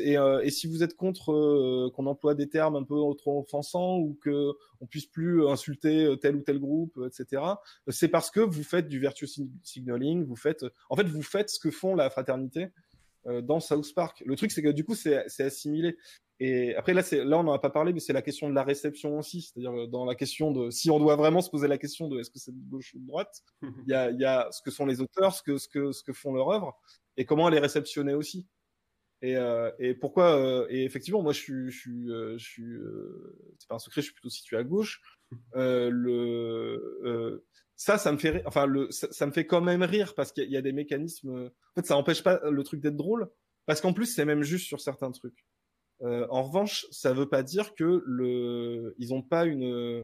et, 0.00 0.18
euh, 0.18 0.40
et 0.42 0.50
si 0.50 0.66
vous 0.66 0.82
êtes 0.82 0.96
contre 0.96 1.32
euh, 1.32 1.90
qu'on 1.94 2.06
emploie 2.06 2.34
des 2.34 2.48
termes 2.48 2.76
un 2.76 2.82
peu 2.82 2.96
trop 3.16 3.40
offensants 3.40 3.98
ou 3.98 4.18
que 4.20 4.52
on 4.80 4.86
puisse 4.86 5.06
plus 5.06 5.46
insulter 5.46 6.14
tel 6.20 6.36
ou 6.36 6.42
tel 6.42 6.58
groupe, 6.58 6.98
etc. 7.06 7.42
C'est 7.88 8.08
parce 8.08 8.30
que 8.30 8.40
vous 8.40 8.64
faites 8.64 8.88
du 8.88 8.98
virtue 8.98 9.26
sig- 9.26 9.48
signaling, 9.62 10.24
vous 10.24 10.36
faites, 10.36 10.64
en 10.90 10.96
fait, 10.96 11.04
vous 11.06 11.22
faites 11.22 11.48
ce 11.50 11.60
que 11.60 11.70
font 11.70 11.94
la 11.94 12.10
fraternité 12.10 12.68
euh, 13.26 13.40
dans 13.40 13.60
South 13.60 13.94
Park. 13.94 14.22
Le 14.26 14.34
truc, 14.34 14.50
c'est 14.50 14.62
que 14.62 14.68
du 14.68 14.84
coup, 14.84 14.96
c'est 14.96 15.24
assimilé. 15.40 15.96
Et 16.40 16.74
après, 16.74 16.92
là, 16.92 17.02
là, 17.12 17.38
on 17.38 17.44
n'en 17.44 17.52
a 17.52 17.60
pas 17.60 17.70
parlé, 17.70 17.92
mais 17.92 18.00
c'est 18.00 18.12
la 18.12 18.22
question 18.22 18.50
de 18.50 18.54
la 18.54 18.64
réception 18.64 19.16
aussi. 19.16 19.42
C'est-à-dire 19.42 19.72
euh, 19.82 19.86
dans 19.86 20.04
la 20.04 20.16
question 20.16 20.50
de 20.50 20.70
si 20.70 20.90
on 20.90 20.98
doit 20.98 21.14
vraiment 21.14 21.40
se 21.40 21.48
poser 21.48 21.68
la 21.68 21.78
question 21.78 22.08
de 22.08 22.18
est-ce 22.18 22.30
que 22.30 22.40
c'est 22.40 22.50
de 22.50 22.68
gauche 22.68 22.94
ou 22.94 22.98
de 22.98 23.06
droite, 23.06 23.44
il 23.86 23.90
y 23.92 23.94
a, 23.94 24.10
il 24.10 24.18
y 24.18 24.24
a 24.24 24.48
ce 24.50 24.60
que 24.60 24.72
sont 24.72 24.86
les 24.86 25.00
auteurs, 25.00 25.32
ce 25.32 25.42
que, 25.44 25.56
ce 25.56 25.68
que, 25.68 25.92
ce 25.92 26.02
que 26.02 26.12
font 26.12 26.32
leur 26.32 26.50
œuvre, 26.50 26.76
et 27.16 27.24
comment 27.24 27.46
elle 27.48 27.54
est 27.54 27.60
réceptionnée 27.60 28.14
aussi. 28.14 28.48
Et, 29.22 29.36
euh, 29.36 29.70
et 29.78 29.94
pourquoi 29.94 30.36
euh, 30.36 30.66
Et 30.68 30.84
effectivement, 30.84 31.22
moi, 31.22 31.32
je 31.32 31.38
suis, 31.40 31.70
je 31.70 31.78
suis, 31.78 32.10
euh, 32.10 32.36
je 32.38 32.44
suis. 32.44 32.64
euh, 32.64 33.54
c'est 33.58 33.68
pas 33.68 33.76
un 33.76 33.78
secret, 33.78 34.00
je 34.00 34.06
suis 34.06 34.14
plutôt 34.14 34.28
situé 34.30 34.56
à 34.56 34.64
gauche. 34.64 35.00
Euh, 35.56 35.88
le, 35.88 37.00
euh, 37.06 37.46
ça, 37.74 37.96
ça 37.96 38.12
me 38.12 38.18
fait, 38.18 38.28
rire. 38.28 38.42
enfin, 38.44 38.66
le, 38.66 38.90
ça, 38.90 39.10
ça 39.12 39.24
me 39.24 39.32
fait 39.32 39.46
quand 39.46 39.62
même 39.62 39.82
rire 39.82 40.14
parce 40.14 40.30
qu'il 40.30 40.50
y, 40.50 40.58
a 40.58 40.60
des 40.60 40.72
mécanismes. 40.72 41.46
En 41.46 41.74
fait, 41.74 41.86
ça 41.86 41.96
empêche 41.96 42.22
pas 42.22 42.38
le 42.50 42.62
truc 42.64 42.82
d'être 42.82 42.98
drôle, 42.98 43.30
parce 43.64 43.80
qu'en 43.80 43.94
plus, 43.94 44.04
c'est 44.04 44.26
même 44.26 44.42
juste 44.42 44.66
sur 44.66 44.82
certains 44.82 45.10
trucs. 45.10 45.46
Euh, 46.02 46.26
en 46.28 46.42
revanche, 46.42 46.84
ça 46.90 47.14
veut 47.14 47.30
pas 47.30 47.42
dire 47.42 47.74
que 47.74 48.02
le, 48.04 48.94
ils 48.98 49.14
ont 49.14 49.22
pas 49.22 49.46
une, 49.46 50.02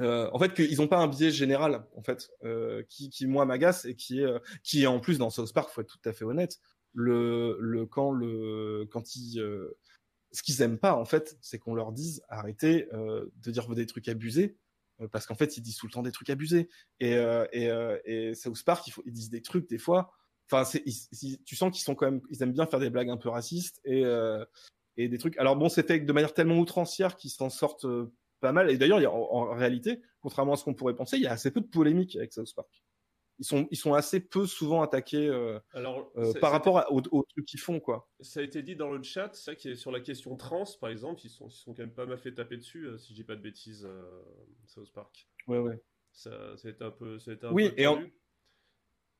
euh, 0.00 0.28
en 0.32 0.38
fait, 0.38 0.52
qu'ils 0.52 0.82
ont 0.82 0.88
pas 0.88 0.98
un 0.98 1.08
biais 1.08 1.30
général, 1.30 1.84
en 1.96 2.02
fait, 2.02 2.28
euh, 2.44 2.82
qui, 2.88 3.08
qui 3.08 3.26
moi 3.26 3.46
m'agace 3.46 3.84
et 3.86 3.94
qui 3.94 4.20
est, 4.20 4.24
euh, 4.24 4.38
qui 4.62 4.82
est 4.82 4.86
en 4.86 5.00
plus 5.00 5.18
dans 5.18 5.30
South 5.30 5.52
Park, 5.54 5.70
faut 5.70 5.80
être 5.80 5.86
tout 5.98 6.08
à 6.08 6.12
fait 6.12 6.24
honnête. 6.24 6.58
Le, 6.98 7.58
le 7.60 7.84
quand 7.84 8.10
le, 8.10 8.88
quand 8.90 9.16
ils, 9.16 9.38
euh, 9.38 9.78
ce 10.32 10.42
qu'ils 10.42 10.62
aiment 10.62 10.78
pas, 10.78 10.94
en 10.94 11.04
fait, 11.04 11.36
c'est 11.42 11.58
qu'on 11.58 11.74
leur 11.74 11.92
dise 11.92 12.22
arrêtez 12.28 12.88
euh, 12.94 13.26
de 13.42 13.50
dire 13.50 13.68
des 13.68 13.86
trucs 13.86 14.08
abusés, 14.08 14.56
parce 15.12 15.26
qu'en 15.26 15.34
fait, 15.34 15.58
ils 15.58 15.60
disent 15.60 15.76
tout 15.76 15.86
le 15.86 15.92
temps 15.92 16.02
des 16.02 16.12
trucs 16.12 16.30
abusés. 16.30 16.70
Et, 17.00 17.16
et, 17.52 17.70
et 18.06 18.34
South 18.34 18.64
Park, 18.64 18.90
ils 19.04 19.12
disent 19.12 19.28
des 19.28 19.42
trucs 19.42 19.68
des 19.68 19.76
fois. 19.76 20.10
Enfin, 20.50 20.64
tu 21.44 21.54
sens 21.56 21.70
qu'ils 21.70 21.84
sont 21.84 21.94
quand 21.94 22.10
même, 22.10 22.22
ils 22.30 22.42
aiment 22.42 22.54
bien 22.54 22.66
faire 22.66 22.80
des 22.80 22.88
blagues 22.88 23.10
un 23.10 23.18
peu 23.18 23.28
racistes 23.28 23.78
et 23.84 24.04
et 24.96 25.08
des 25.08 25.18
trucs. 25.18 25.36
Alors 25.36 25.56
bon, 25.56 25.68
c'est 25.68 25.86
fait 25.86 26.00
de 26.00 26.12
manière 26.14 26.32
tellement 26.32 26.58
outrancière 26.58 27.16
qu'ils 27.16 27.30
s'en 27.30 27.50
sortent 27.50 27.86
pas 28.40 28.52
mal. 28.52 28.70
Et 28.70 28.78
d'ailleurs, 28.78 29.14
en, 29.14 29.50
en, 29.50 29.54
réalité, 29.54 30.00
contrairement 30.20 30.54
à 30.54 30.56
ce 30.56 30.64
qu'on 30.64 30.74
pourrait 30.74 30.94
penser, 30.94 31.16
il 31.16 31.22
y 31.22 31.26
a 31.26 31.32
assez 31.32 31.50
peu 31.50 31.60
de 31.60 31.66
polémiques 31.66 32.16
avec 32.16 32.32
South 32.32 32.54
Park. 32.54 32.85
Ils 33.38 33.44
sont, 33.44 33.68
ils 33.70 33.76
sont 33.76 33.94
assez 33.94 34.20
peu 34.20 34.46
souvent 34.46 34.82
attaqués 34.82 35.28
euh, 35.28 35.58
Alors, 35.72 36.10
euh, 36.16 36.32
par 36.40 36.52
rapport 36.52 36.78
à, 36.78 36.90
aux, 36.90 37.02
aux, 37.10 37.22
trucs 37.24 37.44
qu'ils 37.44 37.60
font, 37.60 37.80
quoi. 37.80 38.08
Ça 38.20 38.40
a 38.40 38.42
été 38.42 38.62
dit 38.62 38.76
dans 38.76 38.90
le 38.90 39.02
chat, 39.02 39.34
ça 39.34 39.54
qui 39.54 39.70
est 39.70 39.74
sur 39.74 39.90
la 39.90 40.00
question 40.00 40.36
trans, 40.36 40.64
par 40.80 40.90
exemple, 40.90 41.20
ils 41.24 41.30
sont, 41.30 41.48
ils 41.48 41.52
sont 41.52 41.74
quand 41.74 41.82
même 41.82 41.92
pas 41.92 42.06
mal 42.06 42.18
fait 42.18 42.32
taper 42.32 42.56
dessus, 42.56 42.86
euh, 42.86 42.98
si 42.98 43.12
je 43.12 43.14
dis 43.14 43.24
pas 43.24 43.36
de 43.36 43.42
bêtises, 43.42 43.88
South 44.66 44.92
Park. 44.92 45.28
Ouais, 45.46 45.58
ouais. 45.58 45.80
Ça, 46.12 46.56
ça 46.56 46.68
a 46.68 46.70
été 46.70 46.82
un 46.82 46.90
peu, 46.90 47.18
ça 47.18 47.32
a 47.32 47.34
été 47.34 47.46
un 47.46 47.52
oui, 47.52 47.68
peu 47.68 47.80
et, 47.80 47.86
en... 47.86 48.00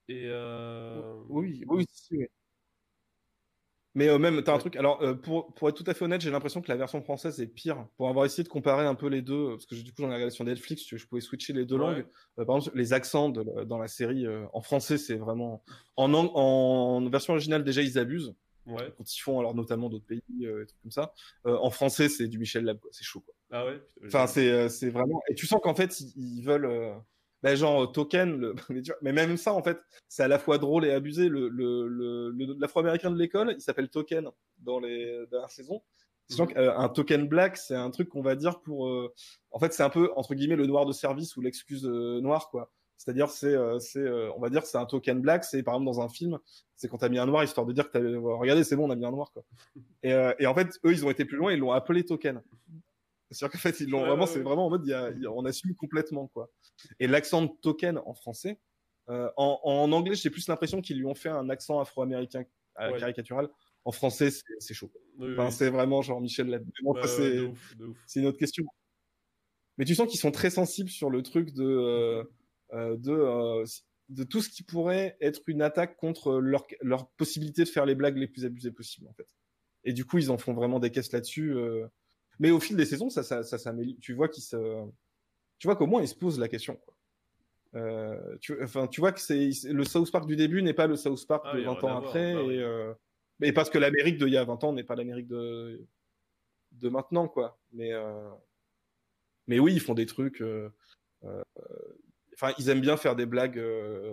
et 0.09 0.31
oui, 1.29 1.64
oui, 1.69 1.87
oui. 2.11 2.27
Mais 3.97 4.09
euh, 4.09 4.18
même, 4.18 4.42
t'as 4.42 4.55
un 4.55 4.59
truc. 4.59 4.76
Alors, 4.76 5.01
euh, 5.03 5.14
pour, 5.14 5.55
pour 5.55 5.70
être 5.70 5.74
tout 5.74 5.90
à 5.90 5.94
fait 5.94 6.05
honnête, 6.05 6.20
j'ai 6.20 6.30
l'impression 6.30 6.61
que 6.61 6.68
la 6.68 6.76
version 6.76 7.01
française 7.01 7.40
est 7.40 7.47
pire. 7.47 7.88
Pour 7.97 8.11
avoir 8.11 8.26
essayé 8.26 8.44
de 8.44 8.49
comparer 8.51 8.84
un 8.84 8.94
peu 8.94 9.09
les 9.09 9.22
deux, 9.22 9.53
parce 9.53 9.64
que 9.64 9.74
du 9.74 9.90
coup, 9.90 10.03
j'en 10.03 10.11
ai 10.11 10.14
regardé 10.14 10.34
sur 10.34 10.44
Netflix, 10.44 10.84
je, 10.86 10.99
je 10.99 11.07
pouvais 11.07 11.22
switcher 11.22 11.55
les 11.55 11.64
deux 11.64 11.76
ouais. 11.76 11.80
langues. 11.80 12.07
Euh, 12.38 12.44
par 12.44 12.57
exemple, 12.57 12.76
les 12.76 12.92
accents 12.92 13.30
de, 13.30 13.64
dans 13.64 13.78
la 13.78 13.88
série 13.88 14.26
euh, 14.26 14.44
en 14.53 14.61
français, 14.61 14.99
c'est 14.99 15.16
vraiment. 15.16 15.64
En, 15.97 16.12
en, 16.12 16.26
en, 16.34 17.09
version 17.09 17.32
originale, 17.32 17.64
déjà, 17.64 17.80
ils 17.80 17.99
abusent. 17.99 18.34
Ouais. 18.66 18.92
Quand 18.99 19.11
ils 19.11 19.20
font, 19.20 19.40
alors 19.40 19.55
notamment 19.55 19.88
d'autres 19.88 20.05
pays, 20.05 20.22
euh, 20.42 20.62
et 20.62 20.66
trucs 20.66 20.82
comme 20.82 20.90
ça. 20.90 21.14
en 21.44 21.70
français, 21.70 22.11
c'est 22.11 22.28
du 22.28 22.38
Michel 22.38 22.64
Lab, 22.64 22.78
C'est 22.90 23.05
chaud, 23.05 23.20
quoi. 23.20 23.34
Ah 23.51 23.64
ouais. 23.64 23.80
Enfin, 24.05 24.26
c'est 24.26 24.68
c'est 24.68 24.90
vraiment. 24.90 25.22
Et 25.30 25.34
tu 25.34 25.47
sens 25.47 25.61
qu'en 25.62 25.74
fait, 25.74 26.01
ils, 26.01 26.38
ils 26.40 26.42
veulent 26.42 27.01
bah, 27.51 27.55
genre 27.55 27.90
token, 27.92 28.36
le... 28.38 28.55
mais 29.03 29.12
même 29.12 29.36
ça 29.36 29.53
en 29.53 29.62
fait, 29.62 29.78
c'est 30.09 30.22
à 30.22 30.28
la 30.28 30.38
fois 30.38 30.59
drôle 30.59 30.84
et 30.84 30.92
abusé. 30.92 31.28
Le, 31.28 31.49
le, 31.49 31.86
le, 31.88 32.57
l'afro-américain 32.59 33.11
de 33.11 33.18
l'école, 33.18 33.55
il 33.57 33.61
s'appelle 33.61 33.88
Token 33.88 34.28
dans 34.59 34.80
les 34.80 35.26
dernières 35.30 35.51
saisons. 35.51 35.82
Sachant 36.28 36.47
mmh. 36.47 36.55
qu'un 36.55 36.88
token 36.88 37.28
black, 37.28 37.57
c'est 37.57 37.76
un 37.76 37.90
truc 37.90 38.09
qu'on 38.09 38.22
va 38.22 38.34
dire 38.34 38.61
pour, 38.61 38.88
euh... 38.88 39.14
en 39.53 39.61
fait, 39.61 39.72
c'est 39.72 39.84
un 39.84 39.90
peu 39.90 40.11
entre 40.16 40.34
guillemets 40.34 40.57
le 40.57 40.66
noir 40.66 40.84
de 40.84 40.92
service 40.92 41.36
ou 41.36 41.40
l'excuse 41.40 41.86
euh, 41.86 42.20
noire 42.20 42.49
quoi. 42.51 42.72
C'est-à-dire 42.97 43.28
c'est 43.28 43.55
euh, 43.55 43.78
c'est 43.78 44.01
euh, 44.01 44.30
on 44.36 44.40
va 44.40 44.49
dire 44.49 44.64
c'est 44.64 44.78
un 44.78 44.86
token 44.86 45.20
black, 45.20 45.44
c'est 45.44 45.62
par 45.62 45.74
exemple 45.74 45.86
dans 45.86 46.01
un 46.01 46.09
film, 46.09 46.38
c'est 46.76 46.88
quand 46.88 46.99
t'as 46.99 47.09
mis 47.09 47.18
un 47.18 47.26
noir 47.26 47.44
histoire 47.44 47.66
de 47.66 47.72
dire 47.72 47.90
que 47.90 47.99
t'as 47.99 48.38
regardez 48.38 48.64
c'est 48.64 48.76
bon 48.76 48.86
on 48.86 48.90
a 48.90 48.97
mis 48.97 49.05
un 49.05 49.11
noir 49.11 49.30
quoi. 49.32 49.44
Et, 50.03 50.12
euh, 50.12 50.32
et 50.38 50.47
en 50.47 50.55
fait 50.55 50.68
eux 50.84 50.92
ils 50.92 51.05
ont 51.05 51.11
été 51.11 51.24
plus 51.24 51.36
loin, 51.36 51.53
ils 51.53 51.59
l'ont 51.59 51.72
appelé 51.72 52.05
token. 52.05 52.42
C'est-à-dire 53.31 53.53
qu'en 53.53 53.59
fait, 53.59 53.81
ils 53.81 53.89
l'ont 53.91 54.01
Ouais, 54.03 54.09
vraiment, 54.09 54.22
ouais, 54.24 54.29
c'est 54.29 54.39
ouais. 54.39 54.45
vraiment 54.45 54.66
en 54.66 54.70
mode, 54.70 54.83
il 54.87 54.91
y 54.91 54.95
a, 54.95 55.11
il 55.11 55.22
y 55.22 55.27
a- 55.27 55.33
on 55.33 55.45
assume 55.45 55.74
complètement, 55.74 56.29
quoi. 56.29 56.51
Et 57.01 57.07
l'accent 57.07 57.43
de 57.43 57.51
token 57.62 57.99
en 57.99 58.14
français, 58.14 58.61
euh, 59.09 59.31
en, 59.37 59.61
en 59.64 59.91
anglais, 59.93 60.14
j'ai 60.14 60.31
plus 60.31 60.47
l'impression 60.49 60.81
qu'ils 60.81 60.99
lui 60.99 61.07
ont 61.07 61.14
fait 61.14 61.29
un 61.29 61.49
accent 61.51 61.81
afro-américain 61.81 62.45
euh, 62.81 62.99
caricatural. 62.99 63.49
En 63.85 63.93
français, 63.93 64.31
c'est 64.59 64.74
chaud. 64.74 64.93
Oui, 65.18 65.33
Enfin, 65.33 65.47
oui. 65.47 65.53
c'est 65.53 65.70
vraiment 65.70 66.03
genre 66.03 66.20
Michel 66.20 66.49
ça, 66.51 66.91
ouais, 66.91 67.53
c'est 68.07 68.20
une 68.20 68.27
autre 68.27 68.39
question. 68.39 68.64
Mais 69.79 69.85
tu 69.85 69.95
sens 69.95 70.09
qu'ils 70.09 70.20
sont 70.20 70.31
très 70.33 70.51
sensibles 70.51 70.89
sur 70.91 71.11
le 71.11 71.22
truc 71.22 71.53
de 71.53 72.29
de 72.72 73.11
euh, 73.12 73.64
de 74.09 74.24
tout 74.24 74.41
ce 74.41 74.49
qui 74.49 74.62
pourrait 74.62 75.16
être 75.20 75.41
une 75.47 75.62
attaque 75.62 75.97
contre 75.97 76.39
leur 76.41 76.66
leur 76.81 77.09
possibilité 77.11 77.64
de 77.64 77.68
faire 77.68 77.87
les 77.87 77.95
blagues 77.95 78.16
les 78.16 78.27
plus 78.29 78.45
abusées 78.45 78.70
possibles 78.72 79.07
en 79.09 79.12
fait. 79.14 79.29
Et 79.85 79.93
du 79.93 80.05
coup, 80.05 80.18
ils 80.18 80.31
en 80.31 80.39
font 80.39 80.53
vraiment 80.55 80.81
des 80.81 80.91
caisses 80.91 81.12
là-dessus. 81.12 81.55
Mais 82.39 82.51
au 82.51 82.61
fil 82.61 82.76
des 82.76 82.87
saisons, 82.87 83.11
ça 83.11 83.22
ça 83.22 83.43
ça 83.43 83.59
s'améliore. 83.59 83.97
Tu 84.01 84.12
vois 84.12 84.28
qu'ils 84.28 84.43
se 84.43 84.57
tu 85.59 85.66
vois 85.66 85.76
qu'au 85.76 85.87
moins 85.87 86.03
ils 86.03 86.09
se 86.09 86.14
posent 86.14 86.39
la 86.39 86.49
question. 86.49 86.76
Quoi. 86.76 86.97
Euh, 87.76 88.37
tu, 88.41 88.62
enfin, 88.62 88.87
tu 88.87 89.01
vois 89.01 89.12
que 89.12 89.20
c'est 89.20 89.51
le 89.64 89.84
South 89.84 90.11
Park 90.11 90.26
du 90.26 90.37
début 90.37 90.62
n'est 90.62 90.72
pas 90.72 90.87
le 90.87 90.97
South 90.97 91.26
Park 91.26 91.43
Ah, 91.47 91.55
de 91.55 91.61
il 91.61 91.64
y 91.64 91.66
a 91.66 91.72
20 91.72 91.78
rien 91.78 91.91
ans 91.91 91.99
après, 91.99 92.34
bah 92.34 92.41
et, 92.43 92.59
euh, 92.62 92.95
et 93.43 93.53
parce 93.53 93.68
que 93.68 93.78
l'Amérique 93.78 94.18
de 94.18 94.26
il 94.26 94.32
y 94.32 94.37
a 94.37 94.45
20 94.45 94.64
ans 94.64 94.72
n'est 94.72 94.84
pas 94.84 94.97
l'Amérique 94.97 95.28
de 95.28 95.84
de 96.72 96.89
maintenant, 96.89 97.28
quoi. 97.28 97.59
Mais 97.72 97.93
euh, 97.93 98.30
mais 99.47 99.59
oui, 99.59 99.74
ils 99.74 99.80
font 99.80 99.95
des 99.95 100.07
trucs. 100.07 100.43
Enfin, 102.34 102.53
ils 102.59 102.68
aiment 102.68 102.80
bien 102.82 102.97
faire 102.97 103.16
des 103.16 103.26
blagues, 103.26 103.62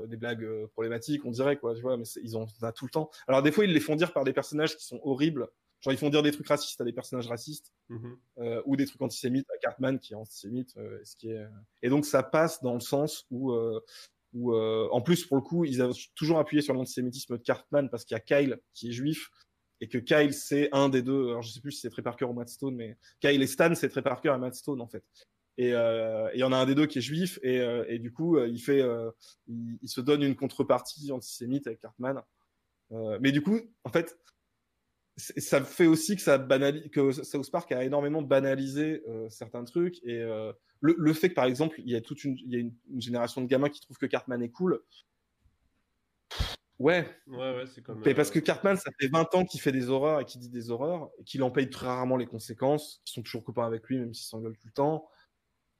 des 0.07 0.17
blagues 0.17 0.47
problématiques, 0.67 1.25
on 1.25 1.31
dirait 1.31 1.57
quoi. 1.57 1.75
Tu 1.75 1.81
vois, 1.81 1.97
mais 1.97 2.05
ils 2.21 2.37
ont 2.37 2.47
ça 2.47 2.71
tout 2.71 2.85
le 2.85 2.91
temps. 2.91 3.09
Alors 3.27 3.43
des 3.43 3.51
fois, 3.51 3.65
ils 3.65 3.73
les 3.73 3.79
font 3.79 3.95
dire 3.95 4.13
par 4.13 4.23
des 4.23 4.33
personnages 4.33 4.75
qui 4.75 4.85
sont 4.85 4.99
horribles. 5.03 5.47
Genre, 5.83 5.93
ils 5.93 5.97
font 5.97 6.09
dire 6.09 6.23
des 6.23 6.31
trucs 6.31 6.47
racistes 6.47 6.79
à 6.79 6.85
des 6.85 6.93
personnages 6.93 7.27
racistes 7.27 7.73
euh, 8.39 8.61
ou 8.65 8.75
des 8.77 8.85
trucs 8.85 9.01
antisémites 9.01 9.47
à 9.53 9.57
Cartman 9.57 9.99
qui 9.99 10.13
est 10.13 10.15
antisémite, 10.15 10.75
euh, 10.77 10.99
ce 11.03 11.15
qui 11.15 11.29
est 11.29 11.45
et 11.81 11.89
donc 11.89 12.05
ça 12.05 12.23
passe 12.23 12.61
dans 12.63 12.73
le 12.73 12.79
sens 12.79 13.25
où 13.29 13.51
euh, 13.51 13.81
où 14.33 14.53
euh, 14.53 14.87
en 14.91 15.01
plus 15.01 15.25
pour 15.25 15.37
le 15.37 15.43
coup 15.43 15.65
ils 15.65 15.83
ont 15.83 15.91
toujours 16.15 16.39
appuyé 16.39 16.61
sur 16.61 16.73
l'antisémitisme 16.73 17.37
de 17.37 17.43
Cartman 17.43 17.89
parce 17.89 18.05
qu'il 18.05 18.15
y 18.15 18.17
a 18.17 18.21
Kyle 18.21 18.57
qui 18.73 18.89
est 18.89 18.91
juif 18.91 19.29
et 19.81 19.87
que 19.87 19.97
Kyle 19.97 20.33
c'est 20.33 20.69
un 20.71 20.89
des 20.89 21.01
deux 21.01 21.27
alors 21.27 21.41
je 21.41 21.51
sais 21.51 21.59
plus 21.61 21.73
si 21.73 21.81
c'est 21.81 21.89
Trey 21.89 22.01
Parker 22.01 22.25
ou 22.25 22.33
Matt 22.33 22.49
Stone 22.49 22.75
mais 22.75 22.97
Kyle 23.19 23.41
et 23.41 23.47
Stan 23.47 23.75
c'est 23.75 23.89
Trey 23.89 24.01
Parker 24.01 24.33
et 24.35 24.39
Matt 24.39 24.55
Stone 24.55 24.81
en 24.81 24.87
fait. 24.87 25.03
Et 25.57 25.73
euh, 25.73 26.31
il 26.33 26.39
y 26.39 26.43
en 26.43 26.51
a 26.51 26.57
un 26.57 26.65
des 26.65 26.73
deux 26.73 26.87
qui 26.87 26.97
est 26.97 27.01
juif 27.01 27.37
et, 27.43 27.59
euh, 27.59 27.85
et 27.87 27.99
du 27.99 28.11
coup 28.11 28.37
euh, 28.37 28.47
il 28.47 28.59
fait 28.59 28.81
euh, 28.81 29.11
il, 29.47 29.77
il 29.81 29.89
se 29.89 30.01
donne 30.01 30.23
une 30.23 30.35
contrepartie 30.35 31.11
antisémite 31.11 31.67
avec 31.67 31.79
Cartman. 31.79 32.21
Euh, 32.91 33.19
mais 33.21 33.31
du 33.31 33.41
coup 33.41 33.59
en 33.83 33.89
fait 33.89 34.17
ça 35.17 35.63
fait 35.63 35.85
aussi 35.85 36.15
que 36.15 36.21
ça 36.21 36.37
banalise 36.37 36.89
que 36.89 37.11
South 37.11 37.51
Park 37.51 37.71
a 37.71 37.83
énormément 37.83 38.21
banalisé 38.21 39.03
euh, 39.07 39.29
certains 39.29 39.63
trucs 39.63 40.03
et 40.03 40.19
euh, 40.19 40.51
le, 40.81 40.95
le 40.97 41.13
fait 41.13 41.29
que 41.29 41.35
par 41.35 41.45
exemple 41.45 41.79
il 41.85 41.91
y 41.91 41.95
a 41.95 42.01
toute 42.01 42.23
une 42.23 42.35
il 42.39 42.51
y 42.51 42.55
a 42.55 42.59
une, 42.59 42.73
une 42.89 43.01
génération 43.01 43.41
de 43.41 43.47
gamins 43.47 43.69
qui 43.69 43.79
trouvent 43.79 43.97
que 43.97 44.07
Cartman 44.07 44.41
est 44.41 44.49
cool. 44.49 44.81
Ouais. 46.79 47.05
Ouais, 47.27 47.37
ouais, 47.37 47.65
c'est 47.67 47.83
comme. 47.83 48.01
mais 48.03 48.15
parce 48.15 48.29
euh, 48.29 48.33
que 48.33 48.39
Cartman 48.39 48.75
ça 48.75 48.89
fait 48.99 49.07
20 49.07 49.33
ans 49.35 49.45
qu'il 49.45 49.61
fait 49.61 49.71
des 49.71 49.89
horreurs 49.89 50.21
et 50.21 50.25
qu'il 50.25 50.41
dit 50.41 50.49
des 50.49 50.71
horreurs 50.71 51.11
et 51.19 51.23
qu'il 51.23 51.43
en 51.43 51.51
paye 51.51 51.69
très 51.69 51.85
rarement 51.85 52.17
les 52.17 52.25
conséquences 52.25 53.01
qu'ils 53.05 53.13
sont 53.13 53.21
toujours 53.21 53.43
copains 53.43 53.65
avec 53.65 53.87
lui 53.87 53.99
même 53.99 54.13
s'ils 54.13 54.25
s'engueulent 54.27 54.57
tout 54.57 54.67
le 54.67 54.73
temps. 54.73 55.07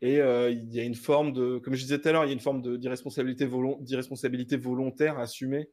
Et 0.02 0.22
euh, 0.22 0.52
il 0.52 0.72
y 0.74 0.80
a 0.80 0.84
une 0.84 0.96
forme 0.96 1.34
de 1.34 1.58
comme 1.60 1.74
je 1.76 1.82
disais 1.82 2.00
tout 2.00 2.08
à 2.10 2.12
l'heure 2.12 2.26
il 2.26 2.28
y 2.28 2.32
a 2.32 2.34
une 2.34 2.40
forme 2.40 2.78
d'irresponsabilité 2.78 3.46
volon- 3.48 3.82
d'irresponsabilité 3.82 4.58
volontaire 4.58 5.18
assumée 5.20 5.72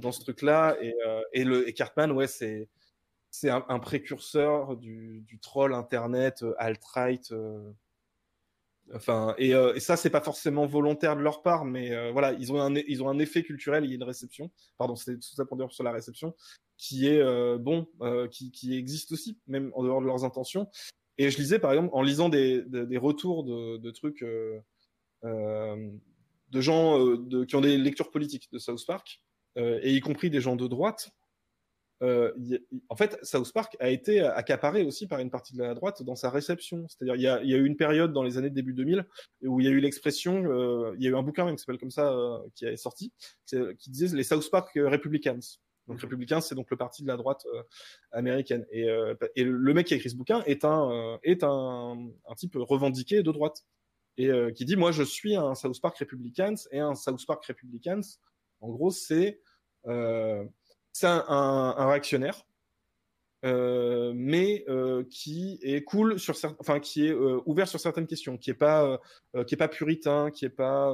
dans 0.00 0.12
ce 0.12 0.20
truc-là. 0.20 0.76
Et, 0.80 0.94
euh, 1.06 1.22
et, 1.32 1.44
le, 1.44 1.68
et 1.68 1.72
Cartman, 1.72 2.12
ouais, 2.12 2.26
c'est 2.26 2.68
c'est 3.30 3.50
un, 3.50 3.78
précurseur 3.80 4.76
du, 4.76 5.38
troll 5.42 5.74
internet 5.74 6.42
euh, 6.42 6.54
alt-right. 6.58 7.32
euh, 7.32 7.70
Enfin, 8.94 9.34
et, 9.36 9.52
euh, 9.54 9.74
et 9.74 9.80
ça, 9.80 9.96
c'est 9.96 10.10
pas 10.10 10.20
forcément 10.20 10.64
volontaire 10.66 11.16
de 11.16 11.20
leur 11.20 11.42
part, 11.42 11.64
mais 11.64 11.92
euh, 11.92 12.12
voilà, 12.12 12.32
ils 12.34 12.52
ont 12.52 12.60
un 12.60 12.74
ils 12.74 13.02
ont 13.02 13.08
un 13.08 13.18
effet 13.18 13.42
culturel. 13.42 13.84
Il 13.84 13.88
y 13.88 13.92
a 13.92 13.96
une 13.96 14.04
réception. 14.04 14.50
Pardon, 14.78 14.94
c'était 14.94 15.16
tout 15.18 15.34
ça 15.34 15.44
pour 15.44 15.56
dire 15.56 15.72
sur 15.72 15.82
la 15.82 15.90
réception, 15.90 16.34
qui 16.78 17.08
est 17.08 17.20
euh, 17.20 17.58
bon, 17.58 17.88
euh, 18.02 18.28
qui, 18.28 18.52
qui 18.52 18.76
existe 18.76 19.10
aussi, 19.12 19.38
même 19.48 19.72
en 19.74 19.82
dehors 19.82 20.00
de 20.00 20.06
leurs 20.06 20.24
intentions. 20.24 20.68
Et 21.18 21.30
je 21.30 21.38
lisais 21.38 21.58
par 21.58 21.72
exemple, 21.72 21.90
en 21.94 22.02
lisant 22.02 22.28
des, 22.28 22.62
des, 22.62 22.86
des 22.86 22.98
retours 22.98 23.42
de, 23.42 23.78
de 23.78 23.90
trucs 23.90 24.22
euh, 24.22 24.60
euh, 25.24 25.90
de 26.50 26.60
gens 26.60 27.00
euh, 27.00 27.18
de, 27.18 27.44
qui 27.44 27.56
ont 27.56 27.60
des 27.60 27.78
lectures 27.78 28.12
politiques 28.12 28.48
de 28.52 28.58
South 28.58 28.86
Park, 28.86 29.20
euh, 29.24 29.25
et 29.56 29.94
y 29.94 30.00
compris 30.00 30.30
des 30.30 30.40
gens 30.40 30.56
de 30.56 30.66
droite. 30.66 31.10
Euh, 32.02 32.30
y- 32.36 32.60
y- 32.72 32.82
en 32.90 32.96
fait, 32.96 33.18
South 33.22 33.50
Park 33.54 33.74
a 33.80 33.88
été 33.88 34.20
accaparé 34.20 34.82
aussi 34.84 35.06
par 35.06 35.18
une 35.20 35.30
partie 35.30 35.54
de 35.54 35.62
la 35.62 35.74
droite 35.74 36.02
dans 36.02 36.14
sa 36.14 36.28
réception. 36.28 36.86
C'est-à-dire, 36.88 37.14
il 37.16 37.22
y 37.22 37.26
a, 37.26 37.42
il 37.42 37.48
y 37.48 37.54
a 37.54 37.56
eu 37.56 37.64
une 37.64 37.76
période 37.76 38.12
dans 38.12 38.22
les 38.22 38.36
années 38.36 38.50
début 38.50 38.74
2000 38.74 39.06
où 39.44 39.60
il 39.60 39.66
y 39.66 39.68
a 39.68 39.72
eu 39.72 39.80
l'expression, 39.80 40.44
euh, 40.44 40.94
il 40.98 41.04
y 41.04 41.06
a 41.06 41.10
eu 41.10 41.16
un 41.16 41.22
bouquin 41.22 41.50
qui 41.50 41.58
s'appelle 41.58 41.78
comme 41.78 41.90
ça, 41.90 42.12
euh, 42.12 42.38
qui 42.54 42.66
est 42.66 42.76
sorti, 42.76 43.12
qui 43.46 43.90
disait 43.90 44.14
les 44.14 44.24
South 44.24 44.50
Park 44.50 44.70
Republicans. 44.76 45.40
Donc, 45.86 46.00
Republicans, 46.00 46.40
c'est 46.40 46.54
donc 46.56 46.70
le 46.70 46.76
parti 46.76 47.02
de 47.02 47.08
la 47.08 47.16
droite 47.16 47.46
euh, 47.54 47.62
américaine. 48.10 48.66
Et, 48.70 48.90
euh, 48.90 49.14
et 49.34 49.44
le 49.44 49.72
mec 49.72 49.86
qui 49.86 49.94
a 49.94 49.96
écrit 49.96 50.10
ce 50.10 50.16
bouquin 50.16 50.42
est 50.44 50.64
un, 50.64 50.90
euh, 50.90 51.16
est 51.22 51.44
un, 51.44 51.96
un 52.28 52.34
type 52.34 52.56
revendiqué 52.56 53.22
de 53.22 53.32
droite. 53.32 53.64
Et 54.18 54.28
euh, 54.28 54.50
qui 54.50 54.64
dit, 54.64 54.76
moi, 54.76 54.92
je 54.92 55.02
suis 55.02 55.36
un 55.36 55.54
South 55.54 55.80
Park 55.80 55.96
Republicans, 55.98 56.56
et 56.72 56.80
un 56.80 56.94
South 56.94 57.24
Park 57.26 57.44
Republicans, 57.46 58.02
en 58.60 58.70
gros, 58.70 58.90
c'est 58.90 59.40
euh, 59.86 60.44
un, 61.02 61.74
un, 61.76 61.88
réactionnaire 61.88 62.46
euh, 63.44 64.12
mais 64.16 64.64
euh, 64.68 65.04
qui 65.10 65.58
est 65.62 65.84
cool 65.84 66.18
sur 66.18 66.34
enfin 66.58 66.80
qui 66.80 67.06
est 67.06 67.12
ouvert 67.12 67.68
sur 67.68 67.78
certaines 67.78 68.06
questions, 68.06 68.38
qui 68.38 68.50
est 68.50 68.54
pas 68.54 69.00
qui 69.46 69.54
est 69.54 69.58
pas 69.58 69.68
puritain, 69.68 70.30
qui 70.30 70.44
est 70.44 70.50
pas 70.50 70.92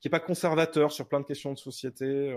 qui 0.00 0.08
est 0.08 0.10
pas 0.10 0.20
conservateur 0.20 0.92
sur 0.92 1.08
plein 1.08 1.20
de 1.20 1.24
questions 1.24 1.52
de 1.52 1.58
société. 1.58 2.36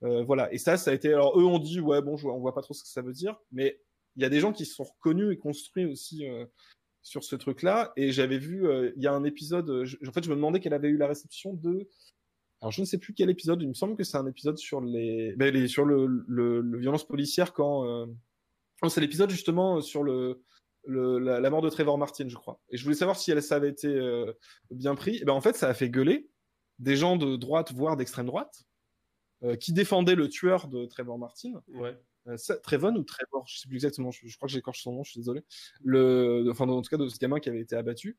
voilà. 0.00 0.52
Et 0.52 0.58
ça, 0.58 0.76
ça 0.76 0.92
a 0.92 0.94
été. 0.94 1.12
Alors 1.12 1.38
eux 1.38 1.44
ont 1.44 1.58
dit 1.58 1.80
ouais 1.80 2.00
bon, 2.00 2.16
on 2.24 2.38
voit 2.38 2.54
pas 2.54 2.62
trop 2.62 2.74
ce 2.74 2.82
que 2.82 2.88
ça 2.88 3.02
veut 3.02 3.12
dire, 3.12 3.36
mais 3.50 3.80
il 4.16 4.22
y 4.22 4.24
a 4.24 4.28
des 4.28 4.40
gens 4.40 4.52
qui 4.52 4.64
se 4.64 4.74
sont 4.74 4.84
reconnus 4.84 5.32
et 5.32 5.36
construits 5.36 5.84
aussi 5.84 6.24
sur 7.02 7.24
ce 7.24 7.36
truc-là. 7.36 7.92
Et 7.96 8.12
j'avais 8.12 8.38
vu, 8.38 8.66
il 8.96 9.02
y 9.02 9.08
a 9.08 9.12
un 9.12 9.24
épisode. 9.24 9.68
en 9.68 10.12
fait, 10.12 10.24
je 10.24 10.30
me 10.30 10.36
demandais 10.36 10.60
quelle 10.60 10.74
avait 10.74 10.88
eu 10.88 10.96
la 10.96 11.08
réception 11.08 11.54
de. 11.54 11.88
Alors 12.62 12.72
je 12.72 12.80
ne 12.80 12.86
sais 12.86 12.98
plus 12.98 13.14
quel 13.14 13.30
épisode. 13.30 13.62
Il 13.62 13.68
me 13.68 13.74
semble 13.74 13.96
que 13.96 14.04
c'est 14.04 14.16
un 14.18 14.26
épisode 14.26 14.58
sur 14.58 14.80
les, 14.80 15.34
ben, 15.36 15.52
les 15.52 15.66
sur 15.68 15.84
le, 15.84 16.24
le, 16.28 16.60
le 16.60 16.78
violence 16.78 17.06
policière 17.06 17.52
quand. 17.52 17.86
euh, 17.86 18.06
oh, 18.82 18.88
c'est 18.88 19.00
l'épisode 19.00 19.30
justement 19.30 19.80
sur 19.80 20.02
le, 20.02 20.42
le 20.86 21.18
la, 21.18 21.40
la 21.40 21.50
mort 21.50 21.62
de 21.62 21.70
Trevor 21.70 21.96
Martin, 21.98 22.28
je 22.28 22.34
crois. 22.36 22.60
Et 22.70 22.76
je 22.76 22.84
voulais 22.84 22.96
savoir 22.96 23.16
si 23.18 23.30
elle, 23.30 23.42
ça 23.42 23.56
avait 23.56 23.70
été 23.70 23.88
euh, 23.88 24.32
bien 24.70 24.94
pris. 24.94 25.16
Et 25.16 25.24
ben 25.24 25.32
en 25.32 25.40
fait, 25.40 25.56
ça 25.56 25.68
a 25.68 25.74
fait 25.74 25.88
gueuler 25.90 26.28
des 26.78 26.96
gens 26.96 27.16
de 27.16 27.36
droite, 27.36 27.72
voire 27.72 27.96
d'extrême 27.96 28.26
droite, 28.26 28.62
euh, 29.42 29.56
qui 29.56 29.72
défendaient 29.72 30.14
le 30.14 30.28
tueur 30.28 30.68
de 30.68 30.84
Trevor 30.86 31.18
Martin. 31.18 31.62
Ouais. 31.68 31.96
Euh, 32.26 32.36
ça- 32.36 32.56
Trevon 32.58 32.94
ou 32.96 33.02
Trevor, 33.04 33.46
je 33.48 33.58
sais 33.58 33.68
plus 33.68 33.76
exactement, 33.76 34.10
je, 34.10 34.26
je 34.26 34.36
crois 34.36 34.46
que 34.46 34.52
j'écorche 34.52 34.82
son 34.82 34.92
nom, 34.92 35.02
je 35.02 35.12
suis 35.12 35.20
désolé. 35.20 35.42
Le, 35.82 36.46
enfin, 36.50 36.68
en 36.68 36.82
tout 36.82 36.90
cas, 36.90 36.98
de 36.98 37.08
ce 37.08 37.18
gamin 37.18 37.40
qui 37.40 37.48
avait 37.48 37.60
été 37.60 37.74
abattu. 37.76 38.18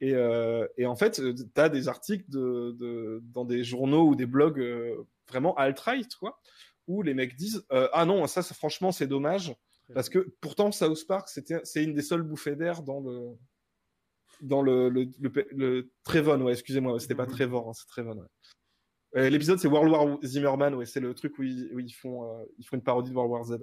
Et, 0.00 0.14
euh, 0.14 0.66
et 0.78 0.86
en 0.86 0.96
fait, 0.96 1.20
tu 1.20 1.60
as 1.60 1.68
des 1.68 1.88
articles 1.88 2.24
de, 2.30 2.74
de, 2.78 3.20
dans 3.34 3.44
des 3.44 3.64
journaux 3.64 4.08
ou 4.08 4.14
des 4.14 4.26
blogs 4.26 4.58
euh, 4.60 4.96
vraiment 5.28 5.54
alt-right, 5.56 6.14
quoi, 6.16 6.40
où 6.86 7.02
les 7.02 7.14
mecs 7.14 7.36
disent 7.36 7.64
euh, 7.72 7.88
Ah 7.92 8.06
non, 8.06 8.26
ça, 8.26 8.42
ça, 8.42 8.54
franchement, 8.54 8.92
c'est 8.92 9.06
dommage, 9.06 9.54
parce 9.94 10.08
que 10.08 10.34
pourtant, 10.40 10.72
South 10.72 11.06
Park, 11.06 11.28
c'est 11.28 11.84
une 11.84 11.94
des 11.94 12.02
seules 12.02 12.22
bouffées 12.22 12.56
d'air 12.56 12.82
dans 12.82 13.00
le. 13.00 13.36
Dans 14.40 14.62
le, 14.62 14.88
le, 14.88 15.06
le, 15.20 15.30
le 15.50 15.90
Trevon, 16.02 16.40
ouais, 16.40 16.52
excusez-moi, 16.52 16.98
c'était 16.98 17.14
pas 17.14 17.26
Mhm. 17.26 17.32
Trevor, 17.32 17.68
hein, 17.68 17.72
c'est 17.74 17.86
Trevon, 17.88 18.16
ouais. 18.16 18.26
Euh, 19.16 19.28
L'épisode, 19.28 19.58
c'est 19.58 19.68
World 19.68 19.90
War 19.92 20.18
Zimmerman, 20.24 20.74
ouais, 20.74 20.86
c'est 20.86 21.00
le 21.00 21.12
truc 21.14 21.36
où 21.38 21.42
ils, 21.42 21.68
où 21.74 21.78
ils 21.80 21.92
font, 21.92 22.24
euh, 22.24 22.44
ils 22.58 22.64
font 22.64 22.76
une 22.76 22.82
parodie 22.82 23.10
de 23.10 23.16
World 23.16 23.32
War 23.32 23.44
Z. 23.44 23.58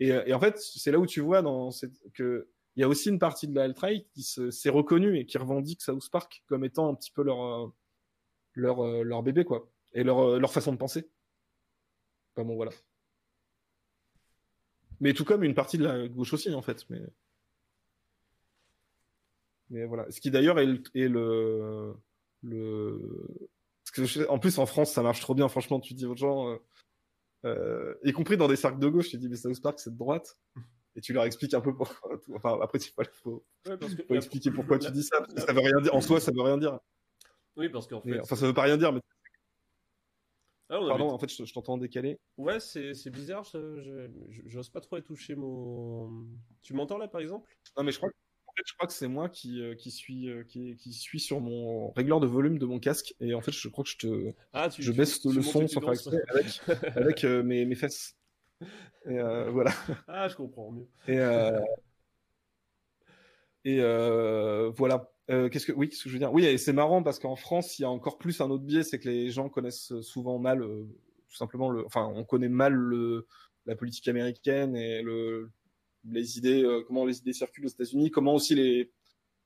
Et, 0.00 0.12
euh, 0.12 0.22
et 0.26 0.34
en 0.34 0.40
fait, 0.40 0.58
c'est 0.58 0.90
là 0.90 0.98
où 0.98 1.06
tu 1.06 1.20
vois 1.20 1.40
dans 1.40 1.70
cette, 1.70 1.94
que 2.12 2.48
il 2.78 2.82
y 2.82 2.84
a 2.84 2.88
aussi 2.88 3.08
une 3.08 3.18
partie 3.18 3.48
de 3.48 3.56
la 3.56 3.64
alt-right 3.64 4.06
qui 4.12 4.22
se, 4.22 4.52
s'est 4.52 4.70
reconnue 4.70 5.18
et 5.18 5.26
qui 5.26 5.36
revendique 5.36 5.82
South 5.82 6.08
Park 6.10 6.44
comme 6.46 6.62
étant 6.62 6.88
un 6.88 6.94
petit 6.94 7.10
peu 7.10 7.24
leur, 7.24 7.42
euh, 7.42 7.66
leur, 8.54 8.84
euh, 8.84 9.02
leur 9.02 9.24
bébé, 9.24 9.44
quoi. 9.44 9.68
Et 9.94 10.04
leur, 10.04 10.20
euh, 10.20 10.38
leur 10.38 10.52
façon 10.52 10.70
de 10.70 10.76
penser. 10.76 11.10
Enfin 12.30 12.46
bon, 12.46 12.54
voilà. 12.54 12.70
Mais 15.00 15.12
tout 15.12 15.24
comme 15.24 15.42
une 15.42 15.56
partie 15.56 15.76
de 15.76 15.82
la 15.82 16.06
gauche 16.06 16.32
aussi, 16.32 16.54
en 16.54 16.62
fait. 16.62 16.86
Mais, 19.68 19.84
voilà. 19.86 20.08
Ce 20.12 20.20
qui 20.20 20.30
d'ailleurs 20.30 20.60
est 20.60 20.66
le, 20.94 21.96
le, 22.44 23.48
en 24.28 24.38
plus 24.38 24.56
en 24.60 24.66
France 24.66 24.92
ça 24.92 25.02
marche 25.02 25.20
trop 25.20 25.34
bien. 25.34 25.48
Franchement, 25.48 25.80
tu 25.80 25.94
dis 25.94 26.06
aux 26.06 26.14
gens, 26.14 26.56
y 27.44 28.12
compris 28.12 28.36
dans 28.36 28.46
des 28.46 28.54
cercles 28.54 28.78
de 28.78 28.88
gauche, 28.88 29.08
tu 29.08 29.18
dis 29.18 29.28
mais 29.28 29.34
South 29.34 29.60
Park 29.60 29.80
c'est 29.80 29.90
de 29.90 29.98
droite. 29.98 30.38
Et 30.98 31.00
tu 31.00 31.12
leur 31.12 31.22
expliques 31.24 31.54
un 31.54 31.60
peu 31.60 31.72
pourquoi. 31.74 32.10
Enfin 32.34 32.58
après 32.60 32.78
il 32.80 32.90
faut, 32.90 33.02
faut, 33.22 33.44
Ouais, 33.66 33.76
parce 33.78 33.94
que 33.94 34.02
faut 34.02 34.14
la- 34.14 34.16
expliquer 34.18 34.50
pourquoi 34.50 34.78
tu 34.80 34.90
dis 34.90 35.04
ça. 35.04 35.20
Parce 35.20 35.32
que 35.34 35.40
ça 35.40 35.52
veut 35.52 35.60
rien 35.60 35.80
dire. 35.80 35.94
En 35.94 36.00
soi 36.00 36.18
ça 36.18 36.32
veut 36.32 36.42
rien 36.42 36.58
dire. 36.58 36.78
Oui, 37.56 37.68
parce 37.68 37.86
qu'en 37.86 38.02
Mais, 38.04 38.14
fait. 38.14 38.20
enfin 38.20 38.34
ça 38.36 38.46
veut 38.46 38.52
pas 38.54 38.62
rien 38.62 38.76
dire. 38.76 38.92
Mais 38.92 39.00
Ah, 40.70 40.76
avait- 40.76 40.88
pardon, 40.88 41.08
en 41.10 41.18
fait 41.18 41.32
je, 41.32 41.44
je 41.44 41.52
t'entends 41.54 41.78
décalé. 41.78 42.18
Ouais, 42.36 42.60
c'est 42.60 42.94
c'est 42.94 43.10
bizarre. 43.10 43.44
je- 43.44 44.08
J'ose 44.46 44.68
pas 44.70 44.80
trop 44.80 44.98
y 44.98 45.02
toucher 45.02 45.34
mon. 45.36 46.26
Tu 46.62 46.74
m'entends 46.74 46.98
là, 46.98 47.08
par 47.08 47.20
exemple? 47.20 47.48
Non 47.76 47.84
mais 47.84 47.92
je 47.92 47.98
crois. 47.98 48.10
que- 48.10 48.14
je 48.66 48.74
crois 48.74 48.88
que 48.88 48.92
c'est 48.92 49.06
moi 49.06 49.28
qui, 49.28 49.62
euh, 49.62 49.76
qui 49.76 49.92
suis 49.92 50.28
euh, 50.28 50.42
qui, 50.42 50.74
qui 50.74 50.92
suis 50.92 51.20
sur 51.20 51.40
mon 51.40 51.92
régleur 51.92 52.18
de 52.18 52.26
volume 52.26 52.58
de 52.58 52.66
mon 52.66 52.80
casque 52.80 53.14
et 53.20 53.32
en 53.32 53.40
fait 53.40 53.52
je 53.52 53.68
crois 53.68 53.84
que 53.84 53.90
je 53.90 53.98
te 53.98 54.34
Ah, 54.52 54.68
tu. 54.68 54.82
je 54.82 54.90
baisse 54.90 55.20
tu 55.20 55.32
le 55.32 55.42
son 55.42 55.68
sans 55.68 55.80
faire 55.80 55.82
danses. 55.82 56.08
exprès 56.08 56.22
avec 56.28 56.96
avec 56.96 57.24
euh, 57.24 57.44
mes, 57.44 57.64
mes 57.66 57.76
fesses. 57.76 58.16
Et 59.06 59.18
euh, 59.18 59.50
voilà. 59.50 59.72
Ah, 60.08 60.28
je 60.28 60.36
comprends 60.36 60.70
mieux. 60.70 60.88
Et, 61.06 61.18
euh, 61.18 61.60
et 63.64 63.78
euh, 63.80 64.70
voilà. 64.76 65.10
Qu'est-ce 65.28 65.66
que 65.66 65.72
oui, 65.72 65.90
qu'est-ce 65.90 66.04
que 66.04 66.08
je 66.08 66.14
veux 66.14 66.20
dire? 66.20 66.32
Oui, 66.32 66.46
et 66.46 66.56
c'est 66.56 66.72
marrant 66.72 67.02
parce 67.02 67.18
qu'en 67.18 67.36
France, 67.36 67.78
il 67.78 67.82
y 67.82 67.84
a 67.84 67.90
encore 67.90 68.16
plus 68.16 68.40
un 68.40 68.48
autre 68.48 68.64
biais, 68.64 68.82
c'est 68.82 68.98
que 68.98 69.10
les 69.10 69.30
gens 69.30 69.50
connaissent 69.50 69.92
souvent 70.00 70.38
mal, 70.38 70.60
tout 70.60 71.36
simplement 71.36 71.68
le. 71.68 71.84
Enfin, 71.84 72.10
on 72.14 72.24
connaît 72.24 72.48
mal 72.48 72.72
le, 72.72 73.26
la 73.66 73.76
politique 73.76 74.08
américaine 74.08 74.74
et 74.74 75.02
le, 75.02 75.50
les 76.08 76.38
idées, 76.38 76.66
comment 76.86 77.04
les 77.04 77.18
idées 77.18 77.34
circulent 77.34 77.66
aux 77.66 77.68
États-Unis, 77.68 78.10
comment 78.10 78.32
aussi 78.32 78.54
les 78.54 78.90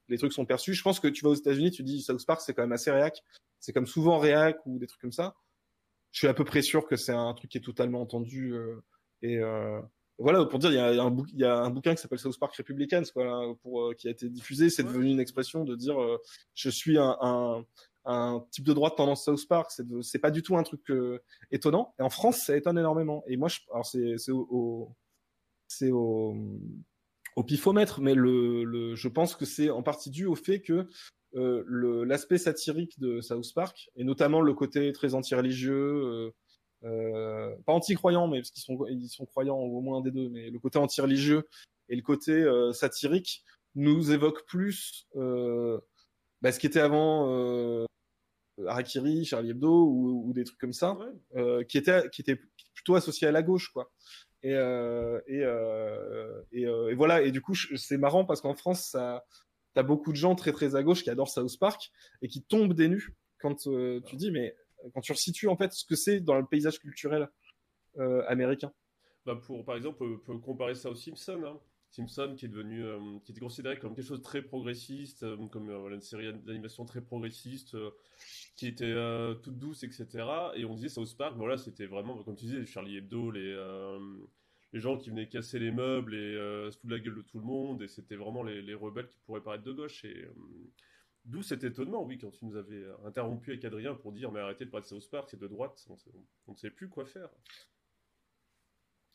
les 0.08 0.18
trucs 0.18 0.32
sont 0.32 0.46
perçus. 0.46 0.74
Je 0.74 0.82
pense 0.84 1.00
que 1.00 1.08
tu 1.08 1.24
vas 1.24 1.30
aux 1.30 1.34
États-Unis, 1.34 1.72
tu 1.72 1.82
dis 1.82 2.00
South 2.00 2.24
Park, 2.26 2.42
c'est 2.42 2.54
quand 2.54 2.62
même 2.62 2.70
assez 2.70 2.92
réac. 2.92 3.24
C'est 3.58 3.72
comme 3.72 3.86
souvent 3.86 4.20
réac 4.20 4.58
ou 4.66 4.78
des 4.78 4.86
trucs 4.86 5.00
comme 5.00 5.10
ça. 5.10 5.34
Je 6.12 6.18
suis 6.18 6.28
à 6.28 6.34
peu 6.34 6.44
près 6.44 6.62
sûr 6.62 6.86
que 6.86 6.94
c'est 6.94 7.12
un 7.12 7.34
truc 7.34 7.50
qui 7.50 7.58
est 7.58 7.62
totalement 7.62 8.02
entendu 8.02 8.54
et 9.22 9.38
euh, 9.38 9.80
voilà, 10.18 10.44
pour 10.44 10.58
dire, 10.58 10.70
il 10.70 10.74
y 10.76 10.78
a, 10.78 11.02
un, 11.02 11.10
bouc- 11.10 11.30
il 11.32 11.40
y 11.40 11.44
a 11.44 11.56
un 11.58 11.70
bouquin 11.70 11.94
qui 11.94 12.02
s'appelle 12.02 12.18
South 12.18 12.38
Park 12.38 12.54
Republicans, 12.56 13.02
quoi, 13.12 13.24
là, 13.24 13.54
pour, 13.62 13.82
euh, 13.82 13.94
qui 13.94 14.08
a 14.08 14.10
été 14.10 14.28
diffusé. 14.28 14.70
C'est 14.70 14.82
Ouais. 14.84 14.92
devenu 14.92 15.10
une 15.10 15.20
expression 15.20 15.64
de 15.64 15.74
dire 15.74 16.00
euh, 16.00 16.18
je 16.54 16.68
suis 16.70 16.98
un, 16.98 17.16
un, 17.20 17.64
un 18.04 18.44
type 18.50 18.64
de 18.64 18.72
droite 18.72 18.96
tendance 18.96 19.24
South 19.24 19.48
Park. 19.48 19.72
C'est 20.02 20.18
pas 20.18 20.30
du 20.30 20.42
tout 20.42 20.56
un 20.56 20.62
truc 20.62 20.90
euh, 20.90 21.18
étonnant. 21.50 21.94
Et 21.98 22.02
en 22.02 22.10
France, 22.10 22.38
ça 22.46 22.56
étonne 22.56 22.78
énormément. 22.78 23.24
Et 23.26 23.36
moi, 23.36 23.48
je, 23.48 23.60
alors 23.72 23.86
c'est 23.86 24.16
c'est 24.18 24.32
au, 24.32 24.46
au- 24.50 24.96
c'est 25.68 25.90
au, 25.90 26.36
au 27.36 27.42
pifomètre, 27.44 28.00
mais 28.02 28.14
le, 28.14 28.62
le, 28.64 28.94
je 28.94 29.08
pense 29.08 29.34
que 29.34 29.46
c'est 29.46 29.70
en 29.70 29.82
partie 29.82 30.10
dû 30.10 30.26
au 30.26 30.34
fait 30.34 30.60
que 30.60 30.86
euh, 31.34 32.04
l'aspect 32.04 32.36
satirique 32.36 33.00
de 33.00 33.22
South 33.22 33.54
Park, 33.54 33.88
et 33.96 34.04
notamment 34.04 34.42
le 34.42 34.52
côté 34.52 34.92
très 34.92 35.14
anti-religieux, 35.14 36.32
euh, 36.84 37.54
pas 37.66 37.72
anti-croyant, 37.72 38.28
mais 38.28 38.38
parce 38.40 38.50
qu'ils 38.50 38.62
sont, 38.62 38.86
ils 38.88 39.08
sont 39.08 39.26
croyants 39.26 39.58
au 39.58 39.80
moins 39.80 39.98
un 39.98 40.00
des 40.02 40.10
deux, 40.10 40.28
mais 40.28 40.50
le 40.50 40.58
côté 40.58 40.78
anti-religieux 40.78 41.48
et 41.88 41.96
le 41.96 42.02
côté 42.02 42.32
euh, 42.32 42.72
satirique 42.72 43.44
nous 43.74 44.12
évoque 44.12 44.44
plus 44.46 45.06
euh, 45.16 45.78
bah, 46.42 46.52
ce 46.52 46.58
qui 46.58 46.66
était 46.66 46.80
avant 46.80 47.28
euh, 47.30 47.84
Harakiri, 48.66 49.24
Charlie 49.24 49.50
Hebdo 49.50 49.86
ou, 49.86 50.28
ou 50.28 50.32
des 50.32 50.44
trucs 50.44 50.58
comme 50.58 50.72
ça, 50.72 50.94
Ouais. 50.94 51.06
euh, 51.36 51.64
qui 51.64 51.78
étaient 51.78 52.08
qui 52.10 52.20
étaient 52.20 52.40
plutôt 52.74 52.94
associés 52.94 53.26
à 53.28 53.32
la 53.32 53.42
gauche, 53.42 53.68
quoi. 53.72 53.90
Et 54.42 54.54
euh, 54.54 55.20
et, 55.26 55.42
euh, 55.42 56.42
et, 56.52 56.66
euh, 56.66 56.90
et 56.90 56.94
voilà. 56.94 57.22
Et 57.22 57.30
du 57.32 57.40
coup, 57.40 57.54
c'est 57.54 57.96
marrant 57.98 58.24
parce 58.24 58.40
qu'en 58.40 58.54
France, 58.54 58.84
ça, 58.86 59.24
t'as 59.74 59.82
beaucoup 59.84 60.10
de 60.10 60.16
gens 60.16 60.34
très 60.34 60.52
très 60.52 60.74
à 60.74 60.82
gauche 60.82 61.02
qui 61.04 61.10
adorent 61.10 61.30
South 61.30 61.58
Park 61.58 61.90
et 62.22 62.28
qui 62.28 62.42
tombent 62.42 62.74
des 62.74 62.88
nues 62.88 63.14
quand 63.38 63.54
tu 63.56 64.16
dis, 64.16 64.30
mais 64.30 64.56
quand 64.94 65.00
tu 65.00 65.12
resitues 65.12 65.48
en 65.48 65.56
fait 65.56 65.72
ce 65.72 65.84
que 65.84 65.96
c'est 65.96 66.20
dans 66.20 66.38
le 66.38 66.46
paysage 66.46 66.78
culturel 66.78 67.28
euh, 67.98 68.24
américain. 68.26 68.72
Bah 69.26 69.36
pour, 69.36 69.64
par 69.64 69.76
exemple, 69.76 70.02
on 70.02 70.18
peut 70.18 70.38
comparer 70.38 70.74
ça 70.74 70.90
aux 70.90 70.94
Simpsons. 70.94 71.42
Hein. 71.44 71.60
Simpson 71.90 72.34
qui 72.36 72.46
est 72.46 72.48
devenu, 72.48 72.82
euh, 72.82 73.18
qui 73.22 73.32
était 73.32 73.40
considéré 73.40 73.78
comme 73.78 73.94
quelque 73.94 74.06
chose 74.06 74.20
de 74.20 74.24
très 74.24 74.40
progressiste, 74.40 75.24
euh, 75.24 75.36
comme 75.48 75.68
une 75.70 76.00
série 76.00 76.32
d'animation 76.32 76.86
très 76.86 77.02
progressiste, 77.02 77.76
qui 78.56 78.66
était 78.66 78.94
toute 79.42 79.58
douce, 79.58 79.82
etc. 79.82 80.06
Et 80.54 80.64
on 80.64 80.74
disait 80.74 80.88
South 80.88 81.14
Park, 81.18 81.34
voilà, 81.36 81.58
c'était 81.58 81.86
vraiment, 81.86 82.22
comme 82.22 82.34
tu 82.34 82.46
disais, 82.46 82.64
Charlie 82.64 82.96
Hebdo, 82.96 83.30
les, 83.30 83.54
les 84.72 84.80
gens 84.80 84.96
qui 84.96 85.10
venaient 85.10 85.28
casser 85.28 85.58
les 85.58 85.70
meubles 85.70 86.14
et 86.14 86.34
se 86.70 86.78
foutre 86.78 86.94
la 86.94 86.98
gueule 86.98 87.16
de 87.16 87.22
tout 87.22 87.38
le 87.38 87.44
monde, 87.44 87.82
et 87.82 87.88
c'était 87.88 88.16
vraiment 88.16 88.42
les, 88.42 88.62
les 88.62 88.74
rebelles 88.74 89.08
qui 89.08 89.18
pourraient 89.26 89.42
paraître 89.42 89.64
de 89.64 89.72
gauche. 89.72 90.06
D'où 91.24 91.42
cet 91.42 91.64
étonnement, 91.64 92.02
oui, 92.04 92.18
quand 92.18 92.30
tu 92.30 92.44
nous 92.44 92.56
avais 92.56 92.84
interrompu 93.04 93.52
avec 93.52 93.64
Adrien 93.64 93.94
pour 93.94 94.12
dire, 94.12 94.32
mais 94.32 94.40
arrêtez 94.40 94.64
de 94.64 94.70
parler 94.70 94.84
de 94.84 94.88
South 94.88 95.08
Park, 95.10 95.28
c'est 95.30 95.40
de 95.40 95.46
droite, 95.46 95.86
on, 95.88 96.52
ne 96.52 96.56
sait 96.56 96.70
plus 96.70 96.88
quoi 96.88 97.04
faire. 97.04 97.28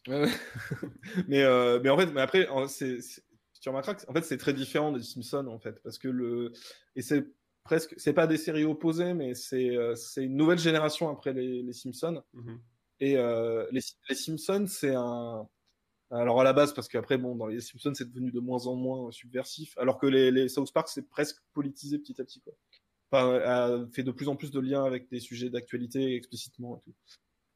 Mais 1.27 1.43
euh, 1.43 1.81
mais 1.83 1.89
en 1.89 1.97
fait, 1.97 2.05
mais 2.05 2.21
après, 2.21 2.47
c'est 2.69 2.99
tu 3.59 3.69
remarqueras 3.69 3.95
que 3.95 4.09
en 4.09 4.13
fait 4.13 4.21
c'est 4.21 4.37
très 4.37 4.53
différent 4.53 4.93
des 4.93 5.03
Simpsons 5.03 5.47
en 5.47 5.59
fait, 5.59 5.81
parce 5.83 5.97
que 5.97 6.07
le 6.07 6.53
et 6.95 7.01
c'est 7.01 7.25
presque 7.63 7.93
c'est 7.97 8.13
pas 8.13 8.27
des 8.27 8.37
séries 8.37 8.63
opposées, 8.63 9.13
mais 9.13 9.33
c'est 9.33 9.75
euh, 9.75 9.95
c'est 9.95 10.23
une 10.23 10.37
nouvelle 10.37 10.59
génération 10.59 11.09
après 11.09 11.33
les, 11.33 11.61
les 11.61 11.73
Simpsons. 11.73 12.23
Mhm. 12.33 12.61
Et 12.99 13.17
euh, 13.17 13.67
les, 13.71 13.81
les 14.09 14.15
Simpsons, 14.15 14.65
c'est 14.67 14.95
un. 14.95 15.47
Alors 16.09 16.39
à 16.39 16.43
la 16.43 16.53
base, 16.53 16.73
parce 16.73 16.87
qu'après, 16.87 17.17
bon, 17.17 17.35
dans 17.35 17.47
les 17.47 17.59
Simpsons, 17.59 17.93
c'est 17.93 18.07
devenu 18.07 18.31
de 18.31 18.39
moins 18.39 18.65
en 18.67 18.75
moins 18.75 19.11
subversif, 19.11 19.77
alors 19.77 19.97
que 19.97 20.07
les, 20.07 20.31
les 20.31 20.47
South 20.47 20.71
Park, 20.71 20.87
c'est 20.87 21.09
presque 21.09 21.37
politisé 21.53 21.99
petit 21.99 22.19
à 22.21 22.23
petit, 22.23 22.41
quoi. 22.41 22.53
Enfin, 23.11 23.39
a 23.39 23.85
fait 23.93 24.03
de 24.03 24.11
plus 24.11 24.27
en 24.27 24.35
plus 24.35 24.51
de 24.51 24.59
liens 24.59 24.83
avec 24.83 25.09
des 25.09 25.19
sujets 25.19 25.49
d'actualité 25.49 26.15
explicitement 26.15 26.77
et 26.77 26.81
tout. 26.81 26.95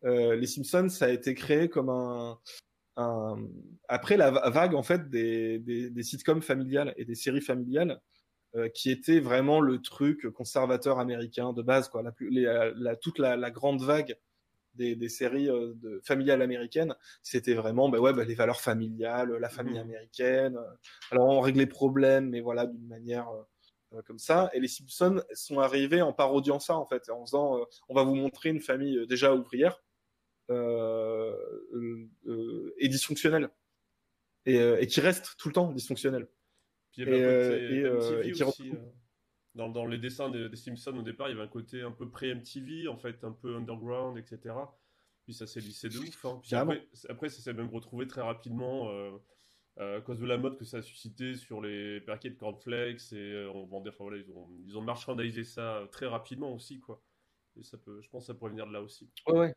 Euh, 0.06 0.36
les 0.36 0.47
Simpsons, 0.47 0.89
ça 0.89 1.06
a 1.06 1.10
été 1.10 1.34
créé 1.34 1.70
comme 1.70 1.89
un, 1.89 2.39
un... 2.95 3.36
après 3.88 4.18
la 4.18 4.32
va- 4.32 4.49
vague 4.49 4.74
en 4.74 4.82
fait 4.82 5.10
des, 5.10 5.60
des, 5.60 6.04
sitcoms 6.04 6.41
familiales 6.41 6.93
et 6.97 7.06
des 7.06 7.16
séries 7.16 7.41
familiales 7.41 8.02
euh, 8.56 8.70
qui 8.70 8.89
étaient 8.91 9.20
vraiment 9.20 9.60
le 9.60 9.82
truc 9.82 10.28
conservateur 10.30 10.99
américain 10.99 11.54
de 11.54 11.62
base, 11.62 11.89
quoi. 11.89 12.02
La 12.02 12.12
plus, 12.12 12.30
les, 12.30 12.72
la, 12.76 12.95
toute 12.95 13.20
la, 13.20 13.36
la 13.36 13.52
grande 13.52 13.82
vague 13.84 14.18
des, 14.76 14.95
des 14.95 15.09
séries 15.09 15.49
euh, 15.49 15.74
de, 15.76 15.99
familiales 16.03 16.41
américaines, 16.41 16.95
c'était 17.24 17.53
vraiment 17.53 17.89
bah 17.89 17.99
ouais, 17.99 18.13
bah, 18.13 18.24
les 18.26 18.36
valeurs 18.36 18.61
familiales, 18.61 19.32
la 19.34 19.49
famille 19.49 19.78
Mhm. 19.78 19.82
américaine. 19.82 20.59
Alors 21.11 21.28
on 21.28 21.45
les 21.45 21.65
problèmes, 21.67 22.30
mais 22.30 22.41
voilà, 22.41 22.65
d'une 22.67 22.88
manière 22.88 23.30
euh, 23.30 23.43
euh, 23.93 24.01
comme 24.03 24.19
ça. 24.19 24.49
Et 24.53 24.59
les 24.59 24.67
Simpsons 24.67 25.22
sont 25.34 25.59
arrivés 25.59 26.01
en 26.01 26.13
parodiant 26.13 26.59
ça, 26.59 26.76
en 26.78 26.86
fait, 26.86 27.09
en 27.09 27.26
faisant 27.26 27.57
euh, 27.59 27.63
on 27.89 27.95
va 27.95 28.03
vous 28.03 28.15
montrer 28.15 28.49
une 28.49 28.61
famille 28.61 28.97
euh, 28.97 29.05
déjà 29.05 29.34
ouvrière 29.36 29.84
euh, 30.51 31.36
euh, 31.74 32.07
euh, 32.28 32.74
et 32.80 32.88
dysfonctionnelle. 32.89 33.49
Et, 34.45 34.59
euh, 34.59 34.80
et 34.82 34.88
qui 34.88 35.01
reste 35.01 35.36
tout 35.38 35.49
le 35.49 35.53
temps 35.53 35.72
dysfonctionnelle. 35.72 36.28
Puis 36.91 37.03
Et, 37.03 37.24
euh, 37.24 37.59
euh, 37.86 38.24
qui 38.24 38.43
aussi. 38.43 38.72
Euh, 39.56 39.58
Dans, 39.58 39.70
dans 39.70 39.86
les 39.86 39.97
dessins 39.97 40.30
des, 40.30 40.49
des 40.49 40.56
Simpsons 40.58 40.97
au 40.97 41.02
départ, 41.04 41.28
il 41.30 41.32
y 41.32 41.34
avait 41.36 41.43
un 41.43 41.47
côté 41.47 41.82
un 41.82 41.91
peu 41.91 42.10
pré-MTV, 42.10 42.88
en 42.88 42.97
fait, 42.97 43.24
un 43.24 43.32
peu 43.34 43.56
underground, 43.56 44.18
etc. 44.18 44.56
Puis 45.24 45.34
ça 45.34 45.47
s'est 45.47 45.62
lissé 45.62 45.89
de 45.89 45.97
ouf. 45.99 46.26
hein. 46.26 46.39
Puis 46.41 46.56
après, 46.56 46.88
après, 47.10 47.30
ça 47.30 47.41
s'est 47.41 47.54
même 47.54 47.70
retrouvé 47.70 48.08
très 48.08 48.22
rapidement 48.22 48.89
euh, 48.91 49.12
euh, 49.80 49.99
à 49.99 50.02
cause 50.02 50.20
de 50.20 50.26
la 50.26 50.38
mode 50.38 50.58
que 50.58 50.66
ça 50.66 50.78
a 50.78 50.82
suscité 50.82 51.36
sur 51.36 51.62
les 51.62 52.02
paquets 52.02 52.30
de 52.32 52.36
cornflakes. 52.36 53.14
Et 53.14 53.18
euh, 53.34 53.52
on 53.54 53.66
vendait, 53.66 53.89
enfin 53.89 54.04
voilà, 54.06 54.18
ils 54.18 54.32
ont, 54.32 54.49
ils 54.66 54.78
ont 54.78 54.82
marchandisé 54.82 55.43
ça 55.43 55.88
très 55.91 56.08
rapidement 56.08 56.54
aussi, 56.54 56.80
quoi. 56.80 57.04
Et 57.58 57.64
ça 57.64 57.78
peut, 57.78 58.02
je 58.02 58.10
pense 58.10 58.24
que 58.24 58.28
ça 58.28 58.34
pourrait 58.34 58.52
venir 58.52 58.68
de 58.68 58.74
là 58.74 58.82
aussi. 58.82 59.12
Ouais, 59.28 59.39
ouais. 59.39 59.54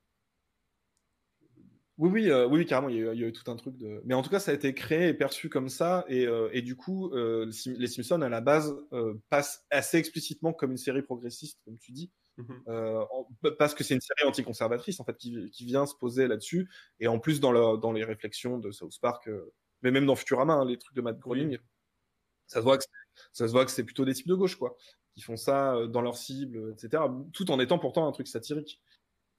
Oui, 1.97 2.11
oui, 2.11 2.31
euh, 2.31 2.47
oui, 2.49 2.59
oui, 2.59 2.67
carrément, 2.67 2.89
il 2.89 2.97
y, 2.97 2.99
a, 2.99 3.13
eu- 3.13 3.15
il 3.15 3.21
y 3.21 3.25
a 3.25 3.29
eu 3.29 3.33
tout 3.33 3.49
un 3.51 3.55
truc 3.55 3.77
de. 3.77 4.03
Mais 4.05 4.15
en 4.15 4.23
tout 4.23 4.31
cas, 4.31 4.41
ça 4.41 4.51
a 4.51 4.55
été 4.55 4.75
créé 4.75 5.09
et 5.09 5.15
perçu 5.15 5.49
comme 5.49 5.69
ça, 5.69 6.05
et, 6.09 6.27
euh, 6.27 6.49
et 6.53 6.61
du 6.61 6.75
coup, 6.75 7.13
euh, 7.13 7.47
les 7.47 7.53
Sim- 7.53 7.77
les 7.79 7.87
Simpsons 7.87 8.21
à 8.23 8.29
la 8.29 8.41
base 8.41 8.75
euh, 8.93 9.15
passent 9.31 9.65
assez 9.71 9.97
explicitement 9.99 10.53
comme 10.53 10.73
une 10.73 10.77
série 10.77 11.03
progressiste, 11.03 11.61
comme 11.65 11.79
tu 11.79 11.93
dis, 11.93 12.11
Mhm. 12.37 12.63
euh, 12.69 13.05
en- 13.13 13.29
parce 13.59 13.75
que 13.75 13.85
c'est 13.85 13.95
une 13.95 14.01
série 14.01 14.29
anticonservatrice 14.29 14.99
en 15.01 15.05
fait 15.05 15.17
qui, 15.17 15.51
qui 15.53 15.65
vient 15.67 15.87
se 15.87 15.95
poser 15.95 16.27
là-dessus, 16.27 16.69
et 16.99 17.07
en 17.07 17.21
plus 17.21 17.39
dans, 17.41 17.53
le, 17.53 17.79
dans 17.79 17.93
les 17.93 18.03
réflexions 18.05 18.59
de 18.59 18.73
South 18.73 18.99
Park, 19.01 19.29
euh, 19.29 19.53
mais 19.83 19.93
même 19.93 20.07
dans 20.07 20.17
Futurama, 20.17 20.55
hein, 20.55 20.65
les 20.67 20.79
trucs 20.79 20.97
de 20.97 21.03
Matt 21.03 21.19
Groening, 21.21 21.59
ça 22.47 22.61
se 22.61 22.65
voit 22.65 22.79
que 22.79 22.85
c'est- 22.85 22.91
ça 23.33 23.47
se 23.49 23.53
voit 23.53 23.65
que 23.65 23.71
c'est 23.71 23.85
plutôt 23.85 24.05
des 24.05 24.15
types 24.15 24.29
de 24.29 24.35
gauche 24.35 24.57
quoi, 24.57 24.77
qui 25.15 25.23
font 25.23 25.37
ça 25.37 25.75
euh, 25.77 25.87
dans 25.87 26.01
leur 26.03 26.17
cible, 26.17 26.73
etc. 26.77 27.11
Tout 27.33 27.51
en 27.51 27.61
étant 27.61 27.79
pourtant 27.79 28.07
un 28.09 28.13
truc 28.13 28.29
satirique. 28.29 28.83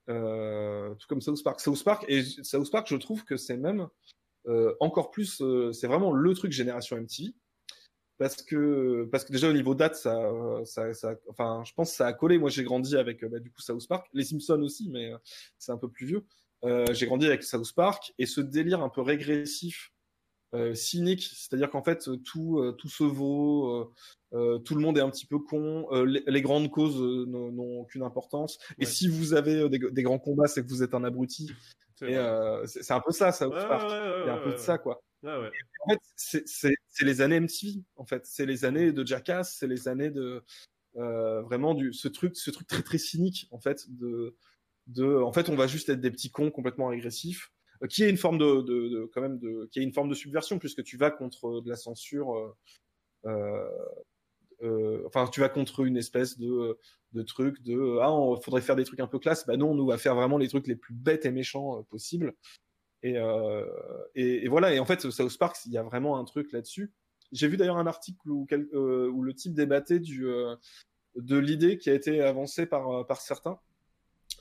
Euh, 0.09 0.93
tout 0.95 1.07
comme 1.07 1.21
South 1.21 1.43
Park. 1.43 1.59
South 1.59 1.83
Park 1.83 2.05
et 2.07 2.23
South 2.23 2.69
Park, 2.71 2.87
je 2.89 2.95
trouve 2.95 3.23
que 3.23 3.37
c'est 3.37 3.57
même 3.57 3.87
euh, 4.47 4.75
encore 4.79 5.09
plus, 5.09 5.41
euh, 5.41 5.71
c'est 5.71 5.87
vraiment 5.87 6.11
le 6.11 6.33
truc 6.35 6.51
génération 6.51 6.97
MTV 6.97 7.33
parce 8.17 8.41
que 8.43 9.09
parce 9.11 9.25
que 9.25 9.33
déjà 9.33 9.49
au 9.49 9.53
niveau 9.53 9.75
date, 9.75 9.95
ça, 9.95 10.31
ça, 10.63 10.93
ça 10.93 11.15
enfin, 11.27 11.63
je 11.65 11.73
pense 11.73 11.91
que 11.91 11.97
ça 11.97 12.07
a 12.07 12.13
collé. 12.13 12.37
Moi, 12.37 12.49
j'ai 12.49 12.63
grandi 12.63 12.95
avec 12.95 13.25
bah, 13.25 13.39
du 13.39 13.51
coup 13.51 13.61
South 13.61 13.85
Park, 13.87 14.07
les 14.13 14.23
Simpsons 14.23 14.61
aussi, 14.61 14.89
mais 14.89 15.11
c'est 15.57 15.73
un 15.73 15.77
peu 15.77 15.89
plus 15.89 16.05
vieux. 16.05 16.25
Euh, 16.65 16.85
j'ai 16.93 17.05
grandi 17.05 17.27
avec 17.27 17.43
South 17.43 17.73
Park 17.73 18.13
et 18.17 18.25
ce 18.25 18.41
délire 18.41 18.81
un 18.81 18.89
peu 18.89 19.01
régressif, 19.01 19.91
cynique, 20.75 21.23
c'est-à-dire 21.33 21.69
qu'en 21.69 21.83
fait 21.83 22.09
tout 22.23 22.59
euh, 22.59 22.71
tout 22.73 22.89
se 22.89 23.03
vaut, 23.03 23.69
euh, 23.69 23.93
euh, 24.33 24.57
tout 24.59 24.75
le 24.75 24.81
monde 24.81 24.97
est 24.97 25.01
un 25.01 25.09
petit 25.09 25.25
peu 25.25 25.39
con, 25.39 25.87
euh, 25.91 26.05
les, 26.05 26.23
les 26.27 26.41
grandes 26.41 26.69
causes 26.71 27.01
euh, 27.01 27.25
n'ont 27.25 27.79
aucune 27.81 28.03
importance. 28.03 28.57
Et 28.79 28.85
si 28.85 29.07
vous 29.07 29.33
avez 29.33 29.55
euh, 29.61 29.69
des, 29.69 29.79
des 29.79 30.03
grands 30.03 30.19
combats, 30.19 30.47
c'est 30.47 30.63
que 30.63 30.67
vous 30.69 30.83
êtes 30.83 30.93
un 30.93 31.03
abruti. 31.03 31.51
C'est 31.97 32.15
euh, 32.15 32.65
un 32.89 32.99
peu 32.99 33.11
ça, 33.11 33.31
South 33.31 33.53
Ouais, 33.53 33.67
Park. 33.67 33.89
ouais, 33.89 33.97
ouais, 33.99 34.21
Il 34.23 34.27
y 34.27 34.29
a 34.29 34.33
un 34.35 34.43
peu 34.43 34.51
de 34.51 34.57
ça, 34.57 34.77
quoi. 34.77 35.01
Ouais, 35.23 35.37
ouais. 35.37 35.51
En 35.85 35.89
fait, 35.91 35.99
c'est- 36.17 36.75
les 37.01 37.21
années 37.21 37.37
MTV. 37.37 37.83
En 37.95 38.05
fait, 38.05 38.25
c'est 38.25 38.45
les 38.45 38.65
années 38.65 38.91
de 38.91 39.05
Jackass, 39.05 39.55
c'est 39.57 39.67
les 39.67 39.87
années 39.87 40.09
de 40.11 40.43
euh, 40.97 41.41
vraiment 41.41 41.73
du 41.73 41.93
ce 41.93 42.07
truc, 42.07 42.35
ce 42.37 42.51
truc 42.51 42.67
très 42.67 42.81
très 42.83 42.97
cynique 42.97 43.47
en 43.51 43.59
fait 43.59 43.85
de 43.89 44.35
de. 44.87 45.15
En 45.21 45.33
fait, 45.33 45.49
on 45.49 45.55
va 45.55 45.67
juste 45.67 45.89
être 45.89 45.99
des 46.01 46.11
petits 46.11 46.31
cons 46.31 46.51
complètement 46.51 46.87
régressifs, 46.87 47.49
euh, 47.49 47.54
qui 47.87 48.03
est 48.03 48.09
une 48.09 48.17
forme 48.17 48.37
de, 48.37 49.09
quand 49.13 49.21
même 49.21 49.39
de 49.39 49.67
qui 49.71 49.79
est 49.79 49.83
une 49.83 49.93
forme 49.93 50.09
de 50.09 50.15
subversion 50.15 50.59
puisque 50.59 50.83
tu 50.83 50.97
vas 50.97 51.11
contre 51.11 51.61
de 51.61 51.69
la 51.69 51.75
censure. 51.75 52.33
euh, 52.35 52.55
euh, 53.25 53.69
euh, 54.63 55.03
enfin, 55.05 55.27
tu 55.27 55.41
vas 55.41 55.49
contre 55.49 55.81
une 55.85 55.97
espèce 55.97 56.37
de, 56.37 56.77
de 57.13 57.21
truc 57.23 57.61
de 57.61 57.97
ah, 58.01 58.13
on 58.13 58.39
faudrait 58.39 58.61
faire 58.61 58.75
des 58.75 58.85
trucs 58.85 58.99
un 58.99 59.07
peu 59.07 59.19
classe. 59.19 59.45
Bah 59.45 59.57
non, 59.57 59.71
on 59.71 59.85
va 59.85 59.97
faire 59.97 60.15
vraiment 60.15 60.37
les 60.37 60.47
trucs 60.47 60.67
les 60.67 60.75
plus 60.75 60.93
bêtes 60.93 61.25
et 61.25 61.31
méchants 61.31 61.83
possibles. 61.89 62.33
Et, 63.03 63.17
et, 64.15 64.47
voilà. 64.47 64.73
Et 64.73 64.79
en 64.79 64.85
fait, 64.85 65.11
South 65.11 65.37
Park, 65.37 65.57
il 65.65 65.73
y 65.73 65.77
a 65.77 65.83
vraiment 65.83 66.17
un 66.17 66.23
truc 66.23 66.51
là-dessus. 66.51 66.91
J'ai 67.31 67.47
vu 67.47 67.57
d'ailleurs 67.57 67.77
un 67.77 67.85
article 67.85 68.29
où, 68.29 68.47
où 68.73 69.21
le 69.21 69.33
type 69.33 69.53
débattait 69.53 69.99
du, 69.99 70.25
de 71.15 71.37
l'idée 71.37 71.77
qui 71.77 71.89
a 71.89 71.93
été 71.93 72.21
avancée 72.21 72.65
par, 72.65 73.05
par 73.05 73.21
certains, 73.21 73.59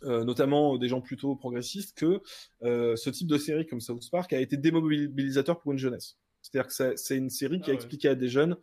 euh, 0.02 0.24
notamment 0.24 0.76
des 0.76 0.88
gens 0.88 1.00
plutôt 1.00 1.36
progressistes, 1.36 1.96
que 1.96 2.20
euh, 2.62 2.96
ce 2.96 3.10
type 3.10 3.28
de 3.28 3.38
série 3.38 3.66
comme 3.66 3.80
South 3.80 4.10
Park 4.10 4.32
a 4.32 4.40
été 4.40 4.56
démobilisateur 4.56 5.60
pour 5.60 5.72
une 5.72 5.78
jeunesse. 5.78 6.16
C'est-à-dire 6.42 6.68
que 6.68 6.96
c'est- 6.96 7.16
une 7.16 7.30
série 7.30 7.58
qui 7.60 7.64
Ah 7.66 7.68
a 7.68 7.70
ouais. 7.70 7.76
expliqué 7.76 8.08
à 8.08 8.14
des 8.14 8.28
jeunes 8.28 8.56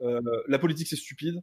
euh, 0.00 0.20
la 0.46 0.58
politique 0.58 0.86
c'est 0.88 0.96
stupide, 0.96 1.42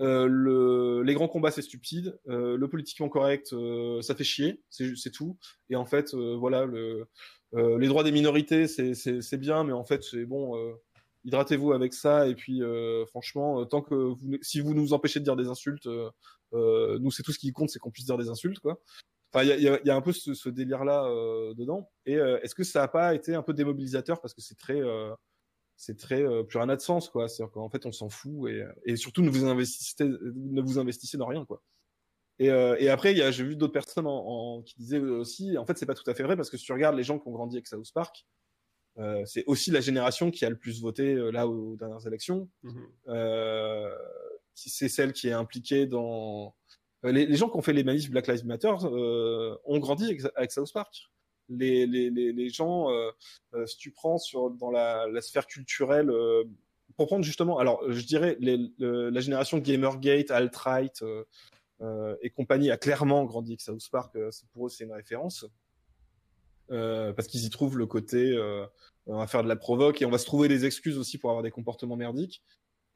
euh, 0.00 0.26
le, 0.26 1.02
les 1.02 1.14
grands 1.14 1.28
combats 1.28 1.50
c'est 1.50 1.62
stupide, 1.62 2.18
euh, 2.28 2.56
le 2.56 2.68
politiquement 2.68 3.08
correct 3.08 3.52
euh, 3.52 4.00
ça 4.02 4.14
fait 4.14 4.24
chier, 4.24 4.62
c'est 4.70 5.10
tout. 5.12 5.36
Et 5.70 5.76
en 5.76 5.84
fait, 5.84 6.14
euh, 6.14 6.34
voilà, 6.36 6.64
le, 6.64 7.06
euh, 7.54 7.78
les 7.78 7.88
droits 7.88 8.02
des 8.02 8.12
minorités 8.12 8.66
c'est 8.66 9.36
bien, 9.38 9.62
mais 9.64 9.72
en 9.72 9.84
fait 9.84 10.02
c'est 10.02 10.24
bon. 10.24 10.56
Hydratez-vous 11.24 11.72
avec 11.72 11.94
ça 11.94 12.26
et 12.28 12.34
puis 12.34 12.62
euh, 12.62 13.06
franchement, 13.06 13.60
euh, 13.60 13.64
tant 13.64 13.80
que 13.82 14.14
si 14.42 14.60
vous 14.60 14.74
nous 14.74 14.92
empêchez 14.92 15.20
de 15.20 15.24
dire 15.24 15.36
des 15.36 15.48
insultes, 15.48 15.86
euh, 15.86 16.10
euh, 16.52 16.98
nous 17.00 17.10
c'est 17.10 17.22
tout 17.22 17.32
ce 17.32 17.38
qui 17.38 17.52
compte, 17.52 17.70
c'est 17.70 17.78
qu'on 17.78 17.90
puisse 17.92 18.06
dire 18.06 18.18
des 18.18 18.28
insultes 18.28 18.58
quoi. 18.60 18.80
Enfin, 19.32 19.44
il 19.44 19.60
y 19.60 19.62
y 19.62 19.86
y 19.86 19.90
a 19.90 19.96
un 19.96 20.00
peu 20.02 20.12
ce, 20.12 20.34
ce 20.34 20.48
délire-là 20.50 21.04
euh, 21.06 21.54
dedans. 21.54 21.90
Et 22.06 22.16
euh, 22.16 22.38
est-ce 22.42 22.54
que 22.54 22.64
ça 22.64 22.80
n'a 22.80 22.88
pas 22.88 23.14
été 23.14 23.34
un 23.34 23.42
peu 23.42 23.54
démobilisateur 23.54 24.20
parce 24.20 24.34
que 24.34 24.42
c'est 24.42 24.58
très, 24.58 24.80
c'est 25.76 25.96
très 25.98 26.22
plus 26.44 26.58
rien 26.58 26.66
de 26.66 26.80
sens, 26.80 27.08
quoi. 27.08 27.28
C'est-à-dire 27.28 27.52
qu'en 27.52 27.68
fait, 27.70 27.86
on 27.86 27.92
s'en 27.92 28.08
fout 28.08 28.50
et, 28.50 28.64
et 28.84 28.96
surtout 28.96 29.22
ne 29.22 29.30
vous 29.30 29.44
investissez, 29.46 30.04
ne 30.04 30.60
vous 30.60 30.78
investissez 30.78 31.16
dans 31.16 31.26
rien, 31.26 31.44
quoi. 31.44 31.62
Et, 32.38 32.46
et 32.46 32.88
après, 32.88 33.14
j'ai 33.32 33.44
vu 33.44 33.56
d'autres 33.56 33.72
personnes 33.72 34.06
en, 34.06 34.56
en- 34.58 34.62
qui 34.62 34.74
disaient 34.76 34.98
aussi, 34.98 35.56
en 35.58 35.64
fait, 35.66 35.78
c'est 35.78 35.86
pas 35.86 35.94
tout 35.94 36.08
à 36.10 36.14
fait 36.14 36.22
vrai 36.24 36.36
parce 36.36 36.50
que 36.50 36.56
si 36.56 36.64
tu 36.64 36.72
regardes 36.72 36.96
les 36.96 37.04
gens 37.04 37.18
qui 37.18 37.28
ont 37.28 37.32
grandi 37.32 37.56
avec 37.56 37.66
South 37.66 37.90
Park, 37.94 38.26
euh, 38.98 39.22
c'est 39.24 39.44
aussi 39.46 39.70
la 39.70 39.80
génération 39.80 40.30
qui 40.30 40.44
a 40.44 40.50
le 40.50 40.56
plus 40.56 40.80
voté 40.80 41.14
euh, 41.14 41.30
là 41.30 41.46
aux, 41.48 41.72
aux 41.72 41.76
dernières 41.76 42.06
élections. 42.06 42.48
Mhm. 42.62 42.88
Euh, 43.08 43.96
c'est 44.54 44.88
celle 44.88 45.12
qui 45.12 45.28
est 45.28 45.32
impliquée 45.32 45.86
dans 45.86 46.54
les, 47.02 47.26
les 47.26 47.36
gens 47.36 47.48
qui 47.48 47.56
ont 47.56 47.62
fait 47.62 47.72
les 47.72 47.84
manifs 47.84 48.10
Black 48.10 48.28
Lives 48.28 48.46
Matter 48.46 48.74
euh, 48.84 49.56
ont 49.64 49.78
grandi 49.78 50.04
avec, 50.04 50.20
avec 50.36 50.52
South 50.52 50.72
Park. 50.72 51.10
Les, 51.48 51.86
les, 51.86 52.10
les, 52.10 52.48
gens, 52.48 52.90
euh, 52.90 53.10
euh, 53.54 53.66
si 53.66 53.76
tu 53.76 53.90
prends 53.90 54.16
sur 54.18 54.50
dans 54.50 54.70
la, 54.70 55.06
la 55.08 55.20
sphère 55.20 55.46
culturelle, 55.46 56.08
euh, 56.10 56.44
pour 56.96 57.06
prendre 57.06 57.24
justement, 57.24 57.58
alors 57.58 57.82
je 57.90 58.04
dirais 58.04 58.36
la 58.40 59.20
génération 59.20 59.58
Gamergate, 59.58 60.30
alt-right 60.30 61.02
euh, 61.02 61.24
euh, 61.80 62.14
et 62.22 62.30
compagnie 62.30 62.70
a 62.70 62.76
clairement 62.76 63.24
grandi 63.24 63.52
avec 63.52 63.60
South 63.60 63.86
Park. 63.90 64.14
euh, 64.16 64.30
pour 64.52 64.66
eux, 64.66 64.70
c'est 64.70 64.84
une 64.84 64.92
référence 64.92 65.46
euh, 66.70 67.12
parce 67.12 67.28
qu'ils 67.28 67.44
y 67.44 67.50
trouvent 67.50 67.78
le 67.78 67.86
côté 67.86 68.32
euh, 68.36 68.64
on 69.06 69.18
va 69.18 69.26
faire 69.26 69.42
de 69.42 69.48
la 69.48 69.56
provoque 69.56 70.00
et 70.00 70.06
on 70.06 70.10
va 70.10 70.18
se 70.18 70.26
trouver 70.26 70.48
des 70.48 70.64
excuses 70.64 70.96
aussi 70.98 71.18
pour 71.18 71.30
avoir 71.30 71.42
des 71.42 71.50
comportements 71.50 71.96
merdiques 71.96 72.42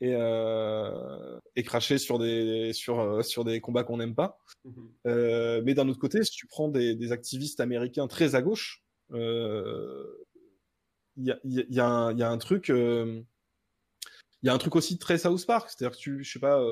et, 0.01 0.14
euh, 0.14 1.39
et 1.57 1.62
cracher 1.62 1.99
sur 1.99 2.19
des 2.19 2.73
sur 2.73 3.25
sur 3.25 3.45
des 3.45 3.61
combats 3.61 3.83
qu'on 3.83 3.97
n'aime 3.97 4.14
pas. 4.14 4.39
Mhm. 4.64 5.62
Mais 5.64 5.75
d'un 5.75 5.89
autre 5.89 5.99
côté, 5.99 6.23
si 6.23 6.31
tu 6.31 6.47
prends 6.47 6.69
des, 6.69 6.95
des 6.95 7.12
activistes 7.12 7.61
américains 7.61 8.07
très 8.07 8.35
à 8.35 8.43
gauche, 8.43 8.85
il 9.12 9.17
y, 11.19 11.31
a, 11.33 11.39
y, 11.45 11.61
a, 11.61 11.64
y, 11.69 11.81
a 11.81 11.87
un- 11.87 12.12
il 12.12 12.19
y 12.19 12.23
a 12.23 12.31
un 12.31 12.39
truc, 12.39 12.69
il 12.69 13.25
y 14.43 14.49
a 14.49 14.55
un 14.55 14.59
truc 14.59 14.77
aussi 14.77 14.99
très 14.99 15.19
South 15.19 15.45
Park, 15.47 15.71
c'est-à-dire 15.71 15.97
que 15.97 16.01
tu, 16.03 16.23
je 16.25 16.33
sais 16.33 16.39
pas, 16.39 16.62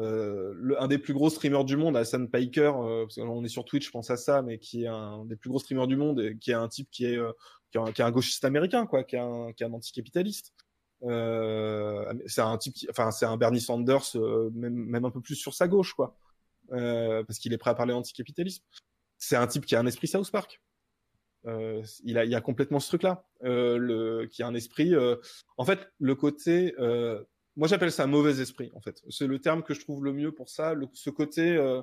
euh, 0.00 0.52
le, 0.56 0.80
un 0.82 0.88
des 0.88 0.98
plus 0.98 1.14
gros 1.14 1.30
streamers 1.30 1.64
du 1.64 1.76
monde, 1.76 1.96
Hassan 1.96 2.28
Piker, 2.28 2.72
euh, 2.76 3.04
parce 3.04 3.16
qu'on 3.16 3.44
est 3.44 3.48
sur 3.48 3.64
Twitch, 3.64 3.86
je 3.86 3.90
pense 3.90 4.10
à 4.10 4.16
ça, 4.16 4.42
mais 4.42 4.58
qui 4.58 4.84
est 4.84 4.88
un 4.88 5.24
des 5.24 5.36
plus 5.36 5.50
gros 5.50 5.58
streamers 5.58 5.86
du 5.86 5.96
monde, 5.96 6.20
et 6.20 6.36
qui 6.38 6.50
est 6.50 6.54
un 6.54 6.68
type 6.68 6.88
qui 6.90 7.06
est, 7.06 7.16
euh, 7.16 7.32
qui 7.70 7.78
est, 7.78 7.80
un, 7.80 7.92
qui 7.92 8.02
est 8.02 8.04
un 8.04 8.10
gauchiste 8.10 8.44
américain, 8.44 8.86
quoi, 8.86 9.04
qui 9.04 9.16
est 9.16 9.20
un, 9.20 9.52
qui 9.52 9.62
est 9.62 9.66
un 9.66 9.72
anticapitaliste. 9.72 10.52
Euh, 11.04 12.12
c'est 12.26 12.40
un 12.40 12.56
type, 12.58 12.74
qui, 12.74 12.86
enfin, 12.90 13.10
c'est 13.10 13.26
un 13.26 13.36
Bernie 13.36 13.60
Sanders, 13.60 14.16
euh, 14.16 14.50
même, 14.54 14.74
même 14.74 15.04
un 15.04 15.10
peu 15.10 15.20
plus 15.20 15.36
sur 15.36 15.54
sa 15.54 15.68
gauche, 15.68 15.94
quoi, 15.94 16.16
parce 16.68 17.38
qu'il 17.38 17.52
est 17.52 17.58
prêt 17.58 17.70
à 17.70 17.74
parler 17.74 17.92
anticapitalisme. 17.92 18.64
C'est 19.18 19.36
un 19.36 19.46
type 19.46 19.64
qui 19.64 19.76
a 19.76 19.80
un 19.80 19.86
esprit 19.86 20.08
South 20.08 20.30
Park. 20.30 20.60
Euh, 21.46 21.82
il 22.04 22.16
a, 22.16 22.24
il 22.24 22.34
a 22.34 22.40
complètement 22.40 22.80
ce 22.80 22.88
truc-là, 22.88 23.26
euh, 23.44 24.26
qui 24.28 24.42
a 24.42 24.46
un 24.46 24.54
esprit. 24.54 24.94
euh, 24.94 25.16
en 25.56 25.64
fait, 25.64 25.88
le 25.98 26.14
côté, 26.14 26.74
moi 27.56 27.68
j'appelle 27.68 27.92
ça 27.92 28.06
mauvais 28.06 28.40
esprit. 28.40 28.70
En 28.74 28.80
fait, 28.80 29.02
c'est 29.10 29.26
le 29.26 29.38
terme 29.38 29.62
que 29.62 29.74
je 29.74 29.80
trouve 29.80 30.04
le 30.04 30.12
mieux 30.12 30.32
pour 30.32 30.48
ça. 30.48 30.74
Le, 30.74 30.86
ce 30.92 31.10
côté, 31.10 31.56
euh, 31.56 31.82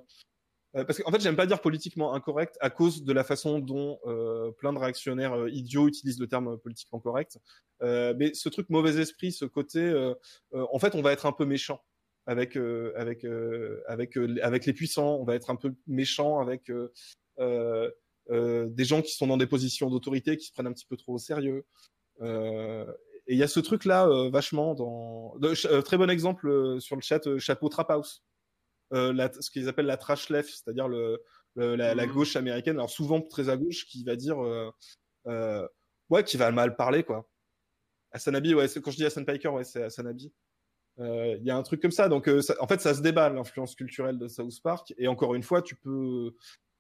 euh, 0.76 0.86
parce 0.86 1.00
qu'en 1.00 1.12
fait, 1.12 1.22
j'aime 1.22 1.36
pas 1.36 1.46
dire 1.46 1.62
politiquement 1.62 2.14
incorrect 2.14 2.58
à 2.62 2.70
cause 2.70 3.04
de 3.04 3.14
la 3.14 3.24
façon 3.24 3.60
dont 3.60 4.00
euh, 4.06 4.52
plein 4.52 4.74
de 4.74 4.80
réactionnaires 4.80 5.34
euh, 5.34 5.50
idiots 5.50 5.88
utilisent 5.88 6.20
le 6.20 6.28
terme 6.28 6.58
politiquement 6.58 7.00
correct. 7.00 7.40
Euh, 7.82 8.14
mais 8.18 8.34
ce 8.34 8.50
truc 8.50 8.70
mauvais 8.70 9.02
esprit, 9.02 9.32
ce 9.32 9.46
côté, 9.46 9.80
euh, 9.80 10.14
euh, 10.54 10.66
en 10.72 10.80
fait, 10.80 10.96
on 10.96 11.02
va 11.02 11.12
être 11.12 11.26
un 11.26 11.34
peu 11.34 11.46
méchant 11.46 11.82
avec 12.26 12.56
euh, 12.56 12.94
avec 12.96 13.26
euh, 13.26 13.82
avec 13.88 14.18
euh, 14.18 14.38
avec 14.44 14.66
les 14.66 14.74
puissants. 14.74 15.18
On 15.20 15.24
va 15.26 15.36
être 15.36 15.50
un 15.50 15.56
peu 15.56 15.74
méchant 15.88 16.40
avec 16.40 16.70
euh, 16.70 16.92
euh, 17.40 17.90
euh, 18.30 18.68
des 18.70 18.86
gens 18.86 19.02
qui 19.02 19.14
sont 19.14 19.28
dans 19.28 19.38
des 19.38 19.48
positions 19.48 19.90
d'autorité 19.90 20.38
qui 20.38 20.46
se 20.46 20.54
prennent 20.54 20.68
un 20.68 20.74
petit 20.74 20.86
peu 20.86 20.98
trop 20.98 21.16
au 21.16 21.18
sérieux. 21.18 21.66
Et 23.32 23.36
il 23.36 23.38
y 23.40 23.44
a 23.44 23.48
ce 23.48 23.62
truc-là 23.62 24.08
euh, 24.08 24.30
vachement 24.30 24.74
dans. 24.76 25.36
De, 25.40 25.54
euh, 25.68 25.82
très 25.82 25.98
bon 25.98 26.10
exemple 26.10 26.50
euh, 26.50 26.80
sur 26.82 26.98
le 26.98 27.02
chat, 27.02 27.22
chapeau 27.40 27.70
Trap 27.70 27.90
House. 27.92 28.24
La, 28.92 29.32
ce 29.32 29.50
qu'ils 29.50 29.70
appellent 29.70 29.86
la 29.86 29.96
trash 29.96 30.30
left, 30.30 30.50
c'est-à-dire 30.50 30.90
le, 30.90 31.22
le- 31.56 31.76
la, 31.78 31.96
la 31.96 32.06
Mhm. 32.06 32.12
gauche 32.12 32.36
américaine, 32.36 32.76
alors 32.76 32.90
souvent 32.90 33.22
très 33.22 33.48
à 33.48 33.56
gauche, 33.56 33.86
qui 33.86 34.04
va 34.04 34.18
dire. 34.18 34.38
ouais, 36.10 36.24
qui 36.26 36.38
va 36.38 36.52
mal 36.52 36.76
parler, 36.76 37.04
quoi. 37.04 37.28
Asanabi, 38.12 38.54
ouais, 38.54 38.68
c'est- 38.68 38.82
quand 38.82 38.92
je 38.92 38.98
dis 38.98 39.06
Hassan 39.06 39.26
Piker, 39.26 39.50
ouais, 39.54 39.64
c'est 39.64 39.84
Asanabi. 39.84 40.34
Euh, 41.00 41.38
Il 41.40 41.46
y 41.46 41.52
a 41.52 41.56
un 41.56 41.64
truc 41.64 41.82
comme 41.82 41.92
ça. 41.92 42.10
Donc, 42.10 42.28
euh, 42.28 42.42
ça- 42.42 42.56
en 42.60 42.68
fait, 42.68 42.82
ça 42.82 42.94
se 42.94 43.02
débat, 43.02 43.30
l'influence 43.30 43.76
culturelle 43.76 44.18
de 44.20 44.28
South 44.28 44.62
Park. 44.62 44.94
Et 44.98 45.08
encore 45.08 45.36
une 45.36 45.44
fois, 45.44 45.62
tu 45.62 45.76
peux, 45.78 46.36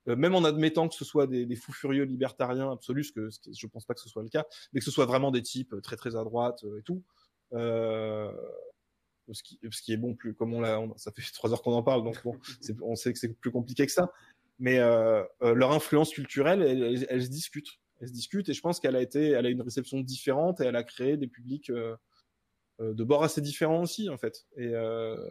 euh, 0.07 0.15
même 0.15 0.35
en 0.35 0.43
admettant 0.43 0.87
que 0.89 0.95
ce 0.95 1.05
soit 1.05 1.27
des, 1.27 1.45
des 1.45 1.55
fous 1.55 1.73
furieux 1.73 2.03
libertariens 2.03 2.71
absolus, 2.71 3.05
ce 3.05 3.11
que, 3.13 3.29
ce 3.29 3.39
qui- 3.39 3.53
je 3.53 3.67
pense 3.67 3.85
pas 3.85 3.93
que 3.93 4.01
ce 4.01 4.09
soit 4.09 4.23
le 4.23 4.29
cas, 4.29 4.45
mais 4.73 4.79
que 4.79 4.85
ce 4.85 4.91
soit 4.91 5.05
vraiment 5.05 5.31
des 5.31 5.41
types 5.41 5.75
très 5.83 5.95
très 5.95 6.15
à 6.15 6.23
droite 6.23 6.63
euh, 6.63 6.79
et 6.79 6.83
tout. 6.83 7.03
Euh, 7.53 8.31
ce 9.31 9.43
qui, 9.43 9.59
ce 9.71 9.81
qui 9.81 9.93
est 9.93 9.97
bon, 9.97 10.15
plus 10.15 10.33
comme 10.33 10.53
on 10.53 10.61
l'a, 10.61 10.81
ça 10.97 11.11
fait 11.11 11.21
trois 11.33 11.51
heures 11.53 11.61
qu'on 11.61 11.73
en 11.73 11.83
parle, 11.83 12.03
donc 12.03 12.21
bon, 12.23 12.35
on 12.81 12.95
sait 12.95 13.13
que 13.13 13.19
c'est 13.19 13.33
plus 13.33 13.51
compliqué 13.51 13.85
que 13.85 13.91
ça. 13.91 14.11
Mais 14.59 14.79
euh, 14.79 15.23
euh, 15.41 15.53
leur 15.55 15.71
influence 15.71 16.11
culturelle, 16.11 16.61
elle, 16.61 16.83
elle- 16.83 17.07
elle 17.09 17.23
se 17.23 17.29
discute. 17.29 17.67
Elle 17.99 18.07
se 18.09 18.13
discute 18.13 18.49
et 18.49 18.53
je 18.53 18.61
pense 18.61 18.79
qu'elle 18.79 18.95
a 18.95 19.01
été, 19.01 19.29
elle 19.29 19.45
a 19.45 19.49
une 19.49 19.61
réception 19.61 19.99
différente 20.01 20.59
et 20.59 20.65
elle 20.65 20.75
a 20.75 20.83
créé 20.83 21.17
des 21.17 21.27
publics 21.27 21.69
euh, 21.69 21.95
euh, 22.79 22.93
de 22.93 23.03
bords 23.03 23.23
assez 23.23 23.41
différents 23.41 23.81
aussi 23.83 24.09
en 24.09 24.17
fait. 24.17 24.45
Et, 24.57 24.67
euh, 24.73 25.29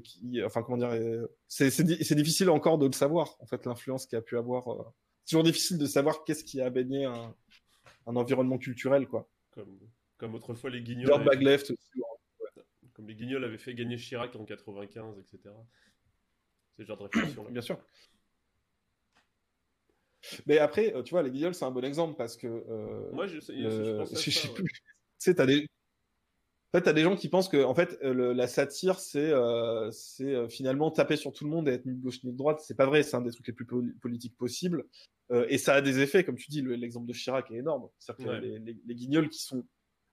qui, 0.00 0.42
enfin 0.42 0.62
comment 0.62 0.78
dire, 0.78 1.26
c'est 1.48 1.70
c'est 1.70 1.84
di- 1.84 2.02
c'est 2.04 2.14
difficile 2.14 2.48
encore 2.50 2.78
de 2.78 2.86
le 2.86 2.92
savoir 2.92 3.36
en 3.40 3.46
fait 3.46 3.66
l'influence 3.66 4.06
qu'il 4.06 4.16
a 4.18 4.22
pu 4.22 4.36
avoir. 4.38 4.68
euh. 4.68 4.84
C'est 5.24 5.30
toujours 5.36 5.44
difficile 5.44 5.78
de 5.78 5.86
savoir 5.86 6.24
qu'est-ce 6.24 6.44
qui 6.44 6.60
a 6.60 6.70
baigné 6.70 7.04
un, 7.04 7.34
un 8.06 8.16
environnement 8.16 8.58
culturel 8.58 9.06
quoi. 9.06 9.28
Comme, 9.52 9.78
comme 10.16 10.34
autrefois 10.34 10.70
les 10.70 10.82
guignols. 10.82 11.12
Avaient- 11.12 11.54
aussi. 11.56 11.76
Comme 12.94 13.08
les 13.08 13.14
guignols 13.14 13.44
avaient 13.44 13.58
fait 13.58 13.74
gagner 13.74 13.96
Chirac 13.96 14.34
en 14.36 14.44
95, 14.44 15.18
etc. 15.18 15.54
C'est 16.76 16.82
ce 16.82 16.86
genre 16.88 16.96
de 16.98 17.02
réflexion. 17.04 17.44
Bien 17.50 17.62
sûr. 17.62 17.78
Mais 20.46 20.58
après, 20.58 20.94
euh, 20.94 21.02
tu 21.02 21.10
vois, 21.10 21.22
les 21.22 21.30
Guignols, 21.30 21.54
c'est 21.54 21.64
un 21.64 21.70
bon 21.70 21.84
exemple 21.84 22.16
parce 22.16 22.36
que. 22.36 22.46
euh, 22.46 23.10
Moi, 23.12 23.26
je, 23.26 23.40
sais- 23.40 23.56
je, 23.58 23.66
euh, 23.66 23.98
pense 23.98 24.12
à 24.14 24.20
je 24.20 24.30
ça, 24.30 24.40
sais 24.40 24.48
ouais. 24.48 24.54
plus. 24.54 24.64
Tu 24.72 24.80
sais, 25.18 25.34
t'as 25.34 25.46
des. 25.46 25.66
En 26.74 26.78
fait, 26.78 26.84
t'as 26.84 26.92
des 26.94 27.02
gens 27.02 27.16
qui 27.16 27.28
pensent 27.28 27.50
que, 27.50 27.62
en 27.62 27.74
fait, 27.74 27.98
euh, 28.02 28.14
le- 28.14 28.32
la 28.32 28.46
satire, 28.46 28.98
c'est, 28.98 29.30
euh, 29.30 29.90
c'est 29.90 30.34
euh, 30.34 30.48
finalement 30.48 30.90
taper 30.90 31.16
sur 31.16 31.32
tout 31.32 31.44
le 31.44 31.50
monde 31.50 31.68
et 31.68 31.72
être 31.72 31.84
ni 31.84 31.94
de 31.94 32.00
gauche 32.02 32.24
ni 32.24 32.32
de 32.32 32.36
droite. 32.36 32.60
C'est 32.66 32.76
pas 32.76 32.86
vrai. 32.86 33.02
C'est 33.02 33.14
un 33.16 33.20
des 33.20 33.30
trucs 33.30 33.46
les 33.46 33.52
plus 33.52 33.66
poli- 33.66 33.92
politiques 34.00 34.36
possibles. 34.38 34.84
Euh, 35.32 35.44
et 35.50 35.58
ça 35.58 35.74
a 35.74 35.80
des 35.82 36.00
effets, 36.00 36.24
comme 36.24 36.36
tu 36.36 36.50
dis. 36.50 36.62
le- 36.62 36.74
L'exemple 36.74 37.06
de 37.06 37.12
Chirac 37.12 37.50
est 37.50 37.56
énorme. 37.56 37.88
C'est-à-dire 37.98 38.26
que 38.26 38.30
les, 38.40 38.58
les, 38.58 38.76
les 38.86 38.94
Guignols 38.94 39.28
qui 39.28 39.42
sont, 39.42 39.64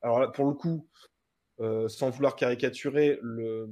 alors 0.01 0.19
là, 0.19 0.27
pour 0.27 0.45
le 0.47 0.53
coup, 0.53 0.85
euh, 1.61 1.87
sans 1.87 2.09
vouloir 2.09 2.35
caricaturer, 2.35 3.19
le 3.21 3.69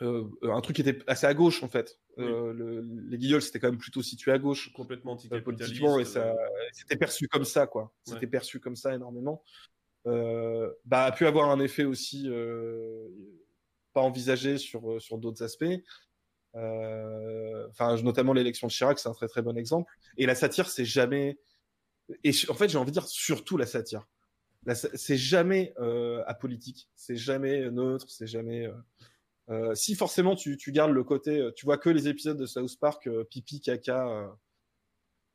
euh, 0.00 0.24
un 0.42 0.60
truc 0.62 0.76
qui 0.76 0.82
était 0.82 0.98
assez 1.06 1.26
à 1.26 1.34
gauche 1.34 1.62
en 1.62 1.68
fait. 1.68 2.00
Euh, 2.18 2.52
le- 2.52 2.80
les 3.08 3.18
Guignols, 3.18 3.42
c'était 3.42 3.60
quand 3.60 3.68
même 3.70 3.78
plutôt 3.78 4.02
situé 4.02 4.32
à 4.32 4.38
gauche 4.38 4.72
complètement 4.72 5.16
politiquement 5.44 5.98
et 5.98 6.04
ça 6.04 6.34
c'était 6.72 6.96
perçu 6.96 7.28
comme 7.28 7.44
ça 7.44 7.66
quoi 7.66 7.92
c'était 8.04 8.20
Ouais. 8.20 8.26
perçu 8.26 8.58
comme 8.58 8.74
ça 8.74 8.94
énormément 8.94 9.42
bah 10.04 11.04
a 11.04 11.12
pu 11.12 11.26
avoir 11.26 11.50
un 11.50 11.60
effet 11.60 11.84
aussi 11.84 12.28
euh, 12.28 13.08
pas 13.92 14.00
envisagé 14.00 14.58
sur 14.58 15.00
sur 15.00 15.18
d'autres 15.18 15.42
aspects. 15.42 15.64
Euh, 16.54 17.66
enfin 17.70 17.96
notamment 18.02 18.34
l'élection 18.34 18.66
de 18.66 18.72
Chirac 18.72 18.98
c'est 18.98 19.08
un 19.08 19.14
très 19.14 19.28
très 19.28 19.42
bon 19.42 19.56
exemple. 19.56 19.90
Et 20.18 20.26
la 20.26 20.34
satire 20.34 20.68
c'est 20.68 20.84
jamais 20.84 21.38
et 22.24 22.32
en 22.48 22.54
fait 22.54 22.68
j'ai 22.68 22.78
envie 22.78 22.90
de 22.90 22.98
dire 22.98 23.06
surtout 23.06 23.56
la 23.56 23.66
satire. 23.66 24.06
C'est 24.94 25.16
jamais 25.16 25.74
euh, 25.78 26.22
apolitique 26.26 26.88
c'est 26.94 27.16
jamais 27.16 27.70
neutre 27.70 28.06
c'est 28.08 28.26
jamais 28.28 28.66
euh, 28.66 28.72
euh, 29.50 29.74
si 29.74 29.94
forcément 29.94 30.36
tu, 30.36 30.56
tu 30.56 30.72
gardes 30.72 30.92
le 30.92 31.04
côté, 31.04 31.38
euh, 31.38 31.52
tu 31.54 31.66
vois 31.66 31.78
que 31.78 31.90
les 31.90 32.08
épisodes 32.08 32.38
de 32.38 32.46
South 32.46 32.78
Park, 32.78 33.06
euh, 33.06 33.24
pipi, 33.24 33.60
caca, 33.60 34.08
euh, 34.08 34.28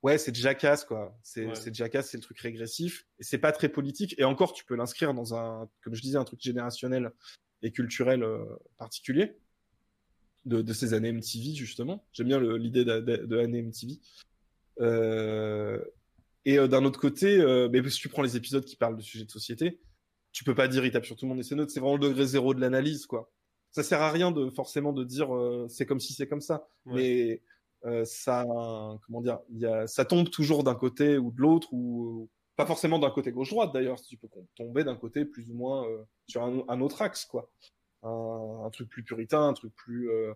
ouais, 0.03 0.17
c'est 0.17 0.35
Jackass 0.35 0.85
quoi. 0.85 1.17
C'est 1.23 1.45
Ouais. 1.47 1.55
c'est 1.55 1.73
Jackass, 1.73 2.09
c'est 2.09 2.17
le 2.17 2.23
truc 2.23 2.39
régressif 2.39 3.05
et 3.19 3.23
c'est 3.23 3.37
pas 3.37 3.51
très 3.51 3.69
politique. 3.69 4.15
Et 4.17 4.23
encore, 4.23 4.53
tu 4.53 4.63
peux 4.65 4.75
l'inscrire 4.75 5.13
dans 5.13 5.35
un, 5.35 5.69
comme 5.81 5.95
je 5.95 6.01
disais, 6.01 6.17
un 6.17 6.23
truc 6.25 6.41
générationnel 6.41 7.11
et 7.63 7.71
culturel 7.71 8.23
euh, 8.23 8.43
particulier 8.77 9.37
de, 10.45 10.61
de 10.61 10.73
ces 10.73 10.93
années 10.93 11.11
MTV 11.11 11.53
justement. 11.55 12.05
J'aime 12.13 12.27
bien 12.27 12.39
l'idée 12.57 12.85
de, 12.85 12.99
de, 12.99 13.17
de 13.17 13.37
années 13.39 13.61
MTV. 13.61 13.99
Euh, 14.79 15.83
et 16.45 16.57
euh, 16.59 16.67
d'un 16.67 16.85
autre 16.85 16.99
côté, 16.99 17.37
euh, 17.39 17.67
mais 17.71 17.87
si 17.89 17.99
tu 17.99 18.09
prends 18.09 18.21
les 18.21 18.37
épisodes 18.37 18.63
qui 18.63 18.75
parlent 18.75 18.95
de 18.95 19.01
sujets 19.01 19.25
de 19.25 19.31
société, 19.31 19.79
tu 20.31 20.43
peux 20.43 20.55
pas 20.55 20.67
dire 20.67 20.85
il 20.85 20.91
tape 20.91 21.05
sur 21.05 21.15
tout 21.15 21.25
le 21.25 21.29
monde 21.29 21.39
et 21.39 21.43
c'est 21.43 21.55
neutre. 21.55 21.71
C'est 21.71 21.79
vraiment 21.79 21.97
le 21.97 22.07
degré 22.09 22.25
zéro 22.25 22.53
de 22.53 22.61
l'analyse 22.61 23.05
quoi 23.05 23.31
ça 23.71 23.83
sert 23.83 24.01
à 24.01 24.11
rien 24.11 24.31
de 24.31 24.49
forcément 24.49 24.91
de 24.93 25.03
dire 25.03 25.27
c'est 25.69 25.85
comme 25.85 25.99
si 25.99 26.13
c'est 26.13 26.27
comme 26.27 26.41
ça 26.41 26.67
Ouais. 26.85 26.93
mais 26.95 27.41
euh, 27.87 28.05
ça 28.05 28.45
comment 29.05 29.21
dire 29.21 29.39
y 29.49 29.65
a 29.65 29.87
ça 29.87 30.05
tombe 30.05 30.29
toujours 30.29 30.63
d'un 30.63 30.75
côté 30.75 31.17
ou 31.17 31.31
de 31.31 31.41
l'autre 31.41 31.69
ou 31.73 32.29
pas 32.55 32.65
forcément 32.65 32.99
d'un 32.99 33.11
côté 33.11 33.31
gauche 33.31 33.49
droite 33.51 33.73
d'ailleurs 33.73 34.01
tu 34.01 34.17
peux 34.17 34.27
tomber 34.55 34.83
d'un 34.83 34.95
côté 34.95 35.25
plus 35.25 35.49
ou 35.49 35.55
moins 35.55 35.87
euh, 35.87 36.03
sur 36.27 36.43
un, 36.43 36.63
un 36.67 36.81
autre 36.81 37.01
axe 37.01 37.25
quoi. 37.25 37.49
Un, 38.03 38.63
un 38.65 38.69
truc 38.69 38.89
plus 38.89 39.03
puritain 39.03 39.41
un 39.47 39.53
truc 39.53 39.73
plus 39.75 40.09
euh, 40.09 40.33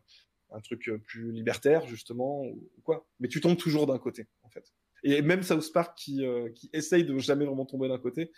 un 0.52 0.60
truc 0.60 0.88
euh, 0.89 0.97
plus 0.97 1.32
libertaire 1.32 1.88
justement 1.88 2.41
ou 2.41 2.70
ou 2.78 2.82
quoi. 2.84 3.08
Mais 3.20 3.28
tu 3.28 3.41
tombes 3.41 3.58
toujours 3.58 3.88
d'un 3.88 3.99
côté 3.99 4.28
en 4.43 4.49
fait. 4.49 4.74
Et 5.04 5.22
même 5.22 5.43
South 5.43 5.72
Park 5.74 5.97
qui 5.97 6.26
euh, 6.26 6.49
qui 6.52 6.70
essaye 6.74 7.04
de 7.04 7.18
jamais 7.18 7.45
vraiment 7.45 7.66
tomber 7.66 7.88
d'un 7.88 7.97
côté 7.97 8.32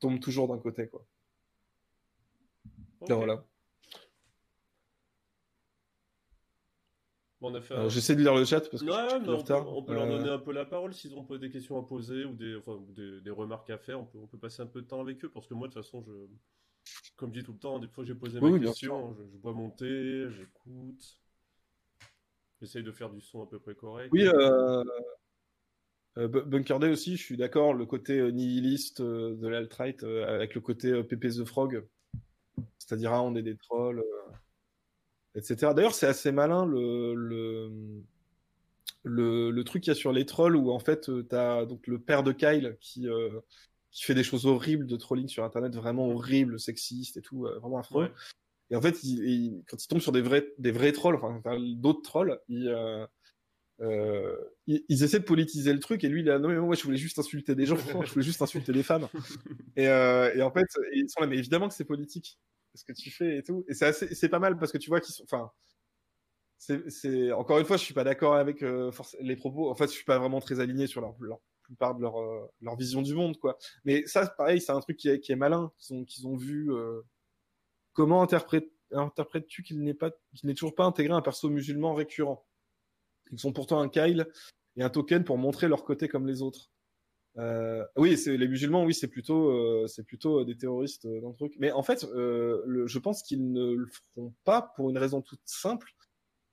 tombe 0.00 0.20
toujours 0.20 0.48
d'un 0.48 0.58
côté 0.58 0.88
quoi. 0.88 1.04
Donc, 3.00 3.18
voilà 3.18 3.44
on 7.46 7.54
a 7.54 7.60
fait 7.60 7.74
un- 7.74 7.88
j'essaie 7.88 8.14
de 8.14 8.20
lire 8.20 8.34
le 8.34 8.44
chat 8.44 8.60
parce 8.60 8.82
que 8.82 8.88
je 8.90 8.92
suis 8.92 9.14
on 9.16 9.24
peut, 9.24 9.34
retard. 9.34 9.68
on 9.76 9.82
peut 9.82 9.94
leur 9.94 10.04
Euh, 10.04 10.18
donner 10.18 10.30
un 10.30 10.38
peu 10.38 10.52
la 10.52 10.64
parole 10.64 10.94
s'ils 10.94 11.14
ont 11.14 11.22
des 11.36 11.50
questions 11.50 11.78
à 11.78 11.82
poser 11.82 12.24
ou 12.24 12.34
des, 12.34 12.56
enfin, 12.56 12.72
ou 12.72 12.92
des, 12.92 13.20
des 13.20 13.30
remarques 13.30 13.70
à 13.70 13.78
faire. 13.78 14.00
On 14.00 14.04
peut, 14.04 14.18
on 14.22 14.26
peut 14.26 14.38
passer 14.38 14.62
un 14.62 14.66
peu 14.66 14.82
de 14.82 14.86
temps 14.86 15.00
avec 15.00 15.24
eux 15.24 15.30
parce 15.30 15.46
que 15.46 15.54
moi, 15.54 15.68
de 15.68 15.72
toute 15.74 15.82
façon, 15.82 16.02
je, 16.06 16.12
comme 17.16 17.32
je 17.34 17.40
dis 17.40 17.44
tout 17.44 17.52
le 17.52 17.58
temps, 17.58 17.78
des 17.78 17.88
fois 17.88 18.04
j'ai 18.04 18.14
posé 18.14 18.38
Oui, 18.40 18.50
ma 18.52 18.58
oui, 18.58 18.66
question, 18.66 19.14
je, 19.14 19.22
je 19.32 19.36
bois 19.38 19.52
mon 19.52 19.70
thé, 19.70 20.26
j'écoute, 20.30 21.18
j'essaye 22.60 22.82
de 22.82 22.92
faire 22.92 23.10
du 23.10 23.20
son 23.20 23.42
à 23.42 23.46
peu 23.46 23.58
près 23.58 23.74
correct. 23.74 24.10
Oui, 24.12 24.26
euh, 24.26 24.84
euh, 26.18 26.28
Bu- 26.28 26.42
Bunker 26.46 26.78
Day 26.78 26.90
aussi, 26.90 27.16
je 27.16 27.22
suis 27.22 27.36
d'accord, 27.36 27.74
le 27.74 27.86
côté 27.86 28.18
euh, 28.18 28.30
nihiliste 28.30 29.02
de 29.02 29.46
l'alt-right 29.48 30.02
avec 30.02 30.54
le 30.54 30.60
côté 30.60 31.02
Pepe 31.04 31.28
the 31.28 31.44
Frog, 31.44 31.84
c'est-à-dire 32.78 33.12
ah, 33.12 33.22
on 33.22 33.34
est 33.34 33.42
des 33.42 33.56
trolls, 33.56 34.02
etc. 35.36 35.74
D'ailleurs, 35.74 35.94
c'est 35.94 36.06
assez 36.06 36.32
malin 36.32 36.66
le, 36.66 37.14
le, 37.14 37.70
le, 39.04 39.50
le 39.50 39.64
truc 39.64 39.82
qu'il 39.84 39.90
y 39.90 39.96
a 39.96 39.98
sur 39.98 40.12
les 40.12 40.26
trolls 40.26 40.56
où 40.56 40.70
en 40.72 40.78
fait 40.78 41.08
euh, 41.08 41.22
t'as 41.22 41.64
donc 41.66 41.86
le 41.86 41.98
père 42.00 42.22
de 42.22 42.32
Kyle 42.32 42.76
qui, 42.80 43.08
euh, 43.08 43.30
qui 43.90 44.04
fait 44.04 44.14
des 44.14 44.24
choses 44.24 44.46
horribles 44.46 44.86
de 44.86 44.96
trolling 44.96 45.28
sur 45.28 45.44
Internet, 45.44 45.74
vraiment 45.76 46.08
horribles, 46.08 46.58
sexistes 46.58 47.16
et 47.16 47.22
tout, 47.22 47.46
euh, 47.46 47.58
vraiment 47.60 47.78
affreux. 47.78 48.04
Ouais. 48.04 48.12
Et 48.70 48.76
en 48.76 48.82
fait, 48.82 49.02
il, 49.04 49.24
il- 49.28 49.64
quand 49.68 49.82
il 49.82 49.86
tombe 49.86 50.00
sur 50.00 50.12
des 50.12 50.22
vrais, 50.22 50.52
des 50.58 50.72
vrais 50.72 50.92
trolls, 50.92 51.16
enfin 51.22 51.56
d'autres 51.76 52.02
trolls, 52.02 52.40
il, 52.48 52.68
euh, 53.82 54.34
ils, 54.66 54.82
ils 54.88 55.02
essaient 55.04 55.18
de 55.20 55.24
politiser 55.24 55.72
le 55.72 55.80
truc 55.80 56.02
et 56.02 56.08
lui 56.08 56.22
il 56.22 56.30
a 56.30 56.38
non 56.38 56.48
mais 56.48 56.56
moi 56.56 56.74
je 56.74 56.82
voulais 56.82 56.96
juste 56.96 57.18
insulter 57.18 57.54
des 57.54 57.66
gens, 57.66 57.76
je 58.06 58.10
voulais 58.12 58.24
juste 58.24 58.40
insulter 58.40 58.72
des 58.72 58.82
femmes. 58.82 59.06
Et, 59.76 59.86
euh, 59.88 60.34
et 60.34 60.40
en 60.42 60.50
fait 60.50 60.64
ils 60.94 61.08
sont 61.10 61.20
là 61.20 61.26
mais 61.26 61.36
évidemment 61.36 61.68
que 61.68 61.74
c'est 61.74 61.84
politique 61.84 62.38
ce 62.76 62.84
que 62.84 62.92
tu 62.92 63.10
fais 63.10 63.38
et 63.38 63.42
tout. 63.42 63.64
Et 63.68 63.74
c'est 63.74 64.28
pas 64.28 64.38
mal 64.38 64.58
parce 64.58 64.72
que 64.72 64.78
tu 64.78 64.90
vois 64.90 65.00
qu'ils 65.00 65.14
sont, 65.14 65.24
enfin, 65.24 65.50
c'est, 66.58 67.32
encore 67.32 67.58
une 67.58 67.64
fois 67.64 67.76
je 67.76 67.84
suis 67.84 67.94
pas 67.94 68.04
d'accord 68.04 68.34
avec 68.34 68.62
euh, 68.62 68.90
les 69.20 69.36
propos. 69.36 69.70
En 69.70 69.74
fait 69.74 69.86
je 69.86 69.92
suis 69.92 70.04
pas 70.04 70.18
vraiment 70.18 70.40
très 70.40 70.60
aligné 70.60 70.86
sur 70.86 71.00
leur, 71.00 71.14
plupart 71.62 71.94
de 71.94 72.02
leur 72.02 72.18
euh, 72.20 72.46
leur 72.60 72.76
vision 72.76 73.02
du 73.02 73.14
monde 73.14 73.38
quoi. 73.38 73.58
Mais 73.84 74.06
ça 74.06 74.26
pareil 74.26 74.60
c'est 74.60 74.72
un 74.72 74.80
truc 74.80 74.96
qui 74.96 75.08
est, 75.08 75.20
qui 75.20 75.32
est 75.32 75.36
malin 75.36 75.72
qu'ils 76.06 76.26
ont 76.26 76.36
vu. 76.36 76.72
euh, 76.72 77.02
comment 77.92 78.22
interprète 78.22 78.70
interprètes-tu 78.92 79.62
qu'il 79.62 79.82
n'est 79.82 79.94
pas 79.94 80.10
qu'il 80.34 80.48
n'est 80.48 80.54
toujours 80.54 80.74
pas 80.74 80.84
intégré 80.84 81.12
un 81.12 81.22
perso 81.22 81.50
musulman 81.50 81.94
récurrent? 81.94 82.46
Ils 83.32 83.38
sont 83.40 83.52
pourtant 83.52 83.80
un 83.80 83.88
Kyle 83.88 84.28
et 84.76 84.82
un 84.82 84.90
token 84.90 85.24
pour 85.24 85.38
montrer 85.38 85.68
leur 85.68 85.84
côté 85.84 86.08
comme 86.08 86.26
les 86.26 86.42
autres. 86.42 86.70
Euh, 87.38 87.84
oui, 87.96 88.16
c'est 88.16 88.36
les 88.36 88.48
musulmans, 88.48 88.84
oui, 88.84 88.94
c'est 88.94 89.08
plutôt, 89.08 89.50
euh, 89.50 89.86
c'est 89.88 90.04
plutôt 90.04 90.44
des 90.44 90.56
terroristes 90.56 91.04
euh, 91.04 91.20
dans 91.20 91.30
le 91.30 91.34
truc. 91.34 91.54
Mais 91.58 91.70
en 91.72 91.82
fait, 91.82 92.04
euh, 92.04 92.86
je 92.86 92.98
pense 92.98 93.22
qu'ils 93.22 93.52
ne 93.52 93.72
le 93.74 93.86
feront 94.14 94.32
pas 94.44 94.72
pour 94.76 94.88
une 94.90 94.96
raison 94.98 95.20
toute 95.20 95.40
simple, 95.44 95.90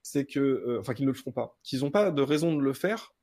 c'est 0.02 0.26
que, 0.26 0.40
euh, 0.40 0.80
enfin, 0.82 0.94
qu'ils 0.94 1.06
ne 1.06 1.12
le 1.12 1.18
feront 1.18 1.32
pas, 1.32 1.58
qu'ils 1.64 1.82
n'ont 1.82 1.92
pas 1.92 2.12
de 2.12 2.22
raison 2.22 2.56
de 2.56 2.62
le 2.62 2.74
faire, 2.74 3.14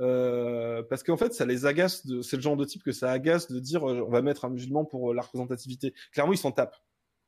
euh, 0.00 0.82
parce 0.84 1.02
qu'en 1.02 1.16
fait, 1.16 1.34
ça 1.34 1.46
les 1.46 1.66
agace. 1.66 2.06
De, 2.06 2.22
c'est 2.22 2.36
le 2.36 2.42
genre 2.42 2.56
de 2.56 2.64
type 2.66 2.82
que 2.84 2.92
ça 2.92 3.12
agace 3.12 3.50
de 3.52 3.60
dire, 3.60 3.88
euh, 3.88 4.04
on 4.06 4.10
va 4.10 4.22
mettre 4.22 4.44
un 4.46 4.50
musulman 4.50 4.84
pour 4.84 5.10
euh, 5.12 5.14
la 5.14 5.22
représentativité. 5.22 5.94
Clairement, 6.12 6.32
ils 6.34 6.38
s'en 6.38 6.52
tapent, 6.52 6.76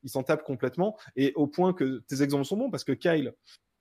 ils 0.05 0.11
s'en 0.11 0.23
tapent 0.25 0.45
complètement, 0.45 0.99
et 1.17 1.33
au 1.37 1.47
point 1.49 1.73
que 1.75 2.01
tes 2.09 2.23
exemples 2.23 2.45
sont 2.47 2.57
bons, 2.59 2.71
parce 2.71 2.85
que 2.85 2.93
Kyle, 2.93 3.35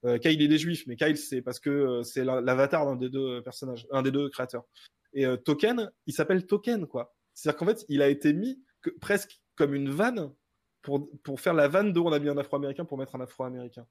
Euh, 0.06 0.18
Kyle 0.20 0.42
il 0.42 0.54
est 0.54 0.58
juif, 0.60 0.84
mais 0.88 0.96
Kyle 0.98 1.18
c'est 1.18 1.42
parce 1.42 1.60
que 1.60 1.70
euh, 1.72 2.04
c'est 2.04 2.24
la- 2.26 2.42
l'avatar 2.42 2.86
d'un 2.86 2.96
des 2.98 3.10
deux 3.10 3.42
personnages, 3.44 3.88
un 3.92 4.02
des 4.04 4.12
deux 4.12 4.30
créateurs. 4.30 4.66
Et 5.14 5.26
euh, 5.26 5.38
Token, 5.38 5.92
il 6.06 6.14
s'appelle 6.14 6.46
Token 6.46 6.88
quoi. 6.88 7.16
C'est-à-dire 7.34 7.58
qu'en 7.58 7.66
fait, 7.66 7.86
il 7.90 8.02
a 8.02 8.10
été 8.10 8.34
mis 8.34 8.64
que- 8.82 8.90
presque 8.90 9.42
comme 9.56 9.74
une 9.74 9.90
vanne 9.90 10.34
pour 10.82 11.10
pour 11.22 11.40
faire 11.40 11.54
la 11.54 11.68
vanne 11.68 11.94
de 11.94 12.00
on 12.00 12.12
a 12.12 12.20
mis 12.20 12.30
un 12.30 12.38
Afro-américain 12.38 12.86
pour 12.86 12.98
mettre 12.98 13.16
un 13.16 13.22
Afro-américain. 13.22 13.88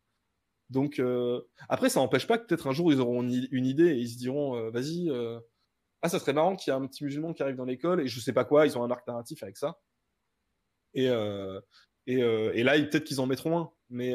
Donc 0.70 0.98
euh, 0.98 1.40
après, 1.68 1.88
ça 1.88 2.00
n'empêche 2.00 2.26
pas 2.26 2.38
que 2.38 2.46
peut-être 2.46 2.66
un 2.66 2.72
jour 2.72 2.92
ils 2.92 3.00
auront 3.00 3.22
une, 3.22 3.66
idée 3.66 3.88
et 3.88 3.98
ils 3.98 4.08
se 4.08 4.18
diront 4.18 4.56
euh, 4.56 4.70
vas-y, 4.70 5.10
ah 6.02 6.08
ça 6.08 6.18
serait 6.18 6.32
marrant 6.32 6.56
qu'il 6.56 6.72
y 6.72 6.76
ait 6.76 6.78
un 6.78 6.86
petit 6.86 7.04
musulman 7.04 7.32
qui 7.32 7.42
arrive 7.42 7.56
dans 7.56 7.64
l'école 7.64 8.00
et 8.00 8.08
je 8.08 8.20
sais 8.20 8.32
pas 8.32 8.44
quoi, 8.44 8.66
ils 8.66 8.76
ont 8.76 8.82
un 8.82 8.90
arc 8.90 9.06
narratif 9.06 9.42
avec 9.42 9.56
ça. 9.56 9.78
Et 10.94 11.08
et, 12.06 12.18
et 12.18 12.62
là, 12.64 12.78
peut-être 12.80 13.04
qu'ils 13.04 13.20
en 13.20 13.26
mettront 13.26 13.58
un, 13.58 13.70
mais 13.90 14.14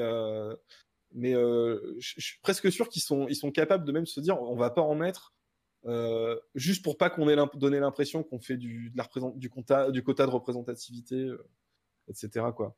mais 1.14 1.34
je 1.34 2.20
suis 2.20 2.40
presque 2.42 2.72
sûr 2.72 2.90
qu'ils 2.90 3.02
sont 3.02 3.28
ils 3.28 3.36
sont 3.36 3.52
capables 3.52 3.86
de 3.86 3.92
même 3.92 4.06
se 4.06 4.20
dire 4.20 4.42
on 4.42 4.56
va 4.56 4.70
pas 4.70 4.82
en 4.82 4.96
mettre 4.96 5.37
euh, 5.86 6.38
juste 6.56 6.84
pour 6.84 6.98
pas 6.98 7.10
qu'on 7.10 7.30
ait 7.30 7.36
donné 7.56 7.80
l'impression 7.80 8.24
qu'on 8.24 8.40
fait 8.40 8.58
du 8.58 8.91
du 9.36 9.49
quota 9.49 9.91
de 9.91 10.30
représentativité, 10.30 11.16
euh, 11.16 11.48
etc. 12.10 12.45
quoi. 12.56 12.76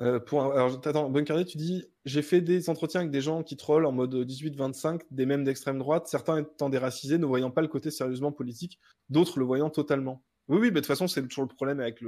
Euh, 0.00 0.20
pour 0.20 0.42
alors, 0.52 0.80
attends, 0.84 1.12
tu 1.44 1.56
dis 1.58 1.84
j'ai 2.04 2.22
fait 2.22 2.40
des 2.40 2.70
entretiens 2.70 3.00
avec 3.00 3.10
des 3.10 3.20
gens 3.20 3.42
qui 3.42 3.56
trollent 3.56 3.84
en 3.84 3.90
mode 3.92 4.14
18-25, 4.14 5.02
des 5.10 5.26
mêmes 5.26 5.42
d'extrême 5.42 5.78
droite, 5.78 6.06
certains 6.06 6.38
étant 6.38 6.68
déracisés, 6.68 7.18
ne 7.18 7.26
voyant 7.26 7.50
pas 7.50 7.62
le 7.62 7.68
côté 7.68 7.90
sérieusement 7.90 8.30
politique, 8.30 8.78
d'autres 9.08 9.40
le 9.40 9.44
voyant 9.44 9.70
totalement. 9.70 10.22
Oui, 10.46 10.58
oui, 10.58 10.66
mais 10.68 10.74
de 10.74 10.80
toute 10.80 10.86
façon, 10.86 11.08
c'est 11.08 11.26
toujours 11.26 11.44
le 11.44 11.54
problème 11.54 11.80
avec 11.80 12.00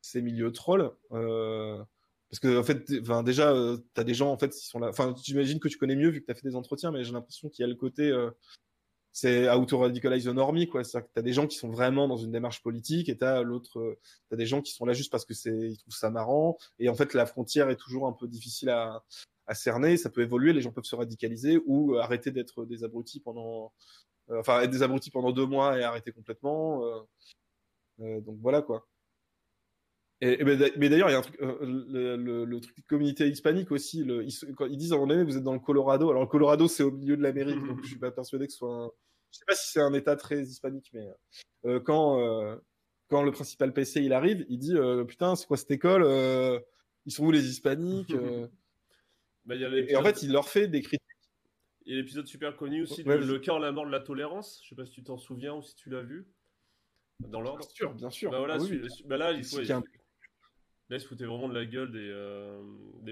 ces 0.00 0.22
milieux 0.22 0.52
trolls. 0.52 0.90
Euh, 1.12 1.82
parce 2.30 2.40
que, 2.40 2.58
en 2.58 2.62
fait, 2.64 2.90
déjà, 3.24 3.52
euh, 3.52 3.78
t'as 3.94 4.04
des 4.04 4.14
gens, 4.14 4.30
en 4.30 4.38
fait, 4.38 4.50
qui 4.50 4.66
sont 4.66 4.78
là. 4.78 4.88
Enfin, 4.88 5.14
j'imagine 5.22 5.60
que 5.60 5.68
tu 5.68 5.78
connais 5.78 5.96
mieux 5.96 6.10
vu 6.10 6.20
que 6.20 6.26
t'as 6.26 6.34
fait 6.34 6.46
des 6.46 6.56
entretiens, 6.56 6.90
mais 6.92 7.04
j'ai 7.04 7.12
l'impression 7.12 7.48
qu'il 7.48 7.62
y 7.62 7.64
a 7.64 7.68
le 7.68 7.74
côté. 7.76 8.10
euh, 8.10 8.30
c'est 9.12 9.50
auto-radicalize 9.50 10.24
the 10.26 10.28
normie, 10.28 10.68
quoi. 10.68 10.84
C'est-à-dire 10.84 11.08
que 11.08 11.12
t'as 11.14 11.22
des 11.22 11.32
gens 11.32 11.46
qui 11.46 11.56
sont 11.58 11.70
vraiment 11.70 12.06
dans 12.08 12.16
une 12.18 12.30
démarche 12.30 12.62
politique 12.62 13.08
et 13.08 13.16
t'as 13.18 13.42
l'autre, 13.42 13.78
euh, 13.80 13.98
t'as 14.30 14.36
des 14.36 14.46
gens 14.46 14.62
qui 14.62 14.72
sont 14.72 14.86
là 14.86 14.92
juste 14.92 15.10
parce 15.10 15.24
que 15.24 15.34
c'est, 15.34 15.50
ils 15.50 15.78
trouvent 15.78 15.94
ça 15.94 16.10
marrant. 16.10 16.56
Et 16.78 16.88
en 16.88 16.94
fait, 16.94 17.14
la 17.14 17.26
frontière 17.26 17.68
est 17.70 17.76
toujours 17.76 18.06
un 18.06 18.12
peu 18.12 18.28
difficile 18.28 18.68
à, 18.70 19.02
à 19.46 19.54
cerner. 19.54 19.96
Ça 19.96 20.10
peut 20.10 20.22
évoluer, 20.22 20.52
les 20.52 20.60
gens 20.62 20.72
peuvent 20.72 20.84
se 20.84 20.94
radicaliser 20.96 21.60
ou 21.66 21.96
arrêter 21.96 22.30
d'être 22.30 22.64
des 22.64 22.84
abrutis 22.84 23.20
pendant, 23.20 23.72
euh, 24.30 24.40
enfin, 24.40 24.60
être 24.60 24.70
des 24.70 24.82
abrutis 24.82 25.10
pendant 25.10 25.32
deux 25.32 25.46
mois 25.46 25.78
et 25.78 25.82
arrêter 25.84 26.12
complètement. 26.12 26.84
euh, 26.84 27.00
euh, 28.00 28.20
donc 28.20 28.38
voilà, 28.40 28.62
quoi. 28.62 28.86
Et, 30.20 30.40
et 30.40 30.44
ben, 30.44 30.70
mais 30.76 30.88
d'ailleurs, 30.88 31.08
il 31.08 31.12
y 31.12 31.14
a 31.14 31.18
un 31.18 31.22
truc, 31.22 31.40
euh, 31.40 31.56
le, 31.62 32.16
le, 32.16 32.44
le 32.44 32.60
truc 32.60 32.76
de 32.76 32.82
communauté 32.88 33.28
hispanique 33.28 33.70
aussi. 33.70 34.02
Le, 34.04 34.24
ils, 34.24 34.32
se- 34.32 34.46
quand 34.46 34.66
ils 34.66 34.76
disent 34.76 34.92
à 34.92 34.96
un 34.96 34.98
moment 34.98 35.12
donné, 35.14 35.22
vous 35.24 35.36
êtes 35.36 35.44
dans 35.44 35.52
le 35.52 35.60
Colorado. 35.60 36.10
Alors 36.10 36.22
le 36.22 36.28
Colorado, 36.28 36.66
c'est 36.66 36.82
au 36.82 36.90
milieu 36.90 37.16
de 37.16 37.22
l'Amérique, 37.22 37.64
donc 37.64 37.82
je 37.82 37.88
suis 37.88 37.98
pas 37.98 38.10
persuadé 38.10 38.46
que 38.46 38.52
ce 38.52 38.58
soit. 38.58 38.74
Un... 38.74 38.90
Je 39.30 39.38
sais 39.38 39.44
pas 39.46 39.54
si 39.54 39.70
c'est 39.70 39.80
un 39.80 39.92
État 39.94 40.16
très 40.16 40.42
hispanique, 40.42 40.90
mais 40.92 41.06
euh, 41.66 41.78
quand 41.80 42.20
euh, 42.20 42.56
quand 43.08 43.22
le 43.22 43.30
principal 43.30 43.72
PC 43.72 44.00
il 44.02 44.12
arrive, 44.12 44.44
il 44.48 44.58
dit 44.58 44.74
euh, 44.74 45.04
putain, 45.04 45.36
c'est 45.36 45.46
quoi 45.46 45.56
cette 45.56 45.70
école 45.70 46.02
Euh, 46.04 46.58
Ils 47.06 47.12
sont 47.12 47.24
où 47.24 47.30
les 47.30 47.46
hispaniques 47.48 48.10
Euh, 48.14 48.46
Bah, 49.44 49.54
il 49.54 49.60
y 49.62 49.64
a 49.64 49.68
Et 49.70 49.96
en 49.96 50.02
fait, 50.02 50.22
il 50.22 50.32
leur 50.32 50.48
fait 50.48 50.66
des 50.68 50.82
critiques. 50.82 51.00
il 51.86 51.92
y 51.92 51.94
a 51.96 52.00
l'épisode 52.00 52.26
super 52.26 52.54
connu 52.56 52.82
aussi, 52.82 53.02
Ouais, 53.02 53.14
de 53.16 53.24
vas-y. 53.24 53.38
le 53.46 53.50
en 53.52 53.58
la 53.58 53.72
mort 53.72 53.86
de 53.86 53.90
la 53.92 54.00
tolérance. 54.00 54.60
Je 54.64 54.68
sais 54.70 54.74
pas 54.74 54.84
si 54.84 54.90
tu 54.92 55.02
t'en 55.04 55.16
souviens 55.16 55.54
ou 55.54 55.62
si 55.62 55.74
tu 55.74 55.88
l'as 55.88 56.02
vu. 56.02 56.26
Dans 57.20 57.40
l'ordre. 57.40 57.60
Bien 57.60 57.68
sûr, 57.74 57.94
bien 57.94 58.10
sûr. 58.10 58.30
Bah 58.30 58.38
voilà, 58.40 58.56
Ah 58.60 58.62
oui, 58.62 58.80
bah 59.06 59.16
là, 59.16 59.32
il 59.32 59.42
faut, 59.44 59.58
Là, 60.88 60.96
il 60.96 61.00
se 61.00 61.06
foutait 61.06 61.26
vraiment 61.26 61.48
de 61.48 61.54
la 61.54 61.66
gueule 61.66 61.92
des, 61.92 62.08
euh, 62.08 62.62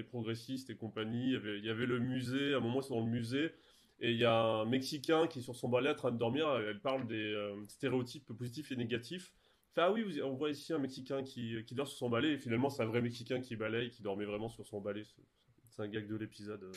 progressistes 0.09 0.69
et 0.69 0.75
compagnie. 0.75 1.33
Il 1.33 1.65
y, 1.65 1.69
avait, 1.69 1.85
le 1.85 1.99
musée, 1.99 2.53
à 2.53 2.57
un 2.57 2.59
moment, 2.59 2.81
c'est 2.81 2.89
dans 2.93 3.05
le 3.05 3.11
musée, 3.11 3.51
et 3.99 4.11
il 4.11 4.17
y 4.17 4.25
a 4.25 4.35
un 4.35 4.65
Mexicain 4.65 5.27
qui 5.27 5.39
est 5.39 5.41
sur 5.43 5.55
son 5.55 5.69
balai 5.69 5.89
en 5.89 5.95
train 5.95 6.11
de 6.11 6.17
dormir. 6.17 6.49
Elle 6.55 6.79
parle 6.81 7.07
des 7.07 7.33
euh, 7.33 7.55
stéréotypes 7.67 8.25
positifs 8.33 8.71
et 8.71 8.75
négatifs. 8.75 9.31
Ah 9.75 9.91
oui, 9.91 10.19
on 10.23 10.33
voit 10.33 10.49
ici 10.49 10.73
un 10.73 10.79
Mexicain 10.79 11.21
qui, 11.21 11.63
dort 11.71 11.87
sur 11.87 11.97
son 11.97 12.09
balai, 12.09 12.33
et 12.33 12.37
finalement, 12.39 12.69
c'est 12.69 12.81
un 12.81 12.87
vrai 12.87 13.01
Mexicain 13.01 13.41
qui 13.41 13.55
balaye, 13.55 13.91
qui 13.91 14.01
dormait 14.01 14.25
vraiment 14.25 14.49
sur 14.49 14.65
son 14.65 14.81
balai. 14.81 15.03
C'est- 15.03 15.21
un 15.79 15.87
gag 15.87 16.07
de 16.07 16.15
l'épisode. 16.15 16.63
euh. 16.63 16.73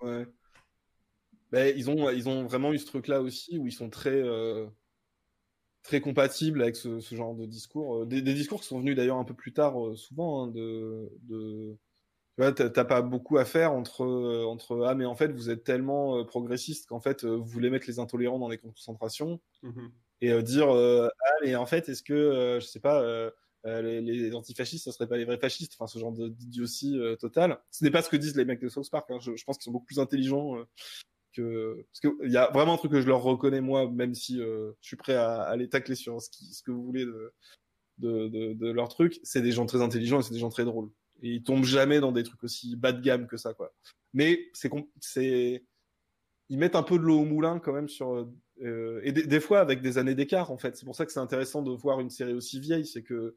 Ouais. 0.00 0.26
Ben, 1.52 1.74
ils 1.76 1.90
ont 1.90 2.08
ils 2.08 2.22
vraiment 2.22 2.72
eu 2.72 2.78
ce 2.78 2.86
truc-là 2.86 3.20
aussi 3.20 3.58
où 3.58 3.66
ils 3.66 3.72
sont 3.72 3.90
très 3.90 4.22
très 5.82 6.00
compatibles 6.00 6.62
avec 6.62 6.76
ce, 6.76 7.00
ce 7.00 7.14
genre 7.14 7.34
de 7.34 7.46
discours. 7.46 8.02
Euh, 8.02 8.06
Des, 8.06 8.22
des 8.22 8.34
discours 8.34 8.60
qui 8.60 8.66
sont 8.68 8.80
venus 8.80 8.96
d'ailleurs 8.96 9.16
un 9.18 9.24
peu 9.24 9.34
plus 9.34 9.52
tard, 9.52 9.82
euh, 9.84 9.96
souvent, 9.96 10.44
hein, 10.44 10.48
de, 10.48 11.10
de... 11.22 11.76
Tu 12.36 12.42
vois, 12.44 12.52
t'as 12.52 12.84
pas 12.84 13.02
beaucoup 13.02 13.38
à 13.38 13.44
faire 13.44 13.72
entre, 13.72 14.04
euh, 14.04 14.44
entre 14.46 14.84
Ah, 14.86 14.94
mais 14.94 15.04
en 15.06 15.14
fait, 15.16 15.28
vous 15.32 15.50
êtes 15.50 15.64
tellement 15.64 16.18
euh, 16.18 16.24
progressiste 16.24 16.86
qu'en 16.88 17.00
fait, 17.00 17.24
euh, 17.24 17.36
vous 17.36 17.46
voulez 17.46 17.70
mettre 17.70 17.86
les 17.88 17.98
intolérants 17.98 18.38
dans 18.38 18.48
des 18.48 18.58
concentrations 18.58 19.40
Mhm. 19.62 19.92
et 20.22 20.32
euh, 20.32 20.42
dire 20.42 20.68
Ah, 20.70 21.10
mais 21.44 21.56
en 21.56 21.66
fait, 21.66 21.88
est-ce 21.88 22.02
que, 22.02 22.58
je 22.60 22.66
sais 22.66 22.80
pas, 22.80 23.02
les, 23.64 24.00
les 24.00 24.34
antifascistes, 24.34 24.84
ce 24.86 24.92
serait 24.92 25.08
pas 25.08 25.16
les 25.18 25.24
vrais 25.26 25.38
fascistes? 25.38 25.74
Enfin, 25.78 25.86
ce 25.86 25.98
genre 25.98 26.12
d'idiotie 26.12 26.98
totale. 27.20 27.58
Ce 27.70 27.84
n'est 27.84 27.90
pas 27.90 28.02
ce 28.02 28.10
que 28.10 28.16
disent 28.16 28.36
les 28.36 28.44
mecs 28.46 28.60
de 28.60 28.68
South 28.68 28.90
Park. 28.90 29.10
hein. 29.10 29.18
Je, 29.20 29.36
je 29.36 29.44
pense 29.44 29.56
qu'ils 29.58 29.64
sont 29.64 29.72
beaucoup 29.72 29.86
plus 29.86 30.00
intelligents. 30.00 30.56
Parce 31.36 32.00
que 32.02 32.08
il 32.24 32.32
y 32.32 32.36
a 32.36 32.50
vraiment 32.50 32.74
un 32.74 32.76
truc 32.76 32.92
que 32.92 33.00
je 33.00 33.06
leur 33.06 33.22
reconnais 33.22 33.60
moi 33.60 33.90
même 33.90 34.14
si 34.14 34.40
euh, 34.40 34.72
je 34.80 34.88
suis 34.88 34.96
prêt 34.96 35.14
à, 35.14 35.42
à 35.42 35.56
les 35.56 35.68
tacler 35.68 35.94
sur 35.94 36.20
ce, 36.20 36.28
que 36.62 36.70
vous 36.70 36.84
voulez 36.84 37.06
de 37.98 38.70
leur 38.72 38.88
truc 38.88 39.20
c'est 39.22 39.42
des 39.42 39.52
gens 39.52 39.66
très 39.66 39.82
intelligents 39.82 40.20
et 40.20 40.22
c'est 40.22 40.34
des 40.34 40.40
gens 40.40 40.50
très 40.50 40.64
drôles. 40.64 40.90
Et 41.22 41.34
ils 41.34 41.42
tombent 41.42 41.64
jamais 41.64 42.00
dans 42.00 42.12
des 42.12 42.22
trucs 42.22 42.42
aussi 42.44 42.76
bas 42.76 42.92
de 42.92 43.00
gamme 43.00 43.26
que 43.26 43.36
ça 43.36 43.54
quoi. 43.54 43.72
Mais 44.12 44.50
c'est 44.52 45.64
ils 46.48 46.58
mettent 46.58 46.74
un 46.74 46.82
peu 46.82 46.98
de 46.98 47.04
l'eau 47.04 47.20
au 47.20 47.24
moulin 47.24 47.60
quand 47.60 47.72
même 47.72 47.88
sur 47.88 48.28
euh, 48.62 49.00
et 49.04 49.12
des 49.12 49.40
fois 49.40 49.60
avec 49.60 49.82
des 49.82 49.98
années 49.98 50.14
d'écart 50.14 50.50
en 50.50 50.58
fait. 50.58 50.76
C'est 50.76 50.84
pour 50.84 50.96
ça 50.96 51.06
que 51.06 51.12
c'est 51.12 51.20
intéressant 51.20 51.62
de 51.62 51.70
voir 51.70 52.00
une 52.00 52.10
série 52.10 52.34
aussi 52.34 52.58
vieille 52.58 52.86
c'est 52.86 53.02
que 53.02 53.36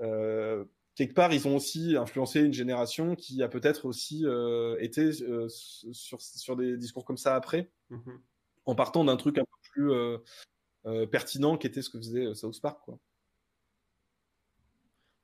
euh, 0.00 0.64
quelque 0.94 1.14
part, 1.14 1.32
ils 1.32 1.46
ont 1.48 1.56
aussi 1.56 1.96
influencé 1.96 2.40
une 2.40 2.52
génération 2.52 3.14
qui 3.16 3.42
a 3.42 3.48
peut-être 3.48 3.84
aussi 3.86 4.24
euh, 4.26 4.76
été 4.80 5.10
euh, 5.22 5.48
sur, 5.48 6.20
sur 6.20 6.56
des 6.56 6.76
discours 6.76 7.04
comme 7.04 7.16
ça 7.16 7.34
après, 7.36 7.70
Mhm. 7.90 8.20
en 8.66 8.74
partant 8.74 9.04
d'un 9.04 9.16
truc 9.16 9.38
un 9.38 9.44
peu 9.44 9.56
plus 9.72 9.92
euh, 9.92 11.06
pertinent 11.10 11.56
qui 11.58 11.66
était 11.66 11.82
ce 11.82 11.90
que 11.90 11.98
faisait 11.98 12.34
South 12.34 12.60
Park. 12.60 12.80
Quoi. 12.84 12.98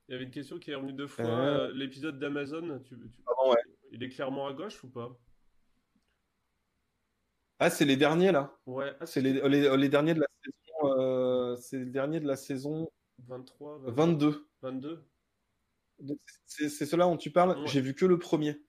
Il 0.07 0.11
y 0.11 0.15
avait 0.15 0.25
une 0.25 0.31
question 0.31 0.59
qui 0.59 0.71
est 0.71 0.75
revenue 0.75 0.93
deux 0.93 1.07
fois. 1.07 1.71
L'épisode 1.71 2.19
d'Amazon, 2.19 2.79
tu, 2.83 2.97
tu- 2.99 3.21
Pardon, 3.25 3.51
ouais. 3.51 3.61
il 3.91 4.03
est 4.03 4.09
clairement 4.09 4.47
à 4.47 4.53
gauche 4.53 4.83
ou 4.83 4.89
pas? 4.89 5.17
Ah, 7.59 7.69
c'est 7.69 7.85
les 7.85 7.95
derniers 7.95 8.31
là. 8.31 8.57
Ouais, 8.65 8.91
ah, 8.99 9.05
C'est 9.05 9.21
les, 9.21 9.33
les, 9.47 9.77
les 9.77 9.89
derniers 9.89 10.15
de 10.15 10.19
la 10.19 10.27
saison. 10.43 11.55
c'est 11.57 11.77
les 11.79 11.85
derniers 11.85 12.19
de 12.19 12.27
la 12.27 12.35
saison 12.35 12.89
23, 13.27 13.79
22. 13.85 14.47
22. 14.63 14.89
Donc, 14.95 14.99
C'est 16.45 16.69
ceux-là 16.85 17.05
dont 17.05 17.17
tu 17.17 17.31
parles. 17.31 17.57
Ouais. 17.59 17.67
J'ai 17.67 17.81
vu 17.81 17.93
que 17.93 18.05
le 18.05 18.19
premier 18.19 18.61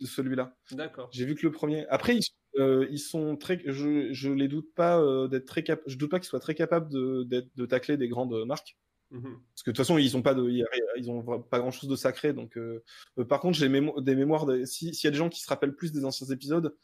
de 0.00 0.06
celui-là. 0.06 0.56
D'accord. 0.72 1.08
J'ai 1.12 1.24
vu 1.24 1.34
que 1.34 1.46
le 1.46 1.52
premier. 1.52 1.86
Après, 1.88 2.16
ils, 2.16 2.24
euh, 2.60 2.86
ils 2.90 2.98
sont 2.98 3.36
très. 3.36 3.62
Je, 3.64 4.12
je 4.12 4.30
les 4.30 4.48
doute 4.48 4.74
pas 4.74 4.98
euh, 5.00 5.28
d'être 5.28 5.46
très 5.46 5.62
cap. 5.62 5.80
Je 5.86 5.96
doute 5.96 6.10
pas 6.10 6.18
qu'ils 6.18 6.28
soient 6.28 6.40
très 6.40 6.54
capables 6.54 6.90
de, 6.90 7.24
de 7.54 7.66
tacler 7.66 7.96
des 7.96 8.08
grandes 8.08 8.44
marques. 8.44 8.76
Mhm. 9.10 9.22
Parce 9.22 9.62
que 9.62 9.70
de 9.70 9.76
toute 9.76 9.76
façon, 9.76 9.98
ils 9.98 10.16
ont 10.16 10.22
pas 10.22 10.34
de, 10.34 10.48
ils 10.96 11.10
ont 11.10 11.42
pas 11.42 11.60
grand 11.60 11.70
chose 11.70 11.88
de 11.88 11.94
sacré. 11.96 12.32
Donc, 12.32 12.56
euh, 12.56 12.82
par 13.28 13.40
contre, 13.40 13.56
j'ai 13.56 13.68
mémo- 13.68 14.02
des 14.02 14.16
mémoires. 14.16 14.46
De, 14.46 14.64
si- 14.64 14.92
s'il 14.94 15.06
y 15.06 15.08
a 15.08 15.10
des 15.12 15.18
gens 15.18 15.28
qui 15.28 15.40
se 15.40 15.48
rappellent 15.48 15.76
plus 15.76 15.92
des 15.92 16.04
anciens 16.04 16.26
épisodes, 16.28 16.74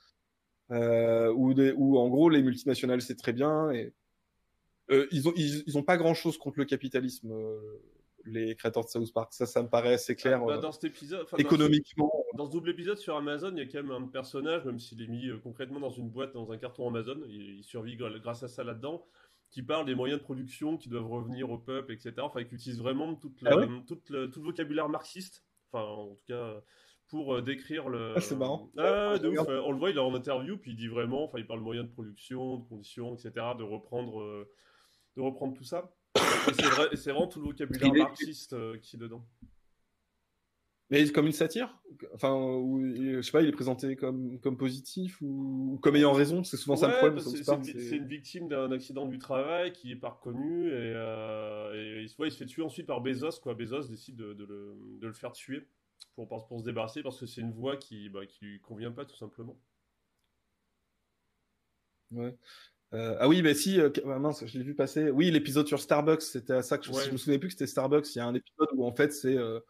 des, 1.54 1.74
où 1.76 1.98
en 1.98 2.08
gros 2.08 2.30
les 2.30 2.42
multinationales 2.42 3.02
c'est 3.02 3.16
très 3.16 3.32
bien 3.32 3.72
et 3.72 3.92
ils 5.10 5.28
ont, 5.28 5.32
ils, 5.36 5.64
ils 5.66 5.78
ont 5.78 5.82
pas 5.82 5.96
grand 5.96 6.14
chose 6.14 6.38
contre 6.38 6.58
le 6.58 6.64
capitalisme. 6.64 7.32
Les 8.24 8.54
créateurs 8.56 8.84
de 8.84 8.88
South 8.90 9.12
Park, 9.12 9.32
ça, 9.32 9.46
ça 9.46 9.62
me 9.62 9.68
paraît 9.68 9.94
assez 9.94 10.14
clair. 10.16 10.44
Bah, 10.44 10.54
euh, 10.56 10.60
dans 10.60 10.72
cet 10.72 10.84
épisode, 10.84 11.22
enfin, 11.22 11.36
dans 11.36 11.42
ce- 11.42 11.46
économiquement, 11.54 12.12
Dans 12.36 12.46
ce 12.46 12.50
double 12.50 12.70
épisode 12.70 12.98
sur 12.98 13.16
Amazon, 13.16 13.50
il 13.52 13.58
y 13.58 13.60
a 13.62 13.66
quand 13.66 13.82
même 13.82 13.90
un 13.90 14.06
personnage, 14.08 14.64
même 14.64 14.78
s'il 14.78 15.02
est 15.02 15.06
mis 15.08 15.28
euh, 15.28 15.38
concrètement 15.42 15.80
dans 15.80 15.90
une 15.90 16.10
boîte, 16.10 16.32
dans 16.34 16.50
un 16.52 16.58
carton 16.58 16.88
Amazon, 16.88 17.18
il, 17.28 17.58
il 17.58 17.64
survit 17.64 17.96
grâce 17.96 18.42
à 18.42 18.48
ça 18.48 18.62
là-dedans, 18.64 19.04
qui 19.50 19.62
parle 19.62 19.84
des 19.86 19.94
moyens 19.94 20.20
de 20.20 20.24
production 20.24 20.76
qui 20.76 20.88
doivent 20.88 21.08
revenir 21.10 21.50
au 21.50 21.58
peuple, 21.58 21.92
etc. 21.92 22.12
Enfin, 22.20 22.44
qui 22.44 22.54
utilise 22.54 22.78
vraiment 22.78 23.14
toute 23.16 23.40
la- 23.42 23.50
Ah 23.52 23.56
ouais 23.56 23.66
toute 23.86 24.08
le- 24.10 24.30
tout 24.30 24.40
le 24.40 24.46
vocabulaire 24.46 24.88
marxiste, 24.88 25.44
enfin, 25.72 25.84
en 25.84 26.14
tout 26.14 26.22
cas, 26.28 26.62
pour 27.08 27.34
euh, 27.34 27.42
décrire 27.42 27.88
le. 27.88 28.12
Ah, 28.16 28.20
c'est 28.20 28.36
marrant. 28.36 28.70
Ah, 28.78 29.18
de 29.18 29.26
Regarde. 29.28 29.48
ouf. 29.48 29.54
On 29.66 29.72
le 29.72 29.78
voit, 29.78 29.90
il 29.90 29.96
est 29.96 30.00
en 30.00 30.14
interview, 30.14 30.56
puis 30.58 30.70
il 30.70 30.76
dit 30.76 30.86
vraiment, 30.86 31.24
enfin, 31.24 31.38
il 31.38 31.46
parle 31.46 31.58
de 31.58 31.64
moyens 31.64 31.88
de 31.88 31.92
production, 31.92 32.58
de 32.58 32.68
conditions, 32.68 33.14
etc., 33.14 33.32
de 33.58 33.64
reprendre, 33.64 34.20
euh, 34.20 34.48
de 35.16 35.20
reprendre 35.22 35.54
tout 35.56 35.64
ça. 35.64 35.90
C'est 36.16 36.62
vrai- 36.62 36.94
vraiment 36.96 37.26
tout 37.26 37.40
le 37.40 37.46
vocabulaire 37.46 37.92
marxiste 37.94 38.52
euh, 38.52 38.78
qui 38.78 38.96
est 38.96 38.98
dedans. 38.98 39.24
Mais 40.90 41.08
comme 41.10 41.26
une 41.26 41.32
satire? 41.32 41.78
Enfin, 42.14 42.36
je 42.96 43.22
sais 43.22 43.30
pas, 43.30 43.42
il 43.42 43.48
est 43.48 43.52
présenté 43.52 43.94
comme, 43.94 44.40
comme 44.40 44.56
positif 44.56 45.20
ou, 45.22 45.78
comme 45.82 45.94
ayant 45.94 46.12
raison? 46.12 46.42
C'est 46.42 46.56
souvent 46.56 46.74
ça 46.74 46.88
le 46.88 46.96
problème. 46.96 47.20
c'est 47.20 47.96
une, 47.96 48.06
victime 48.08 48.48
d'un 48.48 48.72
accident 48.72 49.06
du 49.06 49.18
travail 49.18 49.72
qui 49.72 49.92
est 49.92 49.96
pas 49.96 50.08
reconnu 50.10 50.66
et, 50.68 50.72
euh, 50.96 51.74
et 51.74 52.02
il, 52.02 52.08
se- 52.08 52.20
ouais, 52.20 52.26
il 52.26 52.32
se 52.32 52.38
fait 52.38 52.46
tuer 52.46 52.62
ensuite 52.62 52.86
par 52.88 53.00
Bezos. 53.00 53.38
Quoi. 53.40 53.54
Bezos 53.54 53.86
décide 53.86 54.16
de, 54.16 54.34
de 54.34 54.44
le, 54.44 54.76
de 55.00 55.06
le 55.06 55.12
faire 55.12 55.30
tuer 55.32 55.64
pour, 56.16 56.26
pour, 56.26 56.48
pour 56.48 56.58
se 56.58 56.64
débarrasser 56.64 57.04
parce 57.04 57.20
que 57.20 57.26
c'est 57.26 57.40
une 57.40 57.52
voix 57.52 57.76
qui, 57.76 58.08
bah, 58.08 58.26
qui 58.26 58.44
lui 58.44 58.60
convient 58.60 58.90
pas 58.90 59.04
tout 59.04 59.16
simplement. 59.16 59.56
Ouais. 62.10 62.36
Euh, 62.92 63.16
ah 63.20 63.28
oui, 63.28 63.40
bah 63.40 63.54
si, 63.54 63.80
euh, 63.80 63.88
ah 64.06 64.18
mince, 64.18 64.44
je 64.44 64.58
l'ai 64.58 64.64
vu 64.64 64.74
passer. 64.74 65.10
Oui, 65.10 65.30
l'épisode 65.30 65.68
sur 65.68 65.78
Starbucks, 65.80 66.22
c'était 66.22 66.54
à 66.54 66.62
ça 66.62 66.76
que 66.76 66.86
je, 66.86 66.90
Ouais. 66.90 67.04
je 67.06 67.12
me 67.12 67.16
souvenais 67.18 67.38
plus 67.38 67.48
que 67.48 67.52
c'était 67.52 67.68
Starbucks. 67.68 68.14
Il 68.14 68.18
y 68.18 68.20
a 68.20 68.26
un 68.26 68.34
épisode 68.34 68.68
où 68.74 68.84
en 68.84 68.92
fait 68.92 69.12
c'est 69.12 69.36
euh, 69.36 69.60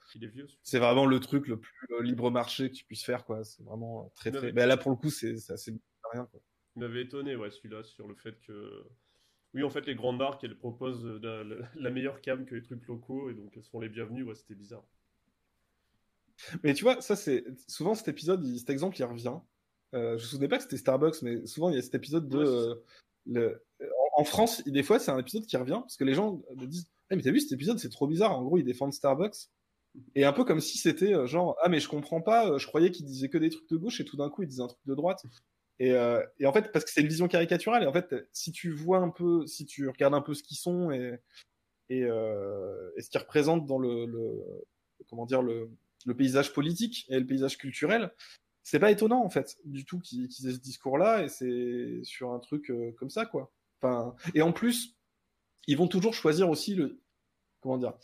c'est 0.63 0.79
vraiment 0.79 1.05
le 1.05 1.21
truc 1.21 1.47
le 1.47 1.61
plus 1.61 1.87
libre 2.03 2.31
marché 2.31 2.71
que 2.71 2.75
tu 2.77 2.85
puisses 2.85 3.05
faire 3.05 3.27
quoi. 3.27 3.45
C'est 3.45 3.63
vraiment 3.63 4.11
très 4.17 4.31
très. 4.31 4.53
Bah, 4.53 4.65
là 4.67 4.79
pour 4.79 4.91
le 4.91 4.97
coup 4.97 5.11
c'est 5.11 5.35
assez 5.51 5.79
rien 6.13 6.25
quoi. 6.27 6.41
Il 6.77 6.81
m'avait 6.83 7.03
étonné, 7.03 7.37
ouais, 7.37 7.51
celui-là, 7.51 7.83
sur 7.85 8.07
le 8.09 8.15
fait 8.15 8.41
que. 8.47 8.85
Oui, 9.53 9.65
en 9.65 9.71
fait, 9.71 9.85
les 9.87 9.97
grandes 9.97 10.19
marques, 10.19 10.45
elles 10.45 10.57
proposent 10.57 11.05
la, 11.05 11.43
la- 11.43 11.57
la 11.75 11.91
meilleure 11.91 12.21
cam 12.23 12.47
que 12.47 12.55
les 12.55 12.63
trucs 12.63 12.87
locaux 12.87 13.29
et 13.29 13.35
donc 13.35 13.53
elles 13.57 13.65
sont 13.65 13.81
les 13.81 13.89
bienvenues. 13.91 14.23
Ouais, 14.23 14.35
c'était 14.37 14.55
bizarre. 14.55 14.85
Mais 16.63 16.73
tu 16.73 16.85
vois, 16.85 17.01
ça 17.03 17.17
c'est 17.17 17.45
souvent 17.69 17.95
cet 17.95 18.09
épisode, 18.09 18.43
il- 18.47 18.59
cet 18.59 18.71
exemple, 18.71 18.97
il 18.99 19.05
revient. 19.05 19.35
Euh, 19.93 20.17
je 20.17 20.23
me 20.23 20.29
souvenais 20.29 20.49
pas 20.49 20.57
que 20.57 20.63
c'était 20.63 20.77
Starbucks, 20.79 21.21
mais 21.23 21.45
souvent 21.47 21.69
il 21.69 21.75
y 21.75 21.79
a 21.79 21.83
cet 21.83 21.95
épisode 21.97 22.29
de 22.29 22.39
Ouais, 22.39 22.47
euh, 22.47 22.75
en, 24.17 24.25
France, 24.25 24.63
des 24.67 24.83
fois 24.83 24.99
c'est 24.99 25.11
un 25.11 25.19
épisode 25.19 25.47
qui 25.47 25.57
revient 25.57 25.79
parce 25.81 25.97
que 25.97 26.05
les 26.05 26.15
gens 26.15 26.43
me 26.57 26.67
disent, 26.67 26.91
ah 27.11 27.17
mais 27.17 27.23
t'as 27.23 27.31
vu 27.31 27.41
cet 27.41 27.53
épisode, 27.53 27.79
c'est 27.79 27.91
trop 27.91 28.07
bizarre. 28.07 28.39
En 28.39 28.43
gros, 28.43 28.59
ils 28.59 28.65
défendent 28.65 28.93
Starbucks 28.93 29.49
et 30.15 30.25
un 30.25 30.33
peu 30.33 30.45
comme 30.45 30.61
si 30.61 30.79
c'était 30.79 31.15
euh, 31.15 31.27
genre 31.27 31.57
ah 31.63 31.69
mais 31.69 31.81
je 31.81 31.89
comprends 31.89 32.21
pas, 32.21 32.49
euh, 32.49 32.59
je 32.59 32.67
croyais 32.67 32.91
qu'ils 32.91 33.07
disaient 33.07 33.29
que 33.29 33.39
des 33.39 33.51
trucs 33.51 33.69
de 33.69 33.77
gauche 33.77 34.01
et 34.01 34.05
tout 34.05 34.17
d'un 34.17 34.31
coup 34.31 34.43
ils 34.43 34.49
disaient 34.49 34.63
un 34.63 34.69
truc 34.69 34.87
de 34.87 34.95
droite. 34.95 35.23
Et, 35.79 35.93
euh, 35.93 36.23
et 36.39 36.47
en 36.47 36.53
fait, 36.53 36.73
parce 36.73 36.85
que 36.85 36.91
c'est 36.91 37.01
une 37.01 37.09
vision 37.09 37.27
caricaturale, 37.27 37.83
et 37.83 37.87
en 37.87 37.93
fait, 37.93 38.15
si 38.35 38.53
tu 38.53 38.71
vois 38.71 38.99
un 38.99 39.09
peu, 39.09 39.47
si 39.47 39.65
tu 39.65 39.89
regardes 39.89 40.15
un 40.15 40.21
peu 40.21 40.35
ce 40.35 40.43
qu'ils 40.43 40.59
sont 40.59 40.91
et, 40.91 41.19
ce 41.89 43.09
qu'ils 43.11 43.21
représentent 43.21 43.67
dans 43.67 43.79
le, 43.79 44.07
comment 45.09 45.25
dire 45.25 45.41
le 45.43 45.71
paysage 46.17 46.53
politique 46.53 47.07
et 47.09 47.19
le 47.19 47.27
paysage 47.27 47.57
culturel, 47.57 48.13
c'est 48.63 48.79
pas 48.79 48.91
étonnant 48.91 49.25
en 49.25 49.31
fait 49.31 49.59
du 49.65 49.85
tout 49.85 49.99
qu'ils 50.01 50.27
aient 50.27 50.53
ce 50.53 50.59
discours-là 50.61 51.23
et 51.25 51.29
c'est 51.29 52.01
sur 52.05 52.33
un 52.33 52.39
truc 52.39 52.71
euh, 52.71 52.93
comme 52.99 53.11
ça 53.11 53.27
quoi. 53.27 53.53
Enfin, 53.83 54.15
et 54.35 54.43
en 54.43 54.53
plus, 54.53 54.97
ils 55.69 55.77
vont 55.79 55.89
toujours 55.89 56.15
choisir 56.15 56.51
aussi 56.51 56.75
le 56.75 57.01
comment 57.61 57.79
dire. 57.79 57.95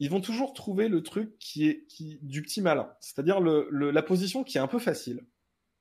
Ils 0.00 0.10
vont 0.10 0.20
toujours 0.20 0.52
trouver 0.52 0.88
le 0.88 1.02
truc 1.02 1.38
qui 1.38 1.66
est 1.66 1.86
qui 1.86 2.18
du 2.20 2.42
petit 2.42 2.60
malin, 2.60 2.94
c'est-à-dire 3.00 3.40
le, 3.40 3.68
le- 3.70 3.90
la 3.90 4.02
position 4.02 4.44
qui 4.44 4.58
est 4.58 4.60
un 4.60 4.68
peu 4.68 4.78
facile, 4.78 5.24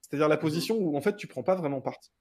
c'est-à-dire 0.02 0.30
la 0.30 0.38
position 0.38 0.78
où 0.78 0.96
en 0.98 1.02
fait 1.02 1.18
tu 1.18 1.28
prends 1.28 1.44
pas 1.44 1.56
vraiment 1.56 1.82
parti. 1.82 2.12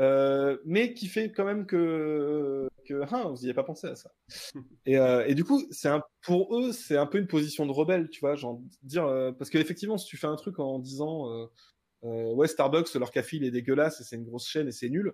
Euh, 0.00 0.58
mais 0.64 0.94
qui 0.94 1.08
fait 1.08 1.32
quand 1.32 1.44
même 1.44 1.66
que, 1.66 2.67
que 2.88 3.02
hein, 3.14 3.28
vous 3.28 3.36
n'y 3.38 3.44
avez 3.44 3.54
pas 3.54 3.64
pensé 3.64 3.86
à 3.86 3.94
ça. 3.96 4.10
Et, 4.86 4.96
euh, 4.96 5.24
et 5.26 5.34
du 5.34 5.44
coup, 5.44 5.62
c'est 5.70 5.88
un, 5.88 6.02
pour 6.22 6.56
eux, 6.58 6.72
c'est 6.72 6.96
un 6.96 7.06
peu 7.06 7.18
une 7.18 7.26
position 7.26 7.66
de 7.66 7.72
rebelle, 7.72 8.08
tu 8.08 8.20
vois, 8.20 8.34
genre 8.36 8.60
dire 8.82 9.04
euh, 9.06 9.32
parce 9.32 9.50
qu'effectivement, 9.50 9.98
si 9.98 10.06
tu 10.06 10.16
fais 10.16 10.26
un 10.26 10.36
truc 10.36 10.58
en 10.58 10.78
disant 10.78 11.28
euh, 12.04 12.32
ouais 12.34 12.48
Starbucks, 12.48 12.94
leur 12.94 13.10
café 13.10 13.36
il 13.36 13.44
est 13.44 13.50
dégueulasse 13.50 14.00
et 14.00 14.04
c'est 14.04 14.16
une 14.16 14.24
grosse 14.24 14.46
chaîne 14.48 14.68
et 14.68 14.72
c'est 14.72 14.88
nul. 14.88 15.12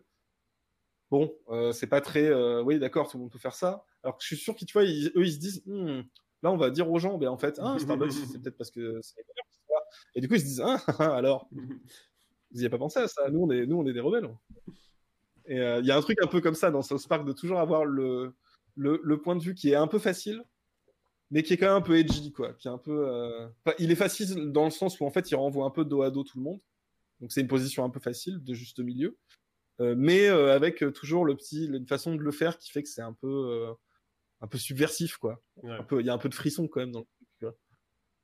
Bon, 1.10 1.32
c'est 1.72 1.86
pas 1.86 2.00
très, 2.00 2.32
oui 2.62 2.78
d'accord, 2.78 3.10
tout 3.10 3.16
le 3.18 3.22
monde 3.22 3.32
peut 3.32 3.38
faire 3.38 3.54
ça. 3.54 3.84
Alors 4.02 4.16
que 4.16 4.22
je 4.22 4.28
suis 4.28 4.36
sûr 4.36 4.54
qu'ils, 4.54 4.66
tu 4.66 4.72
vois, 4.72 4.84
ils- 4.84 5.12
eux 5.16 5.24
ils 5.24 5.32
se 5.32 5.38
disent, 5.38 5.62
Hmm, 5.66 6.02
là 6.42 6.50
on 6.52 6.56
va 6.56 6.70
dire 6.70 6.90
aux 6.90 6.98
gens, 6.98 7.18
ben 7.18 7.28
en 7.28 7.38
fait, 7.38 7.58
ah, 7.60 7.76
Starbucks 7.78 8.12
c'est 8.12 8.40
peut-être 8.42 8.56
parce 8.56 8.70
que 8.70 8.98
c'est. 9.02 9.22
Et 10.14 10.20
du 10.20 10.28
coup 10.28 10.34
ils 10.34 10.40
se 10.40 10.44
disent, 10.46 10.62
ah, 10.64 10.76
ah, 11.00 11.14
alors, 11.16 11.48
vous 11.52 12.60
n'y 12.60 12.60
avez 12.60 12.70
pas 12.70 12.78
pensé 12.78 13.00
à 13.00 13.08
ça? 13.08 13.28
Nous, 13.30 13.40
on 13.40 13.50
est, 13.50 13.66
nous, 13.66 13.76
on 13.78 13.86
est 13.86 13.92
des 13.92 14.00
rebelles. 14.00 14.28
Et 15.46 15.58
euh, 15.60 15.80
il 15.80 15.86
y 15.86 15.90
a 15.90 15.96
un 15.96 16.00
truc 16.00 16.16
un 16.22 16.26
peu 16.26 16.40
comme 16.40 16.54
ça 16.54 16.70
dans 16.70 16.82
South 16.82 17.06
Park 17.08 17.26
de 17.26 17.32
toujours 17.32 17.60
avoir 17.60 17.84
le, 17.84 18.34
le, 18.76 19.00
le 19.02 19.20
point 19.20 19.36
de 19.36 19.42
vue 19.42 19.54
qui 19.54 19.70
est 19.70 19.74
un 19.74 19.86
peu 19.86 19.98
facile, 19.98 20.42
mais 21.30 21.42
qui 21.42 21.52
est 21.52 21.56
quand 21.56 21.66
même 21.66 21.76
un 21.76 21.80
peu 21.82 21.96
edgy, 21.98 22.32
quoi. 22.32 22.54
Qui 22.54 22.68
est 22.68 22.70
un 22.70 22.78
peu, 22.78 23.06
euh, 23.08 23.48
enfin, 23.64 23.76
il 23.78 23.90
est 23.90 23.96
facile 23.96 24.52
dans 24.52 24.64
le 24.64 24.70
sens 24.70 24.98
où 25.00 25.04
en 25.04 25.10
fait 25.10 25.30
il 25.30 25.34
renvoie 25.34 25.66
un 25.66 25.70
peu 25.70 25.84
dos 25.84 26.02
à 26.02 26.10
dos 26.10 26.24
tout 26.24 26.38
le 26.38 26.44
monde. 26.44 26.60
Donc 27.20 27.32
c'est 27.32 27.40
une 27.40 27.48
position 27.48 27.84
un 27.84 27.90
peu 27.90 28.00
facile, 28.00 28.42
de 28.42 28.54
juste 28.54 28.78
milieu, 28.80 29.16
Euh, 29.80 29.94
mais 29.96 30.28
avec 30.28 30.84
toujours 30.94 31.24
le 31.24 31.34
petit, 31.36 31.66
une 31.66 31.86
façon 31.86 32.14
de 32.14 32.22
le 32.22 32.30
faire 32.32 32.58
qui 32.58 32.70
fait 32.70 32.82
que 32.82 32.88
c'est 32.88 33.02
un 33.02 33.12
peu, 33.12 33.66
un 34.40 34.46
peu 34.46 34.58
subversif, 34.58 35.16
quoi. 35.16 35.42
Ouais. 35.62 35.76
Il 36.00 36.06
y 36.06 36.10
a 36.10 36.14
un 36.14 36.18
peu 36.18 36.28
de 36.28 36.34
frisson 36.34 36.68
quand 36.68 36.80
même 36.80 36.92
dans 36.92 37.00
le 37.00 37.04
truc. 37.06 37.28
tu 37.38 37.44
vois. 37.44 37.54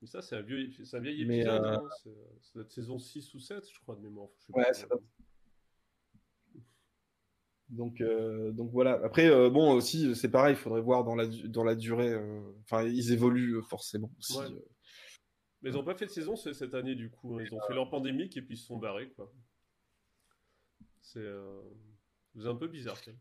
Mais 0.01 0.07
ça, 0.09 0.23
c'est 0.23 0.37
un, 0.37 0.43
vieux, 0.43 0.69
un 0.93 0.99
vieil 1.01 1.23
épisode. 1.23 1.63
euh, 1.65 1.77
hein, 1.77 1.89
c'est- 2.03 2.61
être 2.61 2.71
saison 2.73 2.99
6 2.99 3.35
ou 3.35 3.41
7, 3.41 3.65
je 3.73 3.79
crois, 3.81 3.97
de 3.97 4.01
mémoire. 4.01 4.29
Je 4.49 4.53
Ouais. 4.55 4.65
Donc, 7.71 8.01
euh, 8.01 8.51
donc 8.53 8.71
voilà. 8.73 9.01
Après, 9.05 9.29
euh, 9.31 9.49
bon, 9.49 9.73
aussi, 9.73 10.15
c'est 10.17 10.31
pareil, 10.31 10.55
il 10.55 10.59
faudrait 10.59 10.81
voir 10.83 11.05
dans 11.05 11.15
la, 11.15 11.27
dans 11.27 11.65
la 11.65 11.75
durée. 11.77 12.11
euh, 12.13 12.41
Enfin, 12.65 12.83
ils 12.85 13.13
évoluent 13.13 13.57
euh, 13.59 13.63
forcément 13.63 14.11
aussi. 14.19 14.37
Ouais. 14.39 14.45
euh. 14.47 14.69
Mais 15.63 15.71
ils 15.71 15.75
n'ont 15.75 15.85
pas 15.85 15.95
fait 15.95 16.07
de 16.07 16.11
saison 16.11 16.37
ce- 16.37 16.53
cette 16.53 16.75
année, 16.75 16.95
du 16.95 17.11
coup. 17.11 17.37
hein. 17.39 17.45
Ils 17.45 17.55
ont 17.55 17.61
fait 17.67 17.75
leur 17.75 17.89
pandémique 17.91 18.37
et 18.37 18.43
puis 18.43 18.55
ils 18.55 18.59
se 18.59 18.67
sont 18.67 18.79
barrés, 18.79 19.11
quoi. 19.11 19.33
C'est 21.01 21.21
euh, 21.21 21.61
un 22.45 22.55
peu 22.55 22.67
bizarre, 22.69 23.01
quand 23.05 23.11
même. 23.13 23.21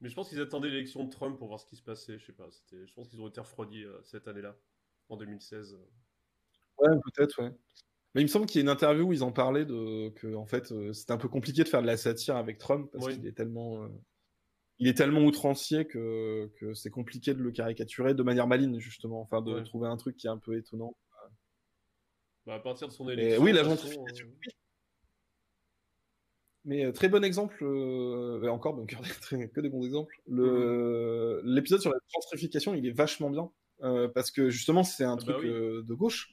Mais 0.00 0.08
je 0.08 0.14
pense 0.14 0.28
qu'ils 0.28 0.40
attendaient 0.40 0.68
l'élection 0.68 1.04
de 1.04 1.10
Trump 1.10 1.36
pour 1.38 1.48
voir 1.48 1.58
ce 1.58 1.66
qui 1.66 1.74
se 1.76 1.82
passait. 1.82 2.18
Je 2.18 2.26
sais 2.26 2.32
pas. 2.32 2.48
Je 2.70 2.92
pense 2.94 3.08
qu'ils 3.08 3.20
ont 3.20 3.28
été 3.28 3.40
refroidis 3.40 3.84
euh, 3.84 4.00
cette 4.04 4.28
année-là, 4.28 4.56
en 5.08 5.16
2016. 5.16 5.76
Ouais, 6.78 6.88
peut-être, 7.04 7.42
ouais. 7.42 7.50
Mais 8.14 8.22
il 8.22 8.24
me 8.24 8.28
semble 8.28 8.46
qu'il 8.46 8.58
y 8.58 8.62
a 8.62 8.62
une 8.62 8.68
interview 8.70 9.04
où 9.06 9.12
ils 9.12 9.22
en 9.22 9.32
parlaient 9.32 9.66
de 9.66 10.08
que 10.10 10.34
en 10.34 10.46
fait 10.46 10.72
euh, 10.72 10.92
c'était 10.92 11.12
un 11.12 11.18
peu 11.18 11.28
compliqué 11.28 11.62
de 11.62 11.68
faire 11.68 11.82
de 11.82 11.86
la 11.86 11.96
satire 11.96 12.36
avec 12.36 12.58
Trump 12.58 12.88
parce 12.92 13.06
Oui. 13.06 13.14
qu'il 13.14 13.26
est 13.26 13.32
tellement 13.36 13.82
euh, 13.84 13.88
il 14.78 14.88
est 14.88 14.94
tellement 14.94 15.20
outrancier 15.24 15.86
que, 15.86 16.50
que 16.58 16.72
c'est 16.74 16.90
compliqué 16.90 17.34
de 17.34 17.42
le 17.42 17.50
caricaturer 17.50 18.14
de 18.14 18.22
manière 18.22 18.46
maligne 18.46 18.78
justement, 18.78 19.20
enfin 19.20 19.42
de 19.42 19.54
Ouais. 19.54 19.64
trouver 19.64 19.88
un 19.88 19.96
truc 19.96 20.16
qui 20.16 20.26
est 20.26 20.30
un 20.30 20.38
peu 20.38 20.56
étonnant. 20.56 20.96
Bah, 22.46 22.54
à 22.54 22.60
partir 22.60 22.88
de 22.88 22.92
son 22.92 23.08
Et 23.10 23.12
élection. 23.12 23.42
oui, 23.42 23.52
la 23.52 23.62
gentrification. 23.64 24.26
euh. 24.26 24.50
Mais 26.64 26.92
très 26.92 27.08
bon 27.08 27.24
exemple, 27.24 27.56
euh, 27.62 28.42
et 28.42 28.48
encore 28.48 28.74
donc, 28.74 28.88
très- 29.22 29.48
que 29.48 29.60
des 29.60 29.68
bons 29.68 29.84
exemples. 29.84 30.14
Le 30.26 31.40
l'épisode 31.44 31.80
sur 31.80 31.90
la 31.92 31.98
gentrification, 32.14 32.74
il 32.74 32.86
est 32.86 32.92
vachement 32.92 33.30
bien 33.30 33.50
euh, 33.82 34.08
parce 34.08 34.30
que 34.30 34.50
justement 34.50 34.82
c'est 34.82 35.04
un 35.04 35.12
Ah 35.12 35.24
bah 35.26 35.32
truc 35.34 35.36
oui. 35.44 35.50
de 35.50 35.94
gauche. 35.94 36.32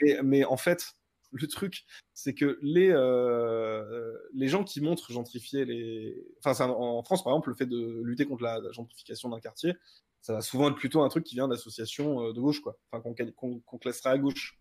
Et- 0.00 0.20
mais 0.22 0.44
en 0.44 0.56
fait, 0.56 0.94
le 1.32 1.46
truc, 1.48 1.84
c'est 2.14 2.34
que 2.34 2.58
les 2.62 2.90
euh, 2.90 4.16
les 4.34 4.48
gens 4.48 4.64
qui 4.64 4.80
montrent 4.80 5.10
gentrifier 5.12 5.64
les, 5.64 6.24
enfin 6.44 6.68
en 6.70 7.02
France 7.02 7.24
par 7.24 7.32
exemple, 7.32 7.50
le 7.50 7.56
fait 7.56 7.66
de 7.66 8.00
lutter 8.02 8.24
contre 8.26 8.44
la, 8.44 8.60
gentrification 8.72 9.28
d'un 9.30 9.40
quartier, 9.40 9.74
ça 10.22 10.34
va 10.34 10.40
souvent 10.42 10.70
être 10.70 10.76
plutôt 10.76 11.02
un 11.02 11.08
truc 11.08 11.24
qui 11.24 11.34
vient 11.34 11.48
d'associations 11.48 12.28
euh, 12.28 12.32
de 12.32 12.40
gauche 12.40 12.60
quoi, 12.60 12.78
enfin 12.92 13.02
qu'on 13.02 13.14
qu'on 13.32 13.60
qu'on 13.60 13.78
classerait 13.78 14.10
à 14.10 14.18
gauche. 14.18 14.58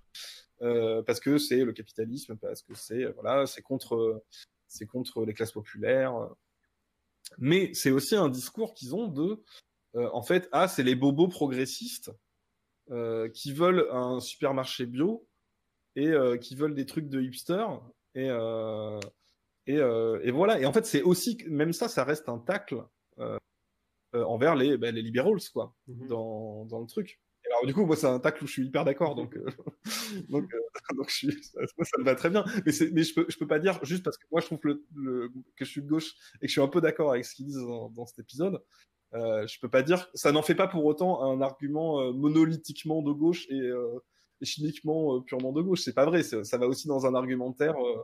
Euh, 0.62 1.04
parce 1.04 1.20
que 1.20 1.38
c'est 1.38 1.64
le 1.66 1.74
capitalisme, 1.74 2.38
parce 2.38 2.62
que 2.62 2.74
c'est 2.76 3.06
voilà, 3.14 3.46
c'est 3.46 3.62
contre 3.62 3.96
euh, 3.96 4.24
c'est 4.68 4.86
contre 4.88 5.26
les 5.26 5.34
classes 5.34 5.52
populaires. 5.52 6.16
euh. 6.16 6.28
Mais 7.38 7.74
c'est 7.74 7.92
aussi 7.92 8.16
un 8.16 8.30
discours 8.30 8.74
qu'ils 8.74 8.96
ont 8.96 9.08
de, 9.08 9.44
euh, 9.96 10.10
en 10.14 10.22
fait, 10.22 10.50
ah, 10.52 10.68
c'est 10.68 10.84
les 10.84 10.96
bobos 10.96 11.28
progressistes 11.28 12.12
euh, 12.92 13.30
qui 13.30 13.54
veulent 13.54 13.88
un 13.92 14.20
supermarché 14.20 14.86
bio 14.86 15.26
et 15.96 16.08
euh, 16.10 16.38
qui 16.38 16.56
veulent 16.56 16.76
des 16.76 16.86
trucs 16.86 17.08
de 17.08 17.22
hipster 17.22 17.66
et 18.14 18.30
euh, 18.30 19.00
et, 19.68 19.76
et 19.78 20.32
voilà. 20.32 20.60
Et 20.60 20.66
en 20.66 20.74
fait, 20.74 20.86
c'est 20.86 21.02
aussi 21.02 21.38
même 21.48 21.72
ça, 21.72 21.88
ça 21.88 22.04
reste 22.04 22.28
un 22.28 22.40
tacle 22.40 22.84
envers 24.14 24.56
les 24.56 24.78
ben, 24.78 24.94
les 24.94 25.02
liberals 25.02 25.40
quoi 25.54 25.74
mhm. 25.88 26.08
dans, 26.08 26.66
dans 26.66 26.82
le 26.82 26.88
truc. 26.88 27.22
Et 27.46 27.52
alors 27.52 27.66
du 27.66 27.74
coup, 27.74 27.86
moi 27.86 27.96
c'est 27.96 28.08
un 28.08 28.20
tacle 28.20 28.44
où 28.44 28.48
je 28.48 28.52
suis 28.52 28.66
hyper 28.66 28.84
d'accord, 28.84 29.16
donc 29.16 29.38
donc, 30.30 30.52
donc 30.98 31.10
je 31.10 31.16
suis, 31.16 31.44
ça, 31.44 31.62
ça 31.66 31.98
me 32.00 32.04
va 32.04 32.16
très 32.16 32.30
bien. 32.30 32.44
Mais, 32.66 32.74
mais 32.92 33.04
je 33.04 33.14
peux 33.14 33.26
je 33.30 33.38
peux 33.38 33.48
pas 33.48 33.60
dire 33.60 33.80
juste 33.86 34.04
parce 34.04 34.18
que 34.18 34.26
moi 34.30 34.42
je 34.42 34.48
trouve 34.48 34.60
que, 34.60 34.68
le, 34.68 34.86
le- 34.96 35.30
que 35.56 35.64
je 35.64 35.70
suis 35.70 35.82
de 35.82 35.88
gauche 35.88 36.14
et 36.42 36.42
que 36.42 36.48
je 36.48 36.52
suis 36.52 36.62
un 36.62 36.68
peu 36.68 36.82
d'accord 36.82 37.12
avec 37.12 37.24
ce 37.24 37.34
qu'ils 37.34 37.46
disent 37.46 37.56
dans, 37.66 37.90
dans 37.90 38.06
cet 38.06 38.20
épisode. 38.20 38.62
Euh, 39.16 39.46
je 39.48 39.60
peux 39.60 39.70
pas 39.70 39.84
dire 39.84 40.10
ça 40.16 40.32
n'en 40.32 40.42
fait 40.42 40.56
pas 40.56 40.68
pour 40.68 40.86
autant 40.86 41.22
un 41.24 41.42
argument 41.42 42.02
euh, 42.02 42.12
monolithiquement 42.14 43.02
de 43.04 43.12
gauche 43.12 43.46
et, 43.50 43.60
euh, 43.60 44.00
et 44.42 44.46
chimiquement 44.46 45.18
euh, 45.18 45.22
purement 45.22 45.52
de 45.52 45.62
gauche. 45.62 45.82
C'est 45.82 45.94
pas 45.94 46.06
vrai. 46.06 46.24
Ça 46.24 46.58
va 46.58 46.68
aussi 46.68 46.88
dans 46.88 47.06
un 47.06 47.14
argumentaire 47.16 47.76
euh, 47.78 48.04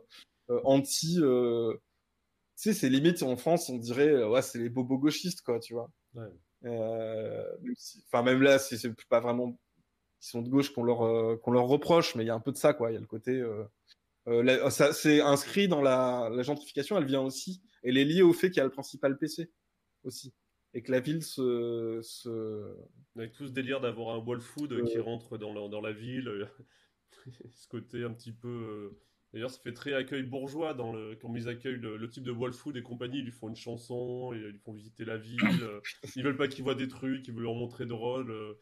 euh, 0.51 0.61
anti. 0.65 1.17
euh, 1.19 1.73
tu 2.57 2.71
sais, 2.71 2.73
c'est 2.73 2.89
limite 2.89 3.23
en 3.23 3.37
France, 3.37 3.69
on 3.69 3.77
dirait 3.77 4.23
ouais, 4.25 4.41
c'est 4.41 4.59
les 4.59 4.69
bobos 4.69 4.97
gauchistes 4.97 5.41
quoi, 5.41 5.59
tu 5.59 5.73
vois. 5.73 5.89
Ouais. 6.13 6.27
Euh, 6.65 7.45
même 7.61 7.73
si- 7.77 8.03
enfin 8.07 8.21
même 8.23 8.41
là, 8.41 8.59
c'est 8.59 8.77
pas 9.09 9.21
vraiment 9.21 9.57
ils 10.21 10.27
sont 10.27 10.41
de 10.41 10.49
gauche 10.49 10.73
qu'on 10.73 10.83
leur 10.83 11.39
qu'on 11.41 11.51
leur 11.51 11.65
reproche, 11.67 12.15
mais 12.15 12.23
il 12.23 12.27
y 12.27 12.29
a 12.29 12.35
un 12.35 12.39
peu 12.41 12.51
de 12.51 12.57
ça 12.57 12.73
quoi. 12.73 12.91
Il 12.91 12.95
y 12.95 12.97
a 12.97 12.99
le 12.99 13.07
côté 13.07 13.31
euh, 13.31 13.63
euh, 14.27 14.69
c'est 14.93 15.21
inscrit 15.21 15.67
dans 15.69 15.81
la, 15.81 16.29
la 16.31 16.43
gentrification, 16.43 16.97
elle 16.97 17.05
vient 17.05 17.21
aussi, 17.21 17.61
elle 17.83 17.97
est 17.97 18.05
liée 18.05 18.21
au 18.21 18.33
fait 18.33 18.49
qu'il 18.49 18.57
y 18.57 18.61
a 18.61 18.65
le 18.65 18.71
principal 18.71 19.17
PC 19.17 19.49
aussi. 20.03 20.33
Et 20.73 20.81
que 20.81 20.91
la 20.91 20.99
ville 20.99 21.23
se, 21.23 21.99
se... 22.03 22.75
Avec 23.15 23.33
tout 23.33 23.47
ce 23.47 23.51
délire 23.51 23.81
d'avoir 23.81 24.15
un 24.15 24.19
Wall 24.19 24.39
Food 24.41 24.73
Euh. 24.73 24.85
qui 24.85 24.99
rentre 24.99 25.37
dans 25.37 25.53
la, 25.53 25.67
dans 25.67 25.81
la 25.81 25.91
ville, 25.91 26.47
ce 27.51 27.67
côté 27.67 28.03
un 28.03 28.11
petit 28.13 28.31
peu. 28.33 28.47
euh, 28.47 28.99
D'ailleurs, 29.33 29.51
ça 29.51 29.59
fait 29.61 29.73
très 29.73 29.93
accueil 29.93 30.23
bourgeois 30.23 30.73
dans 30.73 30.91
le... 30.91 31.15
quand 31.15 31.35
ils 31.35 31.47
accueillent 31.49 31.79
le, 31.79 31.97
le 31.97 32.09
type 32.09 32.23
de 32.23 32.31
Wall 32.31 32.53
Food 32.53 32.77
et 32.77 32.81
compagnie. 32.81 33.19
Ils 33.19 33.25
lui 33.25 33.31
font 33.31 33.49
une 33.49 33.55
chanson, 33.55 34.33
et 34.33 34.37
ils 34.37 34.47
lui 34.47 34.59
font 34.59 34.73
visiter 34.73 35.05
la 35.05 35.17
ville. 35.17 35.39
euh, 35.61 35.79
ils 36.15 36.23
veulent 36.23 36.37
pas 36.37 36.47
qu'il 36.47 36.63
voit 36.63 36.75
des 36.75 36.87
trucs, 36.87 37.27
ils 37.27 37.33
veulent 37.33 37.43
leur 37.43 37.53
montrer 37.55 37.85
drôle. 37.85 38.31
euh, 38.31 38.53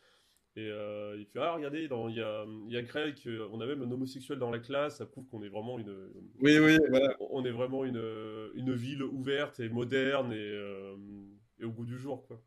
Et 0.58 0.70
euh, 0.72 1.16
il 1.20 1.26
fait 1.26 1.40
Ah, 1.40 1.54
regardez, 1.54 1.84
il 1.84 2.16
y 2.16 2.22
a, 2.22 2.46
y 2.68 2.78
a 2.78 2.82
Greg, 2.82 3.16
euh, 3.28 3.48
on 3.52 3.62
a 3.62 3.66
même 3.68 3.82
un 3.84 3.92
homosexuel 3.92 4.40
dans 4.40 4.50
la 4.52 4.60
classe, 4.60 4.98
ça 4.98 5.06
prouve 5.06 5.28
qu'on 5.28 5.44
est 5.44 5.50
vraiment 5.50 5.80
une. 5.80 6.10
Oui, 6.42 6.58
oui, 6.60 6.78
voilà. 6.90 7.16
On 7.32 7.46
est 7.46 7.52
vraiment 7.52 7.86
une, 7.86 8.02
une 8.56 8.74
ville 8.74 9.04
ouverte 9.04 9.60
et 9.60 9.70
moderne 9.70 10.34
et, 10.34 10.36
euh, 10.38 10.96
et 11.60 11.66
au 11.66 11.72
goût 11.72 11.86
du 11.86 11.98
jour, 11.98 12.26
quoi. 12.28 12.42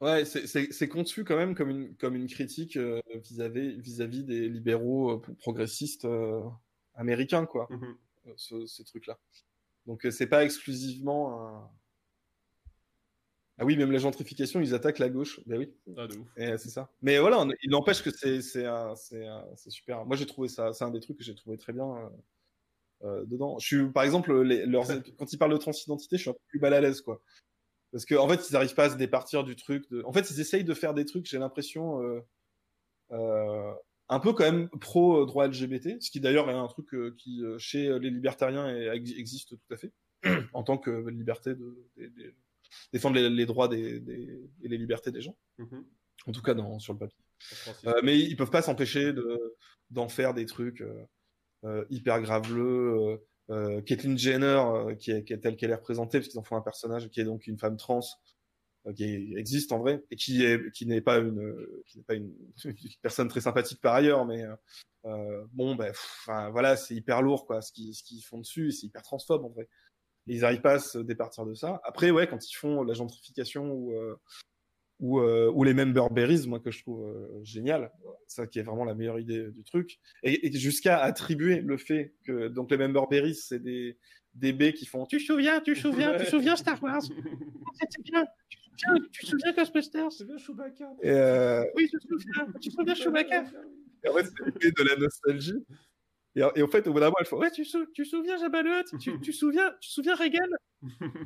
Ouais, 0.00 0.24
c'est- 0.24 0.88
conçu 0.88 1.24
quand 1.24 1.36
même 1.36 1.56
comme 1.56 1.70
une, 1.70 1.96
comme 1.96 2.14
une 2.14 2.28
critique 2.28 2.76
euh, 2.76 3.00
vis-à-vis 3.16 3.80
vis-à-vis 3.80 4.22
des 4.22 4.48
libéraux 4.48 5.10
euh, 5.10 5.18
progressistes 5.40 6.04
euh, 6.04 6.40
américains, 6.94 7.46
quoi, 7.46 7.68
euh, 7.72 8.32
ce- 8.36 8.66
ces 8.66 8.84
trucs-là. 8.84 9.18
Donc 9.86 10.06
euh, 10.06 10.10
c'est 10.12 10.28
pas 10.28 10.44
exclusivement 10.44 11.48
un... 11.48 11.70
Ah 13.60 13.64
oui, 13.64 13.76
même 13.76 13.90
la 13.90 13.98
gentrification, 13.98 14.60
ils 14.60 14.72
attaquent 14.72 15.00
la 15.00 15.08
gauche. 15.08 15.40
Ben 15.46 15.58
oui, 15.58 15.74
Ah, 15.96 16.06
de 16.06 16.16
ouf. 16.16 16.28
et 16.36 16.56
c'est 16.58 16.68
ça. 16.70 16.92
Mais 17.02 17.18
voilà, 17.18 17.40
on- 17.40 17.50
il 17.60 17.70
n'empêche 17.70 18.00
que 18.02 18.10
c'est 18.12 18.40
super. 18.40 20.06
Moi, 20.06 20.14
j'ai 20.16 20.26
trouvé 20.26 20.46
ça, 20.48 20.72
c'est 20.72 20.84
un 20.84 20.92
des 20.92 21.00
trucs 21.00 21.16
que 21.18 21.24
j'ai 21.24 21.34
trouvé 21.34 21.58
très 21.58 21.72
bien 21.72 21.92
euh, 21.96 22.08
euh, 23.02 23.24
dedans. 23.26 23.58
Je 23.58 23.66
suis, 23.66 23.90
par 23.90 24.04
exemple, 24.04 24.42
les, 24.42 24.64
leurs, 24.64 24.84
quand 25.18 25.32
ils 25.32 25.38
parlent 25.38 25.52
de 25.52 25.56
transidentité, 25.58 26.16
je 26.18 26.20
suis 26.22 26.30
un 26.30 26.34
peu 26.34 26.38
plus 26.46 26.60
mal 26.60 26.72
à 26.72 26.80
l'aise, 26.80 27.00
quoi. 27.00 27.20
Parce 27.92 28.04
qu'en 28.04 28.24
en 28.24 28.28
fait, 28.28 28.48
ils 28.48 28.52
n'arrivent 28.52 28.74
pas 28.74 28.84
à 28.84 28.90
se 28.90 28.96
départir 28.96 29.44
du 29.44 29.56
truc. 29.56 29.88
De... 29.90 30.02
En 30.04 30.12
fait, 30.12 30.30
ils 30.30 30.40
essayent 30.40 30.64
de 30.64 30.74
faire 30.74 30.94
des 30.94 31.04
trucs, 31.04 31.26
j'ai 31.26 31.38
l'impression, 31.38 32.02
euh, 32.02 32.20
euh, 33.12 33.72
un 34.08 34.20
peu 34.20 34.32
quand 34.32 34.44
même 34.44 34.68
pro 34.68 35.24
droit 35.26 35.46
LGBT, 35.46 36.00
ce 36.00 36.10
qui 36.10 36.20
d'ailleurs 36.20 36.50
est 36.50 36.54
un 36.54 36.66
truc 36.66 36.92
euh, 36.94 37.14
qui, 37.18 37.42
chez 37.58 37.98
les 37.98 38.10
libertariens, 38.10 38.68
est- 38.68 39.18
existe 39.18 39.50
tout 39.50 39.74
à 39.74 39.76
fait, 39.76 39.92
en 40.52 40.62
tant 40.62 40.76
que 40.78 41.08
liberté 41.08 41.54
de, 41.54 41.76
défendre 42.92 43.16
les, 43.16 43.30
les 43.30 43.46
droits 43.46 43.68
des, 43.68 44.00
des- 44.00 44.50
et 44.62 44.68
les 44.68 44.78
libertés 44.78 45.10
des 45.10 45.22
gens. 45.22 45.36
Mhm. 45.58 45.84
En 46.26 46.32
tout 46.32 46.42
cas, 46.42 46.54
dans, 46.54 46.78
sur 46.78 46.92
le 46.92 46.98
papier. 46.98 47.22
Mais 48.02 48.18
ils 48.18 48.36
peuvent 48.36 48.50
pas 48.50 48.62
s'empêcher 48.62 49.12
de 49.12 49.56
d'en 49.90 50.08
faire 50.08 50.34
des 50.34 50.44
trucs 50.44 50.84
hyper 51.88 52.20
graveleux. 52.20 53.20
Euh, 53.50 53.80
Caitlyn 53.80 54.16
Jenner, 54.16 54.60
euh, 54.60 54.94
qui, 54.94 55.10
est, 55.10 55.40
telle 55.40 55.56
qu'elle 55.56 55.70
est 55.70 55.76
représentée, 55.76 56.18
parce 56.18 56.28
qu'ils 56.28 56.38
en 56.38 56.44
font 56.44 56.56
un 56.56 56.62
personnage 56.62 57.08
qui 57.08 57.20
est 57.20 57.24
donc 57.24 57.46
une 57.46 57.58
femme 57.58 57.76
trans, 57.76 58.00
euh, 58.86 58.92
qui 58.92 59.34
existe 59.36 59.72
en 59.72 59.78
vrai, 59.78 60.04
et 60.10 60.16
qui 60.16 60.44
est 60.44 60.70
qui 60.72 60.86
n'est 60.86 61.00
pas 61.00 61.18
une 61.18 61.64
personne 63.02 63.28
très 63.28 63.40
sympathique 63.40 63.80
par 63.80 63.94
ailleurs, 63.94 64.26
mais 64.26 64.44
euh, 65.06 65.44
bon, 65.52 65.76
ben, 65.76 65.90
enfin, 65.90 66.50
voilà, 66.50 66.76
c'est 66.76 66.94
hyper 66.94 67.22
lourd 67.22 67.46
quoi, 67.46 67.62
ce 67.62 67.72
qu'ils 67.72 68.22
font 68.22 68.38
dessus, 68.38 68.72
c'est 68.72 68.86
hyper 68.86 69.02
transphobe 69.02 69.44
en 69.44 69.50
vrai. 69.50 69.68
Et 70.26 70.34
ils 70.34 70.44
arrivent 70.44 70.60
pas 70.60 70.74
à 70.74 70.78
se 70.78 70.98
départir 70.98 71.46
de 71.46 71.54
ça. 71.54 71.80
Après, 71.84 72.10
ouais, 72.10 72.26
quand 72.28 72.46
ils 72.50 72.54
font 72.54 72.82
la 72.82 72.92
gentrification 72.92 73.72
ou 73.72 73.94
ou, 75.00 75.20
euh, 75.20 75.50
ou 75.54 75.62
les 75.64 75.74
member 75.74 76.10
berries, 76.10 76.46
moi 76.48 76.60
que 76.60 76.70
je 76.70 76.82
trouve 76.82 77.04
euh, 77.04 77.40
génial, 77.44 77.90
ça 78.26 78.46
qui 78.46 78.58
est 78.58 78.62
vraiment 78.62 78.84
la 78.84 78.94
meilleure 78.94 79.18
idée 79.18 79.50
du 79.52 79.62
truc, 79.64 79.98
et, 80.22 80.46
et 80.46 80.52
jusqu'à 80.58 80.98
attribuer 80.98 81.60
le 81.60 81.76
fait 81.76 82.14
que 82.24 82.48
donc 82.48 82.70
les 82.70 82.76
member 82.78 83.06
berries 83.08 83.34
c'est 83.34 83.60
des 83.62 83.96
des 84.34 84.52
baies 84.52 84.72
qui 84.72 84.86
font 84.86 85.06
tu 85.06 85.18
te 85.18 85.22
souviens, 85.22 85.60
tu 85.60 85.74
te 85.74 85.78
souviens, 85.78 86.16
tu 86.16 86.24
te 86.24 86.30
souviens 86.30 86.56
Star 86.56 86.82
Wars, 86.82 87.02
c'était 87.02 88.02
bien, 88.02 88.24
tu 88.48 88.58
te 88.58 88.66
souviens, 88.66 89.04
tu 89.12 89.20
te 89.22 89.26
souviens 89.26 89.52
Ghostbusters, 89.52 90.12
C'est 90.12 90.26
bien 90.26 90.38
Chewbacca. 90.38 90.90
et 91.02 91.10
euh, 91.10 91.64
oui 91.76 91.88
je 91.92 91.98
te 91.98 92.06
souviens, 92.06 92.46
tu 92.60 92.68
te 92.70 92.74
souviens 92.74 92.94
Chewbacca, 92.94 93.44
et 94.04 94.08
en 94.08 94.14
fait 94.14 94.26
c'est 94.60 94.76
de 94.76 94.82
la 94.84 94.96
nostalgie. 94.96 95.64
Et, 96.38 96.60
et 96.60 96.62
en 96.62 96.68
fait, 96.68 96.86
au 96.86 96.92
bout 96.92 97.00
d'un 97.00 97.06
moment, 97.06 97.16
elle 97.20 97.26
fait 97.26 97.36
Ouais, 97.36 97.50
tu, 97.50 97.64
sou- 97.64 97.86
tu 97.92 98.04
souviens 98.04 98.36
Hutt? 98.38 98.86
Tu, 99.00 99.20
tu, 99.20 99.32
souviens, 99.32 99.74
tu 99.80 99.90
souviens 99.90 100.14
Reagan? 100.14 100.38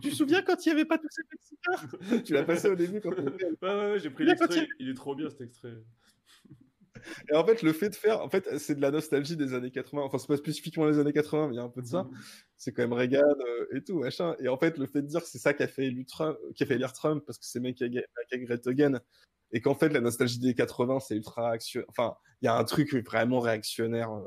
Tu 0.00 0.10
souviens 0.10 0.42
quand 0.42 0.64
il 0.64 0.68
n'y 0.70 0.72
avait 0.72 0.84
pas 0.86 0.98
tous 0.98 1.08
ces 1.10 1.22
Mexicains? 1.30 2.22
Tu 2.24 2.32
l'as 2.32 2.44
passé 2.44 2.68
au 2.68 2.74
début 2.74 3.00
quand 3.00 3.12
on 3.18 3.26
était 3.28 3.46
Ouais, 3.46 3.56
ouais, 3.62 3.92
ouais, 3.92 3.98
j'ai 4.00 4.10
pris 4.10 4.24
l'extrait. 4.24 4.66
Il 4.78 4.88
est 4.88 4.94
trop 4.94 5.14
bien 5.14 5.28
cet 5.28 5.42
extrait. 5.42 5.74
Et 7.30 7.34
en 7.34 7.44
fait, 7.44 7.62
le 7.62 7.72
fait 7.72 7.88
de 7.90 7.94
faire, 7.94 8.20
en 8.20 8.28
fait, 8.28 8.58
c'est 8.58 8.74
de 8.74 8.80
la 8.80 8.90
nostalgie 8.90 9.36
des 9.36 9.54
années 9.54 9.70
80. 9.70 10.02
Enfin, 10.02 10.18
c'est 10.18 10.28
pas 10.28 10.36
spécifiquement 10.36 10.86
les 10.86 10.98
années 10.98 11.12
80, 11.12 11.48
mais 11.48 11.54
il 11.54 11.56
y 11.56 11.60
a 11.60 11.64
un 11.64 11.68
peu 11.68 11.82
de 11.82 11.86
ça. 11.86 12.08
C'est 12.56 12.72
quand 12.72 12.82
même 12.82 12.92
Reagan 12.92 13.20
euh, 13.22 13.76
et 13.76 13.82
tout, 13.82 13.98
machin. 13.98 14.36
Et 14.40 14.48
en 14.48 14.56
fait, 14.56 14.78
le 14.78 14.86
fait 14.86 15.02
de 15.02 15.06
dire 15.08 15.20
que 15.20 15.26
c'est 15.28 15.38
ça 15.38 15.52
qui 15.52 15.62
a 15.62 15.68
fait 15.68 15.86
élire 15.86 16.06
Trump, 16.06 16.38
qui 16.54 16.62
a 16.62 16.66
fait 16.66 16.74
élire 16.74 16.92
Trump, 16.92 17.24
parce 17.26 17.38
que 17.38 17.44
c'est 17.44 17.60
Make 17.60 17.80
Aga- 17.82 18.04
Make 18.32 18.44
Great 18.44 18.66
Again, 18.66 19.00
et 19.50 19.60
qu'en 19.60 19.74
fait, 19.74 19.88
la 19.88 20.00
nostalgie 20.00 20.38
des 20.38 20.54
80, 20.54 21.00
c'est 21.00 21.16
ultra 21.16 21.48
réactionnaire. 21.50 21.86
Enfin, 21.88 22.14
il 22.40 22.46
y 22.46 22.48
a 22.48 22.56
un 22.56 22.64
truc 22.64 22.94
vraiment 23.04 23.40
réactionnaire 23.40 24.12
euh, 24.12 24.24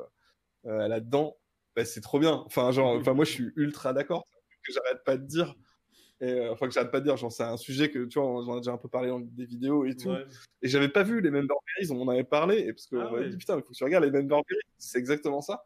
euh, 0.65 0.87
là-dedans. 0.87 1.37
Bah, 1.75 1.85
c'est 1.85 2.01
trop 2.01 2.19
bien. 2.19 2.43
Enfin, 2.45 2.71
genre, 2.71 2.95
enfin, 2.97 3.13
moi, 3.13 3.25
je 3.25 3.31
suis 3.31 3.51
ultra 3.55 3.93
d'accord. 3.93 4.27
Que 4.65 4.73
j'arrête 4.73 5.03
pas 5.03 5.17
de 5.17 5.25
dire. 5.25 5.55
Et, 6.21 6.31
euh, 6.31 6.53
enfin, 6.53 6.67
que 6.67 6.73
j'arrête 6.73 6.91
pas 6.91 6.99
de 7.01 7.05
dire. 7.05 7.17
Genre, 7.17 7.31
c'est 7.31 7.43
un 7.43 7.57
sujet 7.57 7.91
que, 7.91 8.05
tu 8.05 8.19
vois, 8.19 8.43
j'en 8.45 8.55
ai 8.57 8.61
déjà 8.61 8.71
un 8.71 8.77
peu 8.77 8.87
parlé 8.87 9.09
dans 9.09 9.19
des 9.19 9.45
vidéos 9.45 9.85
et 9.85 9.95
tout. 9.95 10.09
Ouais. 10.09 10.25
Et 10.61 10.67
j'avais 10.67 10.89
pas 10.89 11.03
vu 11.03 11.21
les 11.21 11.29
Member 11.29 11.55
Berries, 11.77 11.91
on 11.91 12.01
en 12.01 12.07
avait 12.07 12.23
parlé, 12.23 12.59
et 12.59 12.73
parce 12.73 12.87
qu'on 12.87 12.99
Ah 13.01 13.11
m'avait 13.11 13.25
ouais. 13.25 13.29
dit 13.29 13.37
putain, 13.37 13.57
il 13.57 13.61
faut 13.61 13.71
que 13.71 13.77
tu 13.77 13.83
regardes 13.83 14.05
les 14.05 14.11
Member 14.11 14.37
Berries, 14.47 14.61
c'est 14.77 14.97
exactement 14.97 15.41
ça. 15.41 15.65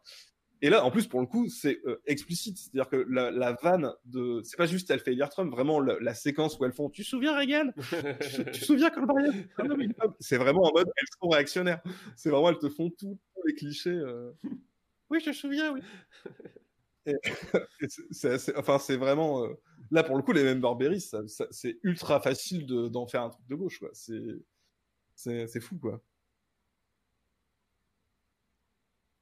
Et 0.62 0.68
là, 0.68 0.84
en 0.84 0.90
plus, 0.90 1.06
pour 1.06 1.20
le 1.20 1.26
coup, 1.26 1.48
c'est 1.48 1.80
euh, 1.86 2.02
explicite, 2.04 2.58
c'est-à-dire 2.58 2.90
que 2.90 3.06
la, 3.08 3.30
la 3.30 3.56
vanne 3.62 3.94
de, 4.04 4.42
c'est 4.44 4.58
pas 4.58 4.66
juste 4.66 4.90
elle 4.90 5.00
fait 5.00 5.12
élire 5.12 5.30
Trump, 5.30 5.50
vraiment 5.50 5.80
la, 5.80 5.98
la 6.00 6.12
séquence 6.12 6.58
où 6.58 6.64
elles 6.66 6.72
font, 6.74 6.90
tu 6.90 7.02
te 7.02 7.08
souviens 7.08 7.34
Reagan, 7.34 7.70
tu, 8.20 8.44
tu 8.44 8.44
te 8.44 8.64
souviens 8.66 8.90
quand 8.90 9.00
le 9.00 9.06
barrière 9.06 9.32
Ah 9.56 10.04
c'est 10.18 10.36
vraiment 10.36 10.64
en 10.64 10.72
mode 10.74 10.88
elles 10.94 11.06
sont 11.22 11.28
réactionnaires. 11.30 11.80
C'est 12.14 12.28
vraiment 12.28 12.50
elles 12.50 12.58
te 12.58 12.68
font 12.68 12.90
tous 12.90 13.18
les 13.46 13.54
clichés. 13.54 13.88
euh. 13.88 14.32
Oui, 15.10 15.20
je 15.20 15.28
me 15.30 15.34
souviens, 15.34 15.72
oui. 15.72 15.80
C'est- 18.10 18.56
enfin, 18.56 18.78
c'est 18.78 18.96
vraiment 18.96 19.44
euh, 19.44 19.54
là 19.90 20.02
pour 20.04 20.16
le 20.16 20.22
coup 20.22 20.32
les 20.32 21.00
ça- 21.00 21.26
ça- 21.28 21.46
c'est 21.50 21.78
ultra 21.82 22.20
facile 22.20 22.66
de- 22.66 22.88
d'en 22.88 23.06
faire 23.06 23.22
un 23.22 23.30
truc 23.30 23.46
de 23.48 23.54
gauche, 23.54 23.78
quoi. 23.78 23.88
C'est 23.92 24.20
c'est 25.14 25.46
c'est 25.48 25.60
fou, 25.60 25.78
quoi. 25.78 26.02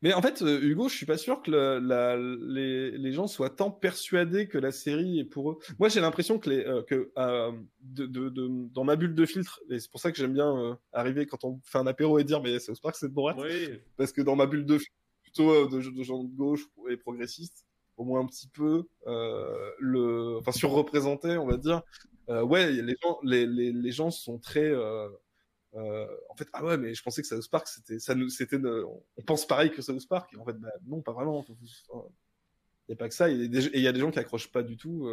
Mais 0.01 0.12
en 0.15 0.23
fait, 0.23 0.43
euh, 0.43 0.60
Hugo, 0.62 0.89
je 0.89 0.94
suis 0.97 1.06
pas 1.06 1.19
sûr 1.19 1.43
que 1.43 1.51
le- 1.51 1.81
la- 1.81 2.16
les, 2.16 2.93
les 2.93 3.12
gens 3.12 3.27
soient 3.27 3.51
tant 3.51 3.70
persuadés 3.73 4.47
que 4.47 4.56
la 4.56 4.70
série 4.70 5.19
est 5.19 5.24
pour 5.24 5.51
eux. 5.51 5.59
Moi, 5.81 5.89
j'ai 5.89 6.01
l'impression 6.01 6.39
que, 6.39 6.51
les, 6.51 6.65
euh, 6.65 6.82
que 6.82 7.10
euh, 7.19 7.51
de, 7.81 8.06
de, 8.06 8.28
de- 8.28 8.69
dans 8.73 8.85
ma 8.85 8.94
bulle 8.94 9.15
de 9.16 9.27
filtre, 9.27 9.60
et 9.70 9.81
c'est 9.81 9.90
pour 9.90 9.98
ça 10.01 10.12
que 10.12 10.19
j'aime 10.19 10.35
bien 10.35 10.56
euh, 10.56 10.74
arriver 10.93 11.27
quand 11.27 11.43
on 11.44 11.60
fait 11.65 11.78
un 11.78 11.86
apéro 11.89 12.19
et 12.20 12.24
dire, 12.24 12.40
mais 12.40 12.60
South 12.60 12.81
Park, 12.81 12.94
c'est 12.97 13.09
de 13.09 13.12
Borat 13.15 13.35
Oui. 13.39 13.81
parce 13.97 14.12
que 14.12 14.23
dans 14.23 14.36
ma 14.36 14.47
bulle 14.47 14.66
de 14.66 14.78
filtre, 14.78 14.94
plutôt 15.28 15.50
euh, 15.50 15.68
de, 15.68 16.02
gens 16.02 16.24
de 16.24 16.34
gauche 16.34 16.66
et 16.90 16.96
progressistes, 16.96 17.66
au 17.96 18.05
moins 18.05 18.20
un 18.20 18.26
petit 18.26 18.48
peu, 18.48 18.88
euh, 19.06 19.70
le, 19.78 20.38
enfin 20.38 20.52
surreprésentés, 20.52 21.36
on 21.36 21.46
va 21.46 21.56
dire. 21.56 21.82
Euh, 22.28 22.42
ouais, 22.42 22.70
les 22.70 22.96
gens, 23.02 23.18
les, 23.22 23.46
les, 23.46 23.72
les 23.72 23.92
gens 23.92 24.10
sont 24.10 24.38
très, 24.38 24.74
en 24.74 26.34
fait, 26.36 26.48
ah 26.52 26.64
ouais, 26.64 26.78
mais 26.78 26.94
je 26.94 27.02
pensais 27.02 27.22
que 27.22 27.28
South 27.28 27.48
Park, 27.50 27.68
c'était, 27.68 27.98
ça 27.98 28.14
nous, 28.14 28.28
c'était, 28.28 28.59
on 28.64 29.22
pense 29.26 29.46
pareil 29.46 29.70
que 29.70 29.82
South 29.82 30.06
Park, 30.09 30.32
et 30.32 30.36
en 30.36 30.44
fait, 30.44 30.55
bah, 30.55 30.72
non, 30.86 31.02
pas 31.02 31.12
vraiment. 31.12 31.44
Il 31.48 32.92
n'y 32.92 32.94
a 32.94 32.96
pas 32.96 33.09
que 33.09 33.14
ça, 33.14 33.30
et 33.30 33.34
il 33.34 33.80
y 33.80 33.86
a 33.86 33.92
des 33.92 34.00
gens 34.00 34.10
qui 34.10 34.18
accrochent 34.18 34.50
pas 34.50 34.62
du 34.62 34.76
tout. 34.76 35.06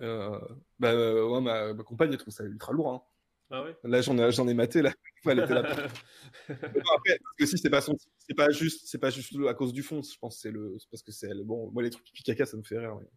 Euh, 0.00 0.40
bah, 0.78 0.94
ouais, 0.94 1.40
ma, 1.40 1.74
ma 1.74 1.82
compagne, 1.84 2.10
elle 2.10 2.18
trouve 2.18 2.32
ça 2.32 2.44
ultra 2.44 2.72
lourd. 2.72 2.92
Hein. 2.92 3.02
Ah. 3.50 3.64
Là, 3.84 4.00
j'en 4.00 4.16
ai, 4.18 4.30
j'en 4.30 4.46
ai 4.48 4.54
maté, 4.54 4.82
là. 4.82 4.92
Elle 5.26 5.40
était 5.40 5.54
là. 5.54 5.62
Non, 6.48 6.92
après, 6.96 7.18
parce 7.22 7.36
que 7.38 7.46
si 7.46 7.58
c'est 7.58 7.70
pas 7.70 7.80
son, 7.80 7.96
c'est 8.18 8.34
pas 8.34 8.50
juste, 8.50 8.86
c'est 8.86 8.98
pas 8.98 9.10
juste 9.10 9.32
à 9.48 9.54
cause 9.54 9.72
du 9.72 9.82
fond. 9.82 10.02
Je 10.02 10.18
pense 10.18 10.38
c'est 10.40 10.50
le, 10.50 10.76
parce 10.90 11.02
que 11.02 11.12
c'est. 11.12 11.28
Bon, 11.44 11.70
moi 11.72 11.82
les 11.82 11.90
trucs 11.90 12.04
pipi 12.04 12.22
caca, 12.22 12.46
ça 12.46 12.56
me 12.56 12.62
fait 12.62 12.78
rire. 12.78 12.96
Mais, 13.00 13.08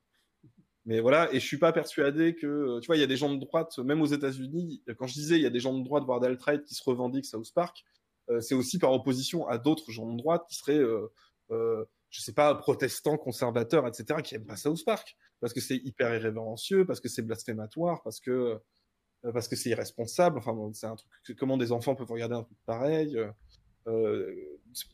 mais 0.86 1.00
voilà, 1.00 1.32
et 1.34 1.40
je 1.40 1.46
suis 1.46 1.58
pas 1.58 1.72
persuadé 1.72 2.36
que, 2.36 2.48
euh, 2.48 2.80
tu 2.80 2.88
vois, 2.88 2.98
il 2.98 3.00
y 3.00 3.04
a 3.04 3.08
des 3.08 3.16
gens 3.18 3.34
de 3.34 3.40
droite, 3.40 3.78
même 3.80 4.02
aux 4.02 4.06
États-Unis. 4.08 4.84
Quand 4.98 5.08
je 5.08 5.14
disais, 5.14 5.36
il 5.38 5.42
y 5.42 5.46
a 5.46 5.50
des 5.50 5.60
gens 5.60 5.78
de 5.78 5.84
droite, 5.84 6.04
voire 6.04 6.20
d'alt-right, 6.20 6.64
qui 6.64 6.76
se 6.76 6.84
revendiquent 6.84 7.26
South 7.26 7.52
Park. 7.54 7.84
euh, 8.30 8.42
c'est 8.42 8.56
aussi 8.56 8.80
par 8.80 8.92
opposition 8.94 9.48
à 9.48 9.58
d'autres 9.58 9.92
gens 9.92 10.12
de 10.12 10.18
droite 10.18 10.44
qui 10.50 10.56
seraient, 10.58 10.78
euh, 10.80 11.12
euh, 11.52 11.86
je 12.10 12.22
sais 12.22 12.34
pas, 12.34 12.56
protestants, 12.56 13.18
conservateurs, 13.18 13.88
etc., 13.88 14.22
qui 14.24 14.36
aiment 14.36 14.46
pas 14.46 14.58
South 14.58 14.84
Park 14.86 15.18
parce 15.42 15.54
que 15.54 15.60
c'est 15.62 15.76
hyper 15.78 16.14
irrévérencieux, 16.16 16.86
parce 16.86 17.02
que 17.02 17.10
c'est 17.10 17.22
blasphématoire, 17.22 18.02
parce 18.04 18.20
que 18.22 18.60
parce 19.32 19.48
que 19.48 19.56
c'est 19.56 19.70
irresponsable. 19.70 20.38
Enfin, 20.40 20.56
c'est 20.74 20.88
un 20.88 20.96
truc. 20.96 21.38
Comment 21.38 21.58
des 21.58 21.72
enfants 21.72 21.96
peuvent 21.96 22.12
regarder 22.12 22.36
un 22.36 22.44
truc 22.44 22.58
pareil 22.66 23.18
euh, 23.18 23.32
euh, 23.88 24.34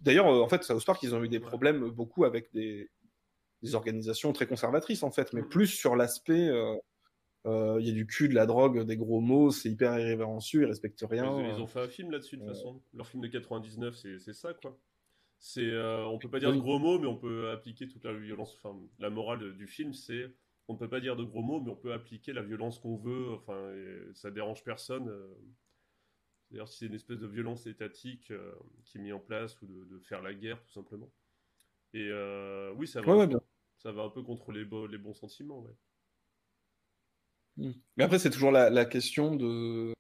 D'ailleurs, 0.02 0.28
euh, 0.28 0.42
en 0.42 0.48
fait, 0.50 0.64
South 0.64 0.86
Park, 0.86 1.02
ils 1.04 1.16
ont 1.16 1.24
eu 1.24 1.30
des 1.30 1.40
problèmes 1.40 1.84
euh, 1.86 1.90
beaucoup 1.92 2.26
avec 2.26 2.52
des, 2.54 2.90
des 3.64 3.76
organisations 3.76 4.32
très 4.34 4.46
conservatrices, 4.48 5.04
en 5.04 5.12
fait, 5.12 5.34
mais 5.34 5.42
Mhm. 5.42 5.50
plus 5.50 5.68
sur 5.68 5.96
l'aspect. 5.96 6.48
euh, 6.50 6.76
euh, 7.46 7.78
Il 7.80 7.88
y 7.88 7.92
a 7.92 7.94
du 7.94 8.06
cul, 8.06 8.28
de 8.30 8.36
la 8.36 8.46
drogue, 8.46 8.84
des 8.86 8.98
gros 8.98 9.22
mots, 9.22 9.50
c'est 9.52 9.70
hyper 9.70 9.98
irrévérencieux, 9.98 10.64
ils 10.64 10.66
respectent 10.66 11.06
rien. 11.10 11.40
Ils, 11.40 11.46
euh. 11.46 11.54
ils 11.56 11.62
ont 11.62 11.68
fait 11.68 11.80
un 11.80 11.88
film 11.88 12.12
là-dessus 12.12 12.36
de 12.38 12.42
toute 12.44 12.54
façon. 12.54 12.82
Leur 12.94 13.08
film 13.08 13.24
de 13.24 13.28
99, 13.30 13.96
c'est 13.96 14.34
ça 14.34 14.54
quoi. 14.54 14.78
C'est, 15.42 15.62
euh, 15.72 16.06
on 16.06 16.20
peut 16.20 16.30
pas 16.30 16.40
dire 16.42 16.52
de 16.52 16.58
gros 16.58 16.80
mots, 16.80 17.00
mais 17.00 17.08
on 17.08 17.16
peut 17.16 17.50
appliquer 17.52 17.88
toute 17.88 18.04
la 18.04 18.12
violence. 18.14 18.58
Enfin, 18.62 18.78
la 19.00 19.10
morale 19.10 19.40
de- 19.40 19.52
du 19.54 19.68
film, 19.68 19.94
c'est 19.94 20.26
on 20.70 20.74
ne 20.76 20.80
peut 20.80 20.90
pas 20.90 21.02
dire 21.02 21.18
de 21.18 21.26
gros 21.26 21.42
mots, 21.44 21.60
mais 21.62 21.72
on 21.72 21.76
peut 21.76 21.94
appliquer 21.94 22.34
la 22.34 22.44
violence 22.44 22.80
qu'on 22.80 22.96
veut. 22.98 23.34
Enfin, 23.34 23.74
ça 24.16 24.32
dérange 24.32 24.64
personne. 24.64 25.10
euh. 25.10 25.36
D'ailleurs, 26.52 26.68
si 26.70 26.78
c'est 26.80 26.86
une 26.88 26.94
espèce 26.96 27.20
de 27.20 27.26
violence 27.28 27.66
étatique 27.68 28.30
euh, 28.32 28.54
qui 28.86 28.98
est 28.98 29.02
mise 29.02 29.14
en 29.14 29.20
place 29.20 29.60
ou 29.62 29.68
de, 29.68 29.86
de 29.86 30.00
faire 30.00 30.22
la 30.22 30.34
guerre, 30.34 30.62
tout 30.64 30.72
simplement. 30.72 31.12
Et 31.94 32.10
euh, 32.12 32.74
oui, 32.76 32.88
ça 32.88 33.02
va, 33.02 33.12
Ouais, 33.12 33.16
ouais, 33.16 33.26
un 33.26 33.28
peu- 33.28 33.38
bien. 33.38 33.42
ça 33.80 33.92
va 33.94 34.04
un 34.04 34.10
peu 34.10 34.24
contre 34.24 34.52
les, 34.52 34.66
bo- 34.66 34.88
les 34.88 34.98
bons 35.00 35.14
sentiments. 35.16 35.62
ouais. 35.62 35.76
Mais 37.98 38.04
après, 38.04 38.20
c'est 38.20 38.30
toujours 38.30 38.52
la, 38.52 38.70
la 38.70 38.86
question 38.86 39.36
de. 39.36 39.94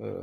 euh, 0.00 0.22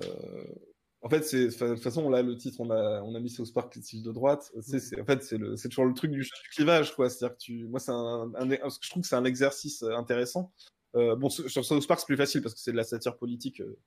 En 1.05 1.09
fait, 1.09 1.21
c'est 1.23 1.47
de 1.49 1.73
toute 1.75 1.83
façon 1.83 2.09
là 2.09 2.23
le 2.23 2.35
titre, 2.35 2.59
on 2.61 2.71
a 2.71 2.99
on 3.03 3.13
a 3.13 3.19
mis 3.19 3.29
South 3.29 3.53
Park 3.53 3.75
les 3.75 4.01
de 4.01 4.11
droite. 4.11 4.51
C'est 4.61 4.99
en 4.99 5.05
fait 5.05 5.23
c'est 5.23 5.37
le 5.37 5.55
c'est 5.55 5.69
toujours 5.69 5.85
le 5.85 5.93
truc 5.93 6.09
du, 6.09 6.21
du 6.21 6.49
clivage 6.51 6.95
quoi. 6.95 7.11
C'est-à-dire 7.11 7.37
que 7.37 7.41
tu 7.43 7.67
moi 7.67 7.79
c'est 7.79 7.91
un, 7.91 8.31
un- 8.33 8.49
que 8.49 8.69
je 8.81 8.89
trouve 8.89 9.03
que 9.03 9.07
c'est 9.07 9.15
un 9.15 9.23
exercice 9.25 9.83
euh, 9.83 9.91
intéressant. 9.95 10.51
Euh, 10.95 11.15
bon 11.15 11.29
sur 11.29 11.63
South 11.63 11.87
Park 11.87 11.99
c'est 11.99 12.07
plus 12.07 12.17
facile 12.17 12.41
parce 12.41 12.55
que 12.55 12.59
c'est 12.59 12.71
de 12.71 12.77
la 12.77 12.83
satire 12.83 13.17
politique. 13.17 13.61
euh, 13.61 13.77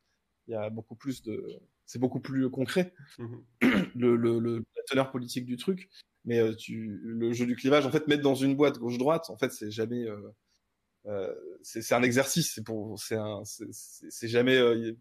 Il 0.47 0.53
y 0.53 0.55
a 0.55 0.71
beaucoup 0.71 0.95
plus 0.95 1.23
de 1.23 1.45
c'est 1.87 1.99
beaucoup 1.99 2.21
plus 2.21 2.49
concret 2.51 2.95
Mhm. 3.19 3.43
le, 3.97 4.15
le, 4.17 4.39
le 4.39 4.59
la 4.77 4.83
teneur 4.89 5.11
politique 5.11 5.45
du 5.45 5.57
truc. 5.57 5.89
Mais 6.25 6.39
euh, 6.39 6.55
tu 6.55 7.01
le 7.03 7.33
jeu 7.33 7.47
du 7.47 7.57
clivage 7.57 7.85
en 7.85 7.91
fait 7.91 8.07
mettre 8.07 8.23
dans 8.23 8.37
une 8.37 8.55
boîte 8.55 8.79
gauche 8.79 8.97
droite 8.99 9.29
en 9.29 9.37
fait 9.37 9.51
c'est 9.53 9.73
jamais 9.73 10.05
euh, 10.07 10.21
euh, 11.07 11.35
c'est 11.63 11.95
un 11.95 12.03
exercice, 12.03 12.53
c'est 12.55 12.65
pour, 12.65 12.99
un, 13.17 13.43
c'est 13.45 13.67
c'est 13.73 14.29
jamais, 14.29 14.57
euh, 14.57 14.93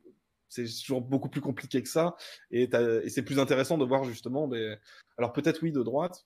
c'est 0.49 0.65
toujours 0.65 1.01
beaucoup 1.01 1.29
plus 1.29 1.41
compliqué 1.41 1.81
que 1.83 1.89
ça, 1.89 2.15
et, 2.51 2.69
c'est 3.09 3.23
plus 3.23 3.39
intéressant 3.39 3.77
de 3.77 3.85
voir 3.85 4.03
justement 4.03 4.47
des, 4.47 4.75
alors 5.17 5.33
peut-être 5.33 5.61
oui 5.63 5.71
de 5.71 5.83
droite. 5.83 6.25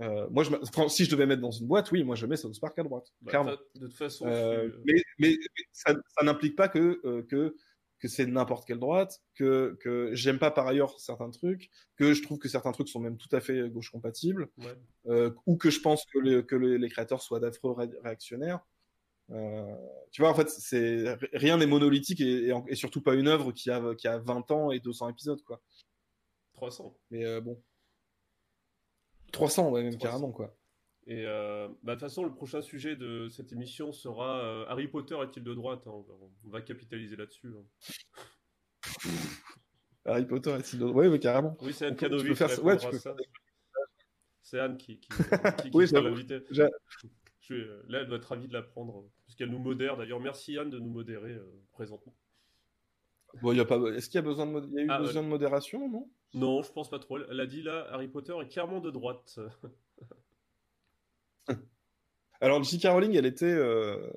Euh, 0.00 0.28
moi, 0.30 0.44
je, 0.44 0.50
me- 0.50 0.62
enfin, 0.62 0.88
si 0.88 1.04
je 1.04 1.10
devais 1.10 1.26
mettre 1.26 1.42
dans 1.42 1.50
une 1.50 1.66
boîte, 1.66 1.90
oui, 1.90 2.04
moi 2.04 2.14
je 2.14 2.24
mets 2.26 2.36
South 2.36 2.60
Park 2.60 2.78
à 2.78 2.84
droite, 2.84 3.12
Bah, 3.20 3.30
clairement. 3.30 3.50
de 3.74 3.86
toute 3.86 3.94
façon, 3.94 4.26
Euh, 4.28 4.68
tu- 4.70 4.76
mais 4.86 5.02
mais, 5.18 5.36
mais 5.56 5.64
ça, 5.72 5.92
ça 6.16 6.24
n'implique 6.24 6.54
pas 6.54 6.68
que 6.68 7.00
euh, 7.04 7.22
que 7.24 7.56
que 7.98 8.06
c'est 8.06 8.26
n'importe 8.26 8.64
quelle 8.64 8.78
droite, 8.78 9.20
que 9.34 9.76
que 9.80 10.10
j'aime 10.14 10.38
pas 10.38 10.52
par 10.52 10.68
ailleurs 10.68 11.00
certains 11.00 11.30
trucs, 11.30 11.68
que 11.96 12.14
je 12.14 12.22
trouve 12.22 12.38
que 12.38 12.48
certains 12.48 12.70
trucs 12.70 12.88
sont 12.88 13.00
même 13.00 13.16
tout 13.16 13.28
à 13.34 13.40
fait 13.40 13.68
gauche 13.70 13.90
compatibles 13.90 14.48
ouais. 14.58 14.76
euh, 15.08 15.30
ou 15.46 15.56
que 15.56 15.68
je 15.68 15.80
pense 15.80 16.04
que, 16.14 16.20
les- 16.20 16.46
que 16.46 16.54
les, 16.54 16.78
les 16.78 16.88
créateurs 16.88 17.20
soient 17.20 17.40
d'affreux 17.40 17.72
ré- 17.72 17.90
réactionnaires. 18.04 18.60
Euh, 19.30 19.76
tu 20.10 20.22
vois, 20.22 20.30
en 20.30 20.34
fait, 20.34 20.48
c'est 20.48 21.16
rien 21.32 21.58
n'est 21.58 21.66
monolithique 21.66 22.20
et, 22.20 22.46
et, 22.46 22.52
en- 22.52 22.66
et 22.66 22.74
surtout 22.74 23.02
pas 23.02 23.14
une 23.14 23.28
œuvre 23.28 23.52
qui 23.52 23.70
a, 23.70 23.94
qui 23.94 24.08
a 24.08 24.18
20 24.18 24.50
ans 24.50 24.70
et 24.70 24.80
200 24.80 25.10
épisodes, 25.10 25.42
quoi. 25.42 25.60
300. 26.54 26.96
Mais 27.10 27.24
euh, 27.24 27.40
bon. 27.40 27.62
300, 29.32 29.70
ouais, 29.70 29.82
même 29.82 29.96
300. 29.98 30.10
carrément, 30.10 30.32
quoi. 30.32 30.56
Et 31.06 31.24
euh, 31.26 31.68
bah, 31.82 31.94
de 31.94 32.00
toute 32.00 32.08
façon, 32.08 32.24
le 32.24 32.34
prochain 32.34 32.60
sujet 32.60 32.96
de 32.96 33.28
cette 33.28 33.52
émission 33.52 33.92
sera 33.92 34.66
Harry 34.68 34.88
Potter 34.88 35.16
est-il 35.22 35.42
de 35.42 35.54
droite 35.54 35.86
hein, 35.86 35.92
on, 36.44 36.48
va, 36.50 36.60
capitaliser 36.60 37.16
là-dessus. 37.16 37.54
hein. 37.54 37.64
Harry 40.04 40.26
Potter 40.26 40.50
est-il 40.52 40.78
de... 40.78 40.84
Ouais, 40.86 41.08
ouais, 41.08 41.18
carrément. 41.18 41.56
Oui, 41.62 41.72
c'est 41.72 41.90
tu 41.90 41.96
Canovic 41.96 42.34
faire 42.34 42.64
ouais, 42.64 42.76
tu 42.76 42.88
peux 42.88 42.98
ça. 42.98 43.14
C'est 44.42 44.58
Anne 44.58 44.78
qui, 44.78 44.98
qui, 44.98 45.08
qui, 45.62 45.70
qui 45.70 45.76
Oui, 45.76 45.86
Je 47.48 47.54
euh, 47.54 47.82
là, 47.88 48.00
elle 48.00 48.06
doit 48.08 48.18
être 48.18 48.24
ravie 48.26 48.46
de 48.48 48.52
l'apprendre, 48.52 49.04
puisqu'elle 49.24 49.50
nous 49.50 49.58
modère. 49.58 49.96
D'ailleurs, 49.96 50.20
merci 50.20 50.58
Anne 50.58 50.70
de 50.70 50.78
nous 50.78 50.90
modérer 50.90 51.32
euh, 51.32 51.62
présentement. 51.72 52.14
Bon, 53.42 53.52
y 53.52 53.60
a 53.60 53.64
pas... 53.64 53.78
Est-ce 53.92 54.08
qu'il 54.08 54.16
y 54.16 54.18
a, 54.18 54.22
besoin 54.22 54.46
de 54.46 54.52
mod- 54.52 54.68
il 54.70 54.76
y 54.76 54.80
a 54.80 54.84
eu 54.84 54.86
Ah, 54.90 54.98
besoin 55.00 55.22
de 55.22 55.28
modération, 55.28 55.88
non? 55.88 56.10
Non, 56.34 56.62
je 56.62 56.70
pense 56.72 56.90
pas 56.90 56.98
trop. 56.98 57.18
Elle 57.18 57.40
a 57.40 57.46
dit 57.46 57.62
là, 57.62 57.86
Harry 57.90 58.08
Potter 58.08 58.34
est 58.42 58.48
clairement 58.48 58.80
de 58.80 58.90
droite. 58.90 59.38
Alors, 62.40 62.62
J.K. 62.62 62.86
Rowling, 62.86 63.14
elle 63.16 63.26
était, 63.26 63.46
euh, 63.46 64.10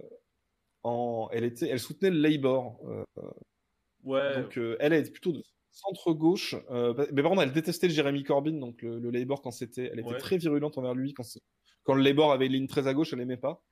en... 0.84 1.28
elle 1.32 1.44
était, 1.44 1.68
elle 1.70 1.80
soutenait 1.80 2.12
le 2.12 2.20
Labour. 2.20 2.80
euh, 2.88 3.04
Ouais, 4.04 4.42
Donc 4.42 4.58
euh, 4.58 4.76
elle 4.80 4.94
est 4.94 5.12
plutôt 5.12 5.32
de 5.32 5.44
centre 5.72 6.12
gauche, 6.14 6.56
euh, 6.72 6.94
mais 7.14 7.22
par 7.22 7.30
contre 7.32 7.44
elle 7.44 7.54
détestait 7.54 7.88
le 7.88 7.94
Jeremy 7.94 8.24
Corbyn, 8.24 8.54
donc 8.60 8.82
le, 8.82 8.98
le 8.98 9.12
Labour 9.12 9.44
quand 9.44 9.52
c'était, 9.52 9.90
elle 9.94 10.00
était 10.00 10.10
Ouais. 10.10 10.18
très 10.18 10.38
virulente 10.38 10.78
envers 10.80 10.96
lui 10.96 11.14
quand 11.14 11.22
c'est- 11.24 11.40
quand 11.84 11.94
le 11.96 12.02
Labour 12.04 12.32
avait 12.32 12.48
une 12.48 12.54
ligne 12.54 12.68
très 12.68 12.88
à 12.88 12.94
gauche, 12.94 13.14
elle 13.14 13.22
aimait 13.22 13.38
pas. 13.38 13.64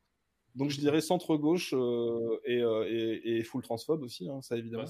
Donc 0.56 0.72
je 0.72 0.80
dirais 0.80 0.99
centre 0.99 1.38
gauche 1.38 1.73
euh, 1.76 2.40
et, 2.44 2.57
euh, 2.61 2.84
et, 2.90 3.38
et 3.38 3.44
full 3.44 3.61
transphobe 3.61 4.02
aussi, 4.02 4.27
hein, 4.30 4.41
ça 4.41 4.57
évidemment. 4.57 4.88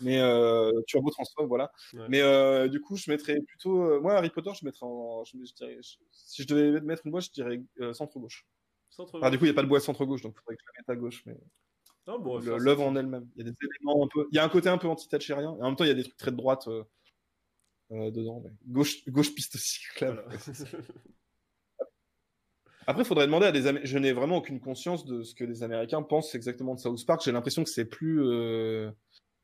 Mais 0.00 0.18
euh, 0.20 0.70
turbo 0.86 1.10
transphobe, 1.10 1.46
voilà. 1.46 1.70
Ouais. 1.92 2.06
Mais 2.08 2.68
du 2.70 2.80
coup 2.80 2.96
je 2.96 3.10
mettrais 3.10 3.38
plutôt, 3.42 4.00
moi 4.00 4.14
Harry 4.14 4.30
Potter 4.30 4.50
je 4.58 4.64
mettrais 4.64 4.86
en, 4.86 5.22
je, 5.24 5.36
je 5.44 5.52
dirais, 5.52 5.76
je- 5.82 5.98
si 6.10 6.42
je 6.42 6.48
devais 6.48 6.80
mettre 6.80 7.02
une 7.04 7.12
boîte 7.12 7.24
je 7.26 7.32
dirais 7.32 7.62
centre 7.92 8.18
gauche. 8.18 8.46
Centre 8.88 9.18
Enfin 9.18 9.30
du 9.30 9.38
coup 9.38 9.44
il 9.44 9.48
y 9.48 9.50
a 9.50 9.54
pas 9.54 9.62
de 9.62 9.68
boîte 9.68 9.82
centre 9.82 10.04
gauche, 10.06 10.22
donc 10.22 10.34
il 10.36 10.40
faudrait 10.40 10.56
que 10.56 10.62
je 10.62 10.66
la 10.66 10.72
mette 10.80 10.98
à 10.98 11.00
gauche, 11.00 11.22
mais. 11.26 11.36
Ah, 12.06 12.16
bon, 12.18 12.38
l'œuvre 12.38 12.82
en 12.84 12.96
elle-même. 12.96 13.28
Il 13.36 13.44
y 13.44 13.48
a 13.48 13.50
des 13.50 13.56
éléments 13.62 14.04
un 14.04 14.08
peu, 14.12 14.26
il 14.30 14.36
y 14.36 14.38
a 14.38 14.44
un 14.44 14.48
côté 14.48 14.68
un 14.70 14.78
peu 14.78 14.88
anti-thatchérien, 14.88 15.54
et 15.58 15.62
en 15.62 15.66
même 15.66 15.76
temps, 15.76 15.84
il 15.84 15.88
y 15.88 15.90
a 15.90 15.94
des 15.94 16.02
trucs 16.04 16.16
très 16.16 16.30
de 16.30 16.36
droite 16.36 16.66
dedans. 17.90 18.40
mais 18.44 18.50
Gauche, 18.66 19.06
gauche 19.08 19.34
piste 19.34 19.56
cyclable. 19.58 20.24
Voilà. 20.26 20.38
Après, 22.86 23.02
il 23.02 23.06
faudrait 23.06 23.26
demander 23.26 23.46
à 23.46 23.52
des 23.52 23.62
Je 23.84 23.98
n'ai 23.98 24.12
vraiment 24.12 24.38
aucune 24.38 24.60
conscience 24.60 25.04
de 25.04 25.22
ce 25.22 25.34
que 25.34 25.44
les 25.44 25.62
Américains 25.62 26.02
pensent 26.02 26.34
exactement 26.34 26.74
de 26.74 26.80
South 26.80 27.04
Park. 27.06 27.22
J'ai 27.24 27.32
l'impression 27.32 27.64
que 27.64 27.70
c'est 27.70 27.84
plus. 27.84 28.22
Euh... 28.22 28.90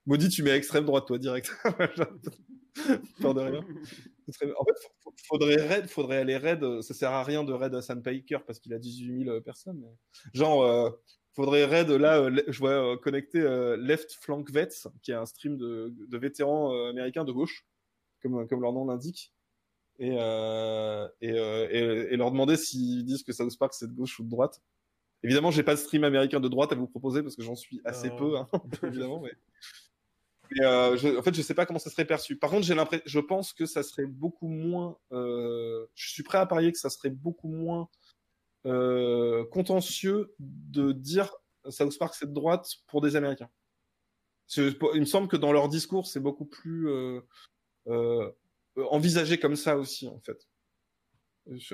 Maudit, 0.07 0.29
tu 0.29 0.43
mets 0.43 0.51
extrême 0.51 0.85
droite, 0.85 1.07
toi, 1.07 1.19
direct. 1.19 1.51
Peur 3.21 3.35
de 3.35 3.41
rien. 3.41 3.61
En 3.61 4.33
fait, 4.65 4.75
faudrait, 5.27 5.57
raid, 5.57 5.89
faudrait 5.89 6.19
aller 6.19 6.37
raid. 6.37 6.62
euh, 6.62 6.83
Ça 6.83 6.95
sert 6.95 7.11
à 7.11 7.25
rien 7.25 7.43
de 7.45 7.53
raid 7.53 7.75
à 7.75 7.83
Sandpaker 7.83 8.45
parce 8.47 8.61
qu'il 8.61 8.73
a 8.75 8.79
18 8.79 9.25
000 9.25 9.41
personnes. 9.41 9.81
mais- 9.81 9.97
Genre, 10.33 10.62
euh, 10.62 10.91
faudrait 11.35 11.65
raid 11.65 11.91
là. 11.91 12.19
euh, 12.19 12.43
je 12.49 12.59
vois 12.59 12.93
euh, 12.93 12.97
connecter 12.97 13.41
euh, 13.41 13.77
Left 13.77 14.12
Flank 14.21 14.51
Vets, 14.51 14.87
qui 15.03 15.11
est 15.11 15.15
un 15.15 15.27
stream 15.27 15.57
de, 15.57 15.93
de 16.09 16.19
vétérans 16.19 16.73
euh, 16.75 16.91
américains 16.91 17.25
de 17.25 17.33
gauche, 17.33 17.67
comme, 18.23 18.47
comme 18.49 18.61
leur 18.62 18.73
nom 18.73 18.85
l'indique. 18.87 19.33
Et, 20.01 20.16
euh, 20.18 21.06
et, 21.20 21.31
euh, 21.31 21.68
et, 21.70 22.14
et 22.14 22.16
leur 22.16 22.31
demander 22.31 22.56
s'ils 22.56 23.05
disent 23.05 23.22
que 23.22 23.32
South 23.32 23.56
Park 23.59 23.74
c'est 23.74 23.86
de 23.86 23.93
gauche 23.93 24.18
ou 24.18 24.24
de 24.24 24.31
droite. 24.31 24.60
Évidemment, 25.22 25.51
j'ai 25.51 25.62
pas 25.62 25.74
de 25.74 25.78
stream 25.78 26.05
américain 26.05 26.40
de 26.40 26.48
droite 26.48 26.72
à 26.72 26.74
vous 26.74 26.86
proposer 26.86 27.22
parce 27.22 27.36
que 27.36 27.43
j'en 27.43 27.55
suis 27.55 27.82
assez 27.85 28.09
peu, 28.10 28.39
hein, 28.39 28.48
évidemment. 28.82 29.20
Mais, 29.20 29.32
mais, 30.52 30.64
euh, 30.64 30.97
je, 30.97 31.18
en 31.18 31.22
fait, 31.22 31.35
je 31.35 31.43
sais 31.43 31.55
pas 31.55 31.66
comment 31.66 31.78
ça 31.78 31.90
serait 31.90 32.06
perçu. 32.06 32.36
Par 32.36 32.51
contre, 32.51 32.64
j'ai 32.64 32.74
l'impression, 32.74 33.05
je 33.06 33.20
pense 33.20 33.52
que 33.52 33.66
ça 33.66 33.82
serait 33.82 34.06
beaucoup 34.06 34.48
moins. 34.48 34.97
Euh, 35.12 35.86
je 35.94 36.10
suis 36.10 36.22
prêt 36.22 36.39
à 36.39 36.47
parier 36.47 36.72
que 36.72 36.78
ça 36.78 36.90
serait 36.90 37.10
beaucoup 37.10 37.48
moins 37.48 37.89
euh, 38.66 39.44
contentieux 39.52 40.35
de 40.39 40.93
dire 40.93 41.31
South 41.68 41.98
Park 41.98 42.14
c'est 42.14 42.27
de 42.27 42.35
droite 42.35 42.66
pour 42.86 43.02
des 43.02 43.16
Américains. 43.16 43.51
Il 44.56 45.01
me 45.01 45.05
semble 45.05 45.28
que 45.28 45.36
dans 45.36 45.52
leur 45.52 45.68
discours, 45.68 46.06
c'est 46.06 46.20
beaucoup 46.20 46.44
plus 46.44 46.89
euh, 46.89 47.20
euh, 47.86 48.31
envisagé 48.90 49.39
comme 49.39 49.57
ça 49.57 49.77
aussi, 49.77 50.09
en 50.09 50.20
fait. 50.20 50.48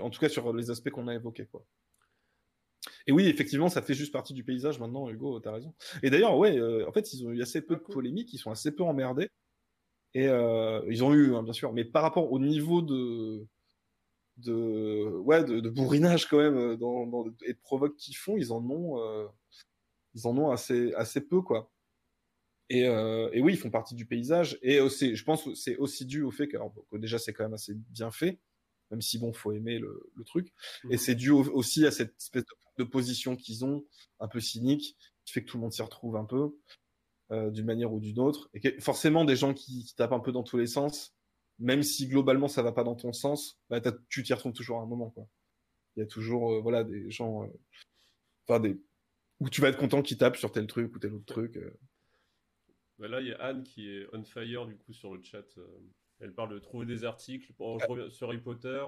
En 0.00 0.10
tout 0.10 0.20
cas, 0.20 0.28
sur 0.28 0.52
les 0.52 0.70
aspects 0.70 0.90
qu'on 0.90 1.08
a 1.08 1.14
évoqués, 1.14 1.46
quoi. 1.46 1.64
Et 3.06 3.12
oui, 3.12 3.26
effectivement, 3.26 3.68
ça 3.68 3.82
fait 3.82 3.94
juste 3.94 4.12
partie 4.12 4.34
du 4.34 4.44
paysage 4.44 4.78
maintenant, 4.78 5.08
Hugo, 5.08 5.40
t'as 5.40 5.52
raison. 5.52 5.74
Et 6.02 6.10
d'ailleurs, 6.10 6.36
ouais, 6.38 6.56
euh, 6.58 6.86
en 6.88 6.92
fait, 6.92 7.12
ils 7.12 7.26
ont 7.26 7.30
eu 7.32 7.42
assez 7.42 7.60
peu 7.62 7.76
de 7.76 7.80
polémiques, 7.80 8.32
ils 8.32 8.38
sont 8.38 8.50
assez 8.50 8.72
peu 8.72 8.84
emmerdés. 8.84 9.28
Et 10.14 10.28
euh, 10.28 10.82
ils 10.90 11.04
ont 11.04 11.14
eu, 11.14 11.34
hein, 11.34 11.42
bien 11.42 11.52
sûr, 11.52 11.72
mais 11.72 11.84
par 11.84 12.02
rapport 12.02 12.32
au 12.32 12.38
niveau 12.38 12.82
de 12.82 13.46
de 14.38 15.18
ouais 15.24 15.44
de, 15.44 15.60
de 15.60 15.70
bourrinage 15.70 16.26
quand 16.28 16.38
même 16.38 16.56
euh, 16.56 16.76
dans, 16.76 17.06
dans, 17.06 17.24
et 17.46 17.54
de 17.54 17.58
provoque 17.62 17.96
qu'ils 17.96 18.16
font, 18.16 18.36
ils 18.36 18.52
en 18.52 18.62
ont 18.70 19.00
euh, 19.00 19.26
ils 20.14 20.26
en 20.26 20.36
ont 20.38 20.50
assez 20.50 20.92
assez 20.94 21.20
peu 21.20 21.42
quoi. 21.42 21.70
Et, 22.68 22.84
euh, 22.86 23.28
et 23.32 23.40
oui, 23.40 23.54
ils 23.54 23.58
font 23.58 23.70
partie 23.70 23.94
du 23.94 24.06
paysage. 24.06 24.58
Et 24.62 24.80
aussi, 24.80 25.14
je 25.16 25.24
pense 25.24 25.44
que 25.44 25.54
c'est 25.54 25.76
aussi 25.76 26.04
dû 26.06 26.22
au 26.22 26.30
fait 26.30 26.48
que, 26.48 26.56
alors, 26.56 26.74
que 26.90 26.96
déjà 26.96 27.18
c'est 27.18 27.32
quand 27.32 27.44
même 27.44 27.54
assez 27.54 27.74
bien 27.74 28.10
fait, 28.10 28.40
même 28.90 29.00
si 29.00 29.18
bon, 29.18 29.32
faut 29.32 29.52
aimer 29.52 29.78
le, 29.78 30.10
le 30.14 30.24
truc. 30.24 30.52
Mhm. 30.84 30.92
Et 30.92 30.96
c'est 30.98 31.14
dû 31.14 31.30
au- 31.30 31.44
aussi 31.52 31.86
à 31.86 31.90
cette 31.90 32.16
espèce 32.20 32.44
de, 32.44 32.84
de 32.84 32.88
position 32.88 33.36
qu'ils 33.36 33.64
ont, 33.64 33.84
un 34.20 34.28
peu 34.28 34.40
cynique, 34.40 34.96
qui 35.24 35.32
fait 35.32 35.42
que 35.44 35.50
tout 35.50 35.56
le 35.58 35.62
monde 35.62 35.72
s'y 35.72 35.82
retrouve 35.82 36.16
un 36.16 36.24
peu, 36.24 36.56
euh, 37.32 37.50
d'une 37.50 37.66
manière 37.66 37.92
ou 37.92 38.00
d'une 38.00 38.20
autre. 38.20 38.48
Et 38.54 38.60
que, 38.60 38.80
forcément, 38.80 39.24
des 39.24 39.36
gens 39.36 39.54
qui, 39.54 39.84
qui 39.84 39.94
tapent 39.96 40.12
un 40.12 40.20
peu 40.20 40.32
dans 40.32 40.42
tous 40.44 40.58
les 40.58 40.66
sens, 40.66 41.14
même 41.58 41.82
si 41.82 42.08
globalement 42.08 42.48
ça 42.48 42.62
va 42.62 42.72
pas 42.72 42.84
dans 42.84 42.96
ton 42.96 43.12
sens, 43.12 43.58
bah, 43.70 43.80
tu 44.08 44.22
t'y 44.22 44.32
retrouves 44.34 44.52
toujours 44.52 44.78
à 44.80 44.82
un 44.82 44.86
moment, 44.86 45.10
quoi. 45.10 45.28
Il 45.96 46.00
y 46.00 46.02
a 46.04 46.06
toujours, 46.06 46.54
euh, 46.54 46.60
voilà, 46.60 46.84
des 46.84 47.10
gens, 47.10 47.44
euh, 47.44 47.48
enfin 48.48 48.60
des, 48.60 48.80
où 49.40 49.50
tu 49.50 49.60
vas 49.60 49.68
être 49.70 49.78
content 49.78 50.02
qu'ils 50.02 50.18
tapent 50.18 50.36
sur 50.36 50.52
tel 50.52 50.66
truc 50.66 50.94
ou 50.94 50.98
tel 50.98 51.14
autre 51.14 51.26
truc. 51.26 51.58
Bah 52.98 53.08
là, 53.08 53.20
il 53.20 53.28
y 53.28 53.32
a 53.32 53.36
Anne 53.42 53.62
qui 53.62 53.90
est 53.90 54.06
on 54.12 54.24
fire 54.24 54.66
du 54.66 54.76
coup 54.76 54.92
sur 54.92 55.14
le 55.14 55.22
chat. 55.22 55.44
euh, 55.58 55.66
Elle 56.20 56.32
parle 56.34 56.54
de 56.54 56.58
trouver 56.58 56.86
des 56.86 57.04
articles. 57.04 57.46
Je 57.58 57.86
reviens 57.86 58.08
sur 58.10 58.28
Harry 58.28 58.38
Potter 58.40 58.84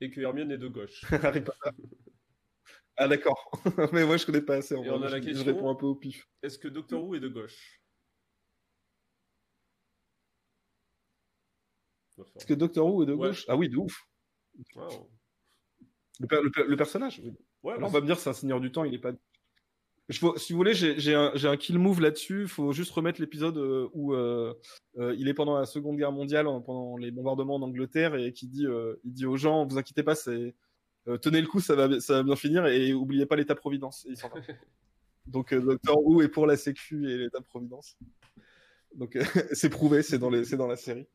et 0.00 0.10
que 0.10 0.20
Hermione 0.20 0.50
est 0.50 0.58
de 0.58 0.68
gauche. 0.68 1.02
Harry 1.12 1.40
Potter. 1.42 1.70
Ah 2.96 3.08
d'accord. 3.08 3.50
Mais 3.92 4.04
moi 4.04 4.16
je 4.16 4.26
connais 4.26 4.42
pas 4.42 4.56
assez. 4.56 4.74
En 4.74 4.82
Et 4.82 4.88
vrai. 4.88 4.98
on 4.98 5.02
a 5.02 5.08
je, 5.08 5.16
la 5.16 5.32
je 5.32 5.44
réponds 5.44 5.70
un 5.70 5.74
peu 5.74 5.86
au 5.86 5.94
pif. 5.94 6.28
Est-ce 6.42 6.58
que 6.58 6.68
Doctor 6.68 7.02
Who 7.04 7.14
est 7.14 7.20
de 7.20 7.28
gauche? 7.28 7.80
Est-ce 12.36 12.46
que 12.46 12.54
Doctor 12.54 12.86
Who 12.92 13.02
est 13.04 13.06
de 13.06 13.14
Ouais. 13.14 13.28
gauche? 13.28 13.44
Ah 13.48 13.56
oui, 13.56 13.68
de 13.68 13.76
ouf. 13.76 14.06
wow. 14.74 15.10
Le, 16.18 16.26
per- 16.26 16.40
le 16.42 16.50
per- 16.50 16.64
le 16.66 16.76
personnage. 16.76 17.20
oui. 17.24 17.32
Ouais, 17.62 17.74
Alors 17.74 17.88
on 17.88 17.92
va 17.92 18.00
me 18.00 18.06
dire 18.06 18.18
c'est 18.18 18.30
un 18.30 18.34
seigneur 18.34 18.60
du 18.60 18.72
temps, 18.72 18.84
il 18.84 18.94
est 18.94 18.98
pas. 18.98 19.12
Je 20.10 20.26
si 20.36 20.52
vous 20.52 20.56
voulez, 20.58 20.74
j'ai 20.74 21.14
un, 21.14 21.56
kill 21.56 21.78
move 21.78 22.00
là-dessus. 22.00 22.42
Il 22.42 22.48
faut 22.48 22.72
juste 22.72 22.90
remettre 22.90 23.20
l'épisode 23.20 23.56
euh, 23.56 23.88
où 23.94 24.12
euh, 24.12 24.52
euh, 24.98 25.14
il 25.16 25.28
est 25.28 25.34
pendant 25.34 25.56
la 25.56 25.66
Seconde 25.66 25.96
Guerre 25.96 26.10
mondiale, 26.12 26.46
en- 26.48 26.60
pendant 26.60 26.96
les 26.96 27.10
bombardements 27.12 27.54
en 27.54 27.62
Angleterre, 27.62 28.16
et 28.16 28.32
qui 28.32 28.48
dit, 28.48 28.66
euh, 28.66 28.96
il 29.04 29.12
dit 29.12 29.24
aux 29.24 29.36
gens, 29.36 29.66
vous 29.66 29.78
inquiétez 29.78 30.02
pas, 30.02 30.14
c'est 30.14 30.54
tenez 31.22 31.40
le 31.40 31.46
coup, 31.46 31.60
ça 31.60 31.74
va, 31.74 31.98
ça 32.00 32.14
va 32.14 32.22
bien 32.24 32.36
finir, 32.36 32.66
et 32.66 32.92
oubliez 32.92 33.24
pas 33.24 33.36
l'État-providence. 33.36 34.04
Et 34.06 34.10
il 34.10 34.16
va. 34.16 34.28
Donc 35.26 35.54
Docteur 35.54 35.96
Who 36.04 36.22
est 36.22 36.28
pour 36.28 36.46
la 36.46 36.56
Sécu 36.56 37.08
et 37.08 37.16
l'État-providence. 37.16 37.96
Donc 38.96 39.14
euh, 39.16 39.22
c'est 39.52 39.70
prouvé, 39.70 40.02
c'est 40.02 40.18
dans, 40.18 40.30
les- 40.30 40.44
c'est 40.44 40.56
dans 40.56 40.66
la 40.66 40.76
série. 40.76 41.06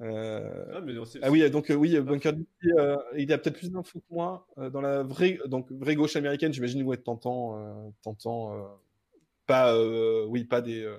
Euh, 0.00 0.64
Ah, 0.74 0.80
mais 0.80 0.92
ah 1.22 1.30
oui, 1.30 1.48
donc 1.50 1.70
euh, 1.70 1.74
oui, 1.74 1.98
Bunker 2.00 2.34
euh, 2.64 2.96
il 3.16 3.32
a 3.32 3.38
peut-être 3.38 3.56
plus 3.56 3.70
d'infos 3.70 4.00
que 4.00 4.14
moi. 4.14 4.46
Euh, 4.58 4.70
dans 4.70 4.80
la 4.80 5.02
vraie, 5.02 5.38
donc 5.46 5.70
vraie 5.72 5.94
gauche 5.94 6.16
américaine, 6.16 6.52
j'imagine 6.52 6.82
où 6.82 6.92
être 6.92 7.04
tentant, 7.04 7.92
tentant, 8.02 8.78
pas, 9.46 9.78
oui, 10.26 10.44
pas 10.44 10.60
des, 10.60 10.94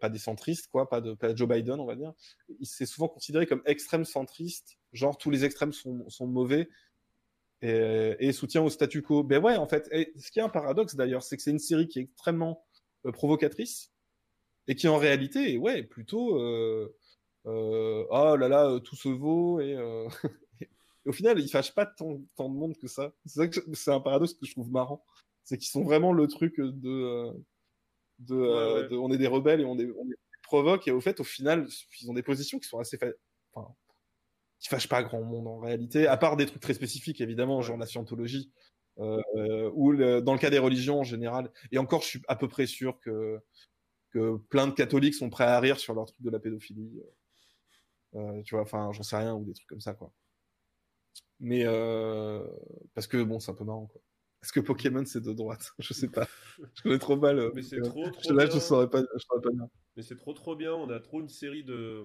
pas 0.00 0.08
des 0.08 0.18
centristes, 0.18 0.68
quoi, 0.68 0.88
pas 0.88 1.00
de, 1.00 1.14
pas 1.14 1.34
Joe 1.34 1.48
Biden, 1.48 1.80
on 1.80 1.86
va 1.86 1.96
dire. 1.96 2.12
Il 2.60 2.66
s'est 2.66 2.86
souvent 2.86 3.08
considéré 3.08 3.46
comme 3.46 3.62
extrême 3.66 4.04
centriste, 4.04 4.78
genre 4.92 5.18
tous 5.18 5.30
les 5.30 5.44
extrêmes 5.44 5.72
sont, 5.72 6.08
sont 6.08 6.26
mauvais 6.26 6.68
et, 7.62 8.16
et 8.20 8.32
soutien 8.32 8.62
au 8.62 8.70
statu 8.70 9.02
quo. 9.02 9.24
Ben 9.24 9.42
ouais, 9.42 9.56
en 9.56 9.66
fait, 9.66 9.88
et 9.90 10.12
ce 10.18 10.30
qui 10.30 10.38
est 10.38 10.42
un 10.42 10.48
paradoxe 10.48 10.94
d'ailleurs, 10.94 11.22
c'est 11.22 11.36
que 11.36 11.42
c'est 11.42 11.50
une 11.50 11.58
série 11.58 11.88
qui 11.88 11.98
est 11.98 12.02
extrêmement 12.02 12.64
provocatrice 13.12 13.90
et 14.68 14.76
qui 14.76 14.86
en 14.86 14.98
réalité, 14.98 15.56
ouais, 15.56 15.82
plutôt. 15.82 16.38
Oh 17.44 18.36
là 18.38 18.48
là, 18.48 18.66
euh, 18.70 18.78
tout 18.80 18.96
se 18.96 19.08
vaut 19.08 19.60
et, 19.60 19.74
euh, 19.74 20.08
et 20.60 21.08
au 21.08 21.12
final, 21.12 21.38
ils 21.40 21.48
fâchent 21.48 21.74
pas 21.74 21.86
tant, 21.86 22.20
tant 22.36 22.48
de 22.48 22.54
monde 22.54 22.76
que 22.76 22.88
ça. 22.88 23.12
C'est 23.26 23.90
un 23.90 24.00
paradoxe 24.00 24.34
que 24.34 24.46
je 24.46 24.52
trouve 24.52 24.70
marrant, 24.70 25.04
c'est 25.44 25.58
qu'ils 25.58 25.68
sont 25.70 25.84
vraiment 25.84 26.12
le 26.12 26.26
truc 26.28 26.56
de 26.60 27.32
de, 28.18 28.36
Ouais, 28.36 28.82
ouais. 28.82 28.88
de- 28.90 28.96
on 28.96 29.10
est 29.12 29.18
des 29.18 29.26
rebelles 29.26 29.60
et 29.62 29.64
on 29.64 29.78
est 29.78 29.90
on 29.98 30.04
les 30.04 30.16
provoque 30.42 30.88
et 30.88 30.92
au 30.92 31.00
fait, 31.00 31.20
au 31.20 31.24
final, 31.24 31.68
ils 32.02 32.10
ont 32.10 32.14
des 32.14 32.22
positions 32.22 32.58
qui 32.58 32.68
sont 32.68 32.78
assez 32.80 32.98
fa- 32.98 33.06
enfin 33.54 33.74
qui 34.60 34.68
fâchent 34.68 34.88
pas 34.88 35.02
grand 35.02 35.22
monde 35.22 35.46
en 35.48 35.58
réalité, 35.58 36.06
à 36.06 36.16
part 36.16 36.36
des 36.36 36.46
trucs 36.46 36.62
très 36.62 36.74
spécifiques 36.74 37.20
évidemment, 37.20 37.62
genre 37.62 37.76
la 37.78 37.86
scientologie. 37.86 38.52
Euh, 38.98 39.20
euh, 39.36 39.70
ou 39.74 39.92
le- 39.92 40.20
dans 40.22 40.34
le 40.34 40.38
cas 40.40 40.50
des 40.50 40.58
religions 40.58 41.00
en 41.00 41.04
général. 41.04 41.52
Et 41.72 41.78
encore, 41.78 42.02
je 42.02 42.08
suis 42.08 42.22
à 42.28 42.36
peu 42.36 42.48
près 42.48 42.66
sûr 42.66 43.00
que 43.00 43.40
que 44.10 44.36
plein 44.50 44.66
de 44.68 44.72
catholiques 44.74 45.14
sont 45.14 45.30
prêts 45.30 45.44
à 45.44 45.60
rire 45.60 45.78
sur 45.80 45.94
leur 45.94 46.06
truc 46.06 46.20
de 46.22 46.30
la 46.30 46.40
pédophilie. 46.40 47.00
Euh, 48.14 48.42
tu 48.42 48.54
vois, 48.54 48.62
enfin, 48.62 48.90
j'en 48.92 49.02
sais 49.02 49.16
rien, 49.16 49.34
ou 49.34 49.44
des 49.44 49.52
trucs 49.54 49.68
comme 49.68 49.80
ça, 49.80 49.94
quoi. 49.94 50.12
Mais 51.38 51.64
euh, 51.64 52.44
parce 52.94 53.06
que 53.06 53.22
bon, 53.22 53.38
c'est 53.40 53.50
un 53.50 53.54
peu 53.54 53.64
marrant, 53.64 53.86
quoi. 53.86 54.00
Est-ce 54.42 54.52
que 54.52 54.60
Pokémon 54.60 55.04
c'est 55.04 55.20
de 55.22 55.32
droite 55.32 55.70
Je 55.78 55.92
sais 55.92 56.08
pas. 56.08 56.26
Je 56.74 56.82
connais 56.82 56.98
trop 56.98 57.16
mal. 57.16 57.38
euh, 57.38 57.50
Mais 57.54 57.62
c'est 57.62 57.80
trop, 57.82 58.08
trop 58.10 58.32
Là, 58.32 58.46
bien. 58.46 58.54
je 58.54 58.58
saurais 58.60 58.88
pas. 58.88 59.00
Je 59.02 59.18
saurais 59.18 59.42
pas 59.42 59.50
dire. 59.50 59.66
Mais 59.96 60.02
c'est 60.02 60.16
trop 60.16 60.32
trop 60.32 60.56
bien, 60.56 60.72
on 60.72 60.88
a 60.90 60.98
trop 61.00 61.20
une 61.20 61.28
série 61.28 61.64
de, 61.64 62.04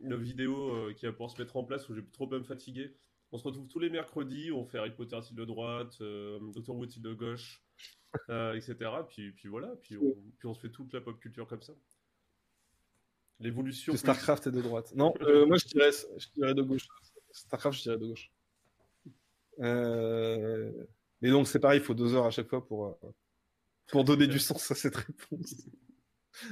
de 0.00 0.16
vidéos 0.16 0.70
euh, 0.74 0.94
qui 0.94 1.06
va 1.06 1.12
pouvoir 1.12 1.30
se 1.30 1.40
mettre 1.40 1.56
en 1.56 1.64
place 1.64 1.88
où 1.88 1.94
j'ai 1.94 2.04
trop 2.12 2.26
de 2.26 2.38
me 2.38 2.44
fatiguer. 2.44 2.94
On 3.32 3.38
se 3.38 3.44
retrouve 3.44 3.68
tous 3.68 3.78
les 3.78 3.90
mercredis, 3.90 4.50
on 4.52 4.64
fait 4.64 4.78
Harry 4.78 4.94
Potter 4.94 5.20
style 5.20 5.36
de 5.36 5.44
droite, 5.44 5.98
Doctor 6.00 6.76
Who 6.76 6.86
style 6.88 7.02
de 7.02 7.12
gauche, 7.12 7.62
etc. 8.28 8.76
Puis, 9.08 9.32
puis 9.32 9.48
voilà, 9.48 9.74
puis 9.82 9.96
on, 9.98 10.14
puis 10.38 10.46
on 10.48 10.54
se 10.54 10.60
fait 10.60 10.70
toute 10.70 10.92
la 10.94 11.00
pop 11.00 11.18
culture 11.20 11.46
comme 11.46 11.62
ça. 11.62 11.74
L'évolution. 13.40 13.92
Plus- 13.92 13.98
Starcraft 13.98 14.46
est 14.46 14.50
de 14.52 14.62
droite. 14.62 14.92
Non, 14.94 15.12
euh, 15.22 15.44
moi 15.46 15.56
je 15.58 15.66
dirais, 15.66 15.90
je 16.16 16.26
dirais 16.34 16.54
de 16.54 16.62
gauche. 16.62 16.86
Starcraft, 17.32 17.76
je 17.78 17.82
dirais 17.82 17.98
de 17.98 18.06
gauche. 18.06 18.30
Euh... 19.60 20.72
Mais 21.22 21.30
donc 21.30 21.48
c'est 21.48 21.58
pareil, 21.58 21.80
il 21.80 21.84
faut 21.84 21.94
deux 21.94 22.14
heures 22.14 22.26
à 22.26 22.30
chaque 22.30 22.48
fois 22.48 22.66
pour 22.66 22.86
euh, 22.86 22.92
pour 23.88 24.04
donner 24.04 24.26
du 24.26 24.38
sens 24.38 24.70
à 24.70 24.74
cette 24.74 24.96
réponse. 24.96 25.54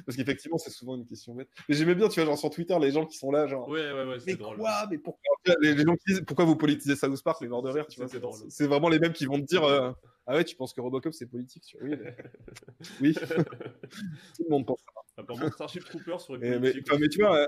Parce 0.07 0.17
qu'effectivement, 0.17 0.57
c'est 0.57 0.71
souvent 0.71 0.97
une 0.97 1.05
question 1.05 1.35
bête. 1.35 1.51
Mais 1.69 1.75
j'aimais 1.75 1.95
bien, 1.95 2.09
tu 2.09 2.19
vois, 2.19 2.25
genre 2.25 2.39
sur 2.39 2.49
Twitter, 2.49 2.75
les 2.81 2.91
gens 2.91 3.05
qui 3.05 3.19
sont 3.19 3.31
là, 3.31 3.47
genre. 3.47 3.69
Ouais, 3.69 3.93
ouais, 3.93 4.05
ouais, 4.05 4.15
Mais 4.15 4.33
c'est 4.33 4.37
drôle. 4.37 4.57
quoi? 4.57 4.87
Mais 4.91 4.97
pourquoi? 4.97 5.37
Les, 5.61 5.75
les 5.75 5.85
gens 5.85 5.95
qui 5.97 6.05
disent 6.15 6.23
pourquoi 6.27 6.47
vous 6.47 6.57
politisez 6.57 6.97
South 6.97 7.23
Park, 7.23 7.43
les 7.43 7.49
morts 7.49 7.63
de 7.63 7.69
rire, 7.71 7.87
tu 7.87 8.01
vois 8.01 8.09
C'est 8.09 8.19
drôle. 8.21 8.35
c'est- 8.35 8.49
C'est 8.51 8.67
vraiment 8.67 8.89
les 8.89 8.99
mêmes 8.99 9.13
qui 9.13 9.27
vont 9.27 9.39
te 9.39 9.45
dire 9.45 9.63
euh, 9.65 9.93
ah 10.27 10.35
ouais, 10.35 10.45
tu 10.45 10.57
penses 10.57 10.73
que 10.73 10.81
Robocop 10.81 11.13
c'est 11.13 11.27
politique 11.27 11.65
tu 11.65 11.79
vois, 11.79 11.89
Oui, 11.89 11.97
mais- 12.01 12.17
oui. 13.01 13.15
Tout 13.15 14.45
le 14.45 14.51
monde 14.51 14.67
pense. 14.67 14.81
Apparemment, 15.17 15.51
Starship 15.53 15.85
Troopers 15.85 16.21
serait 16.21 16.39
Mais, 16.39 16.51
mais, 16.59 16.73
politique 16.73 16.87
enfin, 16.89 16.99
mais 16.99 17.07
aussi. 17.07 17.17
tu 17.19 17.23
vois, 17.25 17.39
euh, 17.39 17.47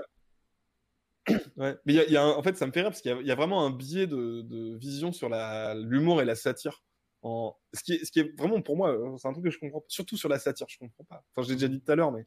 ouais. 1.57 1.77
Mais 1.85 1.93
il 1.93 1.95
y 1.95 1.99
a, 1.99 2.05
y 2.09 2.17
a 2.17 2.23
un- 2.23 2.31
en 2.31 2.43
fait, 2.43 2.55
ça 2.57 2.65
me 2.67 2.71
fait 2.71 2.81
rire 2.81 2.89
parce 2.89 3.01
qu'il 3.01 3.11
y 3.11 3.13
a, 3.13 3.19
il 3.19 3.27
y 3.27 3.31
a 3.31 3.35
vraiment 3.35 3.65
un 3.65 3.71
biais 3.71 4.07
de, 4.07 4.41
de 4.41 4.77
vision 4.77 5.11
sur 5.11 5.29
la- 5.29 5.75
l'humour 5.75 6.21
et 6.21 6.25
la 6.25 6.35
satire. 6.35 6.83
En... 7.23 7.57
Ce, 7.73 7.83
qui 7.83 7.93
est, 7.93 8.05
ce 8.05 8.11
qui 8.11 8.19
est 8.19 8.37
vraiment 8.37 8.61
pour 8.61 8.77
moi, 8.77 8.91
euh, 8.91 9.17
c'est 9.17 9.27
un 9.27 9.33
truc 9.33 9.43
que 9.43 9.49
je 9.51 9.59
comprends, 9.59 9.83
surtout 9.87 10.17
sur 10.17 10.29
la 10.29 10.39
satire, 10.39 10.67
je 10.69 10.77
comprends 10.77 11.03
pas. 11.05 11.23
Enfin, 11.35 11.43
je 11.45 11.49
l'ai 11.49 11.55
déjà 11.55 11.67
dit 11.67 11.81
tout 11.81 11.91
à 11.91 11.95
l'heure, 11.95 12.11
mais 12.11 12.25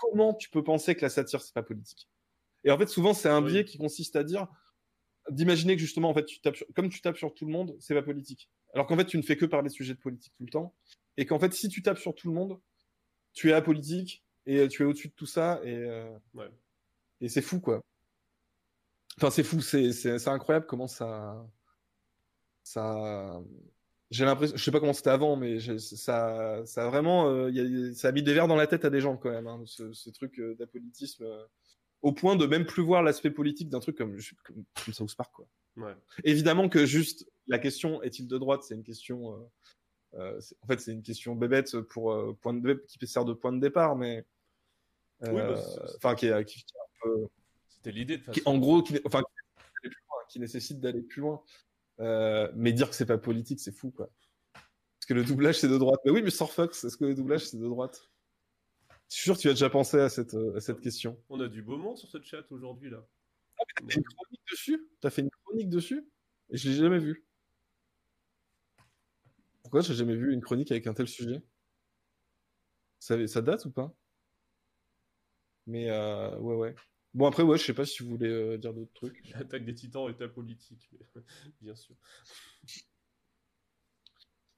comment 0.00 0.34
tu 0.34 0.50
peux 0.50 0.62
penser 0.62 0.94
que 0.94 1.00
la 1.02 1.08
satire 1.10 1.40
c'est 1.40 1.54
pas 1.54 1.62
politique? 1.62 2.08
Et 2.64 2.70
en 2.70 2.78
fait, 2.78 2.86
souvent, 2.88 3.14
c'est 3.14 3.28
un 3.28 3.42
Oui. 3.42 3.50
biais 3.52 3.64
qui 3.64 3.78
consiste 3.78 4.14
à 4.16 4.22
dire 4.22 4.46
d'imaginer 5.30 5.74
que 5.76 5.80
justement, 5.80 6.10
en 6.10 6.14
fait, 6.14 6.24
tu 6.24 6.40
tapes 6.40 6.56
sur- 6.56 6.66
comme 6.74 6.88
tu 6.88 7.00
tapes 7.00 7.16
sur 7.16 7.32
tout 7.34 7.46
le 7.46 7.52
monde, 7.52 7.74
c'est 7.80 7.94
pas 7.94 8.02
politique. 8.02 8.50
Alors 8.74 8.86
qu'en 8.86 8.96
fait, 8.96 9.04
tu 9.06 9.16
ne 9.16 9.22
fais 9.22 9.36
que 9.36 9.44
parler 9.46 9.68
de 9.68 9.72
sujets 9.74 9.94
de 9.94 9.98
politique 10.00 10.32
tout 10.36 10.44
le 10.44 10.50
temps, 10.50 10.74
et 11.16 11.26
qu'en 11.26 11.38
fait, 11.38 11.52
si 11.52 11.68
tu 11.68 11.82
tapes 11.82 11.98
sur 11.98 12.14
tout 12.14 12.28
le 12.28 12.34
monde, 12.34 12.58
tu 13.34 13.50
es 13.50 13.52
apolitique 13.52 14.24
et 14.46 14.66
tu 14.68 14.82
es 14.82 14.84
au-dessus 14.86 15.08
de 15.08 15.14
tout 15.14 15.26
ça, 15.26 15.60
et 15.64 15.74
euh, 15.74 16.16
Ouais. 16.34 16.50
et 17.20 17.28
c'est 17.28 17.42
fou, 17.42 17.60
quoi. 17.60 17.80
Enfin, 19.18 19.30
c'est 19.30 19.42
fou, 19.44 19.60
c'est 19.60 20.28
incroyable 20.28 20.66
comment 20.66 20.86
ça 20.88 21.46
ça 22.62 23.40
j'ai 24.10 24.24
l'impression, 24.26 24.56
je 24.56 24.62
sais 24.62 24.70
pas 24.70 24.78
comment 24.80 24.92
c'était 24.92 25.08
avant, 25.10 25.36
mais 25.36 25.58
ça, 25.78 26.62
ça 26.66 26.84
a 26.84 26.88
vraiment, 26.90 27.28
euh, 27.30 27.50
il 27.50 27.56
y 27.56 27.90
a- 27.90 27.94
ça 27.94 28.08
a 28.08 28.12
mis 28.12 28.22
des 28.22 28.34
verres 28.34 28.46
dans 28.48 28.56
la 28.56 28.66
tête 28.66 28.84
à 28.84 28.90
des 28.90 29.00
gens 29.00 29.16
quand 29.16 29.30
même, 29.30 29.46
hein, 29.46 29.62
ce, 29.64 29.92
ce 29.94 30.10
truc 30.10 30.38
euh, 30.38 30.54
d'apolitisme, 30.56 31.24
euh, 31.24 31.44
au 32.02 32.12
point 32.12 32.36
de 32.36 32.44
même 32.46 32.66
plus 32.66 32.82
voir 32.82 33.02
l'aspect 33.02 33.30
politique 33.30 33.70
d'un 33.70 33.80
truc 33.80 33.96
comme, 33.96 34.18
comme, 34.44 34.64
comme 34.84 34.92
South 34.94 35.14
Park, 35.16 35.32
quoi. 35.34 35.46
Ouais. 35.76 35.94
Évidemment 36.24 36.68
que 36.68 36.84
juste 36.84 37.26
la 37.46 37.58
question 37.58 38.02
est-il 38.02 38.26
de 38.28 38.38
droite, 38.38 38.62
c'est 38.62 38.74
une 38.74 38.84
question, 38.84 39.34
euh, 40.14 40.18
euh, 40.18 40.40
en 40.62 40.66
fait, 40.66 40.80
c'est 40.80 40.92
une 40.92 41.02
question 41.02 41.34
bébête 41.34 41.80
pour 41.82 42.12
euh, 42.12 42.36
point 42.40 42.54
de 42.54 42.84
qui 42.88 43.06
sert 43.06 43.24
de 43.24 43.32
point 43.32 43.52
de 43.52 43.60
départ, 43.60 43.96
mais 43.96 44.24
euh, 45.24 45.32
bah, 45.54 45.62
enfin 45.96 46.14
qui, 46.14 46.26
est- 46.26 46.44
qui, 46.44 46.64
qui 46.64 46.74
est 46.74 46.78
un 46.80 47.00
peu 47.02 47.28
C'était 47.68 47.92
l'idée 47.92 48.18
de 48.18 48.22
qui- 48.30 48.40
façon. 48.40 48.50
en 48.50 48.58
gros, 48.58 48.82
qui, 48.82 48.98
enfin, 49.04 49.22
qui, 50.28 50.38
nécessite 50.40 50.80
d'aller 50.80 51.02
plus 51.02 51.20
loin, 51.20 51.42
qui 51.98 52.00
nécessite 52.00 52.00
d'aller 52.00 52.22
plus 52.22 52.40
loin. 52.50 52.50
Mais 52.54 52.72
dire 52.72 52.88
que 52.90 52.94
c'est 52.96 53.06
pas 53.06 53.18
politique, 53.18 53.60
c'est 53.60 53.72
fou, 53.72 53.90
quoi. 53.90 54.10
Parce 54.54 55.06
que 55.08 55.14
le 55.14 55.24
doublage, 55.24 55.58
c'est 55.58 55.68
de 55.68 55.78
droite. 55.78 56.00
Mais 56.04 56.10
oui, 56.12 56.22
mais 56.22 56.30
Star 56.30 56.50
Fox, 56.50 56.84
est-ce 56.84 56.96
que 56.96 57.04
le 57.04 57.14
doublage, 57.14 57.46
c'est 57.46 57.58
de 57.58 57.66
droite? 57.68 58.08
Je 59.10 59.16
suis 59.16 59.24
sûr 59.24 59.36
que 59.36 59.40
tu 59.40 59.48
as 59.48 59.52
déjà 59.52 59.68
pensé 59.68 59.98
à 59.98 60.08
cette, 60.08 60.34
à 60.34 60.60
cette 60.60 60.80
question. 60.80 61.20
On 61.28 61.38
a 61.40 61.48
du 61.48 61.60
beau 61.62 61.76
monde 61.76 61.98
sur 61.98 62.08
ce 62.08 62.22
chat 62.22 62.44
aujourd'hui 62.50 62.88
là. 62.88 63.04
T'as 63.58 63.84
fait 63.88 63.96
une 63.98 64.04
chronique 64.04 64.40
dessus? 64.50 64.88
T'as 65.00 65.10
fait 65.10 65.22
une 65.22 65.30
chronique 65.44 65.68
dessus? 65.68 66.08
Et 66.50 66.56
je 66.56 66.68
l'ai 66.70 66.76
jamais 66.76 66.98
vu. 66.98 67.26
Pourquoi 69.72 69.88
j'ai 69.88 69.94
jamais 69.94 70.14
vu 70.16 70.34
une 70.34 70.42
chronique 70.42 70.70
avec 70.70 70.86
un 70.86 70.92
tel 70.92 71.08
sujet? 71.08 71.40
Ça, 72.98 73.26
ça 73.26 73.40
date 73.40 73.64
ou 73.64 73.70
pas? 73.70 73.90
Mais 75.66 75.88
euh, 75.88 76.36
ouais, 76.40 76.56
ouais. 76.56 76.74
Bon, 77.14 77.24
après, 77.24 77.42
ouais, 77.42 77.56
je 77.56 77.64
sais 77.64 77.72
pas 77.72 77.86
si 77.86 78.02
vous 78.02 78.10
voulez 78.10 78.28
euh, 78.28 78.58
dire 78.58 78.74
d'autres 78.74 78.92
trucs. 78.92 79.18
L'attaque 79.30 79.64
des 79.64 79.72
titans 79.74 80.10
est 80.10 80.20
apolitique, 80.20 80.90
mais 80.92 81.22
bien 81.62 81.74
sûr. 81.74 81.94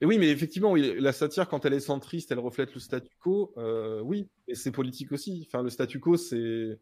Et 0.00 0.06
oui, 0.06 0.18
mais 0.18 0.30
effectivement, 0.30 0.72
oui, 0.72 0.96
la 0.98 1.12
satire, 1.12 1.48
quand 1.48 1.64
elle 1.64 1.74
est 1.74 1.80
centriste, 1.80 2.32
elle 2.32 2.40
reflète 2.40 2.74
le 2.74 2.80
statu 2.80 3.16
quo. 3.20 3.54
Euh, 3.56 4.00
oui, 4.00 4.28
et 4.48 4.56
c'est 4.56 4.72
politique 4.72 5.12
aussi. 5.12 5.44
Enfin, 5.46 5.62
le 5.62 5.70
statu 5.70 6.00
quo, 6.00 6.16
c'est 6.16 6.80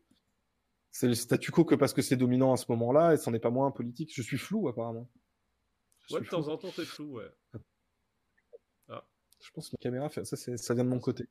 c'est 0.90 1.08
le 1.08 1.14
statu 1.14 1.50
quo 1.50 1.64
que 1.66 1.74
parce 1.74 1.92
que 1.92 2.00
c'est 2.02 2.16
dominant 2.16 2.54
à 2.54 2.56
ce 2.56 2.64
moment-là, 2.70 3.12
et 3.12 3.18
c'en 3.18 3.34
est 3.34 3.40
pas 3.40 3.50
moins 3.50 3.70
politique. 3.70 4.10
Je 4.14 4.22
suis 4.22 4.38
flou, 4.38 4.68
apparemment. 4.68 5.10
Je, 6.08 6.14
Ouais, 6.14 6.20
de 6.20 6.26
temps 6.26 6.42
flou. 6.42 6.52
en 6.52 6.56
temps, 6.58 6.70
c'est 6.70 6.84
flou, 6.86 7.16
ouais. 7.16 7.30
Je 9.42 9.50
pense 9.50 9.68
que 9.68 9.76
ma 9.76 9.82
caméra, 9.82 10.08
fait... 10.08 10.24
ça, 10.24 10.74
vient 10.74 10.84
de 10.84 10.88
mon 10.88 11.00
côté. 11.00 11.24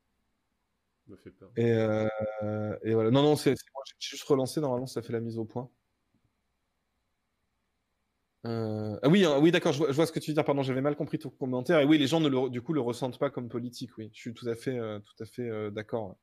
Ça 1.06 1.12
me 1.12 1.18
fait 1.18 1.32
peur. 1.32 1.50
Et, 1.56 1.72
euh, 1.72 2.78
et 2.84 2.94
voilà. 2.94 3.12
Non, 3.12 3.24
non, 3.24 3.36
c'est 3.36 3.52
moi, 3.74 3.84
j'ai 3.86 3.96
juste 4.00 4.24
relancé. 4.24 4.62
Normalement, 4.62 4.88
ça 4.88 5.02
fait 5.02 5.14
la 5.14 5.20
mise 5.20 5.38
au 5.38 5.46
point. 5.46 5.70
Euh, 8.48 8.98
Ah 9.04 9.10
oui, 9.10 9.24
hein, 9.26 9.38
oui, 9.40 9.52
d'accord. 9.52 9.72
Je, 9.74 9.78
vois- 9.80 9.88
je 9.90 9.94
vois 9.96 10.06
ce 10.06 10.12
que 10.12 10.20
tu 10.20 10.32
veux 10.32 10.36
dire. 10.36 10.46
Pardon, 10.46 10.64
j'avais 10.64 10.82
mal 10.82 10.96
compris 10.96 11.20
ton 11.20 11.30
commentaire. 11.30 11.80
Et 11.80 11.86
oui, 11.86 11.98
les 11.98 12.08
gens 12.08 12.20
ne 12.20 12.28
le, 12.30 12.50
du 12.50 12.62
coup 12.62 12.74
le 12.74 12.82
ressentent 12.82 13.20
pas 13.20 13.30
comme 13.30 13.50
politique. 13.50 13.92
Oui, 13.98 14.10
je 14.14 14.20
suis 14.20 14.34
tout 14.34 14.48
à 14.48 14.56
fait, 14.56 14.78
euh, 14.78 15.00
tout 15.00 15.24
à 15.24 15.26
fait 15.26 15.72
d'accord. 15.72 16.18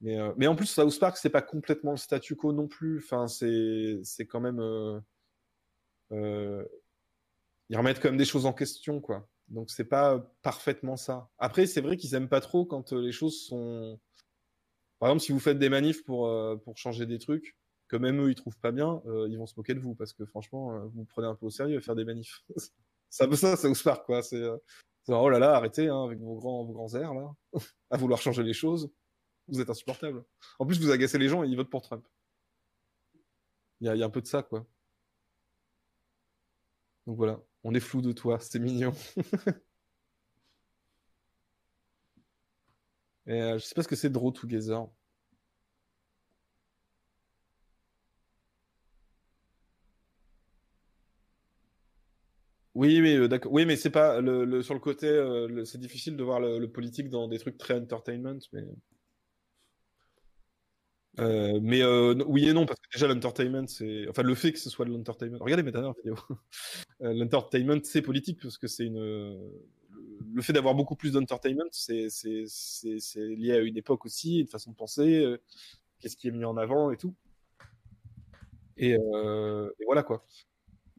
Mais, 0.00 0.16
mais 0.36 0.46
en 0.46 0.54
plus, 0.56 0.66
South 0.66 0.98
Park, 0.98 1.16
c'est 1.16 1.30
pas 1.30 1.42
complètement 1.42 1.92
le 1.92 1.96
statu 1.96 2.36
quo 2.36 2.52
non 2.52 2.68
plus. 2.68 2.98
Enfin, 2.98 3.28
c'est, 3.28 4.00
c'est 4.04 4.26
quand 4.26 4.40
même, 4.40 4.60
ils 7.68 7.76
remettent 7.76 8.00
quand 8.00 8.08
même 8.08 8.16
des 8.18 8.24
choses 8.24 8.44
en 8.44 8.52
question, 8.52 9.00
quoi. 9.00 9.28
Donc 9.48 9.70
c'est 9.70 9.84
pas 9.84 10.18
parfaitement 10.42 10.96
ça. 10.96 11.30
Après, 11.38 11.66
c'est 11.66 11.80
vrai 11.80 11.96
qu'ils 11.96 12.14
aiment 12.14 12.28
pas 12.28 12.40
trop 12.40 12.64
quand 12.64 12.92
euh, 12.92 13.00
les 13.00 13.12
choses 13.12 13.40
sont. 13.46 13.98
Par 14.98 15.10
exemple, 15.10 15.22
si 15.22 15.32
vous 15.32 15.38
faites 15.38 15.58
des 15.58 15.68
manifs 15.68 16.04
pour 16.04 16.26
euh, 16.26 16.56
pour 16.56 16.76
changer 16.78 17.06
des 17.06 17.18
trucs, 17.18 17.56
que 17.88 17.96
même 17.96 18.20
eux 18.20 18.30
ils 18.30 18.34
trouvent 18.34 18.58
pas 18.58 18.72
bien, 18.72 19.02
euh, 19.06 19.28
ils 19.28 19.38
vont 19.38 19.46
se 19.46 19.54
moquer 19.56 19.74
de 19.74 19.80
vous 19.80 19.94
parce 19.94 20.12
que 20.12 20.24
franchement, 20.24 20.74
euh, 20.74 20.80
vous 20.86 21.00
vous 21.00 21.04
prenez 21.04 21.28
un 21.28 21.34
peu 21.34 21.46
au 21.46 21.50
sérieux 21.50 21.80
faire 21.80 21.94
des 21.94 22.04
manifs. 22.04 22.42
un 23.20 23.28
peu 23.28 23.36
ça, 23.36 23.56
South 23.56 23.82
Park, 23.82 24.06
quoi. 24.06 24.22
C'est 24.22 24.42
oh 25.08 25.28
là 25.28 25.38
là, 25.38 25.54
arrêtez 25.54 25.88
hein, 25.88 26.02
avec 26.04 26.18
vos 26.18 26.34
grands, 26.36 26.64
vos 26.64 26.72
grands 26.72 26.94
airs 26.94 27.14
là, 27.14 27.34
à 27.90 27.96
vouloir 27.96 28.20
changer 28.20 28.42
les 28.42 28.54
choses. 28.54 28.90
Vous 29.48 29.60
êtes 29.60 29.70
insupportable. 29.70 30.24
En 30.58 30.66
plus, 30.66 30.80
vous 30.80 30.90
agacez 30.90 31.18
les 31.18 31.28
gens 31.28 31.44
et 31.44 31.48
ils 31.48 31.56
votent 31.56 31.70
pour 31.70 31.82
Trump. 31.82 32.04
Il 33.80 33.92
y 33.92 33.98
y 33.98 34.02
a 34.02 34.06
un 34.06 34.10
peu 34.10 34.22
de 34.22 34.26
ça, 34.26 34.42
quoi. 34.42 34.66
Donc 37.06 37.16
voilà, 37.16 37.40
on 37.66 37.74
est 37.74 37.80
flou 37.80 38.02
de 38.02 38.12
toi, 38.12 38.38
c'est 38.40 38.58
mignon. 38.58 38.92
euh, 43.28 43.58
je 43.58 43.64
sais 43.64 43.74
pas 43.74 43.82
ce 43.82 43.88
que 43.88 43.96
c'est 43.96 44.10
Draw 44.10 44.30
Together. 44.32 44.86
Oui, 52.74 53.00
mais 53.00 53.16
euh, 53.16 53.26
d'accord. 53.28 53.52
Oui, 53.52 53.64
mais 53.66 53.76
c'est 53.76 53.90
pas 53.90 54.20
le, 54.20 54.62
sur 54.62 54.74
le 54.74 54.80
côté. 54.80 55.06
euh, 55.08 55.64
c'est 55.64 55.78
difficile 55.80 56.16
de 56.16 56.22
voir 56.22 56.40
le, 56.40 56.58
le 56.58 56.70
politique 56.70 57.08
dans 57.08 57.26
des 57.28 57.38
trucs 57.38 57.58
très 57.58 57.74
entertainment, 57.80 58.38
mais. 58.52 58.62
Euh, 61.18 61.58
mais 61.62 61.82
euh, 61.82 62.14
oui 62.26 62.48
et 62.48 62.52
non, 62.52 62.66
parce 62.66 62.78
que 62.80 62.88
déjà 62.92 63.08
l'entertainment, 63.08 63.66
c'est. 63.66 64.06
Enfin, 64.08 64.22
le 64.22 64.34
fait 64.34 64.52
que 64.52 64.58
ce 64.58 64.68
soit 64.68 64.84
de 64.84 64.90
l'entertainment. 64.90 65.38
Regardez 65.40 65.62
mes 65.62 65.72
dernières 65.72 65.94
vidéos. 65.94 66.16
Euh, 67.02 67.12
l'entertainment, 67.12 67.80
c'est 67.84 68.00
politique, 68.00 68.40
parce 68.40 68.56
que 68.56 68.66
c'est 68.66 68.86
une. 68.86 68.98
Le 68.98 70.40
fait 70.42 70.54
d'avoir 70.54 70.74
beaucoup 70.74 70.96
plus 70.96 71.12
d'entertainment, 71.12 71.68
c'est 71.70 72.08
lié 73.16 73.52
à 73.52 73.58
une 73.58 73.76
époque 73.76 74.06
aussi, 74.06 74.38
une 74.40 74.46
façon 74.46 74.70
de 74.70 74.76
penser, 74.76 75.22
euh, 75.22 75.36
qu'est-ce 76.00 76.16
qui 76.16 76.28
est 76.28 76.30
mis 76.30 76.46
en 76.46 76.56
avant 76.56 76.90
et 76.90 76.96
tout. 76.96 77.14
Et, 78.78 78.92
et 78.92 79.84
voilà 79.84 80.02
quoi. 80.02 80.24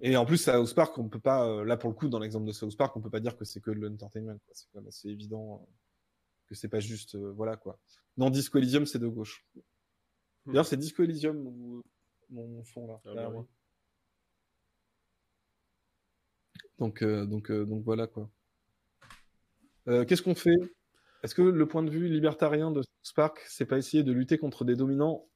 Et 0.02 0.16
en 0.18 0.26
plus, 0.26 0.48
à 0.48 0.54
South 0.54 0.76
Park, 0.76 0.96
on 1.00 1.10
peut 1.10 1.20
pas, 1.20 1.64
là 1.64 1.78
pour 1.78 1.90
le 1.90 1.96
coup, 1.96 2.10
dans 2.10 2.20
l'exemple 2.20 2.46
de 2.46 2.52
South 2.52 2.78
Park, 2.78 2.96
on 2.96 3.02
peut 3.02 3.10
pas 3.10 3.20
dire 3.20 3.36
que 3.36 3.44
c'est 3.44 3.60
que 3.60 3.72
de 3.72 3.80
l'entertainment. 3.80 4.38
C'est 4.52 4.68
quand 4.72 4.82
même 4.82 4.88
assez 4.88 5.10
évident 5.10 5.68
que 6.46 6.54
c'est 6.54 6.70
pas 6.70 6.80
juste, 6.80 7.16
voilà 7.16 7.58
quoi. 7.58 7.80
Non, 8.18 8.30
Disco 8.30 8.60
Elysium, 8.60 8.86
c'est 8.86 9.00
de 9.00 9.08
gauche. 9.08 9.44
D'ailleurs, 10.48 10.66
c'est 10.66 10.78
Disco 10.78 11.04
Elysium 11.04 11.84
mon, 12.30 12.48
mon 12.48 12.64
fond 12.64 12.88
là. 12.88 13.02
Ah 13.06 13.14
bah 13.14 13.30
moi. 13.30 13.42
oui. 13.42 13.48
Donc, 16.80 17.02
euh, 17.02 17.26
donc, 17.26 17.50
euh, 17.50 17.66
donc 17.66 17.84
voilà 17.84 18.08
quoi. 18.08 18.30
Euh, 19.88 20.06
Qu'est-ce 20.06 20.22
qu'on 20.22 20.36
fait? 20.36 20.56
Est-ce 21.24 21.34
que 21.34 21.42
le 21.42 21.68
point 21.68 21.84
de 21.84 21.90
vue 21.90 22.08
libertarien 22.08 22.72
de 22.72 22.82
South 22.82 23.16
Park, 23.16 23.44
c'est 23.48 23.66
pas 23.66 23.78
essayer 23.78 24.04
de 24.04 24.12
lutter 24.12 24.38
contre 24.38 24.66
des 24.66 24.76
dominants 24.76 25.28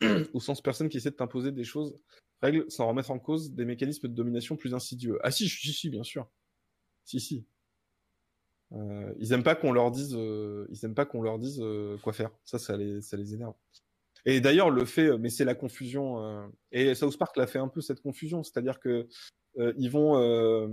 au 0.34 0.40
sens 0.40 0.60
personne 0.60 0.88
qui 0.88 0.98
essaie 0.98 1.10
de 1.10 1.16
t'imposer 1.16 1.52
des 1.52 1.64
choses, 1.64 1.98
règles, 2.40 2.64
sans 2.70 2.86
remettre 2.86 3.10
en 3.10 3.18
cause 3.18 3.52
des 3.52 3.64
mécanismes 3.64 4.08
de 4.08 4.14
domination 4.14 4.56
plus 4.56 4.74
insidieux? 4.74 5.18
Ah 5.22 5.30
si, 5.30 5.48
si, 5.48 5.72
si, 5.72 5.90
bien 5.90 6.04
sûr. 6.04 6.28
Si, 7.04 7.20
si. 7.20 7.46
Ils 9.18 9.32
aiment 9.32 9.44
pas 9.44 9.54
qu'on 9.54 9.72
leur 9.72 9.92
dise, 9.92 10.12
ils 10.12 10.84
aiment 10.84 10.96
pas 10.96 11.06
qu'on 11.06 11.22
leur 11.22 11.38
dise 11.38 11.62
quoi 12.02 12.12
faire. 12.12 12.30
Ça, 12.44 12.58
ça 12.58 12.76
les, 12.76 13.00
ça 13.00 13.16
les 13.16 13.32
énerve. 13.34 13.54
Et 14.26 14.40
d'ailleurs, 14.40 14.70
le 14.70 14.84
fait, 14.84 15.16
mais 15.18 15.30
c'est 15.30 15.44
la 15.44 15.54
confusion. 15.54 16.24
euh, 16.24 16.46
et 16.72 16.94
South 16.94 17.18
Park 17.18 17.36
l'a 17.36 17.46
fait 17.46 17.58
un 17.58 17.68
peu 17.68 17.80
cette 17.80 18.00
confusion, 18.00 18.42
c'est-à-dire 18.42 18.80
que 18.80 19.08
euh, 19.58 19.72
ils 19.76 19.90
vont, 19.90 20.18
euh, 20.18 20.68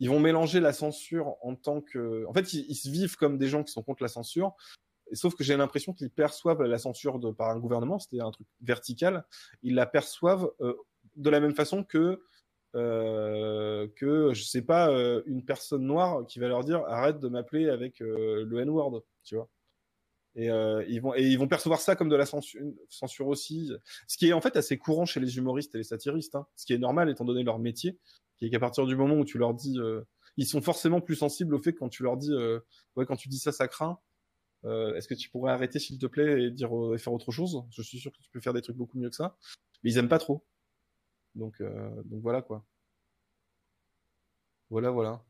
ils 0.00 0.08
vont 0.08 0.20
mélanger 0.20 0.60
la 0.60 0.72
censure 0.72 1.36
en 1.42 1.54
tant 1.54 1.80
que, 1.80 2.24
en 2.26 2.32
fait, 2.32 2.52
ils, 2.52 2.74
se 2.74 2.90
vivent 2.90 3.16
comme 3.16 3.38
des 3.38 3.48
gens 3.48 3.62
qui 3.62 3.72
sont 3.72 3.82
contre 3.82 4.02
la 4.02 4.08
censure. 4.08 4.54
Sauf 5.12 5.34
que 5.34 5.44
j'ai 5.44 5.56
l'impression 5.56 5.92
qu'ils 5.92 6.10
perçoivent 6.10 6.62
la 6.62 6.78
censure 6.78 7.18
de, 7.18 7.30
par 7.30 7.50
un 7.50 7.58
gouvernement, 7.58 7.98
c'était 7.98 8.20
un 8.20 8.30
truc 8.30 8.46
vertical. 8.62 9.24
Ils 9.62 9.74
la 9.74 9.86
perçoivent 9.86 10.50
euh, 10.60 10.74
de 11.16 11.30
la 11.30 11.40
même 11.40 11.54
façon 11.54 11.84
que 11.84 12.22
euh, 12.74 13.86
que 13.94 14.34
je 14.34 14.42
sais 14.42 14.62
pas 14.62 14.90
euh, 14.90 15.22
une 15.26 15.44
personne 15.44 15.82
noire 15.82 16.26
qui 16.26 16.40
va 16.40 16.48
leur 16.48 16.64
dire 16.64 16.84
arrête 16.88 17.20
de 17.20 17.28
m'appeler 17.28 17.68
avec 17.68 18.02
euh, 18.02 18.44
le 18.44 18.58
N-word, 18.58 19.04
tu 19.22 19.36
vois. 19.36 19.48
Et 20.36 20.50
euh, 20.50 20.84
ils 20.88 21.00
vont 21.00 21.14
et 21.14 21.22
ils 21.22 21.38
vont 21.38 21.46
percevoir 21.46 21.80
ça 21.80 21.94
comme 21.94 22.08
de 22.08 22.16
la 22.16 22.26
censure, 22.26 22.60
censure 22.88 23.28
aussi, 23.28 23.70
ce 24.08 24.16
qui 24.16 24.28
est 24.28 24.32
en 24.32 24.40
fait 24.40 24.56
assez 24.56 24.76
courant 24.78 25.06
chez 25.06 25.20
les 25.20 25.36
humoristes 25.36 25.74
et 25.74 25.78
les 25.78 25.84
satiristes, 25.84 26.34
hein. 26.34 26.46
ce 26.56 26.66
qui 26.66 26.72
est 26.72 26.78
normal 26.78 27.08
étant 27.08 27.24
donné 27.24 27.44
leur 27.44 27.60
métier, 27.60 27.98
qui 28.36 28.46
est 28.46 28.50
qu'à 28.50 28.58
partir 28.58 28.84
du 28.86 28.96
moment 28.96 29.14
où 29.14 29.24
tu 29.24 29.38
leur 29.38 29.54
dis, 29.54 29.78
euh, 29.78 30.02
ils 30.36 30.46
sont 30.46 30.60
forcément 30.60 31.00
plus 31.00 31.14
sensibles 31.14 31.54
au 31.54 31.62
fait 31.62 31.72
que 31.72 31.78
quand 31.78 31.88
tu 31.88 32.02
leur 32.02 32.16
dis, 32.16 32.32
euh, 32.32 32.58
ouais 32.96 33.06
quand 33.06 33.16
tu 33.16 33.28
dis 33.28 33.38
ça 33.38 33.52
ça 33.52 33.68
craint, 33.68 34.00
euh, 34.64 34.94
est-ce 34.94 35.08
que 35.08 35.14
tu 35.14 35.28
pourrais 35.30 35.52
arrêter 35.52 35.78
s'il 35.78 35.98
te 35.98 36.06
plaît 36.06 36.44
et 36.44 36.50
dire 36.50 36.76
euh, 36.76 36.94
et 36.94 36.98
faire 36.98 37.12
autre 37.12 37.30
chose? 37.32 37.64
Je 37.70 37.82
suis 37.82 37.98
sûr 37.98 38.12
que 38.12 38.18
tu 38.18 38.30
peux 38.30 38.40
faire 38.40 38.54
des 38.54 38.62
trucs 38.62 38.76
beaucoup 38.76 38.98
mieux 38.98 39.10
que 39.10 39.16
ça, 39.16 39.36
mais 39.82 39.90
ils 39.90 39.98
aiment 39.98 40.08
pas 40.08 40.18
trop. 40.18 40.44
Donc 41.34 41.60
euh, 41.60 41.90
donc 42.04 42.22
voilà 42.22 42.42
quoi. 42.42 42.64
Voilà 44.70 44.90
voilà. 44.90 45.22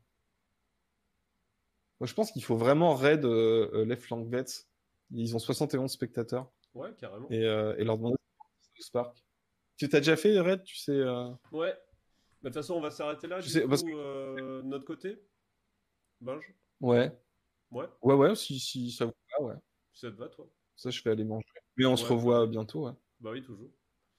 Moi 1.99 2.07
je 2.07 2.13
pense 2.13 2.31
qu'il 2.31 2.43
faut 2.43 2.57
vraiment 2.57 2.95
raid 2.95 3.25
euh, 3.25 3.85
Left 3.85 4.03
Flank 4.03 4.27
Vets. 4.27 4.67
Ils 5.11 5.35
ont 5.35 5.39
71 5.39 5.91
spectateurs 5.91 6.51
Ouais, 6.73 6.93
carrément. 6.97 7.27
et, 7.29 7.43
euh, 7.45 7.75
et 7.77 7.83
leur 7.83 7.97
demander 7.97 8.15
de 8.77 8.83
Spark. 8.83 9.17
Tu 9.77 9.87
t'as 9.89 9.99
déjà 9.99 10.15
fait 10.15 10.39
raid, 10.39 10.63
tu 10.63 10.77
sais 10.77 10.91
euh, 10.93 11.29
Ouais. 11.51 11.71
Bah, 11.73 11.77
De 12.43 12.47
toute 12.49 12.53
façon, 12.55 12.75
on 12.75 12.81
va 12.81 12.91
s'arrêter 12.91 13.27
là. 13.27 13.39
Du 13.41 13.49
sais, 13.49 13.63
coup, 13.63 13.69
parce 13.69 13.83
que- 13.83 13.89
euh, 13.93 14.61
de 14.61 14.67
notre 14.67 14.85
côté. 14.85 15.19
Binge. 16.21 16.53
Ouais. 16.81 17.11
Ouais. 17.71 17.85
Ouais 18.01 18.15
ouais 18.15 18.35
si 18.35 18.59
si 18.59 18.91
ça 18.91 19.05
vous 19.05 19.13
va 19.39 19.45
ouais. 19.45 19.55
Si 19.93 20.01
ça 20.01 20.11
te 20.11 20.15
va, 20.17 20.29
toi 20.29 20.47
Ça 20.75 20.89
je 20.89 21.01
vais 21.03 21.11
aller 21.11 21.23
manger. 21.25 21.45
Mais 21.77 21.85
on 21.85 21.95
se 21.97 22.03
Ouais. 22.03 22.11
revoit 22.11 22.47
bientôt 22.47 22.85
ouais. 22.87 22.93
Bah 23.19 23.31
oui, 23.31 23.41
toujours. 23.41 23.69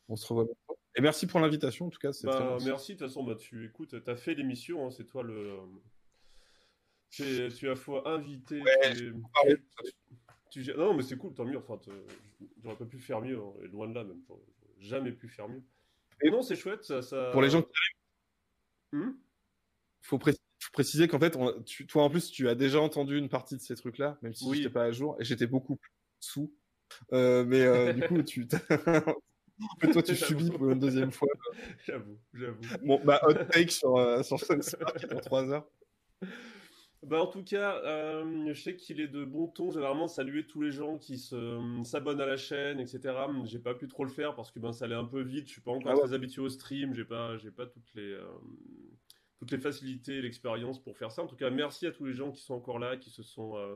On 0.09 0.17
se 0.17 0.27
revoit 0.27 0.45
bientôt. 0.45 0.79
Et 0.97 1.01
merci 1.01 1.27
pour 1.27 1.41
l'invitation 1.41 1.87
en 1.87 1.91
tout 1.91 1.99
cas, 1.99 2.13
très 2.13 2.27
Bah, 2.27 2.59
merci. 2.65 2.95
De 2.95 2.99
toute 2.99 3.07
façon, 3.09 3.23
bah, 3.25 3.35
tu 3.37 3.65
écoutes, 3.67 4.03
t'as 4.03 4.17
fait 4.17 4.35
l'émission. 4.35 4.87
hein, 4.87 4.91
c'est 4.91 5.05
toi 5.05 5.23
le. 5.23 5.59
c'est- 7.11 7.49
Tu 7.55 7.69
as 7.71 7.77
fois 7.77 8.09
invité. 8.09 8.61
Ouais, 8.63 8.95
tu- 8.95 9.15
tu- 10.65 10.75
Non, 10.75 10.95
mais 10.95 11.03
c'est 11.03 11.17
cool, 11.17 11.35
tant 11.35 11.45
mieux. 11.45 11.59
Enfin, 11.59 11.79
j'aurais 12.63 12.77
pas 12.77 12.85
pu 12.85 12.99
faire 12.99 13.21
mieux. 13.21 13.39
hein, 13.39 13.53
et 13.63 13.69
loin 13.69 13.89
de 13.89 13.95
là, 13.95 14.05
même. 14.05 14.21
Jamais 14.79 15.13
pu 15.13 15.29
faire 15.29 15.49
mieux. 15.49 15.63
Et- 16.23 16.31
non, 16.31 16.43
c'est 16.43 16.57
chouette. 16.57 16.85
Ça, 16.85 17.03
ça... 17.03 17.31
Pour 17.33 17.43
les 17.43 17.51
gens 17.51 17.63
qui 17.63 17.69
Hmm? 18.93 19.13
Faut, 20.03 20.19
pré- 20.19 20.33
faut 20.61 20.71
préciser 20.73 21.09
qu'en 21.09 21.19
fait, 21.19 21.35
on- 21.37 21.61
tu- 21.63 21.87
toi 21.87 22.05
en 22.05 22.11
plus, 22.11 22.31
tu 22.31 22.49
as 22.49 22.55
déjà 22.55 22.81
entendu 22.81 23.19
une 23.19 23.29
partie 23.29 23.57
de 23.57 23.61
ces 23.61 23.75
trucs-là, 23.75 24.17
même 24.23 24.33
si 24.35 24.45
Oui. 24.49 24.59
j'étais 24.59 24.71
pas 24.71 24.85
à 24.85 24.93
jour, 24.93 25.17
et 25.19 25.25
j'étais 25.25 25.47
beaucoup 25.49 25.77
plus 25.77 25.91
sous. 26.21 26.53
Euh, 27.13 27.45
mais 27.45 27.63
euh, 27.63 27.93
du 27.93 28.03
coup, 28.03 28.23
tu, 28.23 28.47
en 28.47 28.49
toi, 29.93 30.03
tu 30.03 30.15
subis 30.15 30.51
pour 30.51 30.71
une 30.71 30.79
deuxième 30.79 31.11
fois. 31.11 31.29
J'avoue, 31.85 32.17
j'avoue. 32.33 32.61
Bon, 32.85 33.01
bah, 33.05 33.21
hot 33.27 33.35
take 33.51 33.71
sur, 33.73 33.97
euh, 33.97 34.23
sur 34.23 34.39
South 34.39 34.77
Park 34.79 35.07
dans 35.09 35.19
3 35.21 35.51
heures. 35.51 35.69
Bah 37.07 37.23
en 37.23 37.27
tout 37.29 37.45
cas, 37.45 37.77
euh, 37.85 38.53
je 38.53 38.61
sais 38.61 38.75
qu'il 38.75 39.01
est 39.01 39.07
de 39.07 39.25
bon 39.25 39.47
ton 39.47 39.71
généralement 39.71 40.09
saluer 40.09 40.45
tous 40.45 40.61
les 40.61 40.73
gens 40.73 40.99
qui 40.99 41.19
se- 41.19 41.61
s'abonnent 41.85 42.21
à 42.21 42.27
la 42.27 42.37
chaîne, 42.37 42.81
etc. 42.81 43.15
J'ai 43.45 43.61
pas 43.61 43.75
pu 43.75 43.87
trop 43.87 44.03
le 44.05 44.11
faire 44.11 44.35
parce 44.35 44.51
que 44.51 44.59
ben 44.59 44.73
ça 44.73 44.87
allait 44.87 44.97
un 44.97 45.05
peu 45.05 45.21
vite. 45.23 45.47
Je 45.47 45.53
suis 45.53 45.61
pas 45.61 45.71
encore 45.71 45.93
Ah 45.93 45.95
ouais. 45.95 46.01
très 46.03 46.15
habitué 46.15 46.43
au 46.43 46.49
stream. 46.49 46.95
J'ai 46.95 47.05
pas, 47.05 47.37
j'ai 47.39 47.53
pas 47.53 47.67
toutes 47.67 47.95
les 47.95 48.11
euh, 48.13 48.27
toutes 49.39 49.53
les 49.53 49.59
facilités, 49.59 50.17
et 50.17 50.23
l'expérience 50.23 50.83
pour 50.83 50.97
faire 50.97 51.13
ça. 51.13 51.23
En 51.23 51.27
tout 51.27 51.37
cas, 51.37 51.51
merci 51.51 51.87
à 51.87 51.93
tous 51.93 52.07
les 52.07 52.15
gens 52.15 52.33
qui 52.33 52.43
sont 52.43 52.55
encore 52.55 52.79
là, 52.81 52.97
qui 52.97 53.11
se 53.11 53.23
sont 53.23 53.57
euh, 53.57 53.75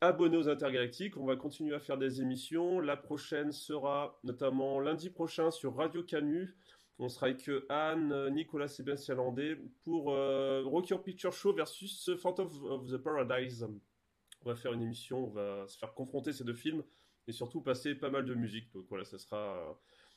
abonnés 0.00 0.36
aux 0.36 0.48
Intergalactiques. 0.48 1.16
On 1.18 1.26
va 1.26 1.36
continuer 1.36 1.74
à 1.74 1.80
faire 1.80 1.98
des 1.98 2.22
émissions. 2.22 2.80
La 2.80 2.96
prochaine 2.96 3.52
sera 3.52 4.18
notamment 4.24 4.80
lundi 4.80 5.10
prochain 5.10 5.50
sur 5.50 5.74
Radio 5.76 6.02
Canu. 6.02 6.54
On 6.98 7.08
sera 7.08 7.26
avec 7.26 7.48
euh, 7.48 7.66
Anne, 7.68 8.12
euh, 8.12 8.30
Nicolas 8.30 8.68
Sébastien 8.68 9.16
Landais 9.16 9.56
pour 9.82 10.12
euh, 10.12 10.62
Rocky 10.64 10.92
Horror 10.92 11.02
Picture 11.04 11.32
Show 11.32 11.52
versus 11.52 12.10
Phantom 12.18 12.48
of 12.64 12.88
the 12.88 12.98
Paradise. 12.98 13.66
On 14.42 14.48
va 14.48 14.54
faire 14.54 14.72
une 14.72 14.82
émission, 14.82 15.24
on 15.24 15.30
va 15.30 15.66
se 15.66 15.76
faire 15.78 15.92
confronter 15.94 16.32
ces 16.32 16.44
deux 16.44 16.54
films 16.54 16.84
et 17.26 17.32
surtout 17.32 17.60
passer 17.62 17.94
pas 17.94 18.10
mal 18.10 18.24
de 18.24 18.34
musique. 18.34 18.70
Donc 18.72 18.86
voilà, 18.88 19.04
ça 19.04 19.18
sera 19.18 19.70
euh, 19.70 19.72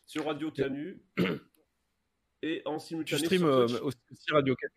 sur 0.05 0.25
Radio 0.25 0.51
Canu 0.51 1.01
et 2.43 2.61
en 2.65 2.77
Tu 2.77 2.85
simultané 2.87 3.25
stream 3.25 3.41
sur 3.41 3.47
euh, 3.47 3.81
aussi 3.81 3.97
Radio 4.31 4.55
Cat. 4.55 4.67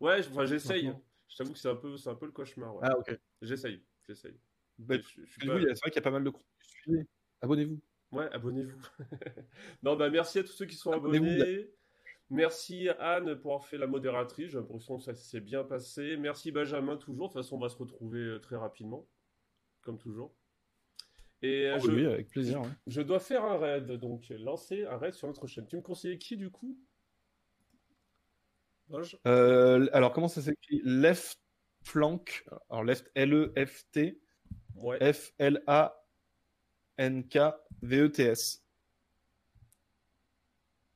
Ouais, 0.00 0.26
enfin, 0.28 0.46
j'essaye. 0.46 0.92
Je 1.28 1.36
t'avoue 1.36 1.52
que 1.52 1.58
c'est 1.58 1.68
un 1.68 1.76
peu, 1.76 1.94
un 2.06 2.14
peu 2.14 2.26
le 2.26 2.32
cauchemar. 2.32 2.74
ouais. 2.74 2.82
Ah, 2.84 2.98
ok. 2.98 3.16
J'essaye, 3.42 3.80
j'essaye. 4.06 4.34
Bah, 4.78 4.98
pas- 4.98 5.04
c'est 5.04 5.46
vrai 5.46 5.60
qu'il 5.90 5.94
y 5.94 5.98
a 5.98 6.02
pas 6.02 6.10
mal 6.10 6.24
de 6.24 6.30
contenu. 6.30 7.06
Abonnez-vous. 7.42 7.80
Ouais, 8.14 8.28
abonnez-vous. 8.32 8.78
non, 9.82 9.96
bah 9.96 10.10
merci 10.10 10.38
à 10.38 10.42
tous 10.44 10.52
ceux 10.52 10.66
qui 10.66 10.76
sont 10.76 10.92
abonnés. 10.92 11.70
Merci 12.30 12.88
Anne 12.98 13.34
pour 13.36 13.52
avoir 13.52 13.66
fait 13.66 13.76
la 13.78 13.86
modératrice. 13.86 14.50
J'ai 14.50 14.58
l'impression 14.58 14.96
que 14.96 15.04
ça 15.04 15.14
s'est 15.14 15.40
bien 15.40 15.62
passé. 15.62 16.16
Merci 16.16 16.52
Benjamin 16.52 16.96
toujours. 16.96 17.28
De 17.28 17.32
toute 17.34 17.42
façon, 17.42 17.56
on 17.56 17.60
va 17.60 17.68
se 17.68 17.76
retrouver 17.76 18.20
euh, 18.20 18.38
très 18.38 18.56
rapidement, 18.56 19.06
comme 19.82 19.98
toujours. 19.98 20.34
Et 21.42 21.66
euh, 21.66 21.74
Ah 21.74 21.78
je, 21.78 21.90
Oui, 21.90 22.06
avec 22.06 22.30
plaisir. 22.30 22.62
ouais. 22.62 22.68
je 22.86 23.02
dois 23.02 23.20
faire 23.20 23.44
un 23.44 23.58
raid, 23.58 23.86
donc 23.92 24.28
lancer 24.30 24.84
un 24.86 24.96
raid 24.96 25.12
sur 25.14 25.28
notre 25.28 25.46
chaîne. 25.46 25.66
Tu 25.66 25.76
me 25.76 25.82
conseillais 25.82 26.16
qui 26.18 26.36
du 26.36 26.50
coup? 26.50 26.78
Euh, 29.26 29.88
alors, 29.92 30.12
comment 30.12 30.28
ça 30.28 30.40
s'écrit? 30.42 30.80
Left 30.84 31.38
Flank. 31.82 32.44
Alors, 32.70 32.84
left 32.84 33.10
L-E-F-T. 33.14 34.20
Ouais. 34.76 35.12
F-L-A-N-K-V-E-T-S. 35.12 35.64
VTSG, 35.74 36.03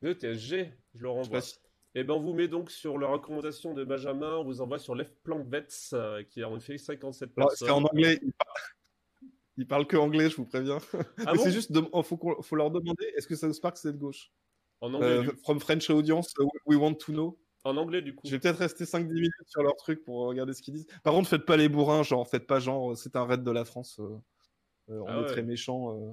je 0.01 0.07
le 0.07 0.73
Je 0.93 0.97
sais 0.97 1.07
renvoie. 1.07 1.41
si- 1.41 1.55
Et 1.95 1.99
Et 2.01 2.03
ben 2.03 2.13
on 2.13 2.21
vous 2.21 2.33
met 2.33 2.47
donc 2.47 2.69
sur 2.71 2.97
la 2.97 3.07
recommandation 3.07 3.73
de 3.73 3.83
Benjamin, 3.83 4.37
on 4.37 4.43
vous 4.43 4.61
envoie 4.61 4.79
sur 4.79 4.95
Left 4.95 5.15
Plank 5.23 5.47
Vets, 5.47 5.67
euh, 5.93 6.23
qui 6.23 6.41
a 6.43 6.49
en 6.49 6.59
fait 6.59 6.77
57 6.77 7.31
Alors, 7.35 7.49
personnes. 7.49 7.67
c'est 7.67 7.73
en 7.73 7.83
anglais. 7.83 8.19
Il 8.21 8.31
parle... 8.33 8.51
il 9.57 9.67
parle 9.67 9.87
que 9.87 9.97
anglais, 9.97 10.29
je 10.29 10.35
vous 10.37 10.45
préviens. 10.45 10.77
Ah 11.25 11.33
bon 11.35 11.43
c'est 11.43 11.51
juste, 11.51 11.71
de... 11.71 11.81
oh, 11.91 12.03
faut, 12.03 12.17
faut 12.41 12.55
leur 12.55 12.71
demander 12.71 13.05
est-ce 13.17 13.27
que 13.27 13.35
South 13.35 13.59
Park 13.59 13.77
c'est 13.77 13.91
de 13.91 13.97
gauche? 13.97 14.31
En 14.81 14.93
anglais, 14.93 15.07
Euh, 15.07 15.21
du... 15.23 15.29
From 15.43 15.59
French 15.59 15.89
audience, 15.89 16.31
uh, 16.39 16.43
we 16.65 16.77
want 16.77 16.93
to 16.95 17.11
know. 17.11 17.37
en 17.65 17.75
anglais 17.75 18.01
du 18.01 18.15
coup. 18.15 18.21
Je 18.25 18.31
vais 18.31 18.39
peut-être 18.39 18.59
rester 18.59 18.85
5-10 18.85 19.07
minutes 19.11 19.31
sur 19.47 19.63
leur 19.63 19.75
truc 19.75 20.03
pour 20.05 20.27
regarder 20.27 20.53
ce 20.53 20.61
qu'ils 20.61 20.75
disent. 20.75 20.87
Par 21.03 21.13
contre, 21.13 21.27
faites 21.27 21.45
pas 21.45 21.57
les 21.57 21.67
bourrins, 21.69 22.03
genre, 22.03 22.25
faites 22.27 22.47
pas 22.47 22.59
genre, 22.59 22.95
c'est 22.95 23.15
un 23.17 23.25
raid 23.25 23.43
de 23.43 23.51
la 23.51 23.65
France. 23.65 23.99
euh, 23.99 24.03
euh, 24.03 24.17
on 24.89 25.05
Ah 25.07 25.17
est 25.17 25.19
ouais. 25.21 25.25
très 25.27 25.41
méchants. 25.43 25.93
euh. 25.95 26.11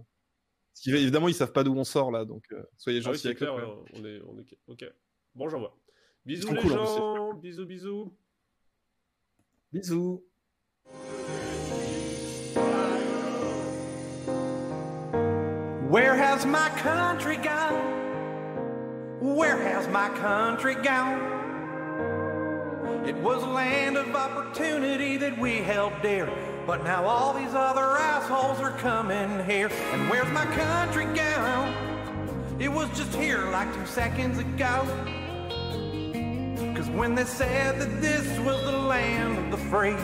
Parce 0.73 0.81
qu'ils- 0.83 0.97
évidemment, 0.97 1.29
ils 1.29 1.35
savent 1.35 1.53
pas 1.53 1.65
d'où 1.65 1.75
on 1.75 1.85
sort 1.85 2.11
là, 2.11 2.25
donc 2.25 2.45
euh, 2.53 2.63
soyez 2.77 3.01
Ah 3.05 3.09
oui, 3.11 3.15
gentils 3.15 3.27
avec 3.29 3.39
clair, 3.39 3.55
euh, 3.55 3.67
on 3.95 4.05
est, 4.05 4.21
on 4.27 4.39
est, 4.39 4.45
ok. 4.69 4.93
Bon, 5.35 5.49
j'envoie. 5.49 5.77
Bisous 6.25 6.53
les 6.53 6.61
cool, 6.61 6.71
ces 6.71 6.77
gens, 6.77 7.33
bisous 7.35 7.67
bisous. 7.67 8.13
Bisous. 9.73 10.23
Where 15.89 16.15
has 16.17 16.45
my 16.45 16.69
country 16.81 17.37
gone? 17.37 17.95
Where 19.21 19.57
has 19.57 19.89
my 19.89 20.09
country 20.19 20.75
gone? 20.75 21.35
It 23.07 23.17
was 23.17 23.43
a 23.43 23.47
land 23.47 23.97
of 23.97 24.15
opportunity 24.15 25.17
that 25.17 25.39
we 25.39 25.57
held 25.59 25.93
dear. 26.03 26.29
But 26.67 26.83
now 26.83 27.05
all 27.05 27.33
these 27.33 27.55
other 27.55 27.97
assholes 27.97 28.59
are 28.59 28.77
coming 28.79 29.45
here. 29.45 29.71
And 29.93 30.11
where's 30.11 30.29
my 30.33 30.45
country 30.47 31.05
gone? 31.05 31.73
It 32.59 32.69
was 32.69 32.89
just 32.97 33.15
here 33.15 33.51
like 33.51 33.73
two 33.73 33.87
seconds 33.87 34.39
ago. 34.39 34.83
Cause 36.75 36.91
when 36.91 37.15
they 37.15 37.25
said 37.25 37.79
that 37.81 38.01
this 38.01 38.27
was 38.41 38.61
the 38.65 38.79
land 38.79 39.39
of 39.39 39.51
the 39.53 39.69
free, 39.69 39.95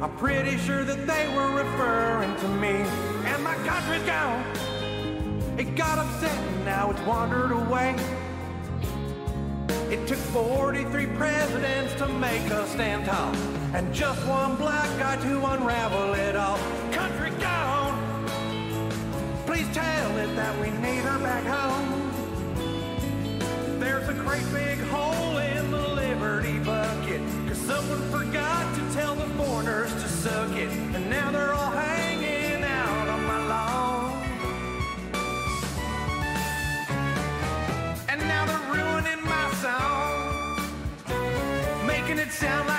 I'm 0.00 0.16
pretty 0.16 0.56
sure 0.58 0.82
that 0.84 1.06
they 1.06 1.34
were 1.36 1.50
referring 1.50 2.34
to 2.36 2.48
me. 2.48 2.88
And 3.26 3.44
my 3.44 3.54
country's 3.66 4.02
gone. 4.04 4.42
It 5.58 5.74
got 5.74 5.98
upset 5.98 6.38
and 6.38 6.64
now 6.64 6.90
it's 6.90 7.00
wandered 7.02 7.52
away. 7.52 7.96
It 9.90 10.06
took 10.06 10.18
43 10.18 11.06
presidents 11.16 11.94
to 11.94 12.08
make 12.08 12.50
us 12.50 12.70
stand 12.70 13.06
tall, 13.06 13.34
and 13.74 13.92
just 13.92 14.26
one 14.26 14.56
black 14.56 14.88
guy 14.98 15.16
to 15.16 15.46
unravel 15.46 16.14
it 16.14 16.36
all. 16.36 16.58
Country 16.92 17.30
gone. 17.40 17.96
Please 19.46 19.68
tell 19.74 20.16
it 20.18 20.34
that 20.36 20.58
we 20.60 20.70
need 20.80 21.00
her 21.00 21.18
back 21.18 21.44
home. 21.44 22.10
There's 23.78 24.08
a 24.08 24.14
great 24.14 24.44
big 24.52 24.78
hole 24.88 25.38
in 25.38 25.70
the 25.70 25.88
Liberty 25.88 26.58
bucket, 26.60 27.20
cause 27.46 27.58
someone 27.58 28.00
forgot 28.10 28.74
to 28.74 28.94
tell 28.94 29.14
the 29.14 29.26
foreigners 29.34 29.92
to 29.92 30.08
suck 30.08 30.50
it, 30.56 30.70
and 30.70 31.10
now 31.10 31.30
they're 31.30 31.52
all 31.52 31.70
hanging 31.70 32.64
out 32.64 33.08
on 33.08 33.24
my 33.24 33.46
lawn. 33.48 34.22
And 38.08 38.20
now 38.22 38.46
they're 38.46 38.66
ruining 38.74 39.22
my 39.24 39.50
song, 39.62 40.56
making 41.86 42.18
it 42.18 42.32
sound 42.32 42.66
like 42.68 42.77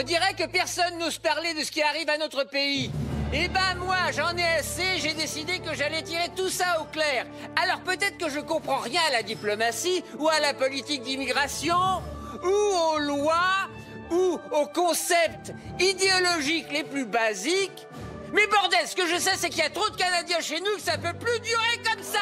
On 0.00 0.02
dirait 0.02 0.34
que 0.34 0.44
personne 0.44 0.96
n'ose 0.98 1.18
parler 1.18 1.54
de 1.54 1.64
ce 1.64 1.72
qui 1.72 1.82
arrive 1.82 2.08
à 2.08 2.18
notre 2.18 2.44
pays. 2.44 2.88
Eh 3.32 3.48
ben 3.48 3.74
moi, 3.78 3.96
j'en 4.12 4.36
ai 4.36 4.44
assez, 4.44 5.00
j'ai 5.00 5.12
décidé 5.12 5.58
que 5.58 5.74
j'allais 5.74 6.04
tirer 6.04 6.28
tout 6.36 6.48
ça 6.48 6.80
au 6.80 6.84
clair. 6.84 7.26
Alors 7.60 7.80
peut-être 7.80 8.16
que 8.16 8.30
je 8.30 8.38
comprends 8.38 8.78
rien 8.78 9.00
à 9.08 9.10
la 9.10 9.22
diplomatie, 9.24 10.04
ou 10.18 10.28
à 10.28 10.38
la 10.38 10.54
politique 10.54 11.02
d'immigration, 11.02 12.00
ou 12.44 12.46
aux 12.46 12.98
lois, 12.98 13.68
ou 14.12 14.38
aux 14.52 14.66
concepts 14.68 15.52
idéologiques 15.80 16.70
les 16.70 16.84
plus 16.84 17.04
basiques. 17.04 17.88
Mais 18.32 18.46
bordel, 18.46 18.86
ce 18.86 18.94
que 18.94 19.08
je 19.08 19.16
sais, 19.16 19.36
c'est 19.36 19.48
qu'il 19.48 19.64
y 19.64 19.66
a 19.66 19.70
trop 19.70 19.90
de 19.90 19.96
Canadiens 19.96 20.40
chez 20.40 20.60
nous 20.60 20.76
que 20.76 20.80
ça 20.80 20.96
peut 20.96 21.18
plus 21.18 21.40
durer 21.40 21.82
comme 21.84 22.04
ça. 22.04 22.20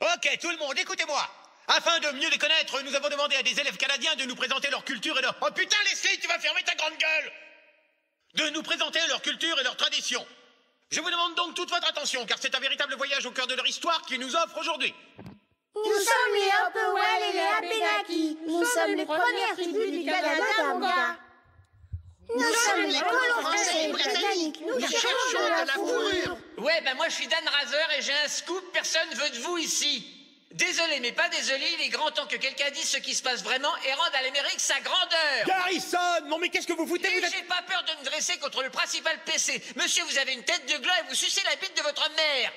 Ok, 0.00 0.38
tout 0.40 0.50
le 0.50 0.58
monde, 0.58 0.76
écoutez-moi. 0.76 1.22
Afin 1.68 1.98
de 1.98 2.10
mieux 2.18 2.28
les 2.28 2.38
connaître, 2.38 2.82
nous 2.82 2.94
avons 2.94 3.08
demandé 3.08 3.36
à 3.36 3.42
des 3.42 3.58
élèves 3.58 3.76
canadiens 3.76 4.14
de 4.16 4.24
nous 4.24 4.34
présenter 4.34 4.68
leur 4.70 4.84
culture 4.84 5.18
et 5.18 5.22
leur... 5.22 5.34
Oh 5.40 5.50
putain, 5.54 5.76
Leslie, 5.84 6.18
tu 6.20 6.28
vas 6.28 6.38
fermer 6.38 6.62
ta 6.62 6.74
grande 6.74 6.96
gueule 6.98 7.32
De 8.34 8.50
nous 8.50 8.62
présenter 8.62 9.00
leur 9.08 9.22
culture 9.22 9.58
et 9.58 9.64
leur 9.64 9.76
tradition. 9.76 10.24
Je 10.90 11.00
vous 11.00 11.10
demande 11.10 11.34
donc 11.36 11.54
toute 11.54 11.70
votre 11.70 11.88
attention, 11.88 12.26
car 12.26 12.38
c'est 12.40 12.54
un 12.54 12.60
véritable 12.60 12.94
voyage 12.96 13.24
au 13.24 13.30
cœur 13.30 13.46
de 13.46 13.54
leur 13.54 13.66
histoire 13.66 14.02
qu'ils 14.02 14.20
nous 14.20 14.36
offrent 14.36 14.58
aujourd'hui. 14.58 14.94
Nous 15.74 15.82
sommes 15.82 16.34
les 16.34 16.50
Hopewell 16.66 17.22
et 17.30 17.32
les 17.32 17.78
Abenaki. 17.78 18.38
Nous 18.46 18.64
sommes 18.64 18.94
les 18.94 19.04
premières 19.06 19.54
tribus 19.54 19.90
du 19.90 20.04
Canada, 20.04 20.44
mon 20.68 20.80
gars. 20.80 21.16
Nous 22.28 22.42
sommes 22.42 22.84
les 22.84 23.00
colons 23.00 23.40
français 23.40 23.84
et 23.84 23.92
britanniques. 23.92 24.60
Nous 24.60 24.80
cherchons 24.80 25.08
de 25.32 25.66
la 25.66 25.72
fourrure. 25.72 26.38
Ouais, 26.58 26.80
ben 26.82 26.94
moi 26.94 27.08
je 27.08 27.14
suis 27.14 27.26
Dan 27.26 27.46
Rather 27.46 27.98
et 27.98 28.02
j'ai 28.02 28.14
un 28.24 28.28
scoop, 28.28 28.62
personne 28.72 29.08
veut 29.14 29.30
de 29.30 29.38
vous 29.40 29.58
ici. 29.58 30.23
Désolé, 30.54 31.00
mais 31.00 31.10
pas 31.10 31.28
désolé, 31.30 31.64
il 31.78 31.84
est 31.86 31.88
grand 31.88 32.12
temps 32.12 32.26
que 32.28 32.36
quelqu'un 32.36 32.70
dise 32.70 32.88
ce 32.88 32.98
qui 32.98 33.12
se 33.14 33.22
passe 33.24 33.42
vraiment 33.42 33.72
et 33.84 33.92
rende 33.92 34.14
à 34.14 34.22
l'Amérique 34.22 34.60
sa 34.60 34.78
grandeur. 34.80 35.46
Garrison 35.46 35.98
Non 36.26 36.38
mais 36.38 36.48
qu'est-ce 36.48 36.66
que 36.68 36.72
vous 36.74 36.86
foutez 36.86 37.08
Et 37.12 37.18
vous 37.18 37.26
êtes- 37.26 37.34
j'ai 37.34 37.42
pas 37.42 37.62
peur 37.62 37.82
de 37.82 37.92
me 38.00 38.04
dresser 38.04 38.38
contre 38.38 38.62
le 38.62 38.70
principal 38.70 39.18
PC. 39.24 39.60
Monsieur, 39.74 40.04
vous 40.04 40.16
avez 40.16 40.32
une 40.32 40.44
tête 40.44 40.64
de 40.72 40.78
gland 40.78 40.94
et 41.00 41.08
vous 41.08 41.14
sucez 41.16 41.42
la 41.44 41.56
bite 41.56 41.76
de 41.76 41.82
votre 41.82 42.08
mère. 42.12 42.52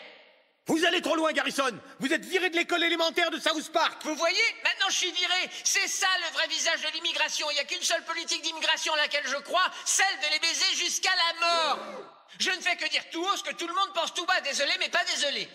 Vous 0.68 0.86
allez 0.86 1.02
trop 1.02 1.15
loin, 1.15 1.32
Garrison 1.32 1.72
Vous 1.99 2.14
êtes 2.14 2.26
viré 2.26 2.49
de 2.52 2.56
l'école 2.57 2.84
élémentaire 2.84 3.32
de 3.32 3.40
South 3.40 3.72
Park 3.72 3.99
Vous 4.03 4.15
voyez 4.15 4.44
Maintenant, 4.64 4.90
je 4.90 4.95
suis 4.98 5.11
viré. 5.11 5.49
C'est 5.64 5.88
ça 5.88 6.07
le 6.28 6.34
vrai 6.34 6.45
visage 6.49 6.82
de 6.82 6.90
l'immigration. 6.90 7.49
Il 7.49 7.53
n'y 7.56 7.61
a 7.61 7.64
qu'une 7.64 7.82
seule 7.82 8.03
politique 8.03 8.44
d'immigration 8.44 8.94
à 8.94 8.98
laquelle 8.98 9.26
je 9.26 9.38
crois, 9.38 9.65
celle 9.86 10.19
de 10.22 10.34
les 10.34 10.40
baiser 10.40 10.76
jusqu'à 10.76 11.10
la 11.15 11.48
mort. 11.48 11.80
Je 12.38 12.52
ne 12.52 12.61
fais 12.61 12.76
que 12.76 12.88
dire 12.90 13.10
tout 13.11 13.24
haut 13.24 13.38
ce 13.38 13.44
que 13.44 13.53
tout 13.56 13.65
le 13.68 13.74
monde 13.74 13.91
pense 13.95 14.14
tout 14.14 14.26
bas. 14.26 14.40
Désolé, 14.41 14.72
mais 14.80 14.90
pas 14.90 15.03
désolé. 15.06 15.48